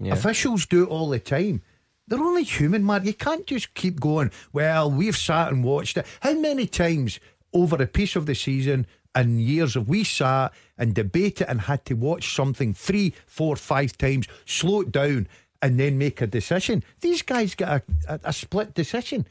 Yeah. 0.00 0.12
Officials 0.14 0.66
do 0.66 0.82
it 0.82 0.88
all 0.88 1.08
the 1.08 1.20
time. 1.20 1.62
They're 2.08 2.20
only 2.20 2.44
human, 2.44 2.84
Mark. 2.84 3.04
You 3.04 3.14
can't 3.14 3.46
just 3.46 3.74
keep 3.74 3.98
going. 3.98 4.30
Well, 4.52 4.90
we've 4.90 5.16
sat 5.16 5.50
and 5.52 5.64
watched 5.64 5.96
it. 5.96 6.06
How 6.20 6.34
many 6.34 6.66
times 6.66 7.18
over 7.52 7.76
a 7.82 7.86
piece 7.86 8.14
of 8.14 8.26
the 8.26 8.34
season 8.34 8.86
and 9.14 9.40
years 9.40 9.74
have 9.74 9.88
we 9.88 10.04
sat 10.04 10.52
and 10.78 10.94
debated 10.94 11.48
and 11.48 11.62
had 11.62 11.84
to 11.86 11.94
watch 11.94 12.32
something 12.34 12.74
three, 12.74 13.12
four, 13.26 13.56
five 13.56 13.98
times, 13.98 14.28
slow 14.44 14.82
it 14.82 14.92
down, 14.92 15.26
and 15.60 15.80
then 15.80 15.98
make 15.98 16.20
a 16.20 16.28
decision? 16.28 16.84
These 17.00 17.22
guys 17.22 17.56
get 17.56 17.68
a, 17.68 17.82
a, 18.08 18.20
a 18.24 18.32
split 18.32 18.74
decision. 18.74 19.26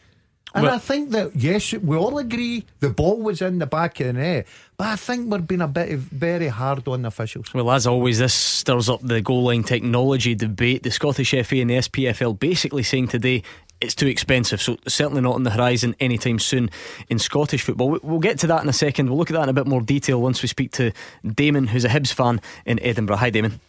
And 0.56 0.64
Well- 0.64 0.74
I 0.76 0.78
think 0.78 1.12
that 1.12 1.36
yes, 1.36 1.74
we 1.74 1.98
all 1.98 2.18
agree 2.18 2.64
the 2.80 2.90
ball 2.90 3.18
was 3.22 3.42
in 3.42 3.60
the 3.60 3.66
back 3.66 4.00
of 4.00 4.08
the 4.08 4.14
net, 4.14 4.48
but 4.78 4.88
I 4.88 4.96
think 4.96 5.30
we're 5.30 5.40
being 5.40 5.60
a 5.62 5.68
bit 5.68 5.92
of- 5.92 6.00
very 6.00 6.48
hard 6.48 6.88
on 6.88 7.02
the 7.02 7.10
officials. 7.10 7.54
Well, 7.54 7.70
as 7.72 7.86
always, 7.86 8.20
this 8.20 8.34
stirs 8.34 8.88
up 8.90 9.02
the 9.04 9.20
goal 9.22 9.44
line 9.44 9.64
technology 9.64 10.34
debate. 10.34 10.84
The 10.84 10.92
Scottish 10.92 11.34
FA 11.34 11.60
and 11.60 11.70
the 11.70 11.76
SPFL 11.76 12.34
basically 12.34 12.84
saying 12.84 13.10
today 13.10 13.44
it's 13.82 13.94
too 13.94 14.08
expensive, 14.08 14.62
so 14.62 14.78
certainly 14.88 15.22
not 15.22 15.36
on 15.36 15.44
the 15.44 15.50
horizon 15.52 15.94
anytime 16.00 16.40
soon 16.40 16.70
in 17.10 17.20
Scottish 17.20 17.62
football. 17.62 17.90
We- 17.90 18.00
We'll 18.02 18.20
get 18.20 18.40
to 18.40 18.48
that 18.48 18.64
in 18.64 18.70
a 18.70 18.74
second. 18.74 19.10
We'll 19.10 19.18
look 19.18 19.30
at 19.30 19.34
that 19.36 19.44
in 19.44 19.50
a 19.50 19.54
bit 19.54 19.68
more 19.68 19.82
detail 19.82 20.22
once 20.22 20.42
we 20.42 20.48
speak 20.48 20.72
to 20.74 20.94
Damon, 21.30 21.68
who's 21.68 21.84
a 21.84 21.90
Hibs 21.90 22.14
fan 22.14 22.40
in 22.66 22.80
Edinburgh. 22.82 23.18
Hi, 23.18 23.30
Damon. 23.30 23.60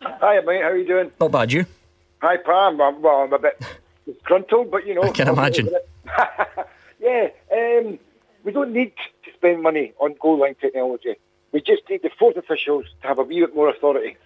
Hi, 0.00 0.38
mate. 0.46 0.62
How 0.62 0.68
are 0.68 0.76
you 0.76 0.86
doing? 0.86 1.10
Not 1.20 1.32
bad, 1.32 1.50
you? 1.52 1.66
Hi, 2.22 2.36
Pam. 2.36 2.78
Well, 2.78 3.16
I'm 3.24 3.32
a 3.32 3.38
bit 3.40 3.60
disgruntled, 4.06 4.70
but 4.70 4.86
you 4.86 4.94
know. 4.94 5.02
I 5.02 5.10
can 5.10 5.28
imagine. 5.28 5.68
yeah, 7.00 7.28
um, 7.52 7.98
we 8.44 8.52
don't 8.52 8.72
need 8.72 8.92
to 9.24 9.32
spend 9.34 9.62
money 9.62 9.92
on 10.00 10.14
goal 10.20 10.38
line 10.38 10.54
technology. 10.54 11.16
We 11.52 11.60
just 11.60 11.82
need 11.90 12.02
the 12.02 12.10
fourth 12.18 12.36
officials 12.36 12.86
to 13.02 13.08
have 13.08 13.18
a 13.18 13.22
wee 13.22 13.40
bit 13.40 13.54
more 13.54 13.68
authority. 13.68 14.16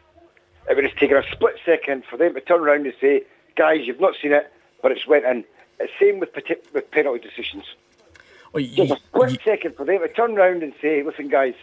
It 0.69 0.75
would 0.75 0.85
have 0.85 0.97
taken 0.97 1.17
a 1.17 1.23
split 1.33 1.57
second 1.65 2.05
for 2.09 2.17
them 2.17 2.35
to 2.35 2.41
turn 2.41 2.61
around 2.61 2.87
and 2.87 2.95
say, 3.01 3.25
"Guys, 3.57 3.81
you've 3.87 4.01
not 4.01 4.15
seen 4.21 4.33
it, 4.33 4.53
but 4.83 4.93
it's 4.93 5.07
went 5.07 5.25
in." 5.25 5.45
It's 5.79 5.93
same 5.99 6.21
with 6.21 6.31
with 6.73 6.91
penalty 6.91 7.27
decisions. 7.27 7.65
Just 8.75 8.93
a 8.93 8.97
split 8.97 9.41
second 9.45 9.77
for 9.77 9.85
them 9.85 10.01
to 10.01 10.09
turn 10.09 10.37
around 10.37 10.63
and 10.63 10.75
say, 10.81 11.03
"Listen, 11.03 11.29
guys, 11.29 11.55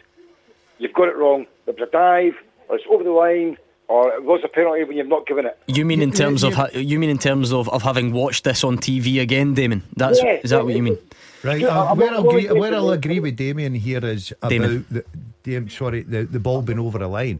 you've 0.79 0.93
got 0.93 1.09
it 1.09 1.15
wrong. 1.15 1.45
There 1.65 1.73
was 1.73 1.87
a 1.87 1.91
dive, 1.91 2.35
or 2.67 2.77
it's 2.77 2.85
over 2.89 3.03
the 3.03 3.11
line, 3.11 3.57
or 3.87 4.13
it 4.13 4.23
was 4.23 4.41
a 4.43 4.47
penalty 4.47 4.83
when 4.83 4.97
you've 4.97 5.07
not 5.07 5.25
given 5.27 5.45
it." 5.45 5.57
You 5.67 5.85
mean 5.85 6.01
in 6.01 6.11
terms 6.11 6.43
of 6.43 6.53
ha- 6.53 6.69
you 6.73 6.99
mean 6.99 7.09
in 7.09 7.17
terms 7.17 7.51
of, 7.51 7.69
of 7.69 7.81
having 7.83 8.11
watched 8.11 8.43
this 8.43 8.63
on 8.63 8.77
TV 8.77 9.21
again, 9.21 9.53
Damon? 9.53 9.83
That's 9.95 10.21
Yeah, 10.21 10.39
is 10.43 10.49
that 10.51 10.63
what 10.65 10.75
you 10.75 10.83
mean? 10.83 10.97
Right. 11.43 11.61
Yeah, 11.61 11.67
uh, 11.67 11.91
I'm 11.91 11.97
where, 11.97 12.11
I'll 12.11 12.27
agree, 12.27 12.47
where 12.47 12.73
I'll 12.73 12.89
agree 12.91 13.19
with 13.19 13.35
Damien 13.35 13.75
here 13.75 14.03
is 14.03 14.31
about 14.31 14.49
Damon. 14.49 14.85
the, 14.89 15.05
Dam- 15.43 15.69
sorry, 15.69 16.01
the, 16.01 16.23
the 16.23 16.39
ball 16.39 16.61
being 16.61 16.79
over 16.79 16.97
the 16.97 17.07
line. 17.07 17.39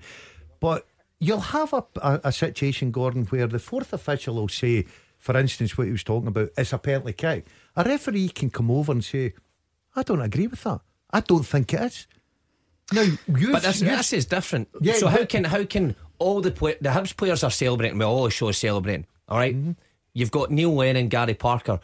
But 0.60 0.86
you'll 1.20 1.40
have 1.40 1.74
a, 1.74 1.84
a, 2.02 2.22
a 2.26 2.32
situation, 2.32 2.92
Gordon, 2.92 3.26
where 3.26 3.48
the 3.48 3.60
fourth 3.60 3.92
official 3.94 4.36
will 4.36 4.48
say, 4.48 4.86
for 5.18 5.36
instance, 5.36 5.78
what 5.78 5.88
he 5.88 5.92
was 5.92 6.04
talking 6.04 6.28
about, 6.28 6.50
it's 6.58 6.74
a 6.74 6.78
penalty 6.78 7.14
kick. 7.14 7.48
A 7.76 7.84
referee 7.84 8.30
can 8.30 8.50
come 8.50 8.72
over 8.72 8.92
and 8.92 9.04
say, 9.04 9.34
I 9.96 10.04
don't 10.04 10.22
agree 10.22 10.48
with 10.48 10.64
that. 10.64 10.82
I 11.12 11.22
don't 11.22 11.46
think 11.46 11.74
it 11.74 11.82
is. 11.82 12.08
Now, 12.94 13.02
you 13.02 13.52
But 13.52 13.64
this, 13.64 13.80
this 13.82 14.14
is 14.14 14.26
different. 14.28 14.70
Yeah, 14.80 14.94
so 14.94 15.08
how 15.08 15.26
can 15.26 15.44
how 15.44 15.66
can 15.66 15.96
all 16.20 16.42
the 16.42 16.52
play, 16.52 16.76
the 16.82 16.90
Hibs 16.90 17.16
players 17.16 17.44
are 17.44 17.52
celebrating? 17.52 17.98
Well, 17.98 18.10
all 18.10 18.24
the 18.26 18.32
show 18.32 18.50
is 18.50 18.58
celebrating. 18.58 19.06
All 19.30 19.38
right? 19.38 19.56
Mm-hmm. 19.56 19.72
You've 20.14 20.32
got 20.32 20.52
Neil 20.52 20.74
Lennon, 20.74 21.10
Garry 21.10 21.34
Parker 21.36 21.80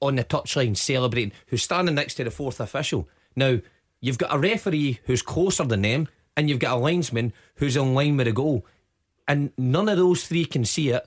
on 0.00 0.16
the 0.16 0.24
touchline 0.24 0.76
celebrating, 0.76 1.32
who's 1.48 1.62
standing 1.62 1.94
next 1.94 2.14
to 2.14 2.24
the 2.24 2.30
fourth 2.30 2.60
official. 2.60 3.08
Now 3.34 3.58
you've 4.00 4.18
got 4.18 4.34
a 4.34 4.38
referee 4.38 5.00
who's 5.04 5.22
closer 5.22 5.64
than 5.64 5.82
them, 5.82 6.08
and 6.36 6.48
you've 6.48 6.58
got 6.60 6.76
a 6.76 6.80
linesman 6.80 7.32
who's 7.56 7.76
in 7.76 7.94
line 7.94 8.16
with 8.16 8.26
the 8.26 8.32
goal, 8.32 8.64
and 9.26 9.50
none 9.58 9.88
of 9.88 9.96
those 9.96 10.24
three 10.26 10.44
can 10.44 10.64
see 10.64 10.90
it, 10.90 11.06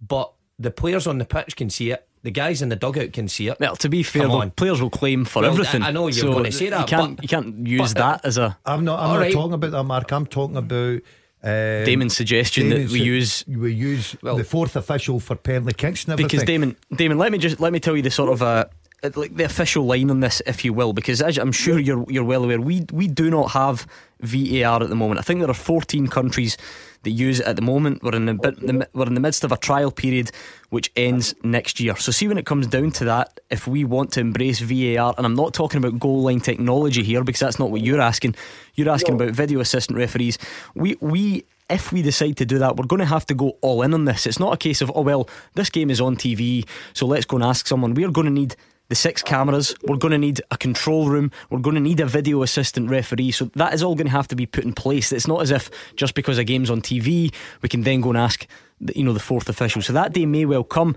but 0.00 0.32
the 0.58 0.70
players 0.70 1.06
on 1.06 1.18
the 1.18 1.24
pitch 1.24 1.56
can 1.56 1.70
see 1.70 1.90
it. 1.90 2.06
The 2.22 2.30
guys 2.32 2.62
in 2.62 2.68
the 2.68 2.76
dugout 2.76 3.12
can 3.12 3.28
see 3.28 3.48
it. 3.48 3.58
Well, 3.60 3.76
to 3.76 3.88
be 3.88 4.02
fair, 4.02 4.22
Come 4.22 4.40
though, 4.40 4.50
players 4.50 4.82
will 4.82 4.90
claim 4.90 5.24
for 5.24 5.42
Well, 5.42 5.52
everything. 5.52 5.82
I- 5.82 5.88
I 5.88 5.90
know 5.92 6.08
you're 6.08 6.12
So 6.12 6.32
gonna 6.32 6.50
say 6.52 6.68
that, 6.70 6.80
You 6.90 6.96
can't, 6.96 7.16
but- 7.16 7.22
you 7.24 7.28
can't 7.28 7.66
use 7.66 7.94
but, 7.94 8.00
that 8.22 8.24
as 8.26 8.38
a. 8.38 8.58
I'm 8.66 8.84
not. 8.84 8.98
I'm 9.00 9.08
not 9.14 9.18
right. 9.20 9.32
talking 9.32 9.52
about 9.54 9.70
that, 9.70 9.84
Mark. 9.84 10.12
I'm 10.12 10.26
talking 10.26 10.56
about 10.56 11.00
uh, 11.44 11.84
Damon's 11.84 12.16
suggestion 12.16 12.70
that 12.70 12.78
we 12.90 12.98
su- 12.98 13.04
use- 13.04 13.44
we 13.46 13.72
use 13.72 14.16
the 14.22 14.44
fourth 14.44 14.74
official 14.76 15.20
for 15.20 15.36
penalty 15.36 15.74
kicks 15.74 16.04
and 16.04 16.12
everything. 16.12 16.28
because 16.40 16.44
Damon, 16.46 16.76
Damon, 16.94 17.18
let 17.18 17.30
me 17.32 17.38
just 17.38 17.60
let 17.60 17.72
me 17.72 17.80
tell 17.80 17.96
you 17.96 18.02
the 18.02 18.10
sort 18.10 18.30
of 18.30 18.42
uh, 18.42 18.64
uh, 19.04 19.10
like 19.14 19.36
the 19.36 19.44
official 19.44 19.84
line 19.86 20.10
on 20.10 20.20
this, 20.20 20.42
if 20.46 20.64
you 20.64 20.72
will, 20.72 20.92
because 20.92 21.22
as 21.22 21.38
I'm 21.38 21.52
sure 21.52 21.78
you're 21.78 22.04
you're 22.08 22.24
well 22.24 22.42
aware, 22.44 22.60
we 22.60 22.84
we 22.92 23.06
do 23.06 23.30
not 23.30 23.52
have 23.52 23.86
VAR 24.20 24.82
at 24.82 24.88
the 24.88 24.96
moment. 24.96 25.20
I 25.20 25.22
think 25.22 25.38
there 25.40 25.50
are 25.50 25.54
14 25.54 26.08
countries 26.08 26.56
that 27.02 27.10
use 27.10 27.40
it 27.40 27.46
at 27.46 27.56
the 27.56 27.62
moment. 27.62 28.02
We're 28.02 28.14
in 28.14 28.26
the, 28.26 28.34
bit- 28.34 28.60
the 28.60 28.88
we're 28.92 29.06
in 29.06 29.14
the 29.14 29.20
midst 29.20 29.44
of 29.44 29.52
a 29.52 29.56
trial 29.56 29.90
period 29.90 30.30
which 30.70 30.90
ends 30.96 31.34
next 31.42 31.80
year. 31.80 31.96
So 31.96 32.12
see 32.12 32.28
when 32.28 32.38
it 32.38 32.46
comes 32.46 32.66
down 32.66 32.90
to 32.92 33.04
that, 33.06 33.40
if 33.50 33.66
we 33.66 33.84
want 33.84 34.12
to 34.12 34.20
embrace 34.20 34.60
VAR, 34.60 35.14
and 35.16 35.24
I'm 35.24 35.34
not 35.34 35.54
talking 35.54 35.78
about 35.78 35.98
goal 35.98 36.22
line 36.22 36.40
technology 36.40 37.02
here 37.02 37.24
because 37.24 37.40
that's 37.40 37.58
not 37.58 37.70
what 37.70 37.80
you're 37.82 38.00
asking. 38.00 38.34
You're 38.74 38.90
asking 38.90 39.14
about 39.14 39.30
video 39.30 39.60
assistant 39.60 39.98
referees. 39.98 40.38
We 40.74 40.96
we 41.00 41.44
if 41.70 41.92
we 41.92 42.02
decide 42.02 42.36
to 42.38 42.46
do 42.46 42.58
that, 42.58 42.76
we're 42.76 42.86
going 42.86 43.00
to 43.00 43.06
have 43.06 43.26
to 43.26 43.34
go 43.34 43.56
all 43.60 43.82
in 43.82 43.92
on 43.92 44.04
this. 44.06 44.26
It's 44.26 44.38
not 44.38 44.54
a 44.54 44.56
case 44.56 44.80
of, 44.80 44.90
oh, 44.94 45.02
well, 45.02 45.28
this 45.54 45.68
game 45.68 45.90
is 45.90 46.00
on 46.00 46.16
TV, 46.16 46.66
so 46.94 47.06
let's 47.06 47.26
go 47.26 47.36
and 47.36 47.44
ask 47.44 47.66
someone. 47.66 47.92
We're 47.92 48.10
going 48.10 48.26
to 48.26 48.32
need 48.32 48.56
the 48.88 48.94
six 48.94 49.22
cameras, 49.22 49.74
we're 49.82 49.96
going 49.96 50.12
to 50.12 50.18
need 50.18 50.40
a 50.50 50.56
control 50.56 51.08
room, 51.08 51.30
we're 51.50 51.58
going 51.58 51.74
to 51.74 51.80
need 51.80 52.00
a 52.00 52.06
video 52.06 52.42
assistant 52.42 52.88
referee. 52.88 53.30
So 53.32 53.46
that 53.54 53.74
is 53.74 53.82
all 53.82 53.94
going 53.94 54.06
to 54.06 54.12
have 54.12 54.28
to 54.28 54.36
be 54.36 54.46
put 54.46 54.64
in 54.64 54.72
place. 54.72 55.12
It's 55.12 55.28
not 55.28 55.42
as 55.42 55.50
if 55.50 55.70
just 55.94 56.14
because 56.14 56.38
a 56.38 56.44
game's 56.44 56.70
on 56.70 56.80
TV, 56.80 57.32
we 57.62 57.68
can 57.68 57.82
then 57.82 58.00
go 58.00 58.08
and 58.10 58.18
ask, 58.18 58.46
the, 58.80 58.96
you 58.96 59.04
know, 59.04 59.12
the 59.12 59.20
fourth 59.20 59.48
official. 59.48 59.82
So 59.82 59.92
that 59.92 60.12
day 60.12 60.24
may 60.24 60.46
well 60.46 60.64
come, 60.64 60.96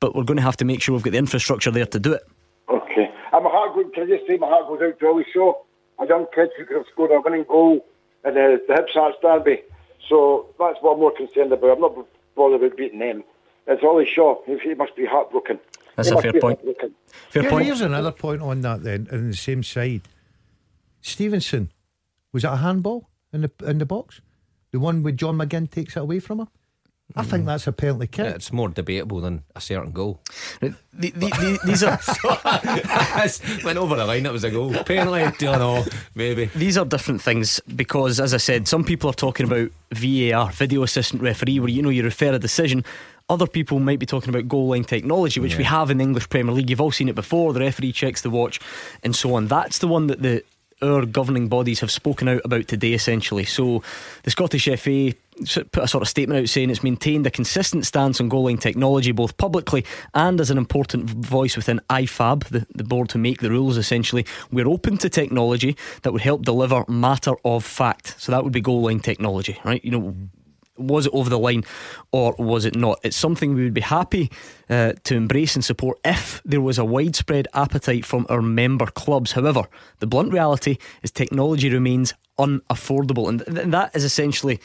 but 0.00 0.14
we're 0.14 0.24
going 0.24 0.38
to 0.38 0.42
have 0.42 0.56
to 0.58 0.64
make 0.64 0.80
sure 0.80 0.94
we've 0.94 1.02
got 1.02 1.12
the 1.12 1.18
infrastructure 1.18 1.70
there 1.70 1.86
to 1.86 1.98
do 1.98 2.14
it. 2.14 2.22
Okay. 2.70 3.10
And 3.32 3.44
my 3.44 3.50
heart 3.50 3.74
goes, 3.74 3.86
can 3.94 4.04
I 4.04 4.16
just 4.16 4.26
say 4.26 4.38
my 4.38 4.48
heart 4.48 4.68
goes 4.68 4.80
out 4.82 4.98
to 4.98 5.06
Ollie 5.06 5.26
Shaw, 5.32 5.54
a 6.00 6.06
young 6.06 6.26
kid 6.34 6.48
who 6.56 6.64
could 6.64 6.76
have 6.76 6.86
scored 6.90 7.10
a 7.10 7.20
winning 7.20 7.44
goal 7.44 7.84
in 8.24 8.34
the, 8.34 8.60
the 8.66 8.74
Hibs 8.74 8.92
Hearts 8.94 9.18
derby. 9.20 9.62
So 10.08 10.46
that's 10.58 10.78
what 10.80 10.94
I'm 10.94 11.00
more 11.00 11.14
concerned 11.14 11.52
about. 11.52 11.72
I'm 11.72 11.80
not 11.80 12.06
bothered 12.34 12.62
about 12.62 12.78
beating 12.78 13.00
them. 13.00 13.24
It's 13.66 13.82
Ollie 13.82 14.06
Shaw. 14.06 14.40
He 14.46 14.74
must 14.74 14.94
be 14.96 15.04
heartbroken. 15.04 15.58
That's 15.96 16.08
He 16.10 16.14
a 16.14 16.20
fair 16.22 16.32
point. 16.32 16.60
heartbroken. 16.60 16.94
Fair 17.30 17.42
Here- 17.42 17.50
point. 17.50 17.66
Here's 17.66 17.80
another 17.80 18.12
point 18.12 18.42
on 18.42 18.60
that 18.60 18.82
then, 18.82 19.08
on 19.10 19.30
the 19.30 19.36
same 19.36 19.62
side. 19.62 20.02
Stevenson, 21.00 21.72
was 22.32 22.44
it 22.44 22.48
a 22.48 22.56
handball 22.56 23.08
in 23.32 23.42
the 23.42 23.50
in 23.64 23.78
the 23.78 23.86
box? 23.86 24.20
The 24.72 24.78
one 24.80 25.02
where 25.02 25.12
John 25.12 25.36
McGinn 25.38 25.70
takes 25.70 25.96
it 25.96 26.00
away 26.00 26.20
from 26.20 26.40
him? 26.40 26.48
I 27.14 27.22
think 27.22 27.44
mm. 27.44 27.46
that's 27.46 27.68
a 27.68 27.72
penalty 27.72 28.08
kick. 28.08 28.24
Yeah, 28.24 28.32
it's 28.32 28.52
more 28.52 28.68
debatable 28.68 29.20
than 29.20 29.44
a 29.54 29.60
certain 29.60 29.92
goal. 29.92 30.20
The- 30.60 30.74
the- 30.92 31.12
the- 31.12 31.60
these 31.64 31.84
are 31.84 32.00
went 33.64 33.78
over 33.78 33.94
the 33.94 34.04
line. 34.04 34.26
It 34.26 34.32
was 34.32 34.42
a 34.42 34.50
goal. 34.50 34.74
Penalty. 34.84 35.36
Don't 35.38 35.60
know. 35.60 35.84
Maybe. 36.16 36.46
These 36.46 36.76
are 36.76 36.84
different 36.84 37.22
things 37.22 37.60
because, 37.76 38.18
as 38.18 38.34
I 38.34 38.38
said, 38.38 38.66
some 38.66 38.82
people 38.82 39.08
are 39.10 39.14
talking 39.14 39.46
about 39.46 39.70
VAR, 39.92 40.50
video 40.50 40.82
assistant 40.82 41.22
referee, 41.22 41.60
where 41.60 41.68
you 41.70 41.80
know 41.80 41.90
you 41.90 42.02
refer 42.02 42.34
a 42.34 42.40
decision. 42.40 42.84
Other 43.28 43.46
people 43.46 43.80
might 43.80 43.98
be 43.98 44.06
talking 44.06 44.28
about 44.28 44.46
goal 44.46 44.68
line 44.68 44.84
technology, 44.84 45.40
which 45.40 45.58
we 45.58 45.64
have 45.64 45.90
in 45.90 45.98
the 45.98 46.04
English 46.04 46.28
Premier 46.28 46.54
League. 46.54 46.70
You've 46.70 46.80
all 46.80 46.92
seen 46.92 47.08
it 47.08 47.16
before. 47.16 47.52
The 47.52 47.60
referee 47.60 47.92
checks 47.92 48.22
the 48.22 48.30
watch 48.30 48.60
and 49.02 49.16
so 49.16 49.34
on. 49.34 49.48
That's 49.48 49.78
the 49.78 49.88
one 49.88 50.06
that 50.06 50.22
the 50.22 50.44
our 50.82 51.06
governing 51.06 51.48
bodies 51.48 51.80
have 51.80 51.90
spoken 51.90 52.28
out 52.28 52.42
about 52.44 52.68
today, 52.68 52.92
essentially. 52.92 53.44
So, 53.44 53.82
the 54.24 54.30
Scottish 54.30 54.68
FA 54.80 55.14
put 55.70 55.84
a 55.84 55.88
sort 55.88 56.02
of 56.02 56.08
statement 56.08 56.40
out 56.40 56.48
saying 56.48 56.70
it's 56.70 56.82
maintained 56.82 57.26
a 57.26 57.30
consistent 57.30 57.86
stance 57.86 58.20
on 58.20 58.28
goal 58.28 58.44
line 58.44 58.58
technology, 58.58 59.12
both 59.12 59.36
publicly 59.36 59.84
and 60.14 60.40
as 60.40 60.50
an 60.50 60.58
important 60.58 61.08
voice 61.08 61.56
within 61.56 61.80
IFAB, 61.90 62.44
the, 62.44 62.66
the 62.74 62.84
board 62.84 63.08
to 63.10 63.18
make 63.18 63.40
the 63.40 63.50
rules. 63.50 63.76
Essentially, 63.76 64.26
we're 64.50 64.68
open 64.68 64.98
to 64.98 65.08
technology 65.08 65.76
that 66.02 66.12
would 66.12 66.22
help 66.22 66.42
deliver 66.42 66.84
matter 66.88 67.34
of 67.44 67.64
fact. 67.64 68.14
So 68.18 68.32
that 68.32 68.44
would 68.44 68.52
be 68.52 68.60
goal 68.60 68.82
line 68.82 69.00
technology, 69.00 69.58
right? 69.64 69.84
You 69.84 69.90
know. 69.90 70.14
Was 70.78 71.06
it 71.06 71.12
over 71.12 71.30
the 71.30 71.38
line 71.38 71.64
or 72.12 72.34
was 72.38 72.64
it 72.64 72.76
not? 72.76 73.00
It's 73.02 73.16
something 73.16 73.54
we 73.54 73.64
would 73.64 73.74
be 73.74 73.80
happy 73.80 74.30
uh, 74.68 74.92
to 75.04 75.14
embrace 75.14 75.54
and 75.54 75.64
support 75.64 75.98
if 76.04 76.42
there 76.44 76.60
was 76.60 76.78
a 76.78 76.84
widespread 76.84 77.48
appetite 77.54 78.04
from 78.04 78.26
our 78.28 78.42
member 78.42 78.86
clubs. 78.86 79.32
However, 79.32 79.64
the 79.98 80.06
blunt 80.06 80.32
reality 80.32 80.78
is 81.02 81.10
technology 81.10 81.70
remains 81.70 82.14
unaffordable, 82.38 83.28
and, 83.28 83.44
th- 83.46 83.68
that 83.68 83.94
is 83.94 84.04
essentially 84.04 84.60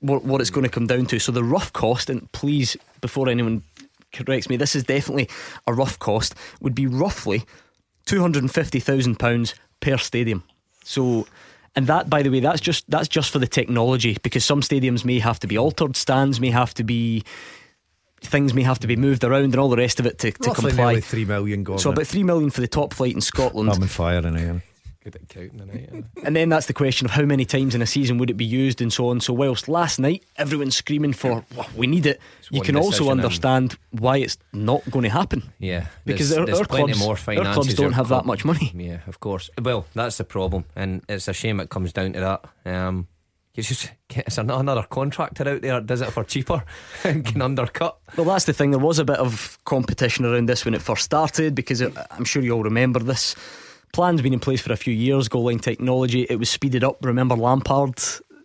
what, 0.00 0.24
what 0.24 0.40
it's 0.40 0.50
going 0.50 0.64
to 0.64 0.70
come 0.70 0.86
down 0.86 1.06
to. 1.06 1.18
So 1.18 1.32
the 1.32 1.44
rough 1.44 1.72
cost, 1.72 2.10
and 2.10 2.30
please, 2.32 2.76
before 3.00 3.28
anyone 3.28 3.62
corrects 4.12 4.48
me, 4.48 4.56
this 4.56 4.74
is 4.74 4.84
definitely 4.84 5.28
a 5.66 5.74
rough 5.74 5.98
cost, 5.98 6.34
would 6.60 6.74
be 6.74 6.86
roughly 6.86 7.44
£250,000 8.06 9.54
per 9.80 9.98
stadium. 9.98 10.44
So 10.84 11.26
and 11.76 11.86
that 11.86 12.08
by 12.08 12.22
the 12.22 12.30
way 12.30 12.40
that's 12.40 12.60
just 12.60 12.88
that's 12.90 13.08
just 13.08 13.30
for 13.30 13.38
the 13.38 13.46
technology 13.46 14.16
because 14.22 14.44
some 14.44 14.60
stadiums 14.60 15.04
may 15.04 15.18
have 15.18 15.38
to 15.40 15.46
be 15.46 15.58
altered 15.58 15.96
stands 15.96 16.40
may 16.40 16.50
have 16.50 16.74
to 16.74 16.84
be 16.84 17.22
things 18.20 18.52
may 18.52 18.62
have 18.62 18.78
to 18.80 18.86
be 18.86 18.96
moved 18.96 19.22
around 19.24 19.44
and 19.44 19.56
all 19.56 19.68
the 19.68 19.76
rest 19.76 20.00
of 20.00 20.06
it 20.06 20.18
to, 20.18 20.32
to 20.32 20.50
comply 20.52 21.00
three 21.00 21.24
million 21.24 21.62
gone. 21.62 21.78
so 21.78 21.90
about 21.90 22.06
3 22.06 22.22
million 22.24 22.50
for 22.50 22.60
the 22.60 22.68
top 22.68 22.92
flight 22.92 23.14
in 23.14 23.20
Scotland 23.20 23.70
I'm 23.70 23.82
on 23.82 23.88
fire 23.88 24.26
in 24.26 24.36
here. 24.36 24.62
Good 25.10 25.22
at 25.22 25.28
counting 25.30 25.58
tonight. 25.58 26.04
and 26.22 26.36
then 26.36 26.50
that's 26.50 26.66
the 26.66 26.74
question 26.74 27.06
of 27.06 27.12
how 27.12 27.22
many 27.22 27.46
times 27.46 27.74
in 27.74 27.80
a 27.80 27.86
season 27.86 28.18
would 28.18 28.28
it 28.28 28.34
be 28.36 28.44
used 28.44 28.82
and 28.82 28.92
so 28.92 29.08
on. 29.08 29.20
So, 29.20 29.32
whilst 29.32 29.66
last 29.66 29.98
night 29.98 30.22
everyone's 30.36 30.76
screaming 30.76 31.14
for 31.14 31.46
"Well, 31.56 31.66
we 31.74 31.86
need 31.86 32.04
it, 32.04 32.20
you 32.50 32.60
can 32.60 32.76
also 32.76 33.10
understand 33.10 33.78
why 33.90 34.18
it's 34.18 34.36
not 34.52 34.82
going 34.90 35.04
to 35.04 35.08
happen. 35.08 35.44
Yeah, 35.58 35.86
because 36.04 36.28
there's, 36.28 36.40
our, 36.40 36.44
there's 36.46 36.58
our 36.60 36.66
clubs, 36.66 36.98
more 36.98 37.12
our 37.12 37.16
finances. 37.16 37.54
clubs 37.54 37.74
don't 37.74 37.92
have 37.92 38.08
club- 38.08 38.24
that 38.24 38.26
much 38.26 38.44
money. 38.44 38.70
Yeah, 38.76 38.98
of 39.06 39.18
course. 39.20 39.48
Well, 39.62 39.86
that's 39.94 40.18
the 40.18 40.24
problem, 40.24 40.66
and 40.76 41.02
it's 41.08 41.26
a 41.26 41.32
shame 41.32 41.58
it 41.58 41.70
comes 41.70 41.94
down 41.94 42.12
to 42.12 42.20
that. 42.20 42.44
Um, 42.70 43.08
you 43.54 43.62
just 43.62 43.90
it's 44.10 44.36
not 44.36 44.60
another 44.60 44.82
contractor 44.82 45.48
out 45.48 45.62
there 45.62 45.74
that 45.74 45.86
does 45.86 46.02
it 46.02 46.12
for 46.12 46.22
cheaper 46.22 46.64
and 47.04 47.24
can 47.24 47.40
undercut. 47.40 47.96
Well, 48.14 48.26
that's 48.26 48.44
the 48.44 48.52
thing. 48.52 48.72
There 48.72 48.78
was 48.78 48.98
a 48.98 49.06
bit 49.06 49.18
of 49.18 49.58
competition 49.64 50.26
around 50.26 50.50
this 50.50 50.66
when 50.66 50.74
it 50.74 50.82
first 50.82 51.04
started 51.04 51.54
because 51.54 51.80
it, 51.80 51.92
I'm 52.10 52.24
sure 52.24 52.42
you 52.42 52.52
all 52.52 52.62
remember 52.62 53.00
this. 53.00 53.34
Plan's 53.92 54.22
been 54.22 54.32
in 54.32 54.40
place 54.40 54.60
for 54.60 54.72
a 54.72 54.76
few 54.76 54.92
years. 54.94 55.28
Goal 55.28 55.44
line 55.44 55.58
technology. 55.58 56.26
It 56.28 56.36
was 56.38 56.50
speeded 56.50 56.84
up. 56.84 57.04
Remember 57.04 57.34
Lampard, 57.36 57.96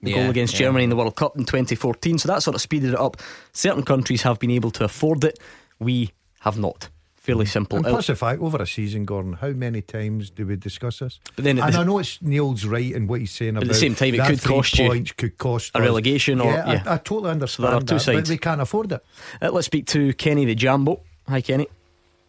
the 0.01 0.11
Yeah, 0.11 0.15
goal 0.17 0.29
against 0.29 0.53
yeah. 0.53 0.59
Germany 0.67 0.85
in 0.85 0.89
the 0.89 0.95
World 0.95 1.15
Cup 1.15 1.37
in 1.37 1.45
2014. 1.45 2.17
So 2.19 2.27
that 2.29 2.43
sort 2.43 2.55
of 2.55 2.61
speeded 2.61 2.91
it 2.93 2.99
up. 2.99 3.17
Certain 3.51 3.83
countries 3.83 4.21
have 4.23 4.39
been 4.39 4.51
able 4.51 4.71
to 4.71 4.83
afford 4.85 5.23
it. 5.23 5.39
We 5.79 6.11
have 6.41 6.57
not. 6.57 6.89
Fairly 7.15 7.45
simple. 7.45 7.77
And 7.77 7.85
plus 7.85 8.07
the 8.07 8.17
fact, 8.17 8.41
over 8.41 8.61
a 8.61 8.67
season, 8.67 9.05
Gordon, 9.05 9.33
how 9.33 9.51
many 9.51 9.81
times 9.81 10.29
do 10.29 10.45
we 10.45 10.57
discuss 10.57 10.99
this? 10.99 11.21
But 11.37 11.45
then 11.45 11.57
and 11.57 11.73
the- 11.73 11.79
I 11.79 11.83
know 11.85 11.99
it's 11.99 12.21
Neil's 12.21 12.65
right 12.65 12.91
in 12.93 13.07
what 13.07 13.21
he's 13.21 13.31
saying 13.31 13.51
about 13.51 13.63
at 13.63 13.67
the 13.69 13.73
same 13.75 13.95
time, 13.95 14.13
it 14.13 14.17
that 14.17 14.29
could 14.29 14.41
three 14.41 14.55
cost 14.55 14.77
you 14.77 15.05
could 15.15 15.37
cost 15.37 15.71
a 15.73 15.79
relegation 15.81 16.41
or- 16.41 16.51
yeah, 16.51 16.69
yeah. 16.73 16.83
I, 16.85 16.95
I 16.95 16.97
totally 16.97 17.31
understand 17.31 17.69
there 17.69 17.75
are 17.75 17.79
two 17.79 17.85
that, 17.85 17.93
but 17.93 18.01
sides. 18.01 18.27
they 18.29 18.37
can't 18.37 18.59
afford 18.59 18.91
it. 18.91 19.05
Uh, 19.41 19.51
let's 19.51 19.67
speak 19.67 19.85
to 19.87 20.13
Kenny 20.15 20.43
the 20.43 20.53
Jambo. 20.53 20.99
Hi, 21.29 21.39
Kenny. 21.39 21.67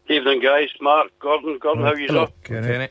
Evening, 0.09 0.41
guys. 0.41 0.69
Mark, 0.81 1.11
Gordon, 1.19 1.59
Gordon, 1.61 1.83
how 1.83 1.91
are 1.91 1.99
you 1.99 2.07
Hello, 2.07 2.27
sir? 2.27 2.33
Kenny. 2.63 2.89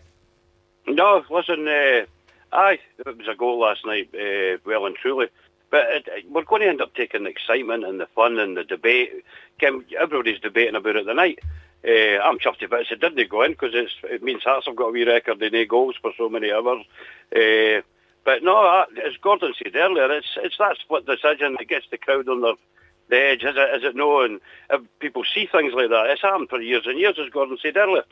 No, 0.87 1.23
listen, 1.29 1.67
uh, 1.67 2.05
aye, 2.51 2.79
it 2.99 3.17
was 3.17 3.27
a 3.27 3.35
goal 3.35 3.59
last 3.59 3.85
night, 3.85 4.09
uh, 4.13 4.57
well 4.65 4.85
and 4.85 4.95
truly. 4.95 5.27
But 5.69 5.85
it, 5.89 6.07
it- 6.07 6.31
we're 6.31 6.43
going 6.43 6.61
to 6.61 6.67
end 6.67 6.81
up 6.81 6.93
taking 6.93 7.23
the 7.23 7.29
excitement 7.29 7.85
and 7.85 7.99
the 7.99 8.07
fun 8.07 8.37
and 8.39 8.57
the 8.57 8.63
debate. 8.63 9.11
Kim, 9.59 9.85
everybody's 9.99 10.39
debating 10.39 10.75
about 10.75 10.95
it 10.97 11.05
tonight. 11.05 11.39
Uh, 11.85 12.19
I'm 12.23 12.39
chuffed 12.39 12.61
if 12.61 12.71
it 12.71 12.99
didn't 13.01 13.29
go 13.29 13.41
in 13.41 13.51
because 13.51 13.73
it 14.03 14.23
means 14.23 14.43
Hearts 14.43 14.67
have 14.67 14.75
got 14.75 14.87
a 14.87 14.91
wee 14.91 15.03
record 15.03 15.41
in 15.41 15.53
eight 15.55 15.67
goals 15.67 15.95
for 16.01 16.13
so 16.17 16.29
many 16.29 16.51
hours. 16.51 16.85
Uh, 17.35 17.81
but 18.23 18.41
no, 18.41 18.85
as 19.05 19.17
Gordon 19.21 19.53
said 19.61 19.75
earlier, 19.75 20.09
it's 20.11 20.37
it's 20.37 20.57
that 20.57 20.77
split 20.77 21.05
decision 21.05 21.55
that 21.59 21.67
gets 21.67 21.85
the 21.91 21.97
crowd 21.97 22.29
on 22.29 22.39
their 22.41 22.53
the 23.09 23.17
edge, 23.17 23.43
is 23.43 23.55
it, 23.57 23.75
is 23.77 23.83
it 23.83 23.95
no? 23.97 24.21
And 24.21 24.39
if 24.69 24.81
people 24.99 25.25
see 25.25 25.45
things 25.45 25.73
like 25.73 25.89
that, 25.89 26.09
it's 26.09 26.21
happened 26.21 26.47
for 26.49 26.61
years 26.61 26.83
and 26.85 26.97
years, 26.97 27.19
as 27.19 27.29
Gordon 27.31 27.57
said 27.61 27.75
earlier. 27.75 28.03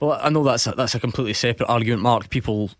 Well, 0.00 0.18
I 0.22 0.30
know 0.30 0.42
that's 0.44 0.66
a, 0.66 0.72
that's 0.72 0.94
a 0.94 1.00
completely 1.00 1.34
separate 1.34 1.68
argument, 1.68 2.02
Mark. 2.02 2.30
People 2.30 2.70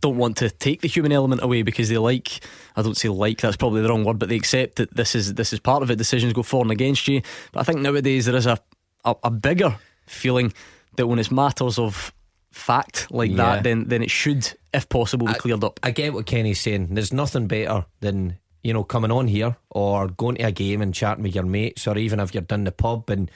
don't 0.00 0.16
want 0.16 0.36
to 0.38 0.50
take 0.50 0.80
the 0.80 0.88
human 0.88 1.12
element 1.12 1.42
away 1.42 1.62
because 1.62 1.88
they 1.88 1.98
like 1.98 2.40
I 2.74 2.82
don't 2.82 2.96
say 2.96 3.08
like 3.08 3.40
that's 3.40 3.56
probably 3.56 3.82
the 3.82 3.88
wrong 3.88 4.04
word, 4.04 4.18
but 4.18 4.28
they 4.28 4.36
accept 4.36 4.76
that 4.76 4.94
this 4.94 5.14
is 5.14 5.34
this 5.34 5.52
is 5.52 5.60
part 5.60 5.82
of 5.82 5.90
it. 5.90 5.96
Decisions 5.96 6.32
go 6.32 6.42
for 6.42 6.62
and 6.62 6.72
against 6.72 7.06
you. 7.08 7.22
But 7.52 7.60
I 7.60 7.62
think 7.62 7.80
nowadays 7.80 8.26
there 8.26 8.36
is 8.36 8.46
a 8.46 8.58
a, 9.04 9.14
a 9.24 9.30
bigger 9.30 9.76
feeling 10.06 10.52
that 10.96 11.06
when 11.06 11.18
it's 11.20 11.30
matters 11.30 11.78
of 11.78 12.12
fact 12.50 13.10
like 13.10 13.30
Yeah. 13.30 13.36
that, 13.36 13.62
then 13.62 13.84
then 13.88 14.02
it 14.02 14.10
should, 14.10 14.52
if 14.74 14.88
possible, 14.88 15.26
be 15.26 15.34
cleared 15.34 15.62
up. 15.62 15.78
I 15.82 15.90
get 15.92 16.14
what 16.14 16.26
Kenny's 16.26 16.60
saying. 16.60 16.88
There's 16.94 17.12
nothing 17.12 17.46
better 17.46 17.84
than 18.00 18.38
you 18.64 18.72
know 18.72 18.82
coming 18.82 19.12
on 19.12 19.28
here 19.28 19.56
or 19.70 20.08
going 20.08 20.36
to 20.36 20.44
a 20.44 20.50
game 20.52 20.82
and 20.82 20.92
chatting 20.92 21.22
with 21.22 21.34
your 21.34 21.44
mates, 21.44 21.86
or 21.86 21.96
even 21.96 22.18
if 22.18 22.34
you're 22.34 22.42
down 22.42 22.64
the 22.64 22.72
pub 22.72 23.08
and 23.10 23.30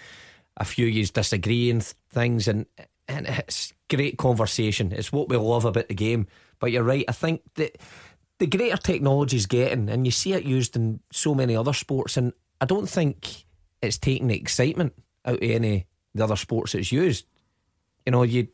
a 0.56 0.64
few 0.64 0.88
of 0.88 0.92
years 0.92 1.10
disagreeing 1.12 1.78
th- 1.80 1.94
things, 2.12 2.48
and 2.48 2.66
and 3.10 3.26
it's 3.26 3.72
great 3.88 4.16
conversation. 4.16 4.92
It's 4.92 5.12
what 5.12 5.28
we 5.28 5.36
love 5.36 5.64
about 5.64 5.88
the 5.88 5.94
game. 5.94 6.26
But 6.60 6.70
you're 6.72 6.84
right. 6.84 7.04
I 7.08 7.12
think 7.12 7.42
that 7.54 7.76
the 8.38 8.46
greater 8.46 8.76
technology 8.76 9.36
is 9.36 9.46
getting, 9.46 9.88
and 9.88 10.06
you 10.06 10.12
see 10.12 10.32
it 10.32 10.44
used 10.44 10.76
in 10.76 11.00
so 11.12 11.34
many 11.34 11.56
other 11.56 11.72
sports, 11.72 12.16
and 12.16 12.32
I 12.60 12.66
don't 12.66 12.88
think 12.88 13.44
it's 13.82 13.98
taking 13.98 14.28
the 14.28 14.36
excitement 14.36 14.94
out 15.24 15.42
of 15.42 15.42
any 15.42 15.86
the 16.14 16.24
other 16.24 16.36
sports 16.36 16.74
it's 16.74 16.92
used. 16.92 17.26
You 18.06 18.12
know, 18.12 18.22
you 18.22 18.48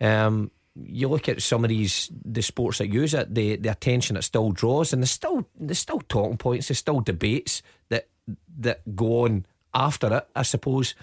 um, 0.00 0.50
you 0.76 1.08
look 1.08 1.28
at 1.28 1.42
some 1.42 1.64
of 1.64 1.70
these 1.70 2.10
the 2.24 2.42
sports 2.42 2.78
that 2.78 2.88
use 2.88 3.14
it, 3.14 3.34
the 3.34 3.56
the 3.56 3.70
attention 3.70 4.16
it 4.16 4.22
still 4.22 4.52
draws, 4.52 4.92
and 4.92 5.02
there's 5.02 5.10
still 5.10 5.48
there's 5.58 5.78
still 5.78 6.00
talking 6.00 6.36
points, 6.36 6.68
there's 6.68 6.78
still 6.78 7.00
debates 7.00 7.62
that 7.88 8.08
that 8.58 8.94
go 8.94 9.24
on 9.24 9.46
after 9.72 10.12
it, 10.18 10.28
I 10.36 10.42
suppose. 10.42 10.94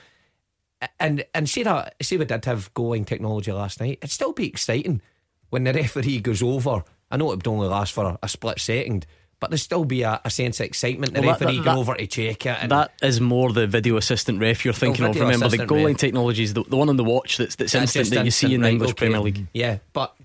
And 1.00 1.26
and 1.34 1.50
say 1.50 1.64
that 1.64 1.96
say 2.02 2.18
we 2.18 2.26
did 2.26 2.46
have 2.46 2.74
going 2.74 3.04
technology 3.06 3.52
last 3.52 3.80
night, 3.80 3.98
it'd 4.02 4.12
still 4.12 4.34
be 4.34 4.46
exciting 4.48 5.02
when 5.50 5.64
the 5.64 5.74
referee 5.74 6.20
goes 6.20 6.44
over. 6.44 6.84
I 7.10 7.18
know 7.18 7.32
it 7.32 7.38
would 7.38 7.48
only 7.48 7.68
last 7.68 7.94
for 7.94 8.18
a 8.22 8.28
split 8.30 8.60
second, 8.60 9.08
but 9.40 9.50
there'd 9.50 9.60
still 9.60 9.86
be 9.86 10.04
a, 10.04 10.22
a 10.24 10.30
sense 10.30 10.60
of 10.60 10.66
excitement. 10.68 11.14
The 11.14 11.22
Well, 11.22 11.32
that- 11.32 11.40
referee 11.46 11.58
that- 11.60 11.64
going 11.66 11.76
that- 11.78 11.82
over 11.82 11.96
to 11.96 12.06
check 12.08 12.46
it. 12.46 12.58
And 12.62 12.72
That 12.72 12.92
is 13.02 13.20
more 13.22 13.52
the 13.54 13.66
video 13.66 13.98
assistant 13.98 14.40
ref 14.40 14.66
you're 14.66 14.74
thinking 14.74 15.06
of. 15.06 15.16
Remember, 15.16 15.38
the 15.40 15.46
assistant 15.48 15.70
goal 15.70 15.78
line 15.80 15.88
ref. 15.94 15.98
technology 15.98 16.44
is 16.44 16.54
the, 16.54 16.64
the 16.64 16.76
one 16.78 16.90
on 16.90 16.98
the 16.98 17.04
watch 17.04 17.38
that's 17.38 17.56
that's 17.56 17.72
That's 17.72 17.96
instant 17.96 18.16
that 18.20 18.26
you 18.26 18.32
see 18.32 18.54
in 18.54 18.62
the 18.62 18.66
right, 18.66 18.74
English 18.74 18.92
okay. 18.92 18.98
Premier 19.08 19.20
League. 19.22 19.48
Yeah, 19.54 19.78
but 19.94 20.16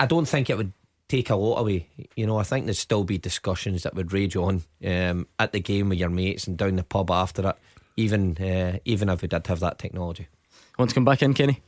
I 0.00 0.06
don't 0.06 0.26
think 0.26 0.50
it 0.50 0.56
would 0.56 0.72
take 1.08 1.28
a 1.30 1.36
lot 1.36 1.58
away. 1.58 1.86
You 2.16 2.26
know, 2.26 2.38
I 2.38 2.42
think 2.42 2.64
there'd 2.66 2.76
still 2.76 3.04
be 3.04 3.18
discussions 3.18 3.82
that 3.82 3.94
would 3.94 4.12
rage 4.12 4.34
on 4.34 4.62
um, 4.84 5.28
at 5.38 5.52
the 5.52 5.60
game 5.60 5.90
with 5.90 5.98
your 5.98 6.08
mates 6.08 6.46
and 6.48 6.56
down 6.56 6.74
the 6.76 6.82
pub 6.82 7.10
after 7.10 7.50
it, 7.50 7.56
even 8.02 8.36
uh, 8.38 8.78
even 8.84 9.08
if 9.08 9.22
we 9.22 9.28
did 9.28 9.46
have 9.46 9.60
that 9.60 9.78
technology. 9.78 10.28
Want 10.78 10.90
to 10.90 10.94
come 10.94 11.04
back 11.04 11.22
in, 11.22 11.34
Kenny? 11.34 11.62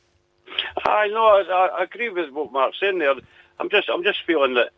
I 0.87 1.09
know. 1.09 1.27
I, 1.27 1.69
I 1.79 1.83
agree 1.85 2.09
with 2.11 2.31
what 2.31 2.53
Mark's 2.53 2.81
saying 2.81 2.99
there. 2.99 3.15
I'm 3.61 3.71
just, 3.71 3.89
I'm 3.89 4.03
just 4.03 4.19
feeling 4.27 4.55
that, 4.55 4.71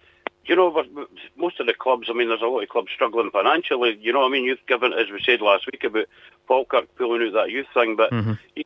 you 0.44 0.54
know, 0.56 0.68
with- 0.68 0.90
with 0.92 1.08
most 1.36 1.60
of 1.60 1.66
the 1.66 1.74
clubs. 1.74 2.08
I 2.10 2.12
mean, 2.12 2.28
there's 2.28 2.42
a 2.42 2.46
lot 2.46 2.62
of 2.62 2.68
clubs 2.68 2.90
struggling 2.94 3.30
financially. 3.30 3.96
You 4.00 4.12
know, 4.12 4.20
what 4.20 4.28
I 4.28 4.32
mean, 4.32 4.44
you've 4.44 4.64
given, 4.66 4.92
as 4.92 5.10
we 5.10 5.20
said 5.24 5.40
last 5.40 5.66
week 5.66 5.84
about 5.84 6.06
Falkirk 6.48 6.94
pulling 6.96 7.26
out 7.26 7.32
that 7.34 7.50
youth 7.50 7.66
thing, 7.72 7.96
but 7.96 8.12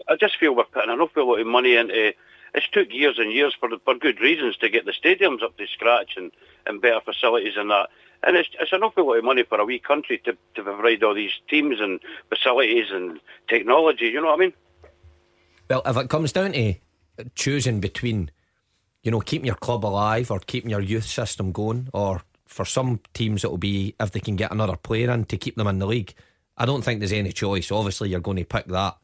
I 0.09 0.17
just 0.19 0.37
feel 0.39 0.55
we're 0.55 0.65
putting 0.65 0.91
an 0.91 1.01
awful 1.01 1.29
lot 1.29 1.41
of 1.41 1.47
money 1.47 1.77
into. 1.77 2.13
It's 2.53 2.69
took 2.73 2.93
years 2.93 3.19
and 3.19 3.33
years 3.33 3.55
for 3.61 3.69
for 3.85 3.95
good 3.95 4.21
reasons 4.21 4.57
to 4.57 4.69
get 4.69 4.85
the 4.85 4.93
stadiums 4.93 5.43
up 5.43 5.57
to 5.57 5.67
scratch 5.69 6.15
and, 6.17 6.33
and 6.67 6.83
better 6.83 7.01
facilities 7.05 7.55
and 7.57 7.71
that. 7.71 7.91
And 8.23 8.37
it's 8.37 8.49
it's 8.61 8.73
an 8.73 8.83
awful 8.83 9.07
lot 9.07 9.19
of 9.19 9.25
money 9.25 9.45
for 9.45 9.59
a 9.59 9.65
wee 9.65 9.79
country 9.79 10.19
to, 10.25 10.37
to 10.55 10.63
provide 10.63 11.03
all 11.03 11.15
these 11.15 11.33
teams 11.49 11.81
and 11.81 12.01
facilities 12.29 12.87
and 12.91 13.19
technology. 13.49 14.07
You 14.07 14.21
know 14.21 14.29
what 14.29 14.35
I 14.35 14.41
mean? 14.41 14.53
Well, 15.69 15.83
if 15.87 15.97
it 15.97 16.11
comes 16.11 16.33
down 16.33 16.53
to 16.53 16.75
choosing 17.35 17.81
between, 17.81 18.31
you 19.03 19.11
know, 19.11 19.21
keeping 19.21 19.47
your 19.47 19.55
club 19.55 19.85
alive 19.85 20.31
or 20.31 20.41
keeping 20.41 20.71
your 20.71 20.81
youth 20.81 21.07
system 21.07 21.53
going, 21.53 21.89
or 21.95 22.23
for 22.45 22.65
some 22.65 23.01
teams 23.15 23.45
it'll 23.45 23.57
be 23.57 23.95
if 24.01 24.11
they 24.11 24.21
can 24.21 24.37
get 24.37 24.51
another 24.53 24.77
player 24.77 25.11
in 25.11 25.25
to 25.27 25.37
keep 25.37 25.57
them 25.57 25.69
in 25.69 25.79
the 25.79 25.87
league. 25.87 26.15
I 26.57 26.67
don't 26.67 26.83
think 26.83 27.01
there's 27.01 27.13
any 27.13 27.33
choice. 27.33 27.71
Obviously, 27.73 28.11
you're 28.11 28.21
going 28.21 28.37
to 28.37 28.45
pick 28.45 28.67
that. 28.67 28.97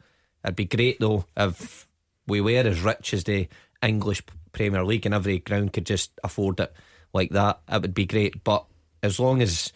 It'd 0.44 0.56
be 0.56 0.66
great 0.66 1.00
though 1.00 1.24
if 1.36 1.88
we 2.26 2.40
were 2.40 2.50
as 2.66 2.82
rich 2.82 3.14
as 3.14 3.24
the 3.24 3.48
English 3.82 4.22
Premier 4.52 4.84
League 4.84 5.06
and 5.06 5.14
every 5.14 5.38
ground 5.38 5.72
could 5.72 5.86
just 5.86 6.10
afford 6.24 6.60
it 6.60 6.72
like 7.12 7.30
that. 7.30 7.60
It 7.70 7.82
would 7.82 7.94
be 7.94 8.06
great. 8.06 8.42
But 8.42 8.66
as 9.02 9.20
long 9.20 9.42
as 9.42 9.72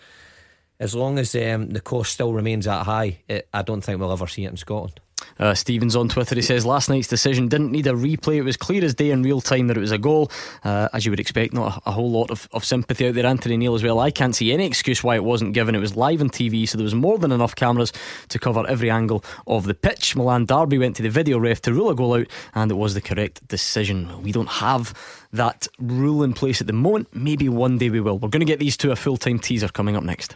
as 0.78 0.94
long 0.94 1.18
as 1.18 1.34
um, 1.34 1.70
the 1.70 1.80
cost 1.80 2.12
still 2.12 2.32
remains 2.32 2.64
that 2.64 2.86
high, 2.86 3.18
it, 3.28 3.46
I 3.52 3.60
don't 3.60 3.82
think 3.82 4.00
we'll 4.00 4.12
ever 4.12 4.26
see 4.26 4.46
it 4.46 4.50
in 4.50 4.56
Scotland. 4.56 4.98
Uh, 5.38 5.54
Stevens 5.54 5.96
on 5.96 6.08
Twitter, 6.08 6.34
he 6.34 6.42
says, 6.42 6.66
Last 6.66 6.88
night's 6.88 7.08
decision 7.08 7.48
didn't 7.48 7.72
need 7.72 7.86
a 7.86 7.92
replay. 7.92 8.36
It 8.36 8.42
was 8.42 8.56
clear 8.56 8.84
as 8.84 8.94
day 8.94 9.10
in 9.10 9.22
real 9.22 9.40
time 9.40 9.66
that 9.68 9.76
it 9.76 9.80
was 9.80 9.92
a 9.92 9.98
goal. 9.98 10.30
Uh, 10.64 10.88
as 10.92 11.04
you 11.04 11.12
would 11.12 11.20
expect, 11.20 11.52
not 11.52 11.76
a, 11.86 11.90
a 11.90 11.92
whole 11.92 12.10
lot 12.10 12.30
of, 12.30 12.48
of 12.52 12.64
sympathy 12.64 13.08
out 13.08 13.14
there. 13.14 13.26
Anthony 13.26 13.56
Neil 13.56 13.74
as 13.74 13.82
well. 13.82 14.00
I 14.00 14.10
can't 14.10 14.34
see 14.34 14.52
any 14.52 14.66
excuse 14.66 15.02
why 15.02 15.14
it 15.14 15.24
wasn't 15.24 15.54
given. 15.54 15.74
It 15.74 15.80
was 15.80 15.96
live 15.96 16.20
on 16.20 16.30
TV, 16.30 16.68
so 16.68 16.78
there 16.78 16.84
was 16.84 16.94
more 16.94 17.18
than 17.18 17.32
enough 17.32 17.54
cameras 17.54 17.92
to 18.28 18.38
cover 18.38 18.66
every 18.66 18.90
angle 18.90 19.24
of 19.46 19.64
the 19.64 19.74
pitch. 19.74 20.16
Milan 20.16 20.44
Derby 20.46 20.78
went 20.78 20.96
to 20.96 21.02
the 21.02 21.10
video 21.10 21.38
ref 21.38 21.60
to 21.62 21.72
rule 21.72 21.90
a 21.90 21.94
goal 21.94 22.14
out, 22.14 22.26
and 22.54 22.70
it 22.70 22.74
was 22.74 22.94
the 22.94 23.00
correct 23.00 23.46
decision. 23.48 24.22
We 24.22 24.32
don't 24.32 24.48
have 24.48 24.94
that 25.32 25.68
rule 25.78 26.22
in 26.22 26.32
place 26.32 26.60
at 26.60 26.66
the 26.66 26.72
moment. 26.72 27.08
Maybe 27.14 27.48
one 27.48 27.78
day 27.78 27.90
we 27.90 28.00
will. 28.00 28.18
We're 28.18 28.28
going 28.28 28.40
to 28.40 28.46
get 28.46 28.58
these 28.58 28.76
to 28.78 28.90
a 28.90 28.96
full 28.96 29.16
time 29.16 29.38
teaser 29.38 29.68
coming 29.68 29.96
up 29.96 30.02
next. 30.02 30.34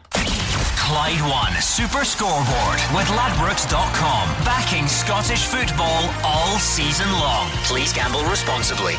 Clyde 0.84 1.22
One 1.22 1.62
Super 1.62 2.04
Scoreboard 2.04 2.78
with 2.94 3.06
Ladbrokes.com. 3.06 4.28
Backing 4.44 4.86
Scottish 4.86 5.46
football 5.46 6.10
all 6.22 6.58
season 6.58 7.10
long. 7.10 7.48
Please 7.64 7.90
gamble 7.94 8.22
responsibly. 8.24 8.92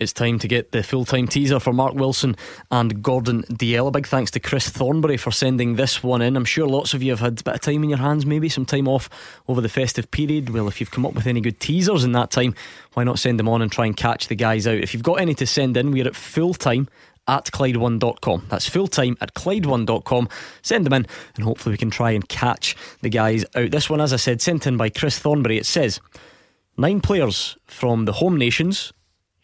It's 0.00 0.12
time 0.12 0.40
to 0.40 0.48
get 0.48 0.72
the 0.72 0.82
full 0.82 1.04
time 1.04 1.28
teaser 1.28 1.60
for 1.60 1.72
Mark 1.72 1.94
Wilson 1.94 2.36
and 2.72 3.04
Gordon 3.04 3.44
Dalziel. 3.44 3.86
A 3.86 3.90
big 3.92 4.08
thanks 4.08 4.32
to 4.32 4.40
Chris 4.40 4.68
Thornbury 4.68 5.16
for 5.16 5.30
sending 5.30 5.76
this 5.76 6.02
one 6.02 6.22
in. 6.22 6.36
I'm 6.36 6.44
sure 6.44 6.66
lots 6.66 6.92
of 6.92 7.04
you 7.04 7.12
have 7.12 7.20
had 7.20 7.40
a 7.40 7.44
bit 7.44 7.54
of 7.54 7.60
time 7.60 7.84
in 7.84 7.90
your 7.90 8.00
hands, 8.00 8.26
maybe 8.26 8.48
some 8.48 8.66
time 8.66 8.88
off 8.88 9.08
over 9.46 9.60
the 9.60 9.68
festive 9.68 10.10
period. 10.10 10.50
Well, 10.50 10.66
if 10.66 10.80
you've 10.80 10.90
come 10.90 11.06
up 11.06 11.14
with 11.14 11.28
any 11.28 11.40
good 11.40 11.60
teasers 11.60 12.02
in 12.02 12.10
that 12.12 12.32
time, 12.32 12.56
why 12.94 13.04
not 13.04 13.20
send 13.20 13.38
them 13.38 13.48
on 13.48 13.62
and 13.62 13.70
try 13.70 13.86
and 13.86 13.96
catch 13.96 14.26
the 14.26 14.34
guys 14.34 14.66
out? 14.66 14.78
If 14.78 14.92
you've 14.92 15.04
got 15.04 15.20
any 15.20 15.34
to 15.34 15.46
send 15.46 15.76
in, 15.76 15.92
we're 15.92 16.08
at 16.08 16.16
full 16.16 16.54
time 16.54 16.88
at 17.28 17.46
Clyde1.com. 17.46 18.46
That's 18.48 18.68
full 18.68 18.88
time 18.88 19.16
at 19.20 19.34
Clyde1.com. 19.34 20.28
Send 20.62 20.86
them 20.86 20.94
in 20.94 21.06
and 21.36 21.44
hopefully 21.44 21.74
we 21.74 21.78
can 21.78 21.90
try 21.90 22.10
and 22.10 22.28
catch 22.28 22.74
the 23.02 23.10
guys 23.10 23.44
out. 23.54 23.70
This 23.70 23.88
one, 23.88 24.00
as 24.00 24.12
I 24.12 24.16
said, 24.16 24.40
sent 24.40 24.66
in 24.66 24.76
by 24.76 24.88
Chris 24.88 25.18
Thornbury. 25.18 25.58
It 25.58 25.66
says 25.66 26.00
nine 26.76 27.00
players 27.00 27.56
from 27.66 28.06
the 28.06 28.14
home 28.14 28.36
nations 28.36 28.92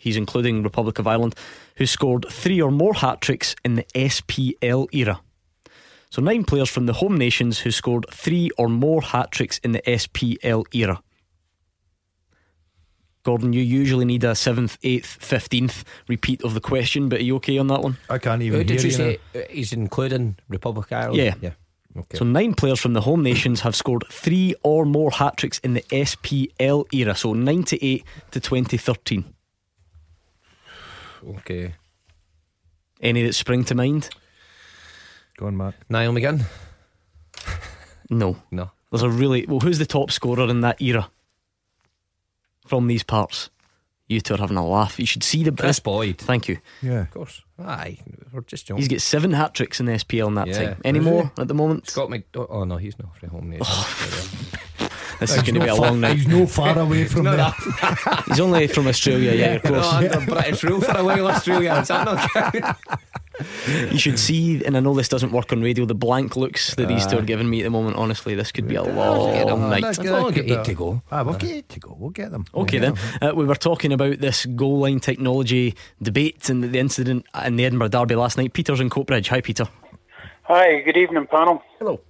he's 0.04 0.16
including 0.18 0.62
Republic 0.62 0.98
of 0.98 1.06
Ireland, 1.06 1.34
who 1.76 1.86
scored 1.86 2.26
three 2.30 2.60
or 2.60 2.70
more 2.70 2.94
hat 2.94 3.22
tricks 3.22 3.56
in 3.64 3.76
the 3.76 3.86
SPL 3.94 4.86
era. 4.92 5.20
So, 6.10 6.22
nine 6.22 6.44
players 6.44 6.68
from 6.68 6.86
the 6.86 6.92
home 6.92 7.16
nations 7.16 7.60
who 7.60 7.72
scored 7.72 8.06
three 8.12 8.50
or 8.58 8.68
more 8.68 9.02
hat 9.02 9.32
tricks 9.32 9.58
in 9.64 9.72
the 9.72 9.82
SPL 9.82 10.64
era. 10.72 11.02
Gordon, 13.24 13.52
you 13.54 13.62
usually 13.62 14.04
need 14.04 14.22
a 14.22 14.34
seventh, 14.34 14.76
eighth, 14.82 15.16
fifteenth 15.20 15.82
repeat 16.08 16.42
of 16.44 16.52
the 16.54 16.60
question, 16.60 17.08
but 17.08 17.20
are 17.20 17.22
you 17.24 17.36
okay 17.36 17.56
on 17.58 17.66
that 17.68 17.80
one? 17.82 17.96
I 18.10 18.18
can't 18.18 18.42
even. 18.42 18.60
Who 18.60 18.64
did 18.64 18.80
hear 18.82 18.90
you 18.90 18.90
you 18.90 19.18
say? 19.18 19.18
uh, 19.34 19.42
He's 19.50 19.72
including 19.72 20.36
Republic 20.48 20.92
of 20.92 20.98
Ireland. 20.98 21.16
Yeah. 21.16 21.34
yeah. 21.40 21.50
Okay. 21.96 22.18
So 22.18 22.24
nine 22.24 22.54
players 22.54 22.80
from 22.80 22.92
the 22.92 23.00
home 23.00 23.22
nations 23.22 23.60
have 23.62 23.74
scored 23.74 24.04
three 24.10 24.54
or 24.62 24.84
more 24.84 25.10
hat 25.10 25.36
tricks 25.38 25.58
in 25.60 25.74
the 25.74 25.80
SPL 25.82 26.84
era, 26.92 27.14
so 27.14 27.32
98 27.32 28.04
to 28.32 28.40
2013. 28.40 29.24
okay. 31.38 31.74
Any 33.00 33.22
that 33.24 33.34
spring 33.34 33.64
to 33.64 33.74
mind? 33.74 34.08
Go 35.36 35.46
on, 35.46 35.56
Mark. 35.56 35.74
Niall 35.88 36.12
McGinn. 36.12 36.44
No. 38.10 38.36
No. 38.50 38.70
There's 38.90 39.02
a 39.02 39.10
really 39.10 39.44
well. 39.46 39.60
Who's 39.60 39.78
the 39.78 39.86
top 39.86 40.10
scorer 40.10 40.48
in 40.48 40.60
that 40.60 40.80
era 40.80 41.10
from 42.64 42.86
these 42.86 43.02
parts? 43.02 43.50
You 44.06 44.20
two 44.20 44.34
are 44.34 44.38
having 44.38 44.58
a 44.58 44.66
laugh. 44.66 44.98
You 45.00 45.06
should 45.06 45.22
see 45.22 45.42
the 45.44 45.50
Kris 45.52 45.80
Boyd. 45.80 46.18
Thank 46.18 46.46
you. 46.46 46.58
Yeah. 46.82 47.02
Of 47.02 47.10
course. 47.10 47.40
Aye. 47.58 47.98
We're 48.32 48.42
just 48.42 48.68
young. 48.68 48.78
He's 48.78 48.88
got 48.88 49.00
seven 49.00 49.32
hat 49.32 49.54
tricks 49.54 49.80
in 49.80 49.86
the 49.86 49.92
SPL 49.92 50.28
in 50.28 50.34
that 50.34 50.46
Yeah. 50.48 50.62
time. 50.72 50.80
Any 50.84 50.98
Is 50.98 51.04
more 51.06 51.32
at 51.38 51.48
the 51.48 51.54
moment? 51.54 51.88
Scott 51.88 52.10
Mc. 52.10 52.26
Oh, 52.34 52.46
oh 52.50 52.64
no, 52.64 52.76
he's 52.76 52.98
not 52.98 53.16
from 53.16 53.30
home. 53.30 53.50
Nation. 53.50 53.64
Oh. 53.68 54.10
This 55.20 55.30
is 55.36 55.42
going 55.42 55.54
to 55.54 55.60
no 55.60 55.64
be 55.66 55.70
a 55.70 55.76
far- 55.76 55.86
long 55.86 56.00
night. 56.00 56.16
He's 56.16 56.26
no 56.26 56.44
far 56.44 56.76
away 56.76 57.04
from 57.04 57.22
No, 57.22 57.36
there. 57.36 57.54
He's 58.26 58.40
only 58.40 58.66
from 58.66 58.88
Australia, 58.88 59.32
yeah, 59.32 59.54
of 59.54 59.62
course. 59.62 59.92
No, 59.92 59.96
under 59.98 60.20
British 60.26 60.64
rule 60.64 60.80
for 60.80 60.98
a 60.98 61.04
while, 61.04 61.28
Australia. 61.28 61.72
Is 61.76 61.86
that 61.88 62.04
not 62.04 62.76
You 63.90 63.98
should 63.98 64.18
see, 64.18 64.64
and 64.64 64.76
I 64.76 64.80
know 64.80 64.94
this 64.94 65.08
doesn't 65.08 65.32
work 65.32 65.52
on 65.52 65.60
radio, 65.60 65.84
the 65.84 65.94
blank 65.94 66.36
looks 66.36 66.74
that 66.76 66.86
these 66.86 67.04
two 67.06 67.18
are 67.18 67.22
giving 67.22 67.50
me 67.50 67.60
at 67.60 67.64
the 67.64 67.70
moment. 67.70 67.96
Honestly, 67.96 68.34
this 68.36 68.52
could 68.52 68.68
be 68.68 68.76
a 68.76 68.82
long 68.82 69.68
night. 69.70 69.82
Let's 69.82 69.98
I've 69.98 70.06
only 70.10 70.32
got 70.42 70.58
eight 70.60 70.64
to 70.66 70.74
go. 70.74 71.02
Ah, 71.10 71.22
we'll 71.24 71.34
get 71.34 71.50
eight 71.50 71.68
to 71.70 71.80
go. 71.80 71.96
We'll 71.98 72.10
get 72.10 72.30
them. 72.30 72.44
Okay, 72.54 72.78
We'll 72.78 72.94
then. 72.94 73.04
them. 73.20 73.30
Uh, 73.30 73.34
we 73.34 73.44
were 73.44 73.56
talking 73.56 73.92
about 73.92 74.18
this 74.20 74.46
goal 74.46 74.78
line 74.78 75.00
technology 75.00 75.74
debate 76.00 76.48
and 76.48 76.62
the 76.62 76.78
incident 76.78 77.26
in 77.44 77.56
the 77.56 77.64
Edinburgh 77.64 77.88
Derby 77.88 78.14
last 78.14 78.38
night. 78.38 78.52
Peter's 78.52 78.80
in 78.80 78.88
Coatbridge. 78.90 79.28
Hi, 79.28 79.40
Peter. 79.40 79.66
Hi, 80.44 80.80
good 80.82 80.96
evening, 80.96 81.26
panel. 81.26 81.62
Hello. 81.78 82.00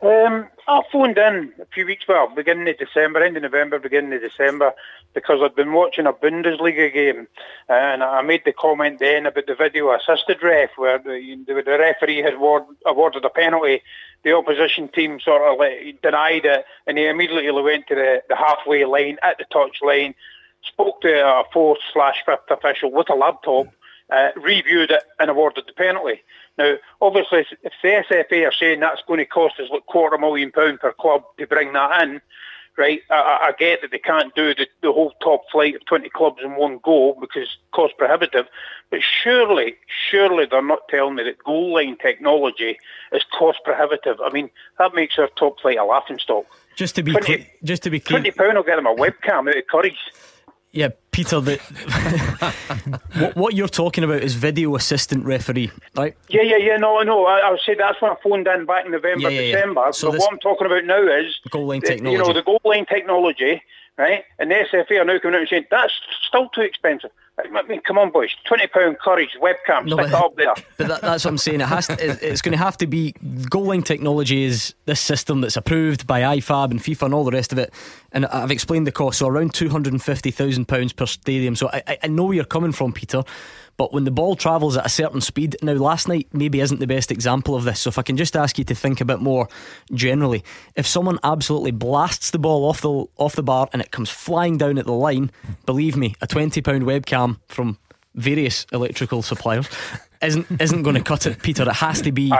Um, 0.00 0.46
I 0.68 0.82
phoned 0.92 1.18
in 1.18 1.52
a 1.60 1.66
few 1.74 1.84
weeks, 1.84 2.06
well, 2.06 2.28
beginning 2.28 2.68
of 2.68 2.78
December, 2.78 3.20
end 3.20 3.36
of 3.36 3.42
November, 3.42 3.80
beginning 3.80 4.12
of 4.12 4.20
December, 4.20 4.72
because 5.12 5.40
I'd 5.42 5.56
been 5.56 5.72
watching 5.72 6.06
a 6.06 6.12
Bundesliga 6.12 6.92
game, 6.92 7.26
and 7.68 8.04
I 8.04 8.22
made 8.22 8.42
the 8.44 8.52
comment 8.52 9.00
then 9.00 9.26
about 9.26 9.46
the 9.46 9.56
video 9.56 9.90
assisted 9.90 10.40
ref, 10.40 10.70
where 10.76 10.98
the, 10.98 11.42
the, 11.46 11.54
referee 11.54 12.18
had 12.18 12.34
award, 12.34 12.62
awarded 12.86 13.24
a 13.24 13.30
penalty. 13.30 13.82
The 14.22 14.36
opposition 14.36 14.86
team 14.86 15.18
sort 15.18 15.42
of 15.42 15.58
like, 15.58 16.00
denied 16.00 16.44
it, 16.44 16.64
and 16.86 16.96
he 16.96 17.08
immediately 17.08 17.50
went 17.60 17.88
to 17.88 17.96
the, 17.96 18.22
the 18.28 18.36
halfway 18.36 18.84
line 18.84 19.18
at 19.22 19.38
the 19.38 19.46
touch 19.52 19.78
line, 19.82 20.14
spoke 20.62 21.00
to 21.00 21.08
a 21.08 21.42
fourth 21.52 21.80
slash 21.92 22.22
fifth 22.24 22.50
official 22.50 22.92
with 22.92 23.10
a 23.10 23.14
laptop, 23.14 23.66
uh, 24.10 24.28
reviewed 24.36 24.92
it, 24.92 25.02
and 25.18 25.28
awarded 25.28 25.64
the 25.66 25.72
penalty. 25.72 26.20
Now, 26.58 26.74
obviously, 27.00 27.46
if 27.62 27.72
the 27.82 27.88
SFA 27.88 28.48
are 28.48 28.52
saying 28.52 28.80
that's 28.80 29.02
going 29.06 29.18
to 29.18 29.24
cost 29.24 29.60
us 29.60 29.70
like 29.70 29.86
quarter 29.86 30.18
million 30.18 30.50
pound 30.50 30.80
per 30.80 30.92
club 30.92 31.22
to 31.38 31.46
bring 31.46 31.72
that 31.72 32.02
in, 32.02 32.20
right? 32.76 33.00
I, 33.10 33.48
I 33.48 33.52
get 33.56 33.80
that 33.82 33.92
they 33.92 33.98
can't 33.98 34.34
do 34.34 34.54
the, 34.54 34.66
the 34.82 34.92
whole 34.92 35.12
top 35.22 35.42
flight 35.52 35.76
of 35.76 35.84
20 35.86 36.08
clubs 36.10 36.38
in 36.42 36.56
one 36.56 36.80
go 36.82 37.16
because 37.20 37.58
cost 37.72 37.96
prohibitive. 37.96 38.46
But 38.90 39.00
surely, 39.02 39.76
surely 40.10 40.46
they're 40.46 40.60
not 40.60 40.88
telling 40.88 41.14
me 41.14 41.24
that 41.24 41.42
goal 41.44 41.74
line 41.74 41.96
technology 41.96 42.78
is 43.12 43.24
cost 43.38 43.60
prohibitive. 43.64 44.20
I 44.20 44.30
mean, 44.30 44.50
that 44.78 44.94
makes 44.94 45.18
our 45.18 45.28
top 45.36 45.60
flight 45.60 45.78
a 45.78 45.84
laughing 45.84 46.18
stock. 46.18 46.46
Just 46.76 46.96
to 46.96 47.02
be 47.02 47.12
20 47.12 47.26
clear, 47.26 47.46
just 47.62 47.82
to 47.84 47.90
be 47.90 48.00
clear, 48.00 48.20
Twenty 48.20 48.30
pound 48.32 48.56
will 48.56 48.64
get 48.64 48.76
them 48.76 48.86
a 48.86 48.94
webcam 48.94 49.48
out 49.48 49.56
of 49.56 49.66
Curry's. 49.68 49.96
Yeah, 50.78 50.90
Peter. 51.10 51.40
The 51.40 51.56
what, 53.18 53.36
what 53.36 53.54
you're 53.54 53.66
talking 53.68 54.04
about 54.04 54.22
is 54.22 54.34
video 54.34 54.76
assistant 54.76 55.24
referee, 55.24 55.70
right? 55.96 56.14
Yeah, 56.28 56.42
yeah, 56.42 56.56
yeah. 56.56 56.76
No, 56.76 57.02
no. 57.02 57.26
I, 57.26 57.50
I 57.50 57.56
say 57.66 57.74
that's 57.74 58.00
when 58.00 58.12
I 58.12 58.16
phoned 58.22 58.46
in 58.46 58.64
back 58.64 58.86
in 58.86 58.92
November, 58.92 59.22
Yeah, 59.22 59.40
yeah, 59.40 59.40
yeah. 59.40 59.54
December. 59.56 59.92
So 59.92 60.10
but 60.12 60.20
what 60.20 60.32
I'm 60.32 60.38
talking 60.38 60.66
about 60.66 60.84
now 60.84 61.02
is 61.02 61.38
Goal 61.50 61.66
line 61.66 61.80
the- 61.80 61.96
You 61.96 62.18
know, 62.18 62.32
the 62.32 62.42
goal 62.42 62.60
line 62.64 62.86
technology, 62.86 63.60
right? 63.96 64.22
And 64.38 64.50
the 64.52 64.54
SFA 64.72 65.00
are 65.00 65.04
now 65.04 65.18
coming 65.18 65.34
out 65.34 65.40
and 65.40 65.48
saying 65.48 65.66
that's 65.70 65.92
still 66.28 66.48
too 66.50 66.60
expensive. 66.62 67.10
I 67.38 67.62
mean, 67.68 67.80
come 67.82 67.98
on, 67.98 68.10
boys. 68.10 68.30
Twenty 68.46 68.66
pound 68.66 68.98
Currys 68.98 69.28
webcam. 69.40 69.86
No, 69.86 69.96
stick 69.96 70.10
but- 70.10 70.24
up 70.24 70.36
there. 70.36 70.54
But 70.76 70.88
that, 70.88 71.00
that's 71.02 71.24
what 71.24 71.30
I'm 71.30 71.38
saying. 71.38 71.60
It 71.60 71.66
has. 71.68 71.86
To, 71.86 71.92
it- 71.94 72.22
it's 72.22 72.42
going 72.42 72.52
to 72.52 72.58
have 72.58 72.76
to 72.78 72.86
be 72.86 73.12
goal 73.48 73.66
line 73.66 73.82
technology 73.82 74.42
is 74.42 74.74
this 74.86 75.00
system 75.00 75.40
that's 75.40 75.56
approved 75.56 76.06
by 76.06 76.22
IFAB 76.22 76.70
and 76.72 76.80
FIFA 76.80 77.02
and 77.02 77.14
all 77.14 77.24
the 77.24 77.30
rest 77.30 77.52
of 77.52 77.58
it. 77.58 77.72
And 78.12 78.26
I've 78.26 78.50
explained 78.50 78.86
the 78.86 78.92
cost. 78.92 79.18
So 79.18 79.28
around 79.28 79.54
two 79.54 79.68
hundred 79.68 79.92
and 79.92 80.02
fifty 80.02 80.30
thousand 80.30 80.66
pounds 80.66 80.92
per 80.92 81.06
stadium. 81.06 81.54
So 81.54 81.68
I, 81.72 81.82
I- 81.86 81.98
I 82.04 82.06
know 82.08 82.24
where 82.24 82.34
you're 82.34 82.44
coming 82.44 82.72
from, 82.72 82.92
Peter. 82.92 83.22
But 83.78 83.92
when 83.92 84.04
the 84.04 84.10
ball 84.10 84.34
travels 84.34 84.76
at 84.76 84.84
a 84.84 84.88
certain 84.90 85.20
speed, 85.20 85.56
now 85.62 85.72
last 85.72 86.08
night 86.08 86.26
maybe 86.32 86.60
isn't 86.60 86.80
the 86.80 86.86
best 86.86 87.10
example 87.12 87.54
of 87.54 87.62
this. 87.62 87.80
So 87.80 87.88
if 87.88 87.96
I 87.98 88.02
can 88.02 88.16
just 88.16 88.36
ask 88.36 88.58
you 88.58 88.64
to 88.64 88.74
think 88.74 89.00
a 89.00 89.04
bit 89.04 89.20
more 89.20 89.48
generally, 89.94 90.44
if 90.74 90.86
someone 90.86 91.18
absolutely 91.22 91.70
blasts 91.70 92.32
the 92.32 92.40
ball 92.40 92.68
off 92.68 92.80
the 92.80 93.06
off 93.16 93.36
the 93.36 93.42
bar 93.42 93.68
and 93.72 93.80
it 93.80 93.92
comes 93.92 94.10
flying 94.10 94.58
down 94.58 94.78
at 94.78 94.84
the 94.84 94.92
line, 94.92 95.30
believe 95.64 95.96
me, 95.96 96.16
a 96.20 96.26
twenty 96.26 96.60
pound 96.60 96.82
webcam 96.82 97.38
from 97.46 97.78
various 98.16 98.66
electrical 98.72 99.22
suppliers 99.22 99.68
isn't 100.22 100.46
isn't 100.60 100.82
going 100.82 100.96
to 100.96 101.02
cut 101.02 101.24
it, 101.26 101.40
Peter. 101.40 101.62
It 101.62 101.76
has 101.76 102.02
to 102.02 102.10
be 102.10 102.32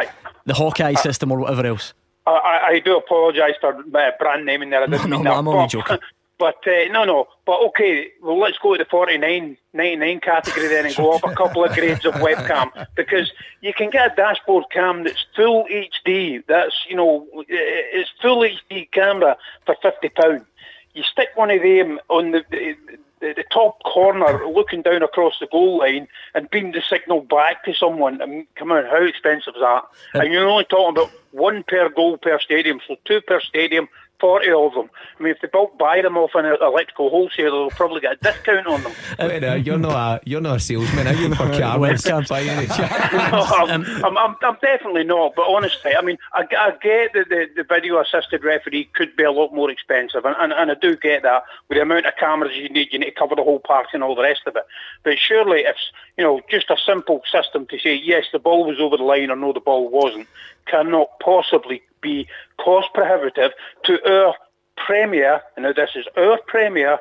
the 0.44 0.54
Hawkeye 0.54 0.94
system 0.94 1.30
or 1.30 1.38
whatever 1.38 1.64
else. 1.64 1.94
I, 2.26 2.30
I, 2.30 2.68
I 2.72 2.80
do 2.80 2.96
apologise 2.96 3.54
for 3.60 3.74
uh, 3.74 4.10
brand 4.18 4.44
naming 4.44 4.70
there. 4.70 4.82
I 4.82 4.86
didn't 4.86 5.08
No, 5.08 5.18
no, 5.18 5.30
that. 5.30 5.38
I'm 5.38 5.48
only 5.48 5.68
joking. 5.68 5.98
But 6.38 6.66
uh, 6.66 6.90
no, 6.92 7.04
no. 7.04 7.26
But 7.44 7.60
okay, 7.68 8.10
well, 8.22 8.38
let's 8.38 8.58
go 8.58 8.74
to 8.74 8.84
the 8.84 8.88
49, 8.88 9.56
99 9.74 10.20
category 10.20 10.68
then 10.68 10.86
and 10.86 10.94
go 10.94 11.12
up 11.12 11.24
a 11.24 11.34
couple 11.34 11.64
of 11.64 11.74
grades 11.74 12.04
of 12.04 12.14
webcam 12.14 12.86
because 12.94 13.32
you 13.60 13.74
can 13.74 13.90
get 13.90 14.12
a 14.12 14.14
dashboard 14.14 14.64
cam 14.70 15.02
that's 15.02 15.26
full 15.34 15.66
HD. 15.70 16.44
That's 16.46 16.74
you 16.88 16.94
know, 16.94 17.26
it's 17.48 18.10
full 18.22 18.42
HD 18.42 18.90
camera 18.92 19.36
for 19.66 19.74
fifty 19.82 20.10
pound. 20.10 20.46
You 20.94 21.02
stick 21.02 21.28
one 21.34 21.50
of 21.50 21.60
them 21.62 21.98
on 22.08 22.30
the, 22.30 22.44
the 22.50 22.76
the 23.20 23.44
top 23.52 23.82
corner, 23.82 24.46
looking 24.46 24.82
down 24.82 25.02
across 25.02 25.38
the 25.40 25.48
goal 25.50 25.78
line, 25.78 26.06
and 26.34 26.48
beam 26.50 26.72
the 26.72 26.82
signal 26.88 27.22
back 27.22 27.64
to 27.64 27.74
someone. 27.74 28.22
I 28.22 28.26
mean, 28.26 28.46
come 28.54 28.70
on, 28.70 28.84
how 28.84 29.02
expensive 29.02 29.54
is 29.56 29.60
that? 29.60 29.84
And 30.14 30.32
you're 30.32 30.48
only 30.48 30.64
talking 30.64 30.96
about 30.96 31.10
one 31.32 31.64
per 31.66 31.88
goal 31.88 32.16
per 32.16 32.38
stadium, 32.38 32.80
so 32.86 32.96
two 33.04 33.20
per 33.20 33.40
stadium 33.40 33.88
40 34.20 34.50
of 34.50 34.74
them. 34.74 34.90
I 35.18 35.22
mean, 35.22 35.32
if 35.32 35.40
they 35.40 35.48
bulk 35.48 35.78
buy 35.78 36.02
them 36.02 36.16
off 36.16 36.30
an 36.34 36.46
electrical 36.46 37.10
wholesaler, 37.10 37.50
they'll 37.50 37.70
probably 37.70 38.00
get 38.00 38.14
a 38.14 38.16
discount 38.16 38.66
on 38.66 38.82
them. 38.82 38.92
Wait, 39.18 39.66
you're 39.66 39.78
not 39.78 39.92
a 39.92 40.20
you're 40.28 40.40
not 40.40 40.56
a 40.56 40.60
salesman, 40.60 41.06
are 41.06 41.14
you? 41.14 41.34
For 41.34 41.48
cameras, 41.58 42.04
by 42.28 42.42
any 42.42 42.66
chance? 42.74 43.12
no, 43.12 43.42
I'm, 43.42 43.84
I'm, 44.04 44.18
I'm, 44.18 44.36
I'm 44.42 44.56
definitely 44.60 45.04
not. 45.04 45.34
But 45.36 45.48
honestly, 45.48 45.92
I 45.96 46.02
mean, 46.02 46.18
I, 46.32 46.46
I 46.58 46.70
get 46.82 47.12
that 47.14 47.28
the, 47.28 47.46
the 47.56 47.64
video 47.64 48.00
assisted 48.00 48.44
referee 48.44 48.90
could 48.94 49.14
be 49.16 49.24
a 49.24 49.32
lot 49.32 49.54
more 49.54 49.70
expensive, 49.70 50.24
and, 50.24 50.34
and, 50.38 50.52
and 50.52 50.70
I 50.70 50.74
do 50.74 50.96
get 50.96 51.22
that 51.22 51.44
with 51.68 51.76
the 51.76 51.82
amount 51.82 52.06
of 52.06 52.14
cameras 52.18 52.56
you 52.56 52.68
need, 52.68 52.92
you 52.92 52.98
need 52.98 53.10
to 53.10 53.12
cover 53.12 53.34
the 53.34 53.44
whole 53.44 53.60
park 53.60 53.88
and 53.92 54.02
all 54.02 54.14
the 54.14 54.22
rest 54.22 54.42
of 54.46 54.56
it. 54.56 54.64
But 55.04 55.18
surely, 55.18 55.60
if 55.60 55.76
you 56.16 56.24
know, 56.24 56.40
just 56.50 56.70
a 56.70 56.76
simple 56.84 57.22
system 57.30 57.66
to 57.66 57.78
say 57.78 57.94
yes, 57.94 58.26
the 58.32 58.38
ball 58.38 58.66
was 58.66 58.80
over 58.80 58.96
the 58.96 59.04
line 59.04 59.30
or 59.30 59.36
no, 59.36 59.52
the 59.52 59.60
ball 59.60 59.88
wasn't, 59.88 60.26
cannot 60.66 61.08
possibly 61.20 61.82
be 62.00 62.28
cost 62.58 62.88
prohibitive 62.94 63.52
to 63.84 64.10
our 64.10 64.34
Premier, 64.76 65.42
and 65.56 65.64
now 65.64 65.72
this 65.72 65.90
is 65.94 66.06
our 66.16 66.38
Premier 66.46 66.98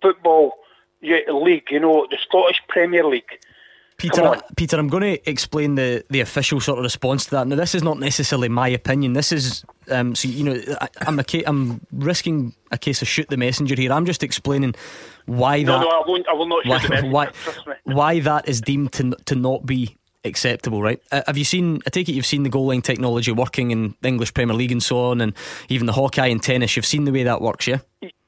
football 0.00 0.52
league, 1.02 1.70
you 1.70 1.80
know, 1.80 2.06
the 2.10 2.18
Scottish 2.22 2.62
Premier 2.68 3.04
League. 3.04 3.38
Peter, 3.98 4.42
Peter, 4.56 4.78
I'm 4.78 4.88
going 4.88 5.14
to 5.14 5.30
explain 5.30 5.74
the, 5.74 6.04
the 6.10 6.20
official 6.20 6.60
sort 6.60 6.78
of 6.78 6.84
response 6.84 7.24
to 7.26 7.30
that. 7.30 7.46
Now, 7.46 7.56
this 7.56 7.74
is 7.74 7.82
not 7.82 7.98
necessarily 7.98 8.50
my 8.50 8.68
opinion. 8.68 9.14
This 9.14 9.32
is, 9.32 9.64
um, 9.90 10.14
so 10.14 10.28
you 10.28 10.44
know, 10.44 10.62
I, 10.82 10.88
I'm 11.06 11.18
a 11.18 11.24
ca- 11.24 11.44
I'm 11.46 11.80
risking 11.92 12.54
a 12.70 12.76
case 12.76 13.00
of 13.00 13.08
shoot 13.08 13.28
the 13.28 13.38
messenger 13.38 13.74
here. 13.74 13.90
I'm 13.90 14.04
just 14.04 14.22
explaining 14.22 14.74
why 15.24 15.62
no, 15.62 15.72
that. 15.72 15.80
No, 15.80 15.88
I 15.88 16.02
won't. 16.06 16.28
I 16.28 16.34
will 16.34 16.46
not 16.46 16.64
shoot 16.82 17.04
why. 17.04 17.30
Why, 17.64 17.76
why 17.84 18.20
that 18.20 18.48
is 18.48 18.60
deemed 18.60 18.92
to 18.94 19.16
to 19.24 19.34
not 19.34 19.64
be 19.64 19.96
acceptable, 20.26 20.82
right? 20.82 21.00
Uh, 21.10 21.22
have 21.26 21.38
you 21.38 21.44
seen? 21.44 21.80
I 21.86 21.90
take 21.90 22.08
it 22.08 22.12
you've 22.12 22.26
seen 22.26 22.42
the 22.42 22.48
goal 22.48 22.66
line 22.66 22.82
technology 22.82 23.32
working 23.32 23.70
in 23.70 23.94
the 24.00 24.08
English 24.08 24.34
Premier 24.34 24.54
League 24.54 24.72
and 24.72 24.82
so 24.82 24.98
on, 25.10 25.20
and 25.20 25.34
even 25.68 25.86
the 25.86 25.92
Hawkeye 25.92 26.26
and 26.26 26.42
tennis. 26.42 26.76
You've 26.76 26.86
seen 26.86 27.04
the 27.04 27.12
way 27.12 27.22
that 27.22 27.40
works, 27.40 27.66
yeah. 27.66 27.78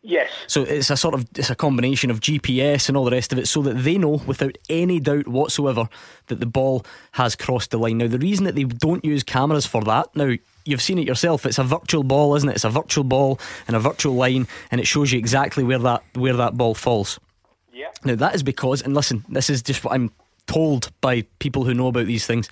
Yes. 0.09 0.31
So 0.47 0.63
it's 0.63 0.89
a 0.89 0.97
sort 0.97 1.15
of 1.15 1.27
it's 1.37 1.51
a 1.51 1.55
combination 1.55 2.11
of 2.11 2.21
GPS 2.21 2.89
and 2.89 2.97
all 2.97 3.05
the 3.05 3.11
rest 3.11 3.33
of 3.33 3.39
it, 3.39 3.47
so 3.47 3.61
that 3.63 3.75
they 3.75 3.99
know 3.99 4.23
without 4.27 4.57
any 4.71 5.01
doubt 5.01 5.29
whatsoever 5.29 5.89
that 6.29 6.41
the 6.41 6.47
ball 6.47 6.87
has 7.13 7.37
crossed 7.37 7.73
the 7.73 7.79
line. 7.79 7.99
Now, 7.99 8.07
the 8.07 8.19
reason 8.19 8.45
that 8.47 8.55
they 8.55 8.65
don't 8.65 9.05
use 9.05 9.23
cameras 9.23 9.67
for 9.67 9.83
that 9.85 10.15
now. 10.15 10.35
You've 10.65 10.83
seen 10.83 10.99
it 10.99 11.07
yourself. 11.07 11.47
It's 11.47 11.59
a 11.59 11.65
virtual 11.65 12.03
ball, 12.03 12.35
isn't 12.37 12.49
it? 12.49 12.57
It's 12.57 12.65
a 12.65 12.69
virtual 12.69 13.03
ball 13.03 13.41
and 13.67 13.75
a 13.75 13.81
virtual 13.81 14.15
line, 14.15 14.47
and 14.71 14.83
it 14.83 14.87
shows 14.87 15.11
you 15.11 15.19
exactly 15.19 15.65
where 15.65 15.79
that 15.79 16.03
where 16.15 16.35
that 16.35 16.59
ball 16.59 16.75
falls. 16.75 17.19
Yeah. 17.73 17.91
Now 18.05 18.17
that 18.17 18.35
is 18.35 18.43
because, 18.43 18.83
and 18.83 18.95
listen, 18.95 19.25
this 19.31 19.49
is 19.49 19.63
just 19.63 19.83
what 19.83 19.95
I'm 19.95 20.11
told 20.49 20.91
by 21.01 21.23
people 21.39 21.65
who 21.65 21.75
know 21.75 21.87
about 21.87 22.07
these 22.07 22.27
things, 22.27 22.51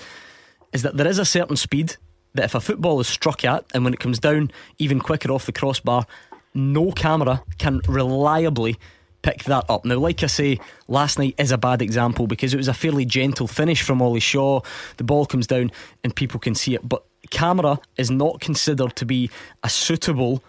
is 0.72 0.82
that 0.82 0.96
there 0.96 1.08
is 1.08 1.18
a 1.18 1.24
certain 1.24 1.56
speed 1.56 1.96
that 2.34 2.44
if 2.44 2.54
a 2.54 2.60
football 2.60 3.00
is 3.00 3.08
struck 3.08 3.44
at, 3.44 3.64
and 3.74 3.82
when 3.82 3.94
it 3.94 4.00
comes 4.00 4.20
down 4.20 4.52
even 4.78 5.00
quicker 5.00 5.32
off 5.32 5.46
the 5.46 5.52
crossbar, 5.52 6.06
no 6.54 6.92
camera 6.92 7.42
can 7.58 7.80
reliably 7.88 8.76
pick 9.22 9.44
that 9.44 9.64
up. 9.68 9.84
Now, 9.84 9.96
like 9.96 10.22
I 10.22 10.26
say, 10.26 10.60
last 10.86 11.18
night 11.18 11.34
is 11.38 11.50
a 11.50 11.58
bad 11.58 11.82
example 11.82 12.26
because 12.26 12.54
it 12.54 12.58
was 12.58 12.68
a 12.68 12.74
fairly 12.74 13.04
gentle 13.04 13.48
finish 13.48 13.82
from 13.82 14.00
Oli 14.00 14.20
Shaw. 14.20 14.60
The 14.98 15.04
ball 15.04 15.26
comes 15.26 15.46
down 15.46 15.72
and 16.04 16.14
people 16.14 16.38
can 16.38 16.54
see 16.54 16.74
it, 16.74 16.88
but 16.88 17.04
camera 17.30 17.80
is 17.96 18.10
not 18.10 18.40
considered 18.40 18.94
to 18.96 19.04
be 19.04 19.30
a 19.64 19.68
suitable 19.68 20.44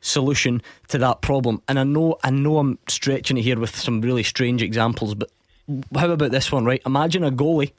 solution 0.00 0.62
to 0.88 0.98
that 0.98 1.20
problem. 1.20 1.62
And 1.68 1.78
I 1.78 1.84
know, 1.84 2.18
I 2.24 2.30
know, 2.30 2.58
I'm 2.58 2.78
stretching 2.88 3.36
it 3.36 3.42
here 3.42 3.58
with 3.58 3.76
some 3.76 4.00
really 4.00 4.22
strange 4.22 4.62
examples, 4.62 5.14
but 5.14 5.30
how 5.96 6.10
about 6.10 6.30
this 6.30 6.50
one? 6.50 6.64
Right, 6.64 6.82
imagine 6.86 7.24
a 7.24 7.30
goalie 7.30 7.72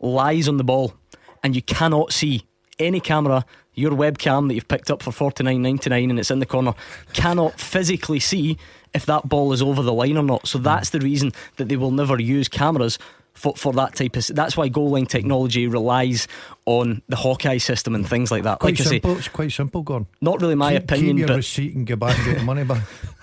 lies 0.00 0.48
on 0.48 0.56
the 0.56 0.64
ball 0.64 0.94
and 1.42 1.54
you 1.54 1.62
cannot 1.62 2.12
see 2.12 2.46
any 2.78 3.00
camera 3.00 3.44
your 3.74 3.92
webcam 3.92 4.48
that 4.48 4.54
you've 4.54 4.68
picked 4.68 4.90
up 4.90 5.02
for 5.02 5.12
forty 5.12 5.42
nine 5.42 5.62
ninety 5.62 5.90
nine 5.90 6.10
and 6.10 6.18
it's 6.18 6.30
in 6.30 6.38
the 6.38 6.46
corner 6.46 6.74
cannot 7.12 7.58
physically 7.58 8.20
see 8.20 8.56
if 8.94 9.06
that 9.06 9.28
ball 9.28 9.52
is 9.52 9.60
over 9.60 9.82
the 9.82 9.92
line 9.92 10.16
or 10.16 10.22
not. 10.22 10.46
So 10.46 10.58
hmm. 10.58 10.64
that's 10.64 10.90
the 10.90 11.00
reason 11.00 11.32
that 11.56 11.68
they 11.68 11.76
will 11.76 11.90
never 11.90 12.20
use 12.20 12.48
cameras 12.48 12.98
for, 13.34 13.54
for 13.56 13.72
that 13.74 13.96
type 13.96 14.16
of. 14.16 14.26
That's 14.28 14.56
why 14.56 14.68
goal 14.68 14.90
line 14.90 15.06
technology 15.06 15.66
relies 15.66 16.28
on 16.66 17.02
the 17.08 17.16
Hawkeye 17.16 17.58
system 17.58 17.94
and 17.94 18.08
things 18.08 18.30
like 18.30 18.44
that. 18.44 18.60
Quite 18.60 18.78
like 18.78 18.88
simple. 18.88 19.14
Say, 19.14 19.18
it's 19.18 19.28
quite 19.28 19.52
simple, 19.52 19.82
Gordon. 19.82 20.06
not 20.20 20.40
really 20.40 20.54
my 20.54 20.74
keep, 20.74 20.84
opinion, 20.84 21.16
keep 21.16 21.18
your 21.18 21.28
but 21.28 21.36
receipt 21.36 21.74
and 21.74 21.86
get 21.86 21.98
back 21.98 22.16
and 22.16 22.26
get 22.26 22.38
the 22.38 22.44
money 22.44 22.64
back. 22.64 22.82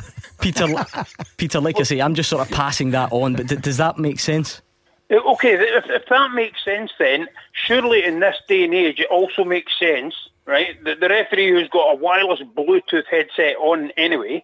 Peter, 0.41 0.67
Peter, 1.37 1.59
like 1.59 1.79
I 1.79 1.83
say, 1.83 2.01
I'm 2.01 2.15
just 2.15 2.29
sort 2.29 2.41
of 2.47 2.53
passing 2.53 2.91
that 2.91 3.11
on. 3.11 3.35
But 3.35 3.47
d- 3.47 3.55
does 3.57 3.77
that 3.77 3.97
make 3.97 4.19
sense? 4.19 4.61
Uh, 5.11 5.19
Okay, 5.25 5.53
if, 5.53 5.85
if 5.89 6.05
that 6.09 6.31
makes 6.33 6.63
sense, 6.63 6.91
then 6.97 7.27
surely 7.51 8.03
in 8.03 8.19
this 8.19 8.37
day 8.47 8.63
and 8.63 8.73
age, 8.73 8.99
it 8.99 9.09
also 9.09 9.43
makes 9.43 9.77
sense, 9.77 10.15
right? 10.45 10.81
That 10.85 10.99
the 10.99 11.09
referee 11.09 11.49
who's 11.49 11.67
got 11.69 11.93
a 11.93 11.95
wireless 11.95 12.39
Bluetooth 12.55 13.05
headset 13.09 13.55
on 13.57 13.91
anyway 13.97 14.43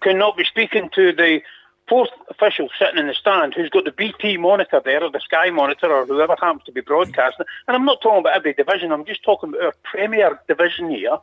cannot 0.00 0.36
be 0.36 0.44
speaking 0.44 0.90
to 0.94 1.12
the 1.12 1.40
fourth 1.88 2.10
official 2.30 2.68
sitting 2.78 2.98
in 2.98 3.08
the 3.08 3.14
stand 3.14 3.54
who's 3.54 3.68
got 3.68 3.84
the 3.84 3.92
BT 3.92 4.36
monitor 4.38 4.80
there 4.84 5.02
or 5.02 5.10
the 5.10 5.20
Sky 5.20 5.50
monitor 5.50 5.92
or 5.92 6.06
whoever 6.06 6.34
happens 6.40 6.62
to 6.64 6.72
be 6.72 6.80
broadcasting. 6.80 7.46
And 7.68 7.76
I'm 7.76 7.84
not 7.84 8.00
talking 8.00 8.20
about 8.20 8.36
every 8.36 8.54
division. 8.54 8.92
I'm 8.92 9.04
just 9.04 9.22
talking 9.22 9.50
about 9.50 9.62
our 9.62 9.74
Premier 9.82 10.40
division 10.48 10.90
here, 10.90 11.18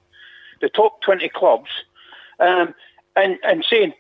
the 0.62 0.70
top 0.70 1.02
20 1.02 1.30
clubs, 1.30 1.70
um, 2.40 2.74
and 3.16 3.38
and 3.44 3.66
saying 3.70 3.94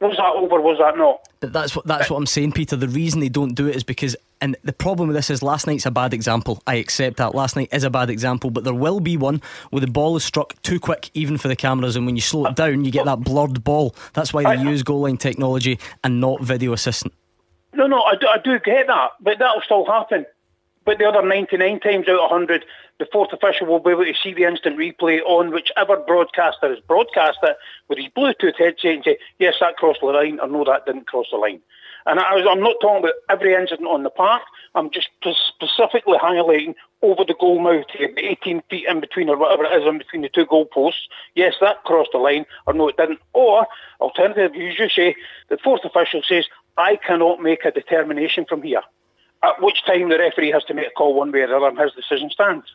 was 0.00 0.16
that 0.16 0.34
over, 0.34 0.60
was 0.60 0.78
that 0.78 0.96
not? 0.96 1.26
But 1.40 1.52
that's 1.52 1.76
what 1.76 1.86
that's 1.86 2.10
what 2.10 2.16
I'm 2.16 2.26
saying, 2.26 2.52
Peter. 2.52 2.76
The 2.76 2.88
reason 2.88 3.20
they 3.20 3.28
don't 3.28 3.54
do 3.54 3.66
it 3.66 3.76
is 3.76 3.84
because, 3.84 4.16
and 4.40 4.56
the 4.62 4.72
problem 4.72 5.08
with 5.08 5.16
this 5.16 5.30
is 5.30 5.42
last 5.42 5.66
night's 5.66 5.86
a 5.86 5.90
bad 5.90 6.12
example. 6.12 6.62
I 6.66 6.76
accept 6.76 7.16
that 7.18 7.34
last 7.34 7.56
night 7.56 7.68
is 7.72 7.84
a 7.84 7.90
bad 7.90 8.10
example, 8.10 8.50
but 8.50 8.64
there 8.64 8.74
will 8.74 9.00
be 9.00 9.16
one 9.16 9.40
where 9.70 9.80
the 9.80 9.86
ball 9.86 10.16
is 10.16 10.24
struck 10.24 10.60
too 10.62 10.80
quick, 10.80 11.10
even 11.14 11.38
for 11.38 11.48
the 11.48 11.56
cameras, 11.56 11.96
and 11.96 12.06
when 12.06 12.16
you 12.16 12.22
slow 12.22 12.46
it 12.46 12.56
down, 12.56 12.84
you 12.84 12.90
get 12.90 13.04
that 13.06 13.20
blurred 13.20 13.64
ball. 13.64 13.94
That's 14.14 14.32
why 14.32 14.56
they 14.56 14.62
use 14.62 14.82
goal 14.82 15.02
line 15.02 15.16
technology 15.16 15.78
and 16.02 16.20
not 16.20 16.40
video 16.40 16.72
assistant. 16.72 17.14
No, 17.72 17.86
no, 17.86 18.02
I 18.02 18.14
do, 18.16 18.26
I 18.26 18.38
do 18.38 18.58
get 18.60 18.86
that, 18.86 19.12
but 19.20 19.38
that'll 19.38 19.62
still 19.62 19.84
happen. 19.84 20.26
But 20.84 20.98
the 20.98 21.06
other 21.06 21.26
99 21.26 21.80
times 21.80 22.08
out 22.08 22.16
of 22.16 22.30
100, 22.30 22.64
the 22.98 23.06
fourth 23.12 23.32
official 23.32 23.66
will 23.66 23.80
be 23.80 23.90
able 23.90 24.04
to 24.04 24.14
see 24.22 24.32
the 24.32 24.44
instant 24.44 24.78
replay 24.78 25.20
on 25.22 25.52
whichever 25.52 25.96
broadcaster 25.96 26.68
has 26.68 26.78
broadcast 26.86 27.38
it 27.42 27.56
with 27.88 27.98
his 27.98 28.08
Bluetooth 28.16 28.56
headset 28.56 28.94
and 28.94 29.04
say, 29.04 29.18
yes, 29.38 29.54
that 29.60 29.76
crossed 29.76 30.00
the 30.00 30.06
line, 30.06 30.38
or 30.40 30.48
no, 30.48 30.64
that 30.64 30.86
didn't 30.86 31.06
cross 31.06 31.26
the 31.30 31.36
line. 31.36 31.60
And 32.06 32.20
I 32.20 32.34
I'm 32.34 32.60
not 32.60 32.76
talking 32.80 33.02
about 33.02 33.14
every 33.30 33.54
incident 33.54 33.88
on 33.88 34.02
the 34.02 34.10
park. 34.10 34.42
I'm 34.74 34.90
just 34.90 35.08
specifically 35.22 36.18
highlighting 36.18 36.74
over 37.02 37.24
the 37.24 37.34
goal 37.38 37.60
mouth 37.60 37.86
here, 37.96 38.12
18 38.16 38.62
feet 38.68 38.86
in 38.86 39.00
between 39.00 39.28
or 39.28 39.38
whatever 39.38 39.64
it 39.64 39.80
is 39.80 39.88
in 39.88 39.98
between 39.98 40.22
the 40.22 40.28
two 40.28 40.46
goal 40.46 40.66
posts. 40.66 41.08
Yes, 41.34 41.54
that 41.60 41.82
crossed 41.84 42.10
the 42.12 42.18
line, 42.18 42.44
or 42.66 42.74
no, 42.74 42.88
it 42.88 42.96
didn't. 42.96 43.20
Or, 43.32 43.66
alternatively, 44.00 44.64
you 44.64 44.74
just 44.76 44.94
say, 44.94 45.16
the 45.48 45.58
fourth 45.58 45.84
official 45.84 46.22
says, 46.26 46.44
I 46.76 46.96
cannot 46.96 47.40
make 47.40 47.64
a 47.64 47.70
determination 47.70 48.44
from 48.48 48.62
here. 48.62 48.82
At 49.42 49.62
which 49.62 49.84
time 49.84 50.08
the 50.08 50.18
referee 50.18 50.52
has 50.52 50.64
to 50.64 50.74
make 50.74 50.88
a 50.88 50.90
call 50.90 51.14
one 51.14 51.32
way 51.32 51.40
or 51.40 51.48
the 51.48 51.56
other 51.56 51.68
and 51.68 51.78
his 51.78 51.92
decision 51.92 52.30
stands. 52.30 52.66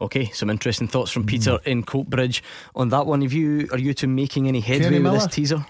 Okay, 0.00 0.26
some 0.30 0.50
interesting 0.50 0.88
thoughts 0.88 1.10
from 1.10 1.24
Peter 1.24 1.58
in 1.64 1.82
Coatbridge 1.84 2.42
on 2.74 2.88
that 2.90 3.06
one. 3.06 3.22
Have 3.22 3.32
you 3.32 3.68
are 3.72 3.78
you 3.78 3.94
two 3.94 4.08
making 4.08 4.48
any 4.48 4.60
headway 4.60 4.84
Kenny 4.90 4.98
with 4.98 5.12
this 5.12 5.20
Miller? 5.22 5.28
teaser? 5.28 5.66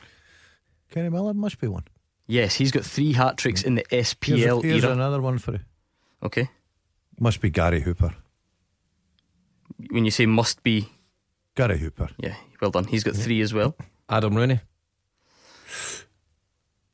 Kenny 0.90 1.09
Miller 1.10 1.34
must 1.34 1.60
be 1.60 1.68
one. 1.68 1.84
Yes, 2.26 2.55
he's 2.55 2.70
got 2.72 2.84
three 2.84 3.12
hat 3.12 3.36
tricks 3.36 3.62
in 3.62 3.74
the 3.74 3.84
Here's, 3.90 4.14
SPL 4.14 4.62
here's 4.62 4.82
era. 4.84 4.92
another 4.94 5.20
one 5.20 5.38
for 5.38 5.52
you. 5.52 5.60
Okay, 6.22 6.48
Must 7.20 7.38
be 7.40 7.51
Gary 7.51 7.80
Hooper. 7.82 8.14
when 9.90 10.05
you 10.06 10.10
say 10.10 10.24
must 10.24 10.62
be, 10.62 10.88
Gary 11.55 11.78
Hooper. 11.78 12.09
yeah, 12.18 12.34
well 12.62 12.70
done. 12.70 12.84
He's 12.84 13.05
got 13.05 13.14
three 13.14 13.42
as 13.42 13.52
well. 13.52 13.76
Adam 14.09 14.34
Rooney. 14.34 14.60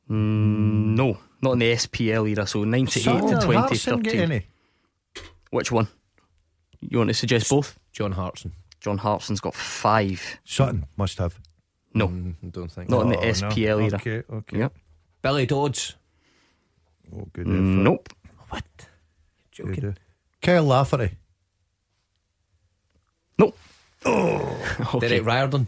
Mm, 0.09 0.95
no, 0.97 1.17
not 1.41 1.53
in 1.53 1.59
the 1.59 1.71
SPL 1.73 2.29
era. 2.29 2.45
So 2.45 2.63
ninety-eight 2.65 3.03
Son, 3.03 3.21
to 3.21 3.27
did 3.35 3.41
twenty 3.41 3.59
Hartson 3.61 3.99
get 4.01 4.15
any? 4.15 4.47
Which 5.51 5.71
one? 5.71 5.87
You 6.81 6.97
want 6.97 7.09
to 7.09 7.13
suggest 7.13 7.49
both? 7.49 7.79
John 7.93 8.11
Hartson. 8.11 8.53
John 8.79 8.97
Hartson's 8.97 9.39
got 9.39 9.53
five. 9.55 10.39
Sutton 10.43 10.85
must 10.97 11.17
have. 11.19 11.39
No, 11.93 12.07
Mm, 12.07 12.35
don't 12.51 12.71
think. 12.71 12.89
not 12.89 13.01
in 13.03 13.09
the 13.09 13.17
Oh, 13.17 13.21
no. 13.21 13.27
SPL 13.27 13.81
era. 13.85 13.95
Okay, 13.95 14.23
okay. 14.31 14.57
Yep. 14.59 14.73
Billy 15.21 15.45
Dodds. 15.45 15.95
Oh, 17.13 17.27
good 17.33 17.45
Mm, 17.47 17.83
Nope. 17.83 18.09
Good, 19.55 19.85
uh, 19.85 19.91
Kyle 20.41 20.63
Lafferty. 20.63 21.11
Nope. 23.37 23.57
Oh, 24.05 24.57
Okay. 24.95 25.07
Derek 25.09 25.25
Riordan. 25.25 25.67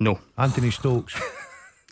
No. 0.00 0.18
Anthony 0.38 0.70
Stokes. 0.70 1.14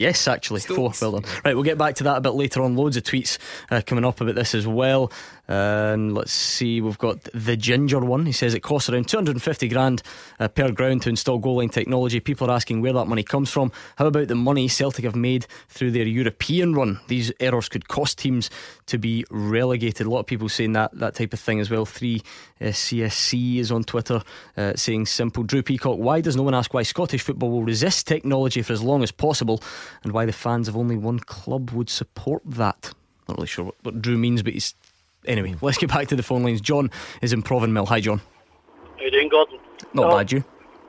Yes, 0.01 0.27
actually, 0.27 0.61
four. 0.61 0.93
Well 1.03 1.13
done. 1.13 1.25
Right, 1.45 1.55
we'll 1.55 1.63
get 1.63 1.77
back 1.77 1.97
to 1.97 2.05
that 2.05 2.17
a 2.17 2.21
bit 2.23 2.33
later 2.33 2.63
on. 2.63 2.75
Loads 2.75 2.97
of 2.97 3.03
tweets 3.03 3.37
uh, 3.71 3.83
coming 3.87 4.03
up 4.03 4.19
about 4.23 4.35
this 4.35 4.55
as 4.55 4.67
well. 4.67 5.13
And 5.47 6.15
let's 6.15 6.33
see, 6.33 6.81
we've 6.81 6.97
got 6.97 7.25
the 7.35 7.55
ginger 7.55 7.99
one. 7.99 8.25
He 8.25 8.33
says 8.33 8.55
it 8.55 8.61
costs 8.61 8.89
around 8.89 9.09
250 9.09 9.69
grand 9.69 10.01
uh, 10.39 10.49
per 10.49 10.71
ground 10.71 11.03
to 11.03 11.11
install 11.11 11.39
goal 11.39 11.57
line 11.57 11.69
technology. 11.69 12.19
People 12.21 12.51
are 12.51 12.55
asking 12.55 12.81
where 12.81 12.93
that 12.95 13.07
money 13.07 13.25
comes 13.25 13.51
from. 13.51 13.73
How 13.97 14.07
about 14.07 14.29
the 14.29 14.37
money 14.37 14.69
Celtic 14.69 15.05
have 15.05 15.17
made 15.17 15.47
through 15.69 15.91
their 15.91 16.07
European 16.07 16.75
run? 16.75 17.01
These 17.09 17.33
errors 17.41 17.69
could 17.69 17.89
cost 17.89 18.17
teams 18.17 18.49
to 18.87 18.97
be 18.97 19.27
relegated. 19.29 20.07
A 20.07 20.11
lot 20.11 20.21
of 20.21 20.27
people 20.27 20.49
saying 20.49 20.73
that 20.75 20.93
that 20.95 21.17
type 21.17 21.35
of 21.35 21.41
thing 21.41 21.61
as 21.61 21.69
well. 21.69 21.85
Three 21.85 22.23
uh, 22.61 22.67
CSC 22.67 23.57
is 23.57 23.73
on 23.73 23.85
Twitter 23.85 24.23
uh, 24.57 24.75
saying 24.77 25.07
simple. 25.07 25.43
Drew 25.43 25.63
Peacock, 25.63 25.99
why 25.99 26.21
does 26.21 26.37
no 26.37 26.45
one 26.45 26.55
ask 26.55 26.73
why 26.73 26.85
Scottish 26.85 27.23
football 27.23 27.51
will 27.51 27.65
resist 27.65 28.07
technology 28.07 28.63
for 28.63 28.73
as 28.73 28.83
long 28.83 29.03
as 29.03 29.11
possible 29.11 29.61
and 30.03 30.13
why 30.13 30.25
the 30.27 30.33
fans 30.33 30.69
of 30.69 30.77
only 30.77 30.97
one 30.97 31.19
club 31.21 31.71
would 31.71 31.91
support 31.91 32.43
that? 32.47 32.93
Not 33.29 33.39
really 33.39 33.47
sure 33.47 33.65
what, 33.67 33.75
what 33.83 34.03
Drew 34.03 34.17
means, 34.19 34.43
but 34.43 34.53
he's 34.55 34.75
Anyway, 35.27 35.55
let's 35.61 35.77
get 35.77 35.91
back 35.91 36.09
to 36.09 36.17
the 36.17 36.23
phone 36.23 36.43
lines. 36.43 36.61
John 36.63 36.91
is 37.21 37.33
in 37.35 37.43
Provanmill. 37.43 37.87
Hi, 37.89 38.01
John. 38.01 38.23
How 38.97 39.05
you 39.05 39.11
doing, 39.11 39.29
Gordon? 39.29 39.59
Not 39.93 40.09
No. 40.09 40.17
bad, 40.17 40.33
you. 40.33 40.45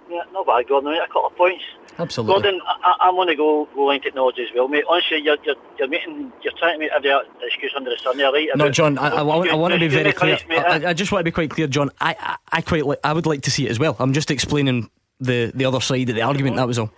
Yeah, 0.10 0.22
not 0.32 0.46
bad, 0.46 0.68
Gordon. 0.68 0.94
A 0.94 1.06
couple 1.08 1.28
of 1.28 1.36
points. 1.36 1.64
Absolutely. 2.00 2.42
Gordon, 2.42 2.62
I, 2.66 2.96
I'm 3.02 3.16
going 3.16 3.28
to 3.28 3.36
go, 3.36 3.68
go 3.76 3.84
line 3.84 4.02
technology 4.02 4.44
as 4.44 4.50
well, 4.56 4.70
mate. 4.70 4.86
Honestly, 4.90 5.20
you're, 5.20 5.36
you're, 5.44 5.56
you're 5.78 5.88
making, 5.90 6.32
you're 6.42 6.54
trying 6.58 6.76
to 6.76 6.80
make 6.80 6.92
every 6.96 7.12
excuse 7.46 7.74
under 7.76 7.90
the 7.90 7.98
sun 7.98 8.18
there, 8.18 8.32
right? 8.32 8.48
No, 8.56 8.70
John. 8.70 8.98
I, 8.98 9.10
I, 9.18 9.22
want, 9.22 9.50
I 9.50 9.56
want 9.56 9.74
to 9.74 9.80
be 9.80 9.90
very 9.90 10.14
clear. 10.14 10.38
mate, 10.48 10.60
I, 10.60 10.90
I 10.90 10.94
just 10.94 11.12
want 11.12 11.22
to 11.22 11.26
be 11.26 11.32
quite 11.32 11.50
clear, 11.50 11.68
John. 11.68 11.90
I, 12.00 12.16
I, 12.20 12.38
I 12.54 12.62
quite 12.62 12.86
like. 12.86 13.00
I 13.04 13.12
would 13.12 13.26
like 13.26 13.42
to 13.44 13.52
see 13.52 13.66
it 13.68 13.70
as 13.72 13.80
well. 13.80 13.98
I'm 14.00 14.14
just 14.14 14.32
explaining 14.32 14.90
the 15.20 15.52
the 15.54 15.66
other 15.66 15.82
side 15.82 16.10
of 16.10 16.16
the 16.16 16.22
argument. 16.22 16.56
That 16.56 16.68
was 16.68 16.80
all. 16.80 16.92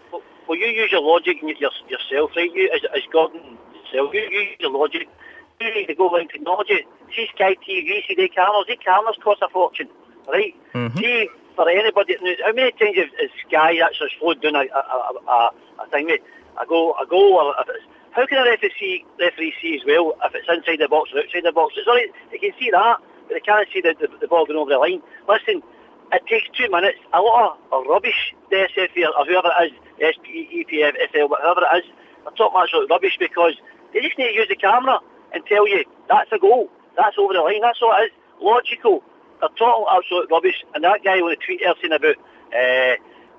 Well, 0.54 0.62
you 0.62 0.68
use 0.68 0.92
your 0.92 1.02
logic 1.02 1.42
yourself, 1.42 2.30
right? 2.36 2.54
You, 2.54 2.70
as, 2.76 2.82
as 2.96 3.02
Gordon 3.12 3.42
himself, 3.42 4.14
you, 4.14 4.22
you 4.30 4.40
use 4.42 4.58
your 4.60 4.70
logic. 4.70 5.10
You 5.60 5.74
need 5.74 5.88
to 5.88 5.96
go 5.96 6.06
line 6.06 6.28
technology. 6.28 6.86
See 7.16 7.28
Sky 7.34 7.56
TV, 7.56 8.06
see 8.08 8.14
the 8.14 8.30
cameras. 8.30 8.66
The 8.68 8.78
cameras 8.78 9.18
cost 9.24 9.42
a 9.42 9.50
fortune, 9.50 9.90
right? 10.28 10.54
Mm-hmm. 10.76 11.00
See, 11.00 11.28
for 11.56 11.68
anybody, 11.68 12.18
how 12.46 12.54
many 12.54 12.72
times 12.74 12.98
has, 12.98 13.30
Sky 13.48 13.80
actually 13.84 14.12
slowed 14.20 14.44
down 14.44 14.56
a, 14.56 14.60
a, 14.60 15.14
a, 15.28 15.52
a, 15.82 15.88
thing, 15.90 16.06
mate? 16.06 16.22
A 16.62 16.68
goal, 16.68 16.94
a 17.02 17.08
goal, 17.08 17.34
or 17.34 17.56
if 17.60 17.68
it's, 17.70 17.86
how 18.12 18.28
can 18.28 18.38
a 18.38 18.48
referee 18.48 18.74
see, 18.80 19.06
referee 19.20 19.56
see 19.60 19.80
as 19.82 19.82
well 19.88 20.14
if 20.24 20.36
it's 20.36 20.48
inside 20.48 20.86
the 20.86 20.88
box 20.88 21.10
or 21.16 21.22
outside 21.22 21.46
the 21.46 21.52
box? 21.52 21.74
It's 21.76 21.88
right, 21.88 22.12
they 22.30 22.38
can 22.38 22.52
see 22.60 22.70
that, 22.70 22.98
but 23.28 23.34
they 23.34 23.40
can't 23.40 23.68
see 23.74 23.82
the, 23.82 23.96
the, 24.00 24.08
the 24.22 24.28
ball 24.28 24.46
going 24.46 24.60
over 24.60 24.70
the 24.70 24.78
line. 24.78 25.02
Listen, 25.28 25.64
it 26.12 26.22
takes 26.28 26.46
two 26.56 26.70
minutes. 26.70 27.00
A 27.12 27.22
lot 27.22 27.58
of, 27.72 27.74
of 27.74 27.88
rubbish, 27.90 28.36
the 28.52 28.70
SFA 28.78 29.10
or 29.18 29.26
whoever 29.26 29.50
it 29.60 29.74
is, 29.74 29.80
SP, 30.00 30.50
EPF, 30.50 30.94
FL, 31.12 31.30
whatever 31.30 31.62
it 31.62 31.84
is, 31.84 31.92
they're 32.24 32.34
talking 32.34 32.60
absolute 32.60 32.90
rubbish 32.90 33.18
because 33.20 33.54
they 33.94 34.02
just 34.02 34.18
need 34.18 34.34
to 34.34 34.36
use 34.36 34.48
the 34.50 34.56
camera 34.56 35.00
and 35.34 35.46
tell 35.46 35.68
you 35.68 35.84
that's 36.08 36.32
a 36.32 36.40
goal, 36.40 36.70
that's 36.96 37.18
over 37.18 37.34
the 37.34 37.42
line, 37.42 37.62
that's 37.62 37.82
all 37.82 37.94
it 37.98 38.06
is. 38.06 38.12
Logical. 38.42 39.04
They're 39.40 39.50
talking 39.58 39.86
absolute 39.90 40.30
rubbish. 40.32 40.64
And 40.74 40.84
that 40.84 41.04
guy 41.04 41.22
with 41.22 41.40
the 41.40 41.46
tweet 41.46 41.62
there 41.62 41.74
saying 41.82 41.94
about 41.94 42.16
uh, 42.54 42.96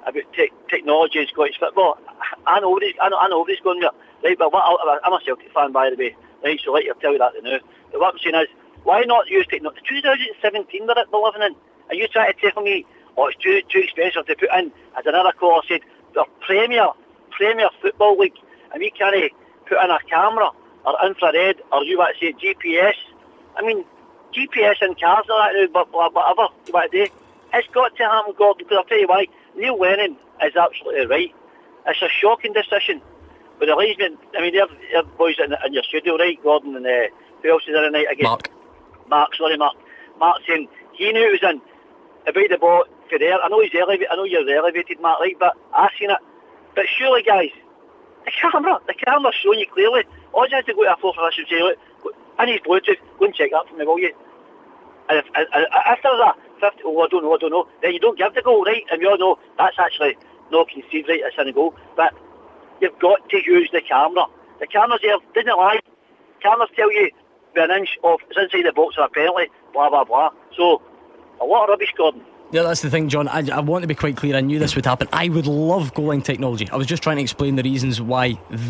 about 0.07 0.33
te- 0.33 0.53
technology 0.69 1.21
in 1.21 1.27
Scottish 1.29 1.59
football, 1.59 1.99
I 2.47 2.61
know 2.61 2.79
he's, 2.79 2.95
I 3.01 3.09
know, 3.09 3.19
I 3.19 3.29
know 3.29 3.45
he's 3.45 3.61
going 3.61 3.81
there. 3.81 3.91
Right, 4.23 4.39
but 4.39 4.53
what, 4.53 4.65
I'm 5.05 5.13
a 5.13 5.21
Celtic 5.25 5.53
fan, 5.53 5.73
by 5.73 5.91
the 5.91 5.97
way. 5.97 6.17
Right, 6.43 6.61
so 6.65 6.73
let 6.73 6.85
you 6.85 6.95
tell 7.01 7.13
you 7.13 7.19
that 7.19 7.33
now. 7.43 7.59
But 7.93 8.01
what 8.01 8.15
I'm 8.15 8.21
saying 8.21 8.37
is, 8.37 8.49
why 8.85 9.03
not 9.03 9.29
use 9.29 9.47
technology? 9.47 9.81
2017 9.89 10.87
we're, 10.87 10.95
we're 11.13 11.25
living 11.25 11.43
in. 11.43 11.55
Are 11.89 11.95
you 11.95 12.09
trying 12.09 12.33
to 12.33 12.51
tell 12.51 12.63
me, 12.63 12.87
oh, 13.17 13.29
it's 13.29 13.39
too, 13.39 13.61
too 13.69 13.81
expensive 13.81 14.27
to 14.27 14.37
put 14.37 14.49
in? 14.57 14.73
As 14.97 15.07
another 15.07 15.33
caller 15.33 15.63
said, 15.69 15.81
the 16.15 16.25
Premier, 16.41 16.89
Premier 17.31 17.69
Football 17.83 18.19
League, 18.19 18.39
and 18.73 18.81
we 18.81 18.91
can't 18.91 19.33
put 19.67 19.83
in 19.83 19.91
a 19.91 19.99
camera 20.09 20.51
or 20.87 21.07
infrared 21.07 21.61
or 21.73 21.85
you 21.85 21.99
want 21.99 22.17
to 22.19 22.27
say 22.27 22.33
GPS. 22.33 22.95
I 23.57 23.63
mean, 23.63 23.85
GPS 24.35 24.83
in 24.83 24.95
cars 24.95 25.27
or 25.29 25.39
that 25.39 25.53
now, 25.55 25.67
but 25.73 25.93
whatever 25.93 26.49
you 26.67 26.73
want 26.73 26.91
to 26.93 27.07
do. 27.07 27.13
It's 27.53 27.69
got 27.69 27.97
to 27.97 28.03
happen, 28.03 28.35
Gordon, 28.37 28.67
because 28.67 28.79
I'll 28.79 28.85
tell 28.85 28.99
you 28.99 29.07
why. 29.07 29.27
Neil 29.57 29.79
Lennon 29.79 30.17
is 30.43 30.57
absolutely 30.57 31.07
right. 31.07 31.35
It's 31.87 32.03
a 32.03 32.09
shocking 32.09 32.53
decision. 32.53 33.01
But 33.59 33.67
the 33.67 33.77
linesman, 33.77 34.19
I 34.37 34.41
mean, 34.41 34.55
they're, 34.55 34.67
they're 34.91 35.05
boys 35.05 35.37
in, 35.39 35.55
in 35.65 35.73
your 35.73 35.85
studio, 35.85 36.17
right, 36.17 36.43
Gordon, 36.43 36.75
and 36.75 36.85
uh, 36.85 37.15
who 37.43 37.51
else 37.51 37.63
is 37.69 37.75
there 37.75 37.85
tonight 37.85 38.07
again? 38.11 38.25
Mark. 38.25 38.51
Mark, 39.09 39.37
sorry, 39.37 39.57
Mark. 39.57 39.77
Mark 40.19 40.43
saying 40.49 40.67
he 40.93 41.13
knew 41.13 41.29
it 41.29 41.43
was 41.43 41.51
in. 41.51 41.61
About 42.27 42.49
the 42.49 42.59
ball 42.59 42.85
for 43.09 43.19
there. 43.19 43.41
I 43.41 43.49
know 43.49 43.61
he's 43.61 43.75
elevated. 43.75 44.09
I 44.11 44.17
know 44.17 44.25
you're 44.25 44.49
elevated, 44.49 45.01
Mark, 45.01 45.21
right? 45.21 45.37
But 45.39 45.57
I 45.75 45.89
seen 45.99 46.11
it. 46.11 46.19
But 46.75 46.87
surely, 46.99 47.23
guys, 47.23 47.51
the 48.25 48.33
camera, 48.33 48.79
the 48.87 48.95
camera's 48.95 49.35
showing 49.43 49.61
you 49.61 49.67
clearly. 49.73 50.05
All 50.33 50.47
you 50.49 50.57
have 50.57 50.67
to 50.67 50.75
go 50.75 50.83
to 50.83 50.93
a 50.93 50.97
fourth 50.97 51.17
official 51.19 51.45
and 51.45 51.49
say, 51.49 51.63
look, 51.63 52.15
I 52.39 52.47
need 52.47 52.63
Bluetooth. 52.65 52.99
Go 53.19 53.27
and 53.27 53.35
check 53.35 53.51
that 53.53 53.69
for 53.69 53.77
me, 53.77 53.85
will 53.85 53.99
you? 53.99 54.13
And 55.09 55.19
if, 55.19 55.27
and, 55.35 55.47
if 55.53 55.99
there's 56.03 56.21
a 56.21 56.35
50, 56.61 56.83
oh, 56.85 57.01
I 57.01 57.09
don't 57.09 57.23
know, 57.23 57.35
I 57.35 57.39
don't 57.39 57.51
know, 57.51 57.69
then 57.83 57.93
you 57.93 58.01
don't 58.01 58.19
give 58.19 58.35
the 58.35 58.43
goal, 58.43 58.65
right? 58.65 58.83
And 58.91 59.01
we 59.01 59.07
all 59.07 59.19
know 59.19 59.39
that's 59.59 59.79
actually 59.79 60.17
no 60.51 60.65
concede, 60.65 61.07
right? 61.09 61.21
It's 61.23 61.37
in 61.39 61.49
a 61.49 61.53
goal. 61.53 61.75
But 61.97 62.15
you've 62.81 62.99
got 62.99 63.29
to 63.29 63.37
use 63.45 63.69
the 63.73 63.83
camera. 63.83 64.27
The 64.61 64.67
camera's 64.67 65.01
there, 65.03 65.17
didn't 65.35 65.57
lie. 65.57 65.81
Cameras 66.43 66.71
tell 66.75 66.93
you 66.93 67.11
an 67.57 67.71
inch 67.71 67.99
off, 68.03 68.21
it's 68.29 68.39
inside 68.39 68.67
the 68.67 68.73
box 68.73 68.97
or 68.99 69.05
a 69.05 69.09
penalty, 69.09 69.51
blah, 69.73 69.89
blah, 69.89 70.05
blah. 70.05 70.31
So, 70.57 70.83
a 71.41 71.45
lot 71.45 71.65
of 71.65 71.69
rubbish, 71.71 71.93
Gordon. 71.97 72.23
Yeah, 72.53 72.63
that's 72.63 72.83
the 72.83 72.91
thing, 72.91 73.09
John. 73.09 73.27
I, 73.27 73.43
I 73.53 73.61
want 73.61 73.83
to 73.83 73.89
be 73.89 73.95
quite 73.97 74.17
clear. 74.17 74.37
I 74.37 74.41
knew 74.41 74.59
this 74.61 74.77
would 74.77 74.87
happen. 74.87 75.09
I 75.13 75.29
would 75.29 75.47
love 75.47 75.93
goal 75.95 76.07
line 76.07 76.23
technology. 76.23 76.69
I 76.71 76.77
was 76.77 76.87
just 76.87 77.03
trying 77.03 77.17
to 77.17 77.23
explain 77.23 77.57
the 77.57 77.65
reasons 77.65 78.01
why 78.01 78.35
th- 78.35 78.61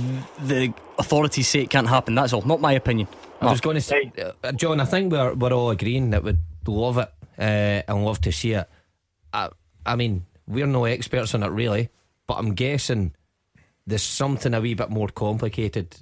the 0.40 0.74
authorities 0.98 1.48
say 1.48 1.60
it 1.60 1.70
can't 1.70 1.88
happen. 1.88 2.14
That's 2.14 2.32
all. 2.32 2.42
Not 2.42 2.60
my 2.60 2.72
opinion. 2.72 3.08
I 3.42 3.50
was 3.50 3.60
going 3.60 3.74
to 3.74 3.80
say, 3.82 4.10
uh, 4.42 4.52
John, 4.52 4.80
I 4.80 4.86
think 4.86 5.12
we're, 5.12 5.34
we're 5.34 5.52
all 5.52 5.68
agreeing 5.68 6.10
that 6.10 6.24
we'd 6.24 6.38
love 6.66 6.96
it 6.96 7.12
uh, 7.38 7.82
and 7.86 8.04
love 8.06 8.20
to 8.22 8.32
see 8.32 8.52
it. 8.52 8.66
I, 9.34 9.50
I 9.84 9.96
mean, 9.96 10.24
we're 10.46 10.66
no 10.66 10.86
experts 10.86 11.34
on 11.34 11.42
it 11.42 11.48
really, 11.48 11.90
but 12.26 12.34
I'm 12.38 12.54
guessing 12.54 13.12
there's 13.86 14.02
something 14.02 14.54
a 14.54 14.60
wee 14.62 14.72
bit 14.72 14.88
more 14.88 15.08
complicated 15.08 15.94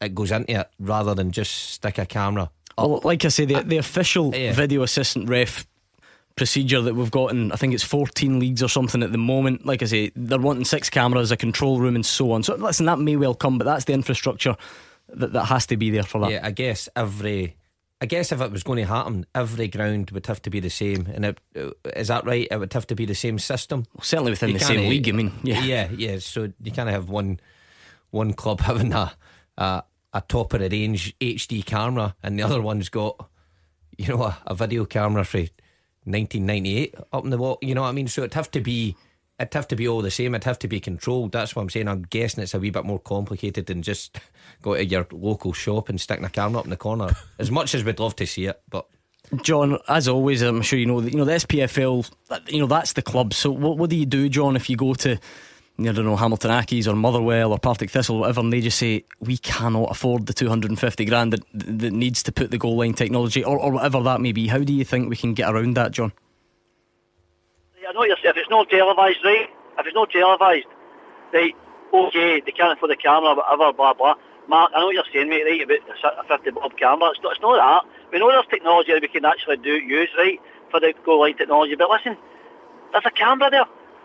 that 0.00 0.14
goes 0.14 0.30
into 0.30 0.60
it 0.60 0.70
rather 0.78 1.14
than 1.14 1.30
just 1.30 1.52
stick 1.70 1.96
a 1.96 2.04
camera. 2.04 2.50
Well, 2.76 3.00
like 3.02 3.24
I 3.24 3.28
say, 3.28 3.46
the, 3.46 3.62
the 3.62 3.78
official 3.78 4.30
video 4.30 4.82
assistant 4.82 5.28
ref 5.30 5.66
procedure 6.36 6.80
that 6.80 6.94
we've 6.94 7.10
got 7.10 7.30
in, 7.30 7.52
I 7.52 7.56
think 7.56 7.74
it's 7.74 7.84
14 7.84 8.38
leagues 8.38 8.62
or 8.62 8.68
something 8.68 9.02
at 9.02 9.12
the 9.12 9.18
moment. 9.18 9.64
Like 9.64 9.82
I 9.82 9.86
say, 9.86 10.12
they're 10.16 10.38
wanting 10.38 10.64
six 10.64 10.90
cameras, 10.90 11.30
a 11.30 11.36
control 11.36 11.80
room, 11.80 11.94
and 11.94 12.04
so 12.04 12.32
on. 12.32 12.42
So, 12.42 12.54
listen, 12.56 12.86
that 12.86 12.98
may 12.98 13.16
well 13.16 13.34
come, 13.34 13.58
but 13.58 13.64
that's 13.64 13.84
the 13.84 13.92
infrastructure 13.92 14.56
that, 15.08 15.32
that 15.32 15.44
has 15.46 15.66
to 15.66 15.76
be 15.76 15.90
there 15.90 16.02
for 16.02 16.20
that. 16.22 16.30
Yeah, 16.30 16.40
I 16.42 16.50
guess 16.50 16.88
every. 16.96 17.56
I 18.00 18.06
guess 18.06 18.32
if 18.32 18.40
it 18.40 18.50
was 18.50 18.62
going 18.62 18.84
to 18.84 18.92
happen, 18.92 19.24
every 19.34 19.68
ground 19.68 20.10
would 20.10 20.26
have 20.26 20.42
to 20.42 20.50
be 20.50 20.60
the 20.60 20.68
same. 20.68 21.06
And 21.14 21.24
it, 21.24 21.38
uh, 21.56 21.70
is 21.96 22.08
that 22.08 22.26
right? 22.26 22.46
It 22.50 22.58
would 22.58 22.72
have 22.74 22.86
to 22.88 22.94
be 22.94 23.06
the 23.06 23.14
same 23.14 23.38
system. 23.38 23.86
certainly 24.02 24.32
within 24.32 24.50
You 24.50 24.58
the 24.58 24.64
same 24.64 24.90
league, 24.90 25.08
I 25.08 25.12
mean, 25.12 25.32
yeah. 25.42 25.62
yeah, 25.62 25.88
yeah. 25.96 26.18
So 26.18 26.52
you 26.60 26.72
kind 26.72 26.88
of 26.88 26.94
have 26.94 27.08
one 27.08 27.40
one 28.10 28.32
club 28.34 28.60
having 28.62 28.92
a 28.92 29.12
a, 29.56 29.84
a 30.12 30.20
top 30.22 30.52
of 30.52 30.60
the 30.60 30.68
range 30.68 31.16
HD 31.18 31.64
camera, 31.64 32.14
and 32.22 32.38
the 32.38 32.42
other 32.42 32.60
one's 32.60 32.88
got 32.88 33.28
you 33.96 34.08
know 34.08 34.22
a, 34.24 34.38
a 34.48 34.54
video 34.54 34.84
camera 34.84 35.24
for 35.24 35.44
1998 36.04 36.94
up 37.12 37.24
in 37.24 37.30
the 37.30 37.38
wall. 37.38 37.58
You 37.60 37.74
know 37.74 37.82
what 37.82 37.88
I 37.88 37.92
mean? 37.92 38.08
So 38.08 38.22
it'd 38.22 38.34
have 38.34 38.50
to 38.52 38.60
be. 38.60 38.96
It'd 39.36 39.52
have 39.54 39.66
to 39.68 39.76
be 39.76 39.88
all 39.88 40.00
the 40.00 40.12
same. 40.12 40.32
It'd 40.32 40.44
have 40.44 40.60
to 40.60 40.68
be 40.68 40.78
controlled. 40.78 41.32
That's 41.32 41.56
what 41.56 41.62
I'm 41.62 41.70
saying. 41.70 41.88
I'm 41.88 42.02
guessing 42.02 42.44
it's 42.44 42.54
a 42.54 42.60
wee 42.60 42.70
bit 42.70 42.84
more 42.84 43.00
complicated 43.00 43.66
than 43.66 43.82
just 43.82 44.20
go 44.62 44.76
to 44.76 44.84
your 44.84 45.08
local 45.10 45.52
shop 45.52 45.88
and 45.88 46.00
sticking 46.00 46.24
a 46.24 46.30
camera 46.30 46.60
up 46.60 46.66
in 46.66 46.70
the 46.70 46.76
corner. 46.76 47.16
As 47.40 47.50
much 47.50 47.74
as 47.74 47.82
we'd 47.82 47.98
love 47.98 48.14
to 48.16 48.26
see 48.28 48.46
it, 48.46 48.62
but 48.70 48.86
John, 49.42 49.78
as 49.88 50.06
always, 50.06 50.42
I'm 50.42 50.62
sure 50.62 50.78
you 50.78 50.86
know 50.86 51.00
that 51.00 51.10
you 51.10 51.18
know 51.18 51.24
the 51.24 51.32
SPFL. 51.32 52.08
You 52.48 52.60
know 52.60 52.66
that's 52.66 52.92
the 52.92 53.02
club. 53.02 53.32
So 53.32 53.50
what 53.50 53.78
what 53.78 53.90
do 53.90 53.96
you 53.96 54.06
do, 54.06 54.28
John, 54.28 54.54
if 54.54 54.68
you 54.68 54.76
go 54.76 54.94
to 54.94 55.18
I 55.76 55.82
don't 55.90 56.04
know 56.04 56.14
Hamilton 56.14 56.52
Accies 56.52 56.86
or 56.86 56.94
Motherwell 56.94 57.50
or 57.50 57.58
Partick 57.58 57.90
Thistle, 57.90 58.20
whatever, 58.20 58.40
and 58.40 58.52
they 58.52 58.60
just 58.60 58.78
say 58.78 59.04
we 59.18 59.36
cannot 59.36 59.90
afford 59.90 60.26
the 60.26 60.32
250 60.32 61.04
grand 61.04 61.32
that, 61.32 61.40
that 61.52 61.92
needs 61.92 62.22
to 62.22 62.32
put 62.32 62.52
the 62.52 62.58
goal 62.58 62.76
line 62.76 62.94
technology 62.94 63.42
or, 63.42 63.58
or 63.58 63.72
whatever 63.72 64.00
that 64.02 64.20
may 64.20 64.30
be. 64.30 64.46
How 64.46 64.58
do 64.58 64.72
you 64.72 64.84
think 64.84 65.10
we 65.10 65.16
can 65.16 65.34
get 65.34 65.50
around 65.50 65.74
that, 65.74 65.90
John? 65.90 66.12
I 67.88 67.92
know 67.92 68.04
you're, 68.04 68.16
if 68.22 68.36
it's 68.36 68.50
not 68.50 68.70
televised, 68.70 69.18
right? 69.24 69.48
If 69.78 69.86
it's 69.86 69.94
not 69.94 70.10
televised, 70.10 70.66
right? 71.32 71.54
Okay, 71.92 72.40
they 72.40 72.52
can't 72.52 72.76
afford 72.76 72.92
the 72.92 72.96
camera, 72.96 73.34
whatever, 73.34 73.72
blah 73.72 73.94
blah. 73.94 74.14
Mark, 74.48 74.72
I 74.74 74.80
know 74.80 74.86
what 74.86 74.94
you're 74.94 75.04
saying, 75.12 75.28
mate, 75.28 75.44
right? 75.44 75.62
About 75.62 76.24
a 76.24 76.38
50 76.38 76.50
bob 76.52 76.76
camera. 76.76 77.10
It's 77.10 77.20
not, 77.22 77.32
it's 77.32 77.40
not 77.40 77.56
that. 77.56 77.90
We 78.12 78.18
know 78.18 78.30
there's 78.30 78.46
technology 78.46 78.92
that 78.92 79.02
we 79.02 79.08
can 79.08 79.24
actually 79.24 79.56
do 79.56 79.72
use, 79.72 80.10
right, 80.16 80.40
for 80.70 80.80
the 80.80 80.94
goal 81.04 81.20
line 81.20 81.36
technology. 81.36 81.74
But 81.74 81.90
listen, 81.90 82.16
there's 82.92 83.06
a 83.06 83.10
camera 83.10 83.50
there. 83.50 83.64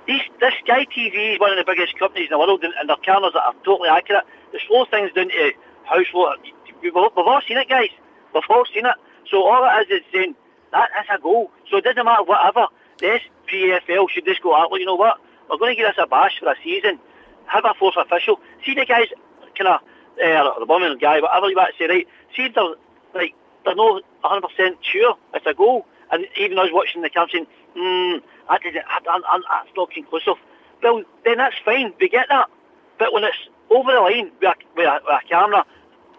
These, 0.09 0.25
this 0.39 0.53
Sky 0.65 0.87
TV 0.89 1.35
is 1.35 1.39
one 1.39 1.51
of 1.53 1.57
the 1.61 1.69
biggest 1.69 1.93
companies 1.99 2.29
in 2.29 2.31
the 2.33 2.39
world, 2.39 2.63
and, 2.63 2.73
and 2.79 2.89
their 2.89 2.97
cameras 2.97 3.33
are 3.37 3.53
totally 3.63 3.89
accurate. 3.89 4.25
They 4.51 4.57
slow 4.67 4.85
things 4.85 5.13
down 5.13 5.29
to 5.29 5.51
how 5.85 6.01
slow. 6.09 6.33
We've, 6.81 6.95
all- 6.95 7.13
we've 7.15 7.27
all 7.27 7.41
seen 7.47 7.57
it, 7.57 7.69
guys. 7.69 7.93
We've 8.33 8.41
all 8.49 8.65
seen 8.73 8.87
it. 8.87 8.95
So 9.29 9.45
all 9.45 9.61
it 9.69 9.85
is 9.91 10.01
is 10.01 10.05
saying 10.11 10.33
that 10.71 10.89
that's 10.95 11.09
a 11.13 11.21
goal. 11.21 11.51
So 11.69 11.77
it 11.77 11.83
doesn't 11.83 12.03
matter 12.03 12.23
whatever. 12.23 12.65
The 12.97 13.19
SPFL 13.45 14.09
should 14.09 14.25
just 14.25 14.41
go 14.41 14.55
out. 14.55 14.71
Well, 14.71 14.79
you 14.79 14.87
know 14.87 14.95
what? 14.95 15.17
We're 15.47 15.57
going 15.57 15.75
to 15.75 15.79
give 15.81 15.87
us 15.89 15.95
a 16.01 16.07
bash 16.07 16.39
for 16.39 16.49
a 16.49 16.55
season. 16.63 16.97
Have 17.45 17.65
a 17.65 17.75
fourth 17.77 17.95
official. 17.97 18.39
See 18.65 18.73
the 18.73 18.85
guys. 18.85 19.07
kind 19.57 19.67
of, 19.67 19.81
uh, 20.17 20.59
the 20.59 20.65
woman, 20.65 20.97
guy, 20.99 21.19
whatever 21.21 21.49
you 21.49 21.55
want 21.55 21.75
to 21.77 21.83
say, 21.83 21.87
right? 21.87 22.07
See, 22.35 22.43
if 22.45 22.55
they're, 22.55 22.73
like, 23.13 23.35
they're 23.63 23.75
not 23.75 24.01
100% 24.23 24.41
sure 24.81 25.17
it's 25.35 25.45
a 25.45 25.53
goal. 25.53 25.85
And 26.11 26.25
even 26.37 26.57
us 26.57 26.69
watching 26.71 27.01
the 27.01 27.09
camp 27.09 27.31
saying, 27.31 27.47
hmm, 27.75 28.17
I 28.49 28.57
didn't, 28.61 28.83
I, 28.87 28.99
I, 29.07 29.19
I, 29.35 29.63
that's 29.63 29.75
not 29.77 29.91
conclusive. 29.91 30.35
Well, 30.81 31.03
then 31.25 31.37
that's 31.37 31.55
fine, 31.63 31.93
we 31.99 32.09
get 32.09 32.27
that. 32.29 32.49
But 32.97 33.13
when 33.13 33.23
it's 33.23 33.37
over 33.69 33.91
the 33.91 33.99
line 33.99 34.31
with 34.41 34.49
a, 34.49 34.55
with 34.75 34.85
a, 34.87 34.99
with 35.05 35.23
a 35.23 35.27
camera 35.27 35.65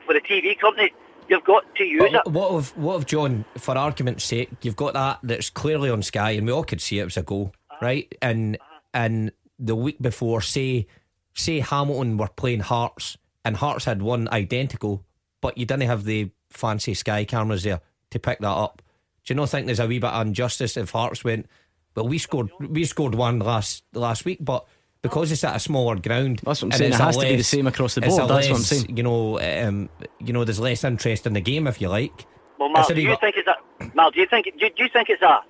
for 0.07 0.15
the 0.15 0.21
TV 0.21 0.59
company, 0.59 0.93
you've 1.29 1.45
got 1.45 1.65
to 1.77 1.85
use 1.85 2.03
But 2.13 2.27
it. 2.27 2.33
what 2.33 2.51
of 2.51 2.77
what 2.77 2.95
of 2.95 3.07
John? 3.07 3.45
For 3.59 3.77
argument's 3.77 4.25
sake, 4.25 4.51
you've 4.63 4.77
got 4.77 4.95
that 4.95 5.19
that's 5.23 5.51
clearly 5.51 5.91
on 5.91 6.03
Sky, 6.03 6.33
and 6.33 6.47
we 6.47 6.53
all 6.53 6.65
could 6.65 6.81
see 6.81 6.99
it 6.99 7.05
was 7.05 7.17
a 7.17 7.23
goal, 7.23 7.53
right? 7.81 8.13
And 8.23 8.59
and 8.95 9.33
the 9.59 9.77
week 9.77 10.01
before, 10.01 10.41
say 10.41 10.87
say 11.35 11.61
Hamilton 11.61 12.17
were 12.17 12.29
playing 12.29 12.61
Hearts, 12.61 13.17
and 13.45 13.57
Hearts 13.57 13.85
had 13.85 14.03
one 14.03 14.29
identical, 14.33 15.05
but 15.41 15.57
you 15.59 15.67
didn't 15.67 15.87
have 15.87 16.05
the 16.05 16.31
fancy 16.51 16.95
Sky 16.95 17.25
cameras 17.25 17.63
there 17.63 17.81
to 18.11 18.19
pick 18.19 18.41
that 18.41 18.49
up. 18.49 18.83
Do 19.31 19.35
you 19.35 19.37
not 19.37 19.49
think 19.49 19.67
there's 19.67 19.79
a 19.79 19.87
wee 19.87 20.01
bit 20.01 20.11
of 20.11 20.27
injustice 20.27 20.77
if 20.77 20.91
Hearts 20.91 21.23
went? 21.23 21.47
Well, 21.95 22.09
we 22.09 22.19
scored 22.19 22.51
we 22.59 22.85
scored 22.85 23.15
one 23.15 23.39
last 23.39 23.85
last 23.95 24.25
week, 24.25 24.39
but. 24.41 24.67
Because 25.03 25.33
it's 25.33 25.45
at 25.45 25.57
a 25.57 25.59
smaller 25.61 25.97
ground, 25.97 26.43
That's 26.45 26.61
what 26.61 26.67
I'm 26.67 26.73
and 26.73 26.79
saying, 26.79 26.93
it 26.93 27.01
a 27.01 27.03
has 27.05 27.17
to 27.17 27.23
be 27.27 27.37
the 27.37 27.43
same 27.43 27.67
across 27.67 27.95
the 27.95 28.03
board, 28.03 28.29
that's 28.29 28.49
what 28.51 28.57
I'm 28.59 28.63
saying. 28.63 28.99
You 28.99 29.03
know, 29.03 29.41
um, 29.41 29.89
you 30.19 30.35
know, 30.35 30.45
there's 30.45 30.61
less 30.61 30.85
interest 30.85 31.27
in 31.27 31.33
the 31.33 31.41
game, 31.41 31.67
if 31.67 31.81
you 31.81 31.89
like. 31.89 32.27
Well, 32.59 32.69
Mark, 32.69 32.83
It's 32.83 32.91
a 32.91 32.95
do 32.97 33.01
you 33.01 33.09
bit- 33.09 33.21
think 33.21 33.37
it's 33.39 33.49
a, 33.49 33.97
Mark, 33.97 34.13
do 34.13 34.21
you 34.21 34.27
think, 34.27 34.45
do, 34.59 34.69
do 34.69 34.83
you 34.83 34.91
think 34.91 35.09
it's 35.09 35.23
a, 35.23 35.41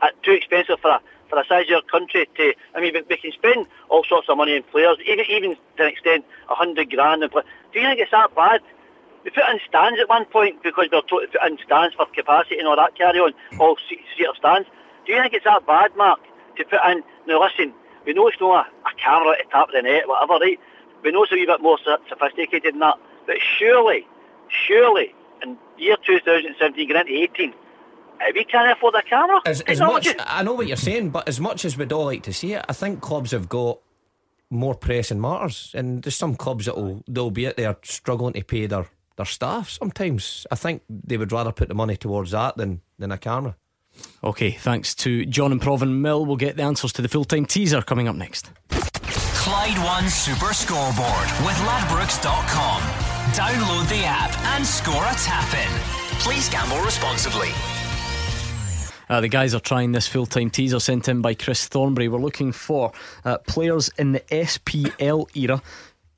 a 0.00 0.08
too 0.22 0.30
expensive 0.32 0.80
for 0.80 0.92
a, 0.92 1.00
for 1.28 1.38
a 1.38 1.44
size 1.44 1.64
of 1.64 1.68
your 1.68 1.82
country 1.82 2.26
to, 2.38 2.54
I 2.74 2.80
mean, 2.80 2.94
we, 2.94 3.02
we 3.02 3.16
can 3.18 3.32
spend 3.32 3.66
all 3.90 4.02
sorts 4.04 4.30
of 4.30 4.38
money 4.38 4.56
in 4.56 4.62
players, 4.62 4.96
even, 5.06 5.26
even 5.28 5.56
to 5.76 5.82
an 5.82 5.88
extent, 5.90 6.24
a 6.48 6.54
hundred 6.54 6.88
grand 6.90 7.22
in 7.22 7.28
play. 7.28 7.42
Do 7.74 7.80
you 7.80 7.86
think 7.88 8.00
it's 8.00 8.12
that 8.12 8.34
bad? 8.34 8.62
We 9.26 9.32
put 9.32 9.42
in 9.50 9.58
stands 9.68 9.98
at 10.00 10.08
one 10.08 10.24
point 10.26 10.62
because 10.62 10.86
we 10.90 10.96
were 10.96 11.02
told 11.02 11.22
to 11.22 11.38
put 11.38 11.50
in 11.50 11.58
stands 11.66 11.96
for 11.96 12.06
capacity 12.06 12.58
and 12.58 12.68
all 12.68 12.76
that 12.76 12.94
carry 12.96 13.18
on, 13.18 13.34
all 13.58 13.76
se- 13.90 14.06
seater 14.16 14.30
stands. 14.38 14.68
Do 15.04 15.12
you 15.12 15.20
think 15.20 15.34
it's 15.34 15.44
that 15.44 15.66
bad, 15.66 15.96
Mark, 15.96 16.20
to 16.56 16.64
put 16.64 16.78
in, 16.86 17.02
now 17.26 17.42
listen, 17.42 17.74
we 18.06 18.12
know 18.12 18.28
it's 18.28 18.40
not 18.40 18.68
a, 18.68 18.88
a 18.88 18.94
camera 19.02 19.32
at 19.32 19.44
the 19.44 19.50
top 19.50 19.70
of 19.70 19.74
the 19.74 19.82
net, 19.82 20.06
whatever, 20.06 20.34
right? 20.34 20.60
We 21.02 21.10
know 21.10 21.24
it's 21.24 21.32
a 21.32 21.34
wee 21.34 21.44
bit 21.44 21.60
more 21.60 21.76
sophisticated 22.08 22.74
than 22.74 22.78
that. 22.78 22.94
But 23.26 23.38
surely, 23.58 24.06
surely, 24.48 25.12
in 25.42 25.58
year 25.76 25.96
2017, 26.06 26.88
going 26.88 27.00
into 27.00 27.12
18, 27.12 27.50
uh, 27.50 28.24
we 28.32 28.44
can't 28.44 28.70
afford 28.70 28.94
a 28.94 29.02
camera. 29.02 29.40
As, 29.44 29.60
as 29.62 29.80
much. 29.80 30.06
I 30.20 30.44
know 30.44 30.54
what 30.54 30.68
you're 30.68 30.76
saying, 30.76 31.10
but 31.10 31.28
as 31.28 31.40
much 31.40 31.64
as 31.64 31.76
we'd 31.76 31.92
all 31.92 32.04
like 32.04 32.22
to 32.22 32.32
see 32.32 32.52
it, 32.52 32.64
I 32.68 32.72
think 32.72 33.00
clubs 33.00 33.32
have 33.32 33.48
got 33.48 33.80
more 34.50 34.76
pressing 34.76 35.20
matters, 35.20 35.72
and 35.74 36.02
there's 36.04 36.16
some 36.16 36.36
clubs 36.36 36.66
that 36.66 36.76
will 36.76 37.02
they'll 37.08 37.30
be 37.30 37.48
out 37.48 37.56
there 37.56 37.76
struggling 37.82 38.34
to 38.34 38.44
pay 38.44 38.66
their, 38.66 38.86
their 39.16 39.26
staff. 39.26 39.70
Sometimes 39.70 40.46
I 40.50 40.54
think 40.54 40.82
they 40.88 41.16
would 41.16 41.32
rather 41.32 41.52
put 41.52 41.68
the 41.68 41.74
money 41.74 41.96
towards 41.96 42.30
that 42.32 42.56
than 42.56 42.80
than 42.98 43.12
a 43.12 43.18
camera. 43.18 43.56
Okay, 44.22 44.50
thanks 44.50 44.94
to 44.94 45.24
John 45.26 45.52
and 45.52 45.60
Provanmill. 45.60 46.26
We'll 46.26 46.36
get 46.36 46.56
the 46.56 46.62
answers 46.62 46.92
to 46.94 47.02
the 47.02 47.08
full 47.08 47.24
time 47.24 47.46
teaser 47.46 47.82
coming 47.82 48.08
up 48.08 48.16
next. 48.16 48.50
Clyde 48.68 49.78
One 49.78 50.08
Super 50.08 50.52
Scoreboard 50.52 51.28
with 51.46 51.56
Ladbrokes.com. 51.56 52.82
Download 53.32 53.88
the 53.88 54.04
app 54.04 54.36
and 54.56 54.66
score 54.66 55.04
a 55.04 55.14
tap 55.14 55.52
in. 55.54 56.18
Please 56.18 56.48
gamble 56.48 56.80
responsibly. 56.80 57.50
Uh, 59.08 59.20
the 59.20 59.28
guys 59.28 59.54
are 59.54 59.60
trying 59.60 59.92
this 59.92 60.08
full 60.08 60.26
time 60.26 60.50
teaser 60.50 60.80
sent 60.80 61.08
in 61.08 61.22
by 61.22 61.34
Chris 61.34 61.68
Thornbury. 61.68 62.08
We're 62.08 62.18
looking 62.18 62.50
for 62.50 62.92
uh, 63.24 63.38
players 63.38 63.88
in 63.98 64.12
the 64.12 64.20
SPL 64.20 65.28
era 65.36 65.62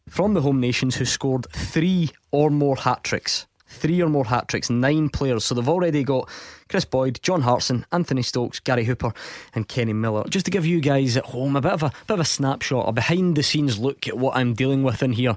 from 0.08 0.34
the 0.34 0.42
home 0.42 0.60
nations 0.60 0.96
who 0.96 1.04
scored 1.04 1.46
three 1.52 2.10
or 2.30 2.50
more 2.50 2.76
hat 2.76 3.04
tricks. 3.04 3.46
Three 3.66 4.00
or 4.02 4.08
more 4.08 4.24
hat 4.24 4.48
tricks, 4.48 4.70
nine 4.70 5.10
players. 5.10 5.44
So 5.44 5.54
they've 5.54 5.68
already 5.68 6.02
got 6.02 6.28
Kris 6.68 6.86
Boyd, 6.86 7.20
John 7.22 7.42
Hartson, 7.42 7.84
Anthony 7.92 8.22
Stokes, 8.22 8.60
Gary 8.60 8.84
Hooper, 8.84 9.12
and 9.54 9.68
Kenny 9.68 9.92
Miller. 9.92 10.24
Just 10.28 10.46
to 10.46 10.50
give 10.50 10.64
you 10.64 10.80
guys 10.80 11.16
at 11.16 11.26
home 11.26 11.54
a 11.54 11.60
bit 11.60 11.72
of 11.72 11.82
a 11.82 11.92
bit 12.06 12.14
of 12.14 12.20
a 12.20 12.24
snapshot, 12.24 12.88
a 12.88 12.92
behind 12.92 13.36
the 13.36 13.42
scenes 13.42 13.78
look 13.78 14.08
at 14.08 14.16
what 14.16 14.36
I'm 14.36 14.54
dealing 14.54 14.82
with 14.82 15.02
in 15.02 15.12
here 15.12 15.36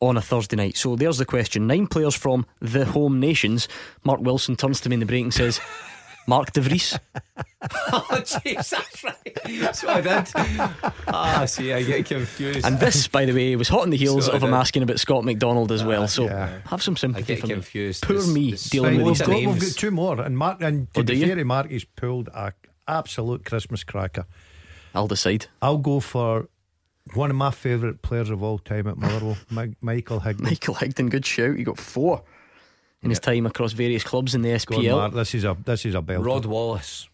on 0.00 0.16
a 0.16 0.20
Thursday 0.20 0.56
night. 0.56 0.76
So 0.76 0.96
there's 0.96 1.18
the 1.18 1.24
question. 1.24 1.66
Nine 1.66 1.86
players 1.86 2.14
from 2.14 2.46
the 2.60 2.84
home 2.84 3.20
nations. 3.20 3.68
Mark 4.04 4.20
Wilson 4.20 4.56
turns 4.56 4.80
to 4.80 4.88
me 4.88 4.94
in 4.94 5.00
the 5.00 5.06
break 5.06 5.24
and 5.24 5.34
says, 5.34 5.60
Mark 6.28 6.52
De 6.52 6.60
Vries. 6.60 6.98
oh, 7.92 8.06
jeez, 8.22 8.68
that's 8.70 9.02
right. 9.02 9.74
So 9.74 9.88
I 9.88 10.00
did. 10.02 10.28
Ah, 11.08 11.44
see, 11.46 11.72
I 11.72 11.82
get 11.82 12.04
confused. 12.04 12.66
And 12.66 12.78
this, 12.78 13.08
by 13.08 13.24
the 13.24 13.32
way, 13.32 13.56
was 13.56 13.68
hot 13.68 13.80
on 13.82 13.90
the 13.90 13.96
heels 13.96 14.26
So 14.26 14.32
of 14.32 14.42
him 14.42 14.50
did. 14.50 14.56
asking 14.56 14.82
about 14.82 15.00
Scott 15.00 15.24
McDonald 15.24 15.72
as 15.72 15.82
well. 15.82 16.06
So 16.06 16.24
yeah. 16.26 16.58
have 16.66 16.82
some 16.82 16.96
sympathy 16.96 17.32
I 17.32 17.36
get 17.36 17.40
for 17.40 17.46
me. 17.46 17.54
confused. 17.54 18.02
Poor 18.04 18.16
There's- 18.16 18.30
me 18.32 18.48
there's 18.50 18.64
dealing 18.64 18.98
Right, 18.98 19.04
with 19.06 19.06
we've, 19.06 19.26
these 19.26 19.26
got, 19.46 19.52
we've 19.54 19.60
got 19.60 19.72
two 19.78 19.90
more, 19.90 20.20
and 20.20 20.36
Mark 20.36 20.60
and 20.62 20.92
to 20.94 21.00
Oh, 21.00 21.02
be 21.02 21.24
fair 21.24 21.44
Mark, 21.46 21.70
he's 21.70 21.84
pulled 21.84 22.28
a 22.28 22.52
absolute 22.86 23.44
Christmas 23.46 23.82
cracker. 23.82 24.26
I'll 24.94 25.08
decide. 25.08 25.46
I'll 25.62 25.78
go 25.78 26.00
for 26.00 26.48
one 27.14 27.30
of 27.30 27.36
my 27.36 27.50
favourite 27.52 28.02
players 28.02 28.28
of 28.28 28.42
all 28.42 28.58
time 28.58 28.86
at 28.86 28.98
Motherwell, 28.98 29.38
Mi- 29.50 29.74
Michael 29.80 30.20
Higdon. 30.20 30.40
Michael 30.40 30.74
Higdon, 30.74 31.08
good 31.08 31.24
shout. 31.24 31.56
You 31.58 31.64
got 31.64 31.78
four 31.78 32.22
in 33.02 33.10
his 33.10 33.20
time 33.20 33.46
across 33.46 33.72
various 33.72 34.02
clubs 34.02 34.34
in 34.34 34.42
the 34.42 34.48
Go 34.66 34.76
on, 34.76 34.82
SPL. 34.82 34.96
Mark, 34.96 35.14
this 35.14 35.34
is 35.34 35.44
a 35.44 35.56
this 35.64 35.84
is 35.86 35.94
a 35.94 36.02
belt. 36.02 36.24
Rod 36.24 36.44
Wallace. 36.46 37.08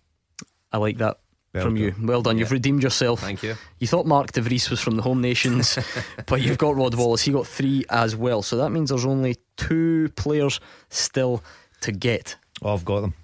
I 0.72 0.78
like 0.78 0.98
that 0.98 1.18
from 1.52 1.76
you. 1.76 1.94
Well 2.00 2.22
done. 2.22 2.38
You've 2.38 2.50
redeemed 2.50 2.82
yourself. 2.82 3.20
Thank 3.20 3.42
you. 3.42 3.54
You 3.78 3.86
thought 3.86 4.06
Mark 4.06 4.32
De 4.32 4.40
Vries 4.40 4.70
was 4.70 4.80
from 4.80 4.96
the 4.96 5.02
home 5.02 5.20
nations, 5.20 5.78
but 6.26 6.42
you've 6.42 6.58
got 6.58 6.74
Rod 6.76 6.94
Wallace. 6.94 7.22
He 7.22 7.32
got 7.32 7.46
three 7.46 7.84
as 7.90 8.16
well. 8.16 8.42
So 8.42 8.56
that 8.56 8.70
means 8.70 8.90
there's 8.90 9.04
only 9.04 9.36
two 9.56 10.10
players 10.16 10.60
still 10.88 11.42
to 11.82 11.92
get. 11.92 12.36
Oh, 12.62 12.72
I've 12.74 12.84
got 12.84 13.00
them. 13.02 13.14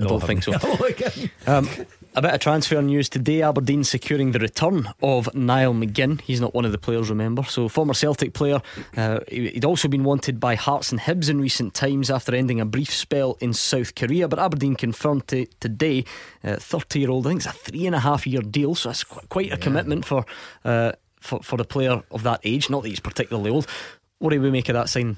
I 0.00 0.04
don't 0.04 0.22
think 0.22 0.42
so. 0.42 0.52
Um, 1.46 1.68
a 2.14 2.22
bit 2.22 2.34
of 2.34 2.40
transfer 2.40 2.80
news 2.82 3.08
today. 3.08 3.42
Aberdeen 3.42 3.84
securing 3.84 4.32
the 4.32 4.38
return 4.38 4.88
of 5.02 5.32
Niall 5.34 5.72
McGinn. 5.74 6.20
He's 6.22 6.40
not 6.40 6.54
one 6.54 6.64
of 6.64 6.72
the 6.72 6.78
players, 6.78 7.08
remember. 7.10 7.44
So, 7.44 7.68
former 7.68 7.94
Celtic 7.94 8.32
player. 8.34 8.60
Uh, 8.96 9.20
he- 9.28 9.50
he'd 9.50 9.64
also 9.64 9.86
been 9.88 10.02
wanted 10.04 10.40
by 10.40 10.54
Hearts 10.56 10.90
and 10.90 11.00
Hibs 11.00 11.28
in 11.30 11.40
recent 11.40 11.74
times 11.74 12.10
after 12.10 12.34
ending 12.34 12.60
a 12.60 12.64
brief 12.64 12.90
spell 12.92 13.36
in 13.40 13.52
South 13.52 13.94
Korea. 13.94 14.26
But 14.26 14.38
Aberdeen 14.40 14.74
confirmed 14.74 15.28
to, 15.28 15.46
today, 15.60 16.04
30 16.44 16.98
year 16.98 17.10
old, 17.10 17.26
I 17.26 17.30
think 17.30 17.40
it's 17.40 17.46
a 17.46 17.52
three 17.52 17.86
and 17.86 17.94
a 17.94 18.00
half 18.00 18.26
year 18.26 18.40
deal. 18.42 18.74
So, 18.74 18.88
that's 18.88 19.04
qu- 19.04 19.26
quite 19.28 19.52
a 19.52 19.56
commitment 19.56 20.04
for, 20.04 20.24
uh, 20.64 20.92
for, 21.20 21.40
for 21.42 21.60
a 21.60 21.64
player 21.64 22.02
of 22.10 22.22
that 22.24 22.40
age. 22.42 22.68
Not 22.68 22.82
that 22.82 22.88
he's 22.88 23.00
particularly 23.00 23.50
old. 23.50 23.66
What 24.18 24.30
do 24.30 24.40
we 24.40 24.50
make 24.50 24.68
of 24.68 24.74
that 24.74 24.88
sign? 24.88 25.16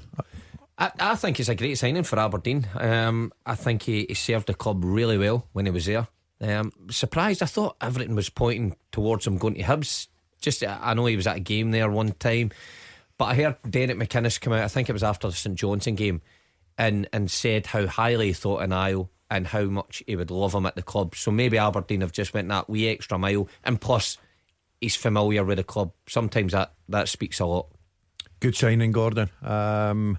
I, 0.77 0.91
I 0.99 1.15
think 1.15 1.39
it's 1.39 1.49
a 1.49 1.55
great 1.55 1.77
signing 1.77 2.03
for 2.03 2.19
Aberdeen. 2.19 2.67
Um, 2.75 3.31
I 3.45 3.55
think 3.55 3.83
he, 3.83 4.05
he 4.07 4.13
served 4.13 4.47
the 4.47 4.53
club 4.53 4.83
really 4.85 5.17
well 5.17 5.47
when 5.53 5.65
he 5.65 5.71
was 5.71 5.85
there. 5.87 6.07
Um, 6.41 6.71
surprised, 6.89 7.43
I 7.43 7.45
thought 7.45 7.77
everything 7.79 8.15
was 8.15 8.29
pointing 8.29 8.75
towards 8.91 9.27
him 9.27 9.37
going 9.37 9.53
to 9.53 9.61
Hibs. 9.61 10.07
Just 10.41 10.63
I 10.65 10.93
know 10.95 11.05
he 11.05 11.15
was 11.15 11.27
at 11.27 11.37
a 11.37 11.41
game 11.41 11.69
there 11.69 11.89
one 11.89 12.13
time, 12.13 12.51
but 13.19 13.25
I 13.25 13.35
heard 13.35 13.57
Derek 13.69 13.97
McInnes 13.97 14.41
come 14.41 14.53
out. 14.53 14.63
I 14.63 14.67
think 14.67 14.89
it 14.89 14.93
was 14.93 15.03
after 15.03 15.27
the 15.27 15.35
St 15.35 15.55
Johnstone 15.55 15.95
game, 15.95 16.21
and 16.79 17.07
and 17.13 17.29
said 17.29 17.67
how 17.67 17.85
highly 17.85 18.27
he 18.27 18.33
thought 18.33 18.63
of 18.63 18.69
Niall 18.69 19.11
and 19.29 19.45
how 19.47 19.65
much 19.65 20.01
he 20.07 20.15
would 20.15 20.31
love 20.31 20.55
him 20.55 20.65
at 20.65 20.75
the 20.75 20.81
club. 20.81 21.15
So 21.15 21.29
maybe 21.29 21.59
Aberdeen 21.59 22.01
have 22.01 22.11
just 22.11 22.33
went 22.33 22.49
that 22.49 22.69
wee 22.69 22.87
extra 22.87 23.19
mile, 23.19 23.47
and 23.63 23.79
plus 23.79 24.17
he's 24.81 24.95
familiar 24.95 25.43
with 25.43 25.57
the 25.57 25.63
club. 25.63 25.91
Sometimes 26.07 26.53
that 26.53 26.73
that 26.89 27.07
speaks 27.07 27.39
a 27.39 27.45
lot. 27.45 27.67
Good 28.39 28.55
signing, 28.55 28.91
Gordon. 28.91 29.29
Um, 29.43 30.17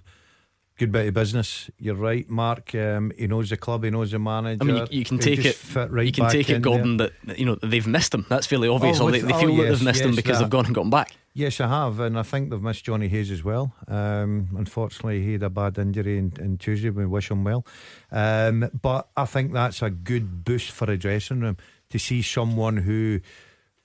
good 0.82 0.90
bit 0.90 1.06
of 1.06 1.14
business. 1.14 1.70
You're 1.78 1.94
right, 1.94 2.28
Mark. 2.28 2.74
Um, 2.74 3.12
he 3.16 3.28
knows 3.28 3.50
the 3.50 3.56
club. 3.56 3.84
He 3.84 3.90
knows 3.90 4.10
the 4.10 4.18
manager. 4.18 4.62
I 4.62 4.64
mean, 4.64 4.76
you, 4.76 4.98
you 4.98 5.04
can 5.04 5.18
take 5.18 5.44
it. 5.44 5.56
Right 5.74 6.06
you 6.06 6.12
can 6.12 6.28
take 6.28 6.50
it, 6.50 6.60
Gordon, 6.60 6.96
there. 6.96 7.10
that 7.24 7.38
you 7.38 7.46
know 7.46 7.54
they've 7.62 7.86
missed 7.86 8.12
him. 8.12 8.26
That's 8.28 8.48
fairly 8.48 8.66
obvious. 8.68 8.98
Oh, 8.98 9.04
or 9.04 9.12
they, 9.12 9.18
with- 9.18 9.28
they 9.28 9.34
oh, 9.34 9.38
feel 9.38 9.56
that 9.56 9.62
yes, 9.62 9.78
they've 9.78 9.84
missed 9.84 10.02
him 10.02 10.16
because 10.16 10.38
that. 10.38 10.44
they've 10.44 10.50
gone 10.50 10.66
and 10.66 10.74
gotten 10.74 10.90
back. 10.90 11.14
Yes, 11.34 11.60
I 11.60 11.68
have, 11.68 12.00
and 12.00 12.18
I 12.18 12.24
think 12.24 12.50
they've 12.50 12.60
missed 12.60 12.84
Johnny 12.84 13.08
Hayes 13.08 13.30
as 13.30 13.44
well. 13.44 13.72
Um, 13.86 14.48
unfortunately, 14.56 15.22
he 15.22 15.34
had 15.34 15.44
a 15.44 15.50
bad 15.50 15.78
injury 15.78 16.18
in, 16.18 16.32
in 16.40 16.58
Tuesday. 16.58 16.90
We 16.90 17.06
wish 17.06 17.30
him 17.30 17.44
well, 17.44 17.64
um, 18.10 18.68
but 18.82 19.08
I 19.16 19.24
think 19.24 19.52
that's 19.52 19.82
a 19.82 19.90
good 19.90 20.44
boost 20.44 20.72
for 20.72 20.90
a 20.90 20.98
dressing 20.98 21.40
room 21.40 21.58
to 21.90 21.98
see 21.98 22.22
someone 22.22 22.78
who 22.78 23.20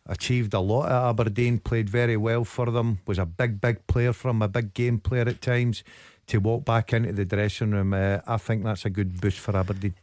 achieved 0.08 0.54
a 0.54 0.60
lot 0.60 0.88
at 0.88 1.10
Aberdeen, 1.10 1.60
played 1.60 1.90
very 1.90 2.18
well 2.18 2.44
for 2.44 2.72
them, 2.72 3.00
was 3.06 3.20
a 3.20 3.26
big, 3.26 3.62
big 3.62 3.86
player 3.88 4.14
for 4.14 4.30
them, 4.30 4.42
a 4.42 4.48
big 4.48 4.74
game 4.74 5.00
player 5.00 5.28
at 5.28 5.42
times. 5.42 5.84
To 6.28 6.40
walk 6.40 6.66
back 6.66 6.92
into 6.92 7.14
the 7.14 7.24
dressing 7.26 7.72
room, 7.72 7.94
uh, 7.94 8.20
I 8.28 8.38
think 8.38 8.64
that's 8.64 8.86
a 8.86 8.90
good 8.90 9.22
boost 9.22 9.40
for 9.40 9.56
Aberdeen. 9.56 9.96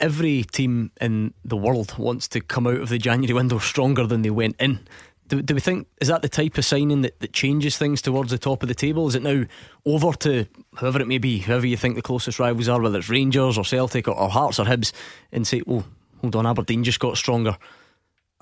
every 0.00 0.42
team 0.44 0.90
in 1.00 1.34
the 1.44 1.56
world 1.56 1.98
wants 1.98 2.26
to 2.28 2.40
come 2.40 2.66
out 2.66 2.80
of 2.80 2.88
the 2.88 2.98
January 2.98 3.34
window 3.34 3.58
stronger 3.58 4.06
than 4.06 4.22
they 4.22 4.30
went 4.30 4.56
in. 4.58 4.80
Do, 5.28 5.42
do 5.42 5.54
we 5.54 5.60
think 5.60 5.86
is 6.00 6.08
that 6.08 6.22
the 6.22 6.28
type 6.28 6.56
of 6.58 6.64
signing 6.64 7.02
that, 7.02 7.20
that 7.20 7.32
changes 7.34 7.76
things 7.76 8.00
towards 8.02 8.30
the 8.30 8.38
top 8.38 8.62
of 8.62 8.68
the 8.68 8.74
table? 8.74 9.06
Is 9.06 9.14
it 9.14 9.22
now 9.22 9.44
over 9.84 10.12
to 10.20 10.46
whoever 10.76 11.00
it 11.00 11.06
may 11.06 11.18
be, 11.18 11.38
whoever 11.40 11.66
you 11.66 11.76
think 11.76 11.94
the 11.94 12.02
closest 12.02 12.38
rivals 12.38 12.68
are, 12.68 12.80
whether 12.80 12.98
it's 12.98 13.10
Rangers 13.10 13.58
or 13.58 13.64
Celtic 13.64 14.08
or, 14.08 14.18
or 14.18 14.30
Hearts 14.30 14.58
or 14.58 14.64
Hibs, 14.64 14.92
and 15.30 15.46
say, 15.46 15.62
"Oh, 15.68 15.84
hold 16.20 16.34
on, 16.34 16.46
Aberdeen 16.46 16.82
just 16.82 16.98
got 16.98 17.16
stronger." 17.18 17.56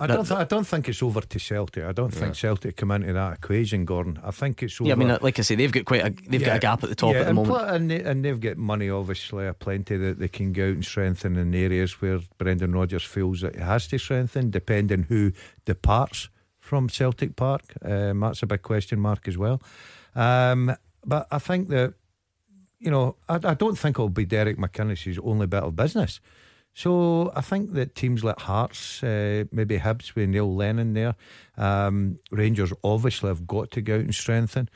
I 0.00 0.06
don't. 0.06 0.24
Th- 0.24 0.38
I 0.38 0.44
don't 0.44 0.66
think 0.66 0.88
it's 0.88 1.02
over 1.02 1.20
to 1.20 1.38
Celtic. 1.40 1.84
I 1.84 1.90
don't 1.90 2.14
yeah. 2.14 2.20
think 2.20 2.36
Celtic 2.36 2.76
come 2.76 2.92
into 2.92 3.12
that 3.12 3.34
equation, 3.34 3.84
Gordon. 3.84 4.20
I 4.22 4.30
think 4.30 4.62
it's 4.62 4.80
over. 4.80 4.88
Yeah, 4.88 4.94
I 4.94 4.96
mean, 4.96 5.18
like 5.20 5.38
I 5.40 5.42
say, 5.42 5.56
they've 5.56 5.72
got 5.72 5.84
quite 5.86 6.04
a 6.04 6.10
they've 6.28 6.40
yeah, 6.40 6.48
got 6.48 6.56
a 6.56 6.60
gap 6.60 6.84
at 6.84 6.88
the 6.88 6.94
top 6.94 7.14
yeah, 7.14 7.20
at 7.22 7.26
the 7.26 7.34
moment, 7.34 7.56
pl- 7.56 7.66
and, 7.66 7.90
they, 7.90 8.02
and 8.02 8.24
they've 8.24 8.38
got 8.38 8.56
money, 8.56 8.88
obviously, 8.88 9.46
a 9.48 9.54
plenty 9.54 9.96
that 9.96 10.20
they 10.20 10.28
can 10.28 10.52
go 10.52 10.68
out 10.68 10.74
and 10.74 10.84
strengthen 10.84 11.36
in 11.36 11.52
areas 11.52 12.00
where 12.00 12.20
Brendan 12.38 12.72
Rodgers 12.72 13.02
feels 13.02 13.40
that 13.40 13.56
he 13.56 13.60
has 13.60 13.88
to 13.88 13.98
strengthen, 13.98 14.50
depending 14.50 15.04
who 15.04 15.32
departs 15.64 16.28
from 16.60 16.88
Celtic 16.88 17.34
Park. 17.34 17.62
Um, 17.82 18.20
that's 18.20 18.42
a 18.42 18.46
big 18.46 18.62
question 18.62 19.00
mark 19.00 19.26
as 19.26 19.36
well. 19.36 19.60
Um, 20.14 20.76
but 21.04 21.26
I 21.32 21.40
think 21.40 21.68
that 21.70 21.94
you 22.78 22.90
know, 22.90 23.16
I, 23.28 23.34
I 23.42 23.54
don't 23.54 23.76
think 23.76 23.96
it'll 23.96 24.08
be 24.08 24.24
Derek 24.24 24.58
McInnes' 24.58 25.18
only 25.22 25.46
bit 25.46 25.62
of 25.62 25.74
business. 25.74 26.20
So 26.78 27.32
I 27.34 27.40
think 27.40 27.72
that 27.72 27.96
teams 27.96 28.22
like 28.22 28.38
Hearts, 28.38 29.02
uh, 29.02 29.46
maybe 29.50 29.80
Hibs 29.80 30.14
with 30.14 30.28
Neil 30.28 30.54
Lennon 30.54 30.92
there, 30.94 31.16
um, 31.56 32.20
Rangers 32.30 32.72
obviously 32.84 33.30
have 33.30 33.48
got 33.48 33.72
to 33.72 33.80
go 33.80 33.96
out 33.96 34.02
and 34.02 34.14
strengthen. 34.14 34.68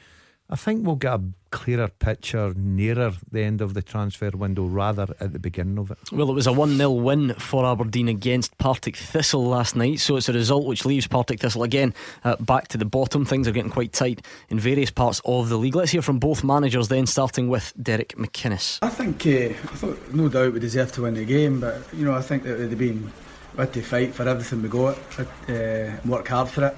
I 0.50 0.56
think 0.56 0.84
we'll 0.84 0.96
get 0.96 1.14
a 1.14 1.22
clearer 1.50 1.88
picture 1.88 2.52
nearer 2.54 3.12
the 3.30 3.42
end 3.42 3.60
of 3.60 3.72
the 3.74 3.80
transfer 3.82 4.30
window 4.30 4.64
rather 4.64 5.14
at 5.18 5.32
the 5.32 5.38
beginning 5.38 5.78
of 5.78 5.90
it. 5.90 5.98
Well, 6.12 6.28
it 6.28 6.34
was 6.34 6.46
a 6.46 6.52
1 6.52 6.76
0 6.76 6.90
win 6.90 7.34
for 7.34 7.64
Aberdeen 7.64 8.08
against 8.08 8.58
Partick 8.58 8.96
Thistle 8.96 9.46
last 9.46 9.76
night, 9.76 10.00
so 10.00 10.16
it's 10.16 10.28
a 10.28 10.32
result 10.32 10.66
which 10.66 10.84
leaves 10.84 11.06
Partick 11.06 11.40
Thistle 11.40 11.62
again 11.62 11.94
uh, 12.24 12.36
back 12.36 12.68
to 12.68 12.78
the 12.78 12.84
bottom. 12.84 13.24
Things 13.24 13.48
are 13.48 13.52
getting 13.52 13.70
quite 13.70 13.92
tight 13.92 14.26
in 14.50 14.58
various 14.58 14.90
parts 14.90 15.22
of 15.24 15.48
the 15.48 15.56
league. 15.56 15.74
Let's 15.76 15.92
hear 15.92 16.02
from 16.02 16.18
both 16.18 16.44
managers 16.44 16.88
then, 16.88 17.06
starting 17.06 17.48
with 17.48 17.72
Derek 17.80 18.16
McInnes. 18.16 18.78
I 18.82 18.90
think, 18.90 19.26
uh, 19.26 19.54
I 19.54 19.76
thought 19.76 20.12
no 20.12 20.28
doubt 20.28 20.52
we 20.52 20.60
deserved 20.60 20.94
to 20.94 21.02
win 21.02 21.14
the 21.14 21.24
game, 21.24 21.60
but 21.60 21.82
you 21.94 22.04
know, 22.04 22.14
I 22.14 22.20
think 22.20 22.42
that 22.42 22.56
they've 22.56 22.78
been 22.78 23.10
we 23.56 23.60
had 23.60 23.72
to 23.74 23.82
fight 23.82 24.14
for 24.14 24.28
everything 24.28 24.62
we 24.62 24.68
got, 24.68 24.98
uh, 25.18 25.22
and 25.48 26.10
work 26.10 26.28
hard 26.28 26.48
for 26.48 26.66
it. 26.66 26.76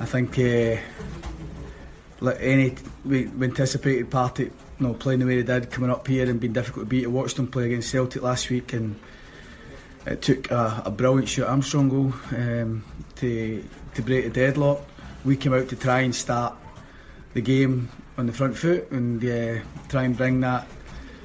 I 0.00 0.04
think. 0.04 0.36
Like 2.22 2.38
any 2.40 2.74
we, 3.04 3.26
we 3.26 3.46
anticipated 3.46 4.10
party, 4.10 4.44
you 4.44 4.52
know, 4.78 4.94
playing 4.94 5.20
the 5.20 5.26
way 5.26 5.42
they 5.42 5.60
did, 5.60 5.70
coming 5.70 5.90
up 5.90 6.06
here 6.06 6.28
and 6.30 6.38
being 6.38 6.52
difficult 6.52 6.86
to 6.86 6.88
beat. 6.88 7.04
I 7.04 7.08
watched 7.08 7.36
them 7.36 7.48
play 7.48 7.66
against 7.66 7.90
Celtic 7.90 8.22
last 8.22 8.48
week, 8.48 8.72
and 8.72 8.98
it 10.06 10.22
took 10.22 10.50
a, 10.50 10.82
a 10.86 10.90
brilliant 10.90 11.28
Stuart 11.28 11.48
Armstrong 11.48 11.88
goal 11.88 12.14
um, 12.30 12.84
to 13.16 13.64
to 13.94 14.02
break 14.02 14.24
the 14.24 14.30
deadlock. 14.30 14.80
We 15.24 15.36
came 15.36 15.52
out 15.52 15.68
to 15.68 15.76
try 15.76 16.00
and 16.00 16.14
start 16.14 16.54
the 17.34 17.40
game 17.40 17.88
on 18.16 18.26
the 18.26 18.32
front 18.32 18.56
foot 18.56 18.90
and 18.90 19.24
uh, 19.24 19.60
try 19.88 20.04
and 20.04 20.16
bring 20.16 20.40
that 20.40 20.66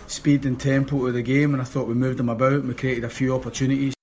speed 0.07 0.45
and 0.45 0.59
tempo 0.59 1.05
to 1.05 1.11
the 1.11 1.21
game. 1.21 1.53
And 1.53 1.61
I 1.61 1.65
thought 1.65 1.87
we 1.87 1.93
moved 1.93 2.17
them 2.17 2.29
about 2.29 2.53
and 2.53 2.67
we 2.67 2.73
created 2.73 3.03
a 3.03 3.09
few 3.09 3.35
opportunities. 3.35 3.93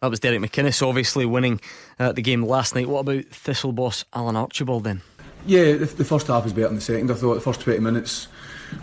That 0.00 0.10
was 0.10 0.20
Derek 0.20 0.40
McInnes, 0.40 0.86
obviously 0.86 1.24
winning 1.24 1.60
uh, 1.98 2.12
the 2.12 2.20
game 2.20 2.44
last 2.44 2.74
night. 2.74 2.88
What 2.88 3.00
about 3.00 3.24
Thistle 3.26 3.72
boss 3.72 4.04
Alan 4.12 4.36
Archibald 4.36 4.84
then? 4.84 5.00
Yeah, 5.46 5.72
the, 5.72 5.84
the, 5.84 6.04
first 6.04 6.26
half 6.28 6.46
is 6.46 6.52
better 6.54 6.68
than 6.68 6.76
the 6.76 6.80
second. 6.80 7.10
I 7.10 7.14
thought 7.14 7.34
the 7.34 7.40
first 7.40 7.60
20 7.60 7.80
minutes 7.80 8.28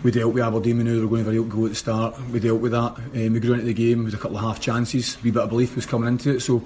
we 0.02 0.10
dealt 0.10 0.32
with 0.32 0.44
Aberdeen. 0.44 0.78
We 0.78 0.84
knew 0.84 0.94
they 0.94 1.00
were 1.04 1.08
going 1.08 1.24
very 1.24 1.42
go 1.42 1.64
at 1.64 1.70
the 1.70 1.74
start. 1.74 2.20
We 2.30 2.40
dealt 2.40 2.60
with 2.60 2.72
that. 2.72 2.96
Um, 2.96 3.32
we 3.32 3.40
grew 3.40 3.54
into 3.54 3.66
the 3.66 3.74
game 3.74 4.04
with 4.04 4.14
a 4.14 4.16
couple 4.16 4.36
of 4.36 4.44
half 4.44 4.60
chances. 4.60 5.16
A 5.16 5.18
wee 5.22 5.30
bit 5.32 5.42
of 5.42 5.48
belief 5.48 5.74
was 5.74 5.86
coming 5.86 6.08
into 6.08 6.36
it. 6.36 6.40
So, 6.40 6.64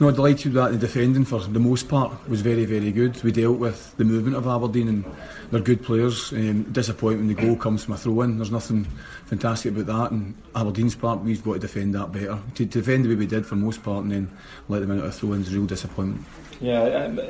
no, 0.00 0.10
delighted 0.10 0.52
with 0.52 0.54
that. 0.54 0.72
The 0.72 0.78
defending, 0.78 1.24
for 1.24 1.40
the 1.40 1.60
most 1.60 1.88
part, 1.88 2.28
was 2.28 2.40
very, 2.40 2.64
very 2.64 2.90
good. 2.90 3.22
We 3.22 3.30
dealt 3.30 3.58
with 3.58 3.96
the 3.96 4.04
movement 4.04 4.36
of 4.36 4.46
Aberdeen 4.46 4.88
and 4.88 5.04
they're 5.50 5.60
good 5.60 5.84
players. 5.84 6.32
Um, 6.32 6.64
disappointing 6.64 7.28
the 7.28 7.34
goal 7.34 7.56
comes 7.56 7.84
from 7.84 7.94
a 7.94 7.96
throw-in. 7.96 8.38
There's 8.38 8.50
nothing 8.50 8.84
fantastic 9.26 9.72
about 9.72 9.86
that. 9.86 10.10
And 10.12 10.34
Aberdeen's 10.54 10.94
part, 10.94 11.20
we've 11.20 11.44
got 11.44 11.54
to 11.54 11.58
defend 11.60 11.94
that 11.94 12.12
better. 12.12 12.38
To, 12.56 12.66
to 12.66 12.80
defend 12.80 13.04
the 13.04 13.10
way 13.10 13.14
we 13.14 13.26
did 13.26 13.46
for 13.46 13.54
most 13.54 13.82
part 13.82 14.02
and 14.02 14.12
then 14.12 14.30
let 14.68 14.80
them 14.80 14.90
in 14.90 15.00
out 15.00 15.06
of 15.06 15.14
throw-ins, 15.14 15.52
real 15.54 15.66
disappointment. 15.66 16.24
Yeah, 16.60 16.82
um, 16.82 17.20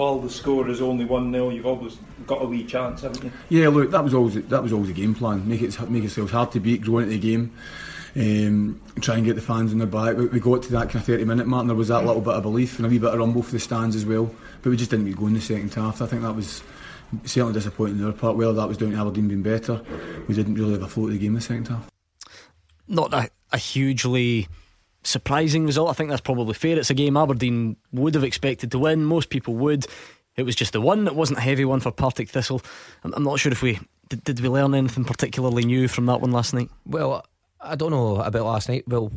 while 0.00 0.18
the 0.18 0.30
score 0.30 0.66
is 0.70 0.80
only 0.80 1.04
one 1.04 1.30
0 1.30 1.50
you've 1.50 1.66
always 1.66 1.98
got 2.26 2.40
a 2.40 2.46
wee 2.46 2.64
chance, 2.64 3.02
haven't 3.02 3.22
you? 3.22 3.30
Yeah, 3.50 3.68
look, 3.68 3.90
that 3.90 4.02
was 4.02 4.14
always 4.14 4.34
that 4.34 4.62
was 4.62 4.72
always 4.72 4.88
the 4.88 4.94
game 4.94 5.14
plan. 5.14 5.46
Make 5.46 5.60
it 5.60 5.90
make 5.90 6.02
ourselves 6.04 6.32
hard 6.32 6.52
to 6.52 6.60
beat, 6.60 6.80
grow 6.80 6.98
into 6.98 7.10
the 7.10 7.18
game. 7.18 7.52
Um, 8.16 8.80
try 9.02 9.16
and 9.16 9.26
get 9.26 9.36
the 9.36 9.42
fans 9.42 9.72
in 9.72 9.78
their 9.78 9.86
back. 9.86 10.16
We, 10.16 10.26
we 10.26 10.40
got 10.40 10.62
to 10.62 10.72
that 10.72 10.88
kind 10.88 10.96
of 10.96 11.04
30 11.04 11.26
minute 11.26 11.46
mark 11.46 11.60
and 11.60 11.70
there 11.70 11.76
was 11.76 11.88
that 11.88 12.06
little 12.06 12.22
bit 12.22 12.32
of 12.32 12.42
belief 12.42 12.78
and 12.78 12.86
a 12.86 12.88
wee 12.88 12.98
bit 12.98 13.12
of 13.12 13.18
rumble 13.18 13.42
for 13.42 13.52
the 13.52 13.60
stands 13.60 13.94
as 13.94 14.06
well. 14.06 14.34
But 14.62 14.70
we 14.70 14.76
just 14.78 14.90
didn't 14.90 15.04
get 15.04 15.16
going 15.16 15.28
in 15.28 15.34
the 15.34 15.40
second 15.42 15.74
half. 15.74 16.00
I 16.00 16.06
think 16.06 16.22
that 16.22 16.34
was 16.34 16.62
certainly 17.26 17.52
disappointing 17.52 18.00
on 18.00 18.06
our 18.06 18.12
part. 18.12 18.36
Whether 18.36 18.54
that 18.54 18.68
was 18.68 18.78
down 18.78 18.92
to 18.92 18.96
Aberdeen 18.96 19.28
being 19.28 19.42
better, 19.42 19.82
we 20.26 20.34
didn't 20.34 20.54
really 20.54 20.72
have 20.72 20.82
a 20.82 20.88
float 20.88 21.08
of 21.08 21.12
the 21.12 21.18
game 21.18 21.32
in 21.32 21.34
the 21.34 21.40
second 21.42 21.68
half. 21.68 21.90
Not 22.88 23.12
a, 23.12 23.28
a 23.52 23.58
hugely 23.58 24.48
surprising 25.02 25.66
result. 25.66 25.90
I 25.90 25.92
think 25.92 26.10
that's 26.10 26.20
probably 26.20 26.54
fair. 26.54 26.78
It's 26.78 26.90
a 26.90 26.94
game 26.94 27.16
Aberdeen 27.16 27.76
would 27.92 28.14
have 28.14 28.24
expected 28.24 28.70
to 28.72 28.78
win. 28.78 29.04
Most 29.04 29.30
people 29.30 29.54
would. 29.56 29.86
It 30.36 30.44
was 30.44 30.56
just 30.56 30.72
the 30.72 30.80
one. 30.80 31.04
that 31.04 31.16
wasn't 31.16 31.38
a 31.38 31.42
heavy 31.42 31.64
one 31.64 31.80
for 31.80 31.90
Partick 31.90 32.28
Thistle. 32.28 32.62
I'm, 33.04 33.14
I'm 33.14 33.24
not 33.24 33.38
sure 33.38 33.52
if 33.52 33.62
we 33.62 33.78
did, 34.08 34.24
did. 34.24 34.40
we 34.40 34.48
learn 34.48 34.74
anything 34.74 35.04
particularly 35.04 35.64
new 35.64 35.88
from 35.88 36.06
that 36.06 36.20
one 36.20 36.32
last 36.32 36.54
night? 36.54 36.70
Well, 36.86 37.24
I 37.60 37.76
don't 37.76 37.90
know 37.90 38.16
about 38.16 38.44
last 38.44 38.68
night. 38.68 38.84
Well, 38.86 39.12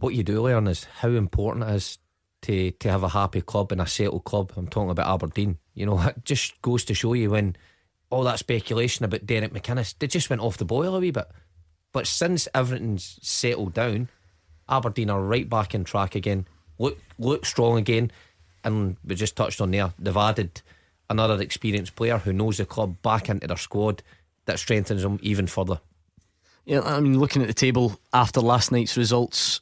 what 0.00 0.14
you 0.14 0.22
do 0.22 0.42
learn 0.42 0.66
is 0.66 0.84
how 0.84 1.08
important 1.08 1.68
it 1.68 1.74
is 1.74 1.98
to 2.42 2.70
to 2.72 2.90
have 2.90 3.02
a 3.02 3.08
happy 3.08 3.40
club 3.40 3.72
and 3.72 3.80
a 3.80 3.86
settled 3.86 4.24
club. 4.24 4.52
I'm 4.56 4.68
talking 4.68 4.90
about 4.90 5.12
Aberdeen. 5.12 5.58
You 5.74 5.86
know, 5.86 6.00
it 6.06 6.24
just 6.24 6.60
goes 6.62 6.84
to 6.84 6.94
show 6.94 7.14
you 7.14 7.30
when 7.30 7.56
all 8.10 8.24
that 8.24 8.38
speculation 8.38 9.04
about 9.04 9.26
Derek 9.26 9.52
McInnes, 9.52 9.94
they 9.98 10.06
just 10.06 10.30
went 10.30 10.42
off 10.42 10.58
the 10.58 10.64
boil 10.64 10.94
a 10.94 11.00
wee 11.00 11.10
bit. 11.10 11.26
But 11.92 12.06
since 12.06 12.48
everything's 12.54 13.18
settled 13.22 13.74
down, 13.74 14.08
Aberdeen 14.68 15.10
are 15.10 15.20
right 15.20 15.48
back 15.48 15.74
in 15.74 15.84
track 15.84 16.14
again. 16.14 16.46
Look, 16.78 16.98
look 17.18 17.46
strong 17.46 17.78
again, 17.78 18.10
and 18.64 18.96
we 19.04 19.14
just 19.14 19.36
touched 19.36 19.60
on 19.60 19.70
there. 19.70 19.92
They've 19.98 20.16
added 20.16 20.62
another 21.10 21.40
experienced 21.40 21.96
player 21.96 22.18
who 22.18 22.32
knows 22.32 22.56
the 22.56 22.66
club 22.66 22.96
back 23.02 23.28
into 23.28 23.46
their 23.46 23.56
squad 23.56 24.02
that 24.46 24.58
strengthens 24.58 25.02
them 25.02 25.18
even 25.22 25.46
further. 25.46 25.80
Yeah, 26.64 26.80
I 26.80 27.00
mean, 27.00 27.18
looking 27.18 27.42
at 27.42 27.48
the 27.48 27.54
table 27.54 27.98
after 28.12 28.40
last 28.40 28.72
night's 28.72 28.96
results, 28.96 29.60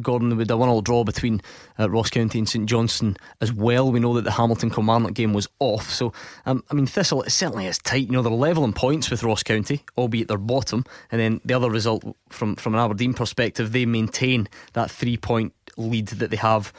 Gordon 0.00 0.36
with 0.36 0.50
a 0.50 0.56
one-all 0.56 0.82
draw 0.82 1.04
between 1.04 1.40
uh, 1.78 1.90
Ross 1.90 2.10
County 2.10 2.38
and 2.38 2.48
St 2.48 2.68
Johnstone 2.68 3.16
as 3.40 3.52
well. 3.52 3.90
We 3.90 4.00
know 4.00 4.14
that 4.14 4.24
the 4.24 4.30
Hamilton 4.30 4.70
Kilmarnock 4.70 5.14
game 5.14 5.32
was 5.32 5.48
off, 5.58 5.90
so 5.90 6.12
um, 6.46 6.62
I 6.70 6.74
mean 6.74 6.86
Thistle 6.86 7.22
it 7.22 7.30
certainly 7.30 7.66
is 7.66 7.78
tight. 7.78 8.06
You 8.06 8.12
know 8.12 8.22
they're 8.22 8.32
level 8.32 8.64
in 8.64 8.72
points 8.72 9.10
with 9.10 9.22
Ross 9.22 9.42
County, 9.42 9.84
albeit 9.98 10.28
they're 10.28 10.38
bottom, 10.38 10.84
and 11.10 11.20
then 11.20 11.40
the 11.44 11.54
other 11.54 11.70
result 11.70 12.04
from 12.28 12.56
from 12.56 12.74
an 12.74 12.80
Aberdeen 12.80 13.14
perspective, 13.14 13.72
they 13.72 13.86
maintain 13.86 14.48
that 14.74 14.90
three-point 14.90 15.52
lead 15.76 16.08
that 16.08 16.30
they 16.30 16.36
have 16.36 16.72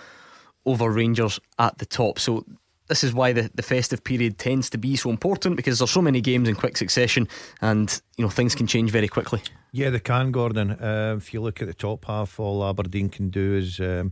over 0.65 0.89
Rangers 0.89 1.39
at 1.57 1.77
the 1.79 1.85
top. 1.85 2.19
So 2.19 2.45
this 2.87 3.03
is 3.03 3.13
why 3.13 3.31
the, 3.33 3.49
the 3.55 3.63
festive 3.63 4.03
period 4.03 4.37
tends 4.37 4.69
to 4.69 4.77
be 4.77 4.95
so 4.95 5.09
important 5.09 5.55
because 5.55 5.79
there's 5.79 5.91
so 5.91 6.01
many 6.01 6.21
games 6.21 6.49
in 6.49 6.55
quick 6.55 6.77
succession, 6.77 7.27
and 7.61 8.01
you 8.17 8.23
know 8.23 8.29
things 8.29 8.55
can 8.55 8.67
change 8.67 8.91
very 8.91 9.07
quickly. 9.07 9.41
Yeah, 9.73 9.89
they 9.89 10.01
can, 10.01 10.31
Gordon. 10.31 10.71
Uh, 10.71 11.15
if 11.17 11.33
you 11.33 11.39
look 11.39 11.61
at 11.61 11.67
the 11.67 11.73
top 11.73 12.03
half, 12.05 12.41
all 12.41 12.67
Aberdeen 12.67 13.07
can 13.07 13.29
do 13.29 13.55
is 13.55 13.79
um, 13.79 14.11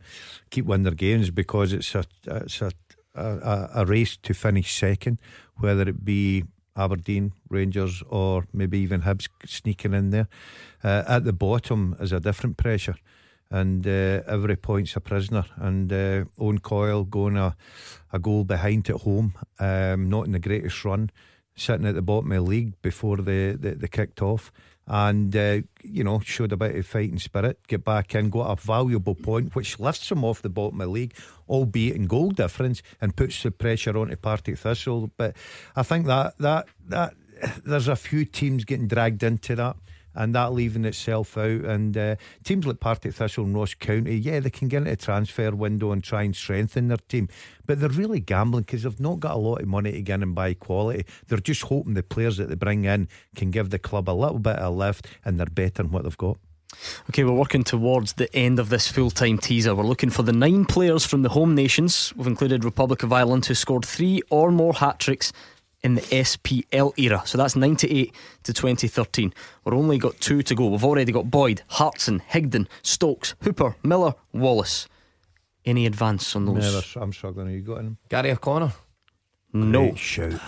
keep 0.49 0.65
winning 0.65 0.85
their 0.85 0.93
games 0.93 1.31
because 1.31 1.73
it's 1.73 1.93
a 1.95 2.05
it's 2.27 2.61
a, 2.61 2.71
a, 3.13 3.69
a 3.75 3.85
race 3.85 4.15
to 4.23 4.33
finish 4.33 4.73
second, 4.73 5.19
whether 5.57 5.81
it 5.81 6.05
be 6.05 6.45
Aberdeen, 6.77 7.33
Rangers, 7.49 8.01
or 8.07 8.47
maybe 8.53 8.79
even 8.79 9.01
Hibs 9.01 9.27
sneaking 9.45 9.93
in 9.93 10.11
there. 10.11 10.29
Uh, 10.81 11.03
at 11.05 11.25
the 11.25 11.33
bottom 11.33 11.93
is 11.99 12.13
a 12.13 12.21
different 12.21 12.55
pressure, 12.55 12.95
and 13.51 13.85
uh, 13.85 14.21
every 14.27 14.55
point's 14.55 14.95
a 14.95 15.01
prisoner. 15.01 15.43
And 15.57 15.91
uh, 15.91 16.23
Owen 16.39 16.59
Coyle 16.59 17.03
going 17.03 17.35
a, 17.35 17.57
a 18.13 18.19
goal 18.19 18.45
behind 18.45 18.89
at 18.89 19.01
home, 19.01 19.33
um, 19.59 20.09
not 20.09 20.25
in 20.25 20.31
the 20.31 20.39
greatest 20.39 20.85
run, 20.85 21.09
sitting 21.57 21.85
at 21.85 21.95
the 21.95 22.01
bottom 22.01 22.31
of 22.31 22.45
the 22.45 22.49
league 22.49 22.81
before 22.81 23.17
they, 23.17 23.51
they, 23.51 23.71
they 23.71 23.89
kicked 23.89 24.21
off 24.21 24.53
and 24.89 25.35
uh, 25.35 25.59
you 25.83 26.03
know 26.03 26.19
showed 26.19 26.51
a 26.51 26.57
bit 26.57 26.75
of 26.75 26.85
fighting 26.85 27.19
spirit. 27.19 27.59
Get 27.67 27.85
back 27.85 28.15
in, 28.15 28.31
got 28.31 28.51
a 28.51 28.55
valuable 28.55 29.15
point, 29.15 29.55
which 29.55 29.79
lifts 29.79 30.09
them 30.09 30.25
off 30.25 30.41
the 30.41 30.49
bottom 30.49 30.81
of 30.81 30.87
the 30.87 30.91
league, 30.91 31.13
albeit 31.47 31.95
in 31.95 32.07
goal 32.07 32.31
difference, 32.31 32.81
and 32.99 33.15
puts 33.15 33.41
the 33.43 33.51
pressure 33.51 33.95
onto 33.97 34.15
Partick 34.15 34.57
Thistle. 34.57 35.11
But 35.15 35.35
I 35.75 35.83
think 35.83 36.07
that 36.07 36.37
that 36.39 36.67
that 36.87 37.13
there's 37.63 37.87
a 37.87 37.95
few 37.95 38.25
teams 38.25 38.65
getting 38.65 38.87
dragged 38.87 39.23
into 39.23 39.55
that 39.55 39.77
and 40.15 40.35
that 40.35 40.53
leaving 40.53 40.85
itself 40.85 41.37
out. 41.37 41.61
And 41.65 41.97
uh, 41.97 42.15
teams 42.43 42.65
like 42.65 42.79
Partick 42.79 43.13
Thistle 43.13 43.45
and 43.45 43.55
Ross 43.55 43.73
County, 43.73 44.15
yeah, 44.15 44.39
they 44.39 44.49
can 44.49 44.67
get 44.67 44.83
into 44.83 44.95
transfer 44.95 45.51
window 45.51 45.91
and 45.91 46.03
try 46.03 46.23
and 46.23 46.35
strengthen 46.35 46.87
their 46.87 46.97
team, 46.97 47.29
but 47.65 47.79
they're 47.79 47.89
really 47.89 48.19
gambling 48.19 48.63
because 48.63 48.83
they've 48.83 48.99
not 48.99 49.19
got 49.19 49.35
a 49.35 49.39
lot 49.39 49.61
of 49.61 49.67
money 49.67 49.91
to 49.91 50.01
get 50.01 50.21
and 50.21 50.35
buy 50.35 50.53
quality. 50.53 51.05
They're 51.27 51.39
just 51.39 51.63
hoping 51.63 51.93
the 51.93 52.03
players 52.03 52.37
that 52.37 52.49
they 52.49 52.55
bring 52.55 52.85
in 52.85 53.07
can 53.35 53.51
give 53.51 53.69
the 53.69 53.79
club 53.79 54.09
a 54.09 54.11
little 54.11 54.39
bit 54.39 54.57
of 54.57 54.73
a 54.73 54.75
lift, 54.75 55.07
and 55.23 55.39
they're 55.39 55.45
better 55.45 55.83
than 55.83 55.91
what 55.91 56.03
they've 56.03 56.17
got. 56.17 56.37
Okay, 57.09 57.23
we're 57.23 57.33
working 57.33 57.63
towards 57.63 58.13
the 58.13 58.33
end 58.35 58.59
of 58.59 58.69
this 58.69 58.87
full 58.87 59.09
time 59.09 59.37
teaser. 59.37 59.73
We're 59.73 59.83
looking 59.83 60.11
for 60.11 60.23
the 60.23 60.33
nine 60.33 60.65
players 60.65 61.05
from 61.05 61.23
the 61.23 61.29
home 61.29 61.55
nations. 61.55 62.13
We've 62.15 62.27
included 62.27 62.63
Republic 62.63 63.01
of 63.01 63.11
Ireland 63.11 63.45
who 63.47 63.55
scored 63.55 63.85
three 63.85 64.21
or 64.29 64.51
more 64.51 64.73
hat 64.73 64.99
tricks 64.99 65.33
in 65.81 65.95
the 65.95 66.01
SPL 66.01 66.93
era. 66.97 67.21
So 67.25 67.37
that's 67.37 67.55
98 67.55 68.13
to 68.43 68.53
2013. 68.53 69.33
We've 69.63 69.73
only 69.73 69.97
got 69.97 70.19
two 70.19 70.41
to 70.43 70.55
go. 70.55 70.67
We've 70.67 70.83
already 70.83 71.11
got 71.11 71.31
Boyd, 71.31 71.61
Hartson, 71.67 72.21
Higdon, 72.31 72.67
Stokes, 72.81 73.35
Hooper, 73.41 73.75
Miller, 73.83 74.13
Wallace. 74.33 74.87
Any 75.65 75.85
advance 75.85 76.35
on 76.35 76.45
those? 76.45 76.73
Never, 76.73 77.03
I'm 77.03 77.13
struggling. 77.13 77.47
Are 77.47 77.51
you 77.51 77.61
got 77.61 77.79
him? 77.79 77.97
Gary 78.09 78.31
O'Connor. 78.31 78.73
No. 79.53 79.87
Great 79.87 79.97
shout. 79.97 80.41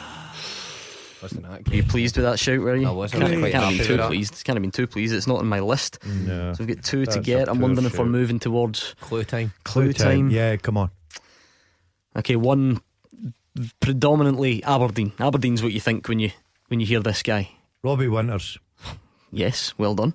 Wasn't 1.22 1.44
that 1.44 1.68
Were 1.70 1.76
you 1.76 1.84
pleased 1.84 2.18
with 2.18 2.26
that 2.26 2.40
shout, 2.40 2.60
were 2.60 2.76
you? 2.76 2.88
I 2.88 2.91
wasn't. 2.91 3.22
Can't, 3.22 3.34
I 3.34 3.36
was 3.36 3.41
quite 3.41 3.52
can't 3.52 3.64
have 3.66 3.78
been 3.78 3.98
too 3.98 4.03
pleased. 4.08 4.44
Can't 4.44 4.56
have 4.56 4.62
been 4.62 4.72
too 4.72 4.88
pleased. 4.88 5.14
It's 5.14 5.28
not 5.28 5.40
on 5.40 5.48
my 5.48 5.60
list. 5.60 5.99
No. 6.06 6.53
So 6.53 6.64
we've 6.64 6.76
got 6.76 6.84
two 6.84 7.06
to 7.06 7.20
get. 7.20 7.48
I'm 7.48 7.58
poor 7.58 7.64
wondering 7.64 7.86
if 7.86 7.98
we're 7.99 8.06
moving 8.06 8.40
towards 8.40 8.95
Clue 9.02 9.24
time. 9.24 9.53
clue 9.64 9.94
time. 9.94 10.32
Yeah, 10.32 10.56
come 10.56 10.78
on. 10.78 10.90
Okay, 12.18 12.36
one 12.36 12.82
predominantly 13.80 14.64
Aberdeen. 14.64 15.14
Aberdeen's 15.19 15.61
what 15.64 15.73
you 15.73 15.80
think 15.80 16.07
when 16.07 16.19
you 16.19 16.32
when 16.68 16.80
you 16.80 16.86
hear 16.86 16.99
this 17.02 17.22
guy. 17.23 17.49
Robbie 17.84 18.07
Winters. 18.07 18.57
Yes, 19.32 19.73
well 19.78 19.95
done. 19.95 20.14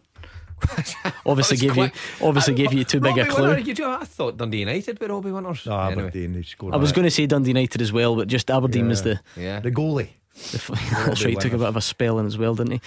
obviously 1.26 1.56
That 1.58 1.62
gave 1.66 1.76
was 1.76 1.90
you 2.20 2.26
obviously 2.26 2.54
I- 2.54 2.56
gave 2.56 2.72
you 2.72 2.84
too 2.84 3.00
big 3.00 3.18
a 3.18 3.26
clue. 3.26 3.48
Winter, 3.48 3.60
you 3.60 3.74
do- 3.74 3.90
I 3.90 4.04
thought 4.04 4.38
Dundee 4.38 4.60
United 4.60 4.98
with 4.98 5.10
Robbie 5.10 5.30
Winters. 5.30 5.66
No, 5.66 5.78
Anyway. 5.78 6.02
Aberdeen. 6.04 6.34
He 6.34 6.42
scored. 6.44 6.72
I 6.74 6.78
was 6.78 6.90
that. 6.90 6.96
going 6.96 7.04
to 7.04 7.10
say 7.10 7.26
Dundee 7.26 7.50
United 7.50 7.82
as 7.82 7.92
well, 7.92 8.16
but 8.16 8.26
just 8.28 8.50
Aberdeen 8.50 8.88
was 8.88 9.02
the. 9.02 9.20
Yeah. 9.36 9.60
the 9.60 9.70
goalie. 9.70 10.08
the 10.52 10.56
f- 10.56 10.68
that's 11.06 11.22
right. 11.24 11.30
He 11.34 11.36
took 11.36 11.52
a 11.52 11.58
bit 11.58 11.66
of 11.68 11.76
a 11.76 11.80
spell 11.82 12.18
in 12.18 12.26
as 12.26 12.38
well, 12.38 12.54
didn't 12.54 12.72
he? 12.72 12.80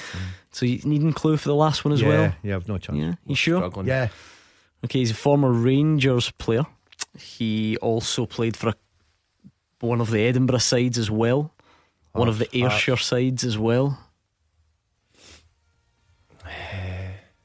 So 0.52 0.66
you 0.66 0.80
needing 0.84 1.14
clue 1.14 1.38
for 1.38 1.48
the 1.48 1.56
last 1.56 1.86
one 1.86 1.94
as 1.94 2.02
yeah, 2.02 2.08
well. 2.08 2.36
Yeah, 2.42 2.56
I've 2.56 2.68
no 2.68 2.80
chance. 2.80 2.98
Yeah, 2.98 3.14
you 3.28 3.36
sure? 3.36 3.58
Struggling. 3.60 3.86
Yeah. 3.88 4.08
Okay, 4.86 5.00
he's 5.00 5.12
a 5.12 5.16
former 5.16 5.52
Rangers 5.52 6.32
player. 6.32 6.66
He 7.20 7.78
also 7.78 8.26
played 8.26 8.56
for 8.58 8.70
a, 8.70 8.74
one 9.80 10.02
of 10.02 10.10
the 10.12 10.22
Edinburgh 10.22 10.60
sides 10.60 10.98
as 10.98 11.10
well, 11.12 11.52
one 12.12 12.28
of 12.28 12.38
the 12.40 12.46
Hearts, 12.46 12.60
Hearts. 12.60 12.74
Ayrshire 12.76 12.98
sides 12.98 13.44
as 13.44 13.58
well. 13.58 14.00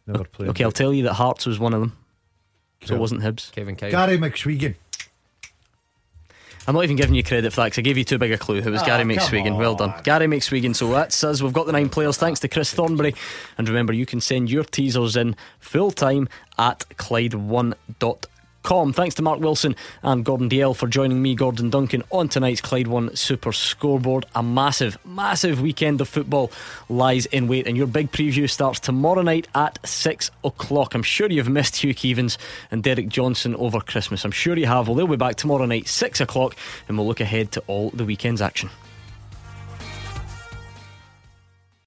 Never 0.06 0.24
played. 0.24 0.50
Okay, 0.50 0.64
I'll 0.64 0.72
tell 0.72 0.92
you 0.92 1.04
that 1.04 1.14
Hearts 1.14 1.46
was 1.46 1.58
one 1.58 1.72
of 1.74 1.80
them, 1.80 1.96
so 2.82 2.88
Cool. 2.88 2.96
it 2.96 3.00
wasn't 3.00 3.22
Hibs. 3.22 3.52
Kevin 3.52 3.76
Kyle. 3.76 3.90
Gary 3.90 4.18
McSwegan. 4.18 4.74
I'm 6.66 6.74
not 6.74 6.84
even 6.84 6.96
giving 6.96 7.14
you 7.14 7.22
credit 7.22 7.52
for 7.52 7.56
that 7.60 7.64
because 7.66 7.78
I 7.78 7.82
gave 7.82 7.98
you 7.98 8.04
too 8.04 8.16
big 8.16 8.32
a 8.32 8.38
clue. 8.38 8.56
It 8.56 8.64
was 8.64 8.80
Ah, 8.80 8.86
Gary 8.86 9.00
come 9.02 9.10
McSwegan. 9.26 9.58
Well 9.58 9.74
done. 9.74 9.92
Gary 10.02 10.26
McSwegan. 10.26 10.74
So 10.74 10.90
that's 10.90 11.22
us. 11.22 11.42
We've 11.42 11.52
got 11.52 11.66
the 11.66 11.72
nine 11.72 11.90
players. 11.90 12.16
Thanks 12.16 12.40
to 12.40 12.48
Chris 12.48 12.72
Thornbury. 12.72 13.14
And 13.58 13.68
remember, 13.68 13.92
you 13.92 14.06
can 14.06 14.18
send 14.22 14.50
your 14.50 14.64
teasers 14.64 15.14
in 15.14 15.36
full 15.60 15.90
time 15.90 16.26
at 16.58 16.86
Clyde1.com. 16.96 18.16
Thanks 18.64 19.14
to 19.16 19.22
Mark 19.22 19.40
Wilson 19.40 19.76
and 20.02 20.24
Gordon 20.24 20.48
Dalziel 20.48 20.74
for 20.74 20.88
joining 20.88 21.20
me, 21.20 21.34
Gordon 21.34 21.68
Duncan, 21.68 22.02
on 22.10 22.30
tonight's 22.30 22.62
Clyde 22.62 22.86
One 22.86 23.14
Super 23.14 23.52
Scoreboard. 23.52 24.24
A 24.34 24.42
massive, 24.42 24.96
massive 25.04 25.60
weekend 25.60 26.00
of 26.00 26.08
football 26.08 26.50
lies 26.88 27.26
in 27.26 27.46
wait, 27.46 27.66
and 27.66 27.76
your 27.76 27.86
big 27.86 28.10
preview 28.10 28.48
starts 28.48 28.80
tomorrow 28.80 29.20
night 29.20 29.48
at 29.54 29.78
six 29.86 30.30
o'clock. 30.44 30.94
I'm 30.94 31.02
sure 31.02 31.28
you've 31.30 31.48
missed 31.48 31.76
Hugh 31.76 31.94
Keevins 31.94 32.38
and 32.70 32.82
Derek 32.82 33.08
Johnstone 33.08 33.54
over 33.56 33.80
Christmas. 33.80 34.24
I'm 34.24 34.30
sure 34.30 34.56
you 34.56 34.66
have. 34.66 34.88
Well, 34.88 34.96
they'll 34.96 35.06
be 35.08 35.16
back 35.16 35.36
tomorrow 35.36 35.66
night, 35.66 35.86
six 35.86 36.22
o'clock, 36.22 36.56
and 36.88 36.96
we'll 36.96 37.06
look 37.06 37.20
ahead 37.20 37.52
to 37.52 37.62
all 37.66 37.90
the 37.90 38.06
weekend's 38.06 38.40
action. 38.40 38.70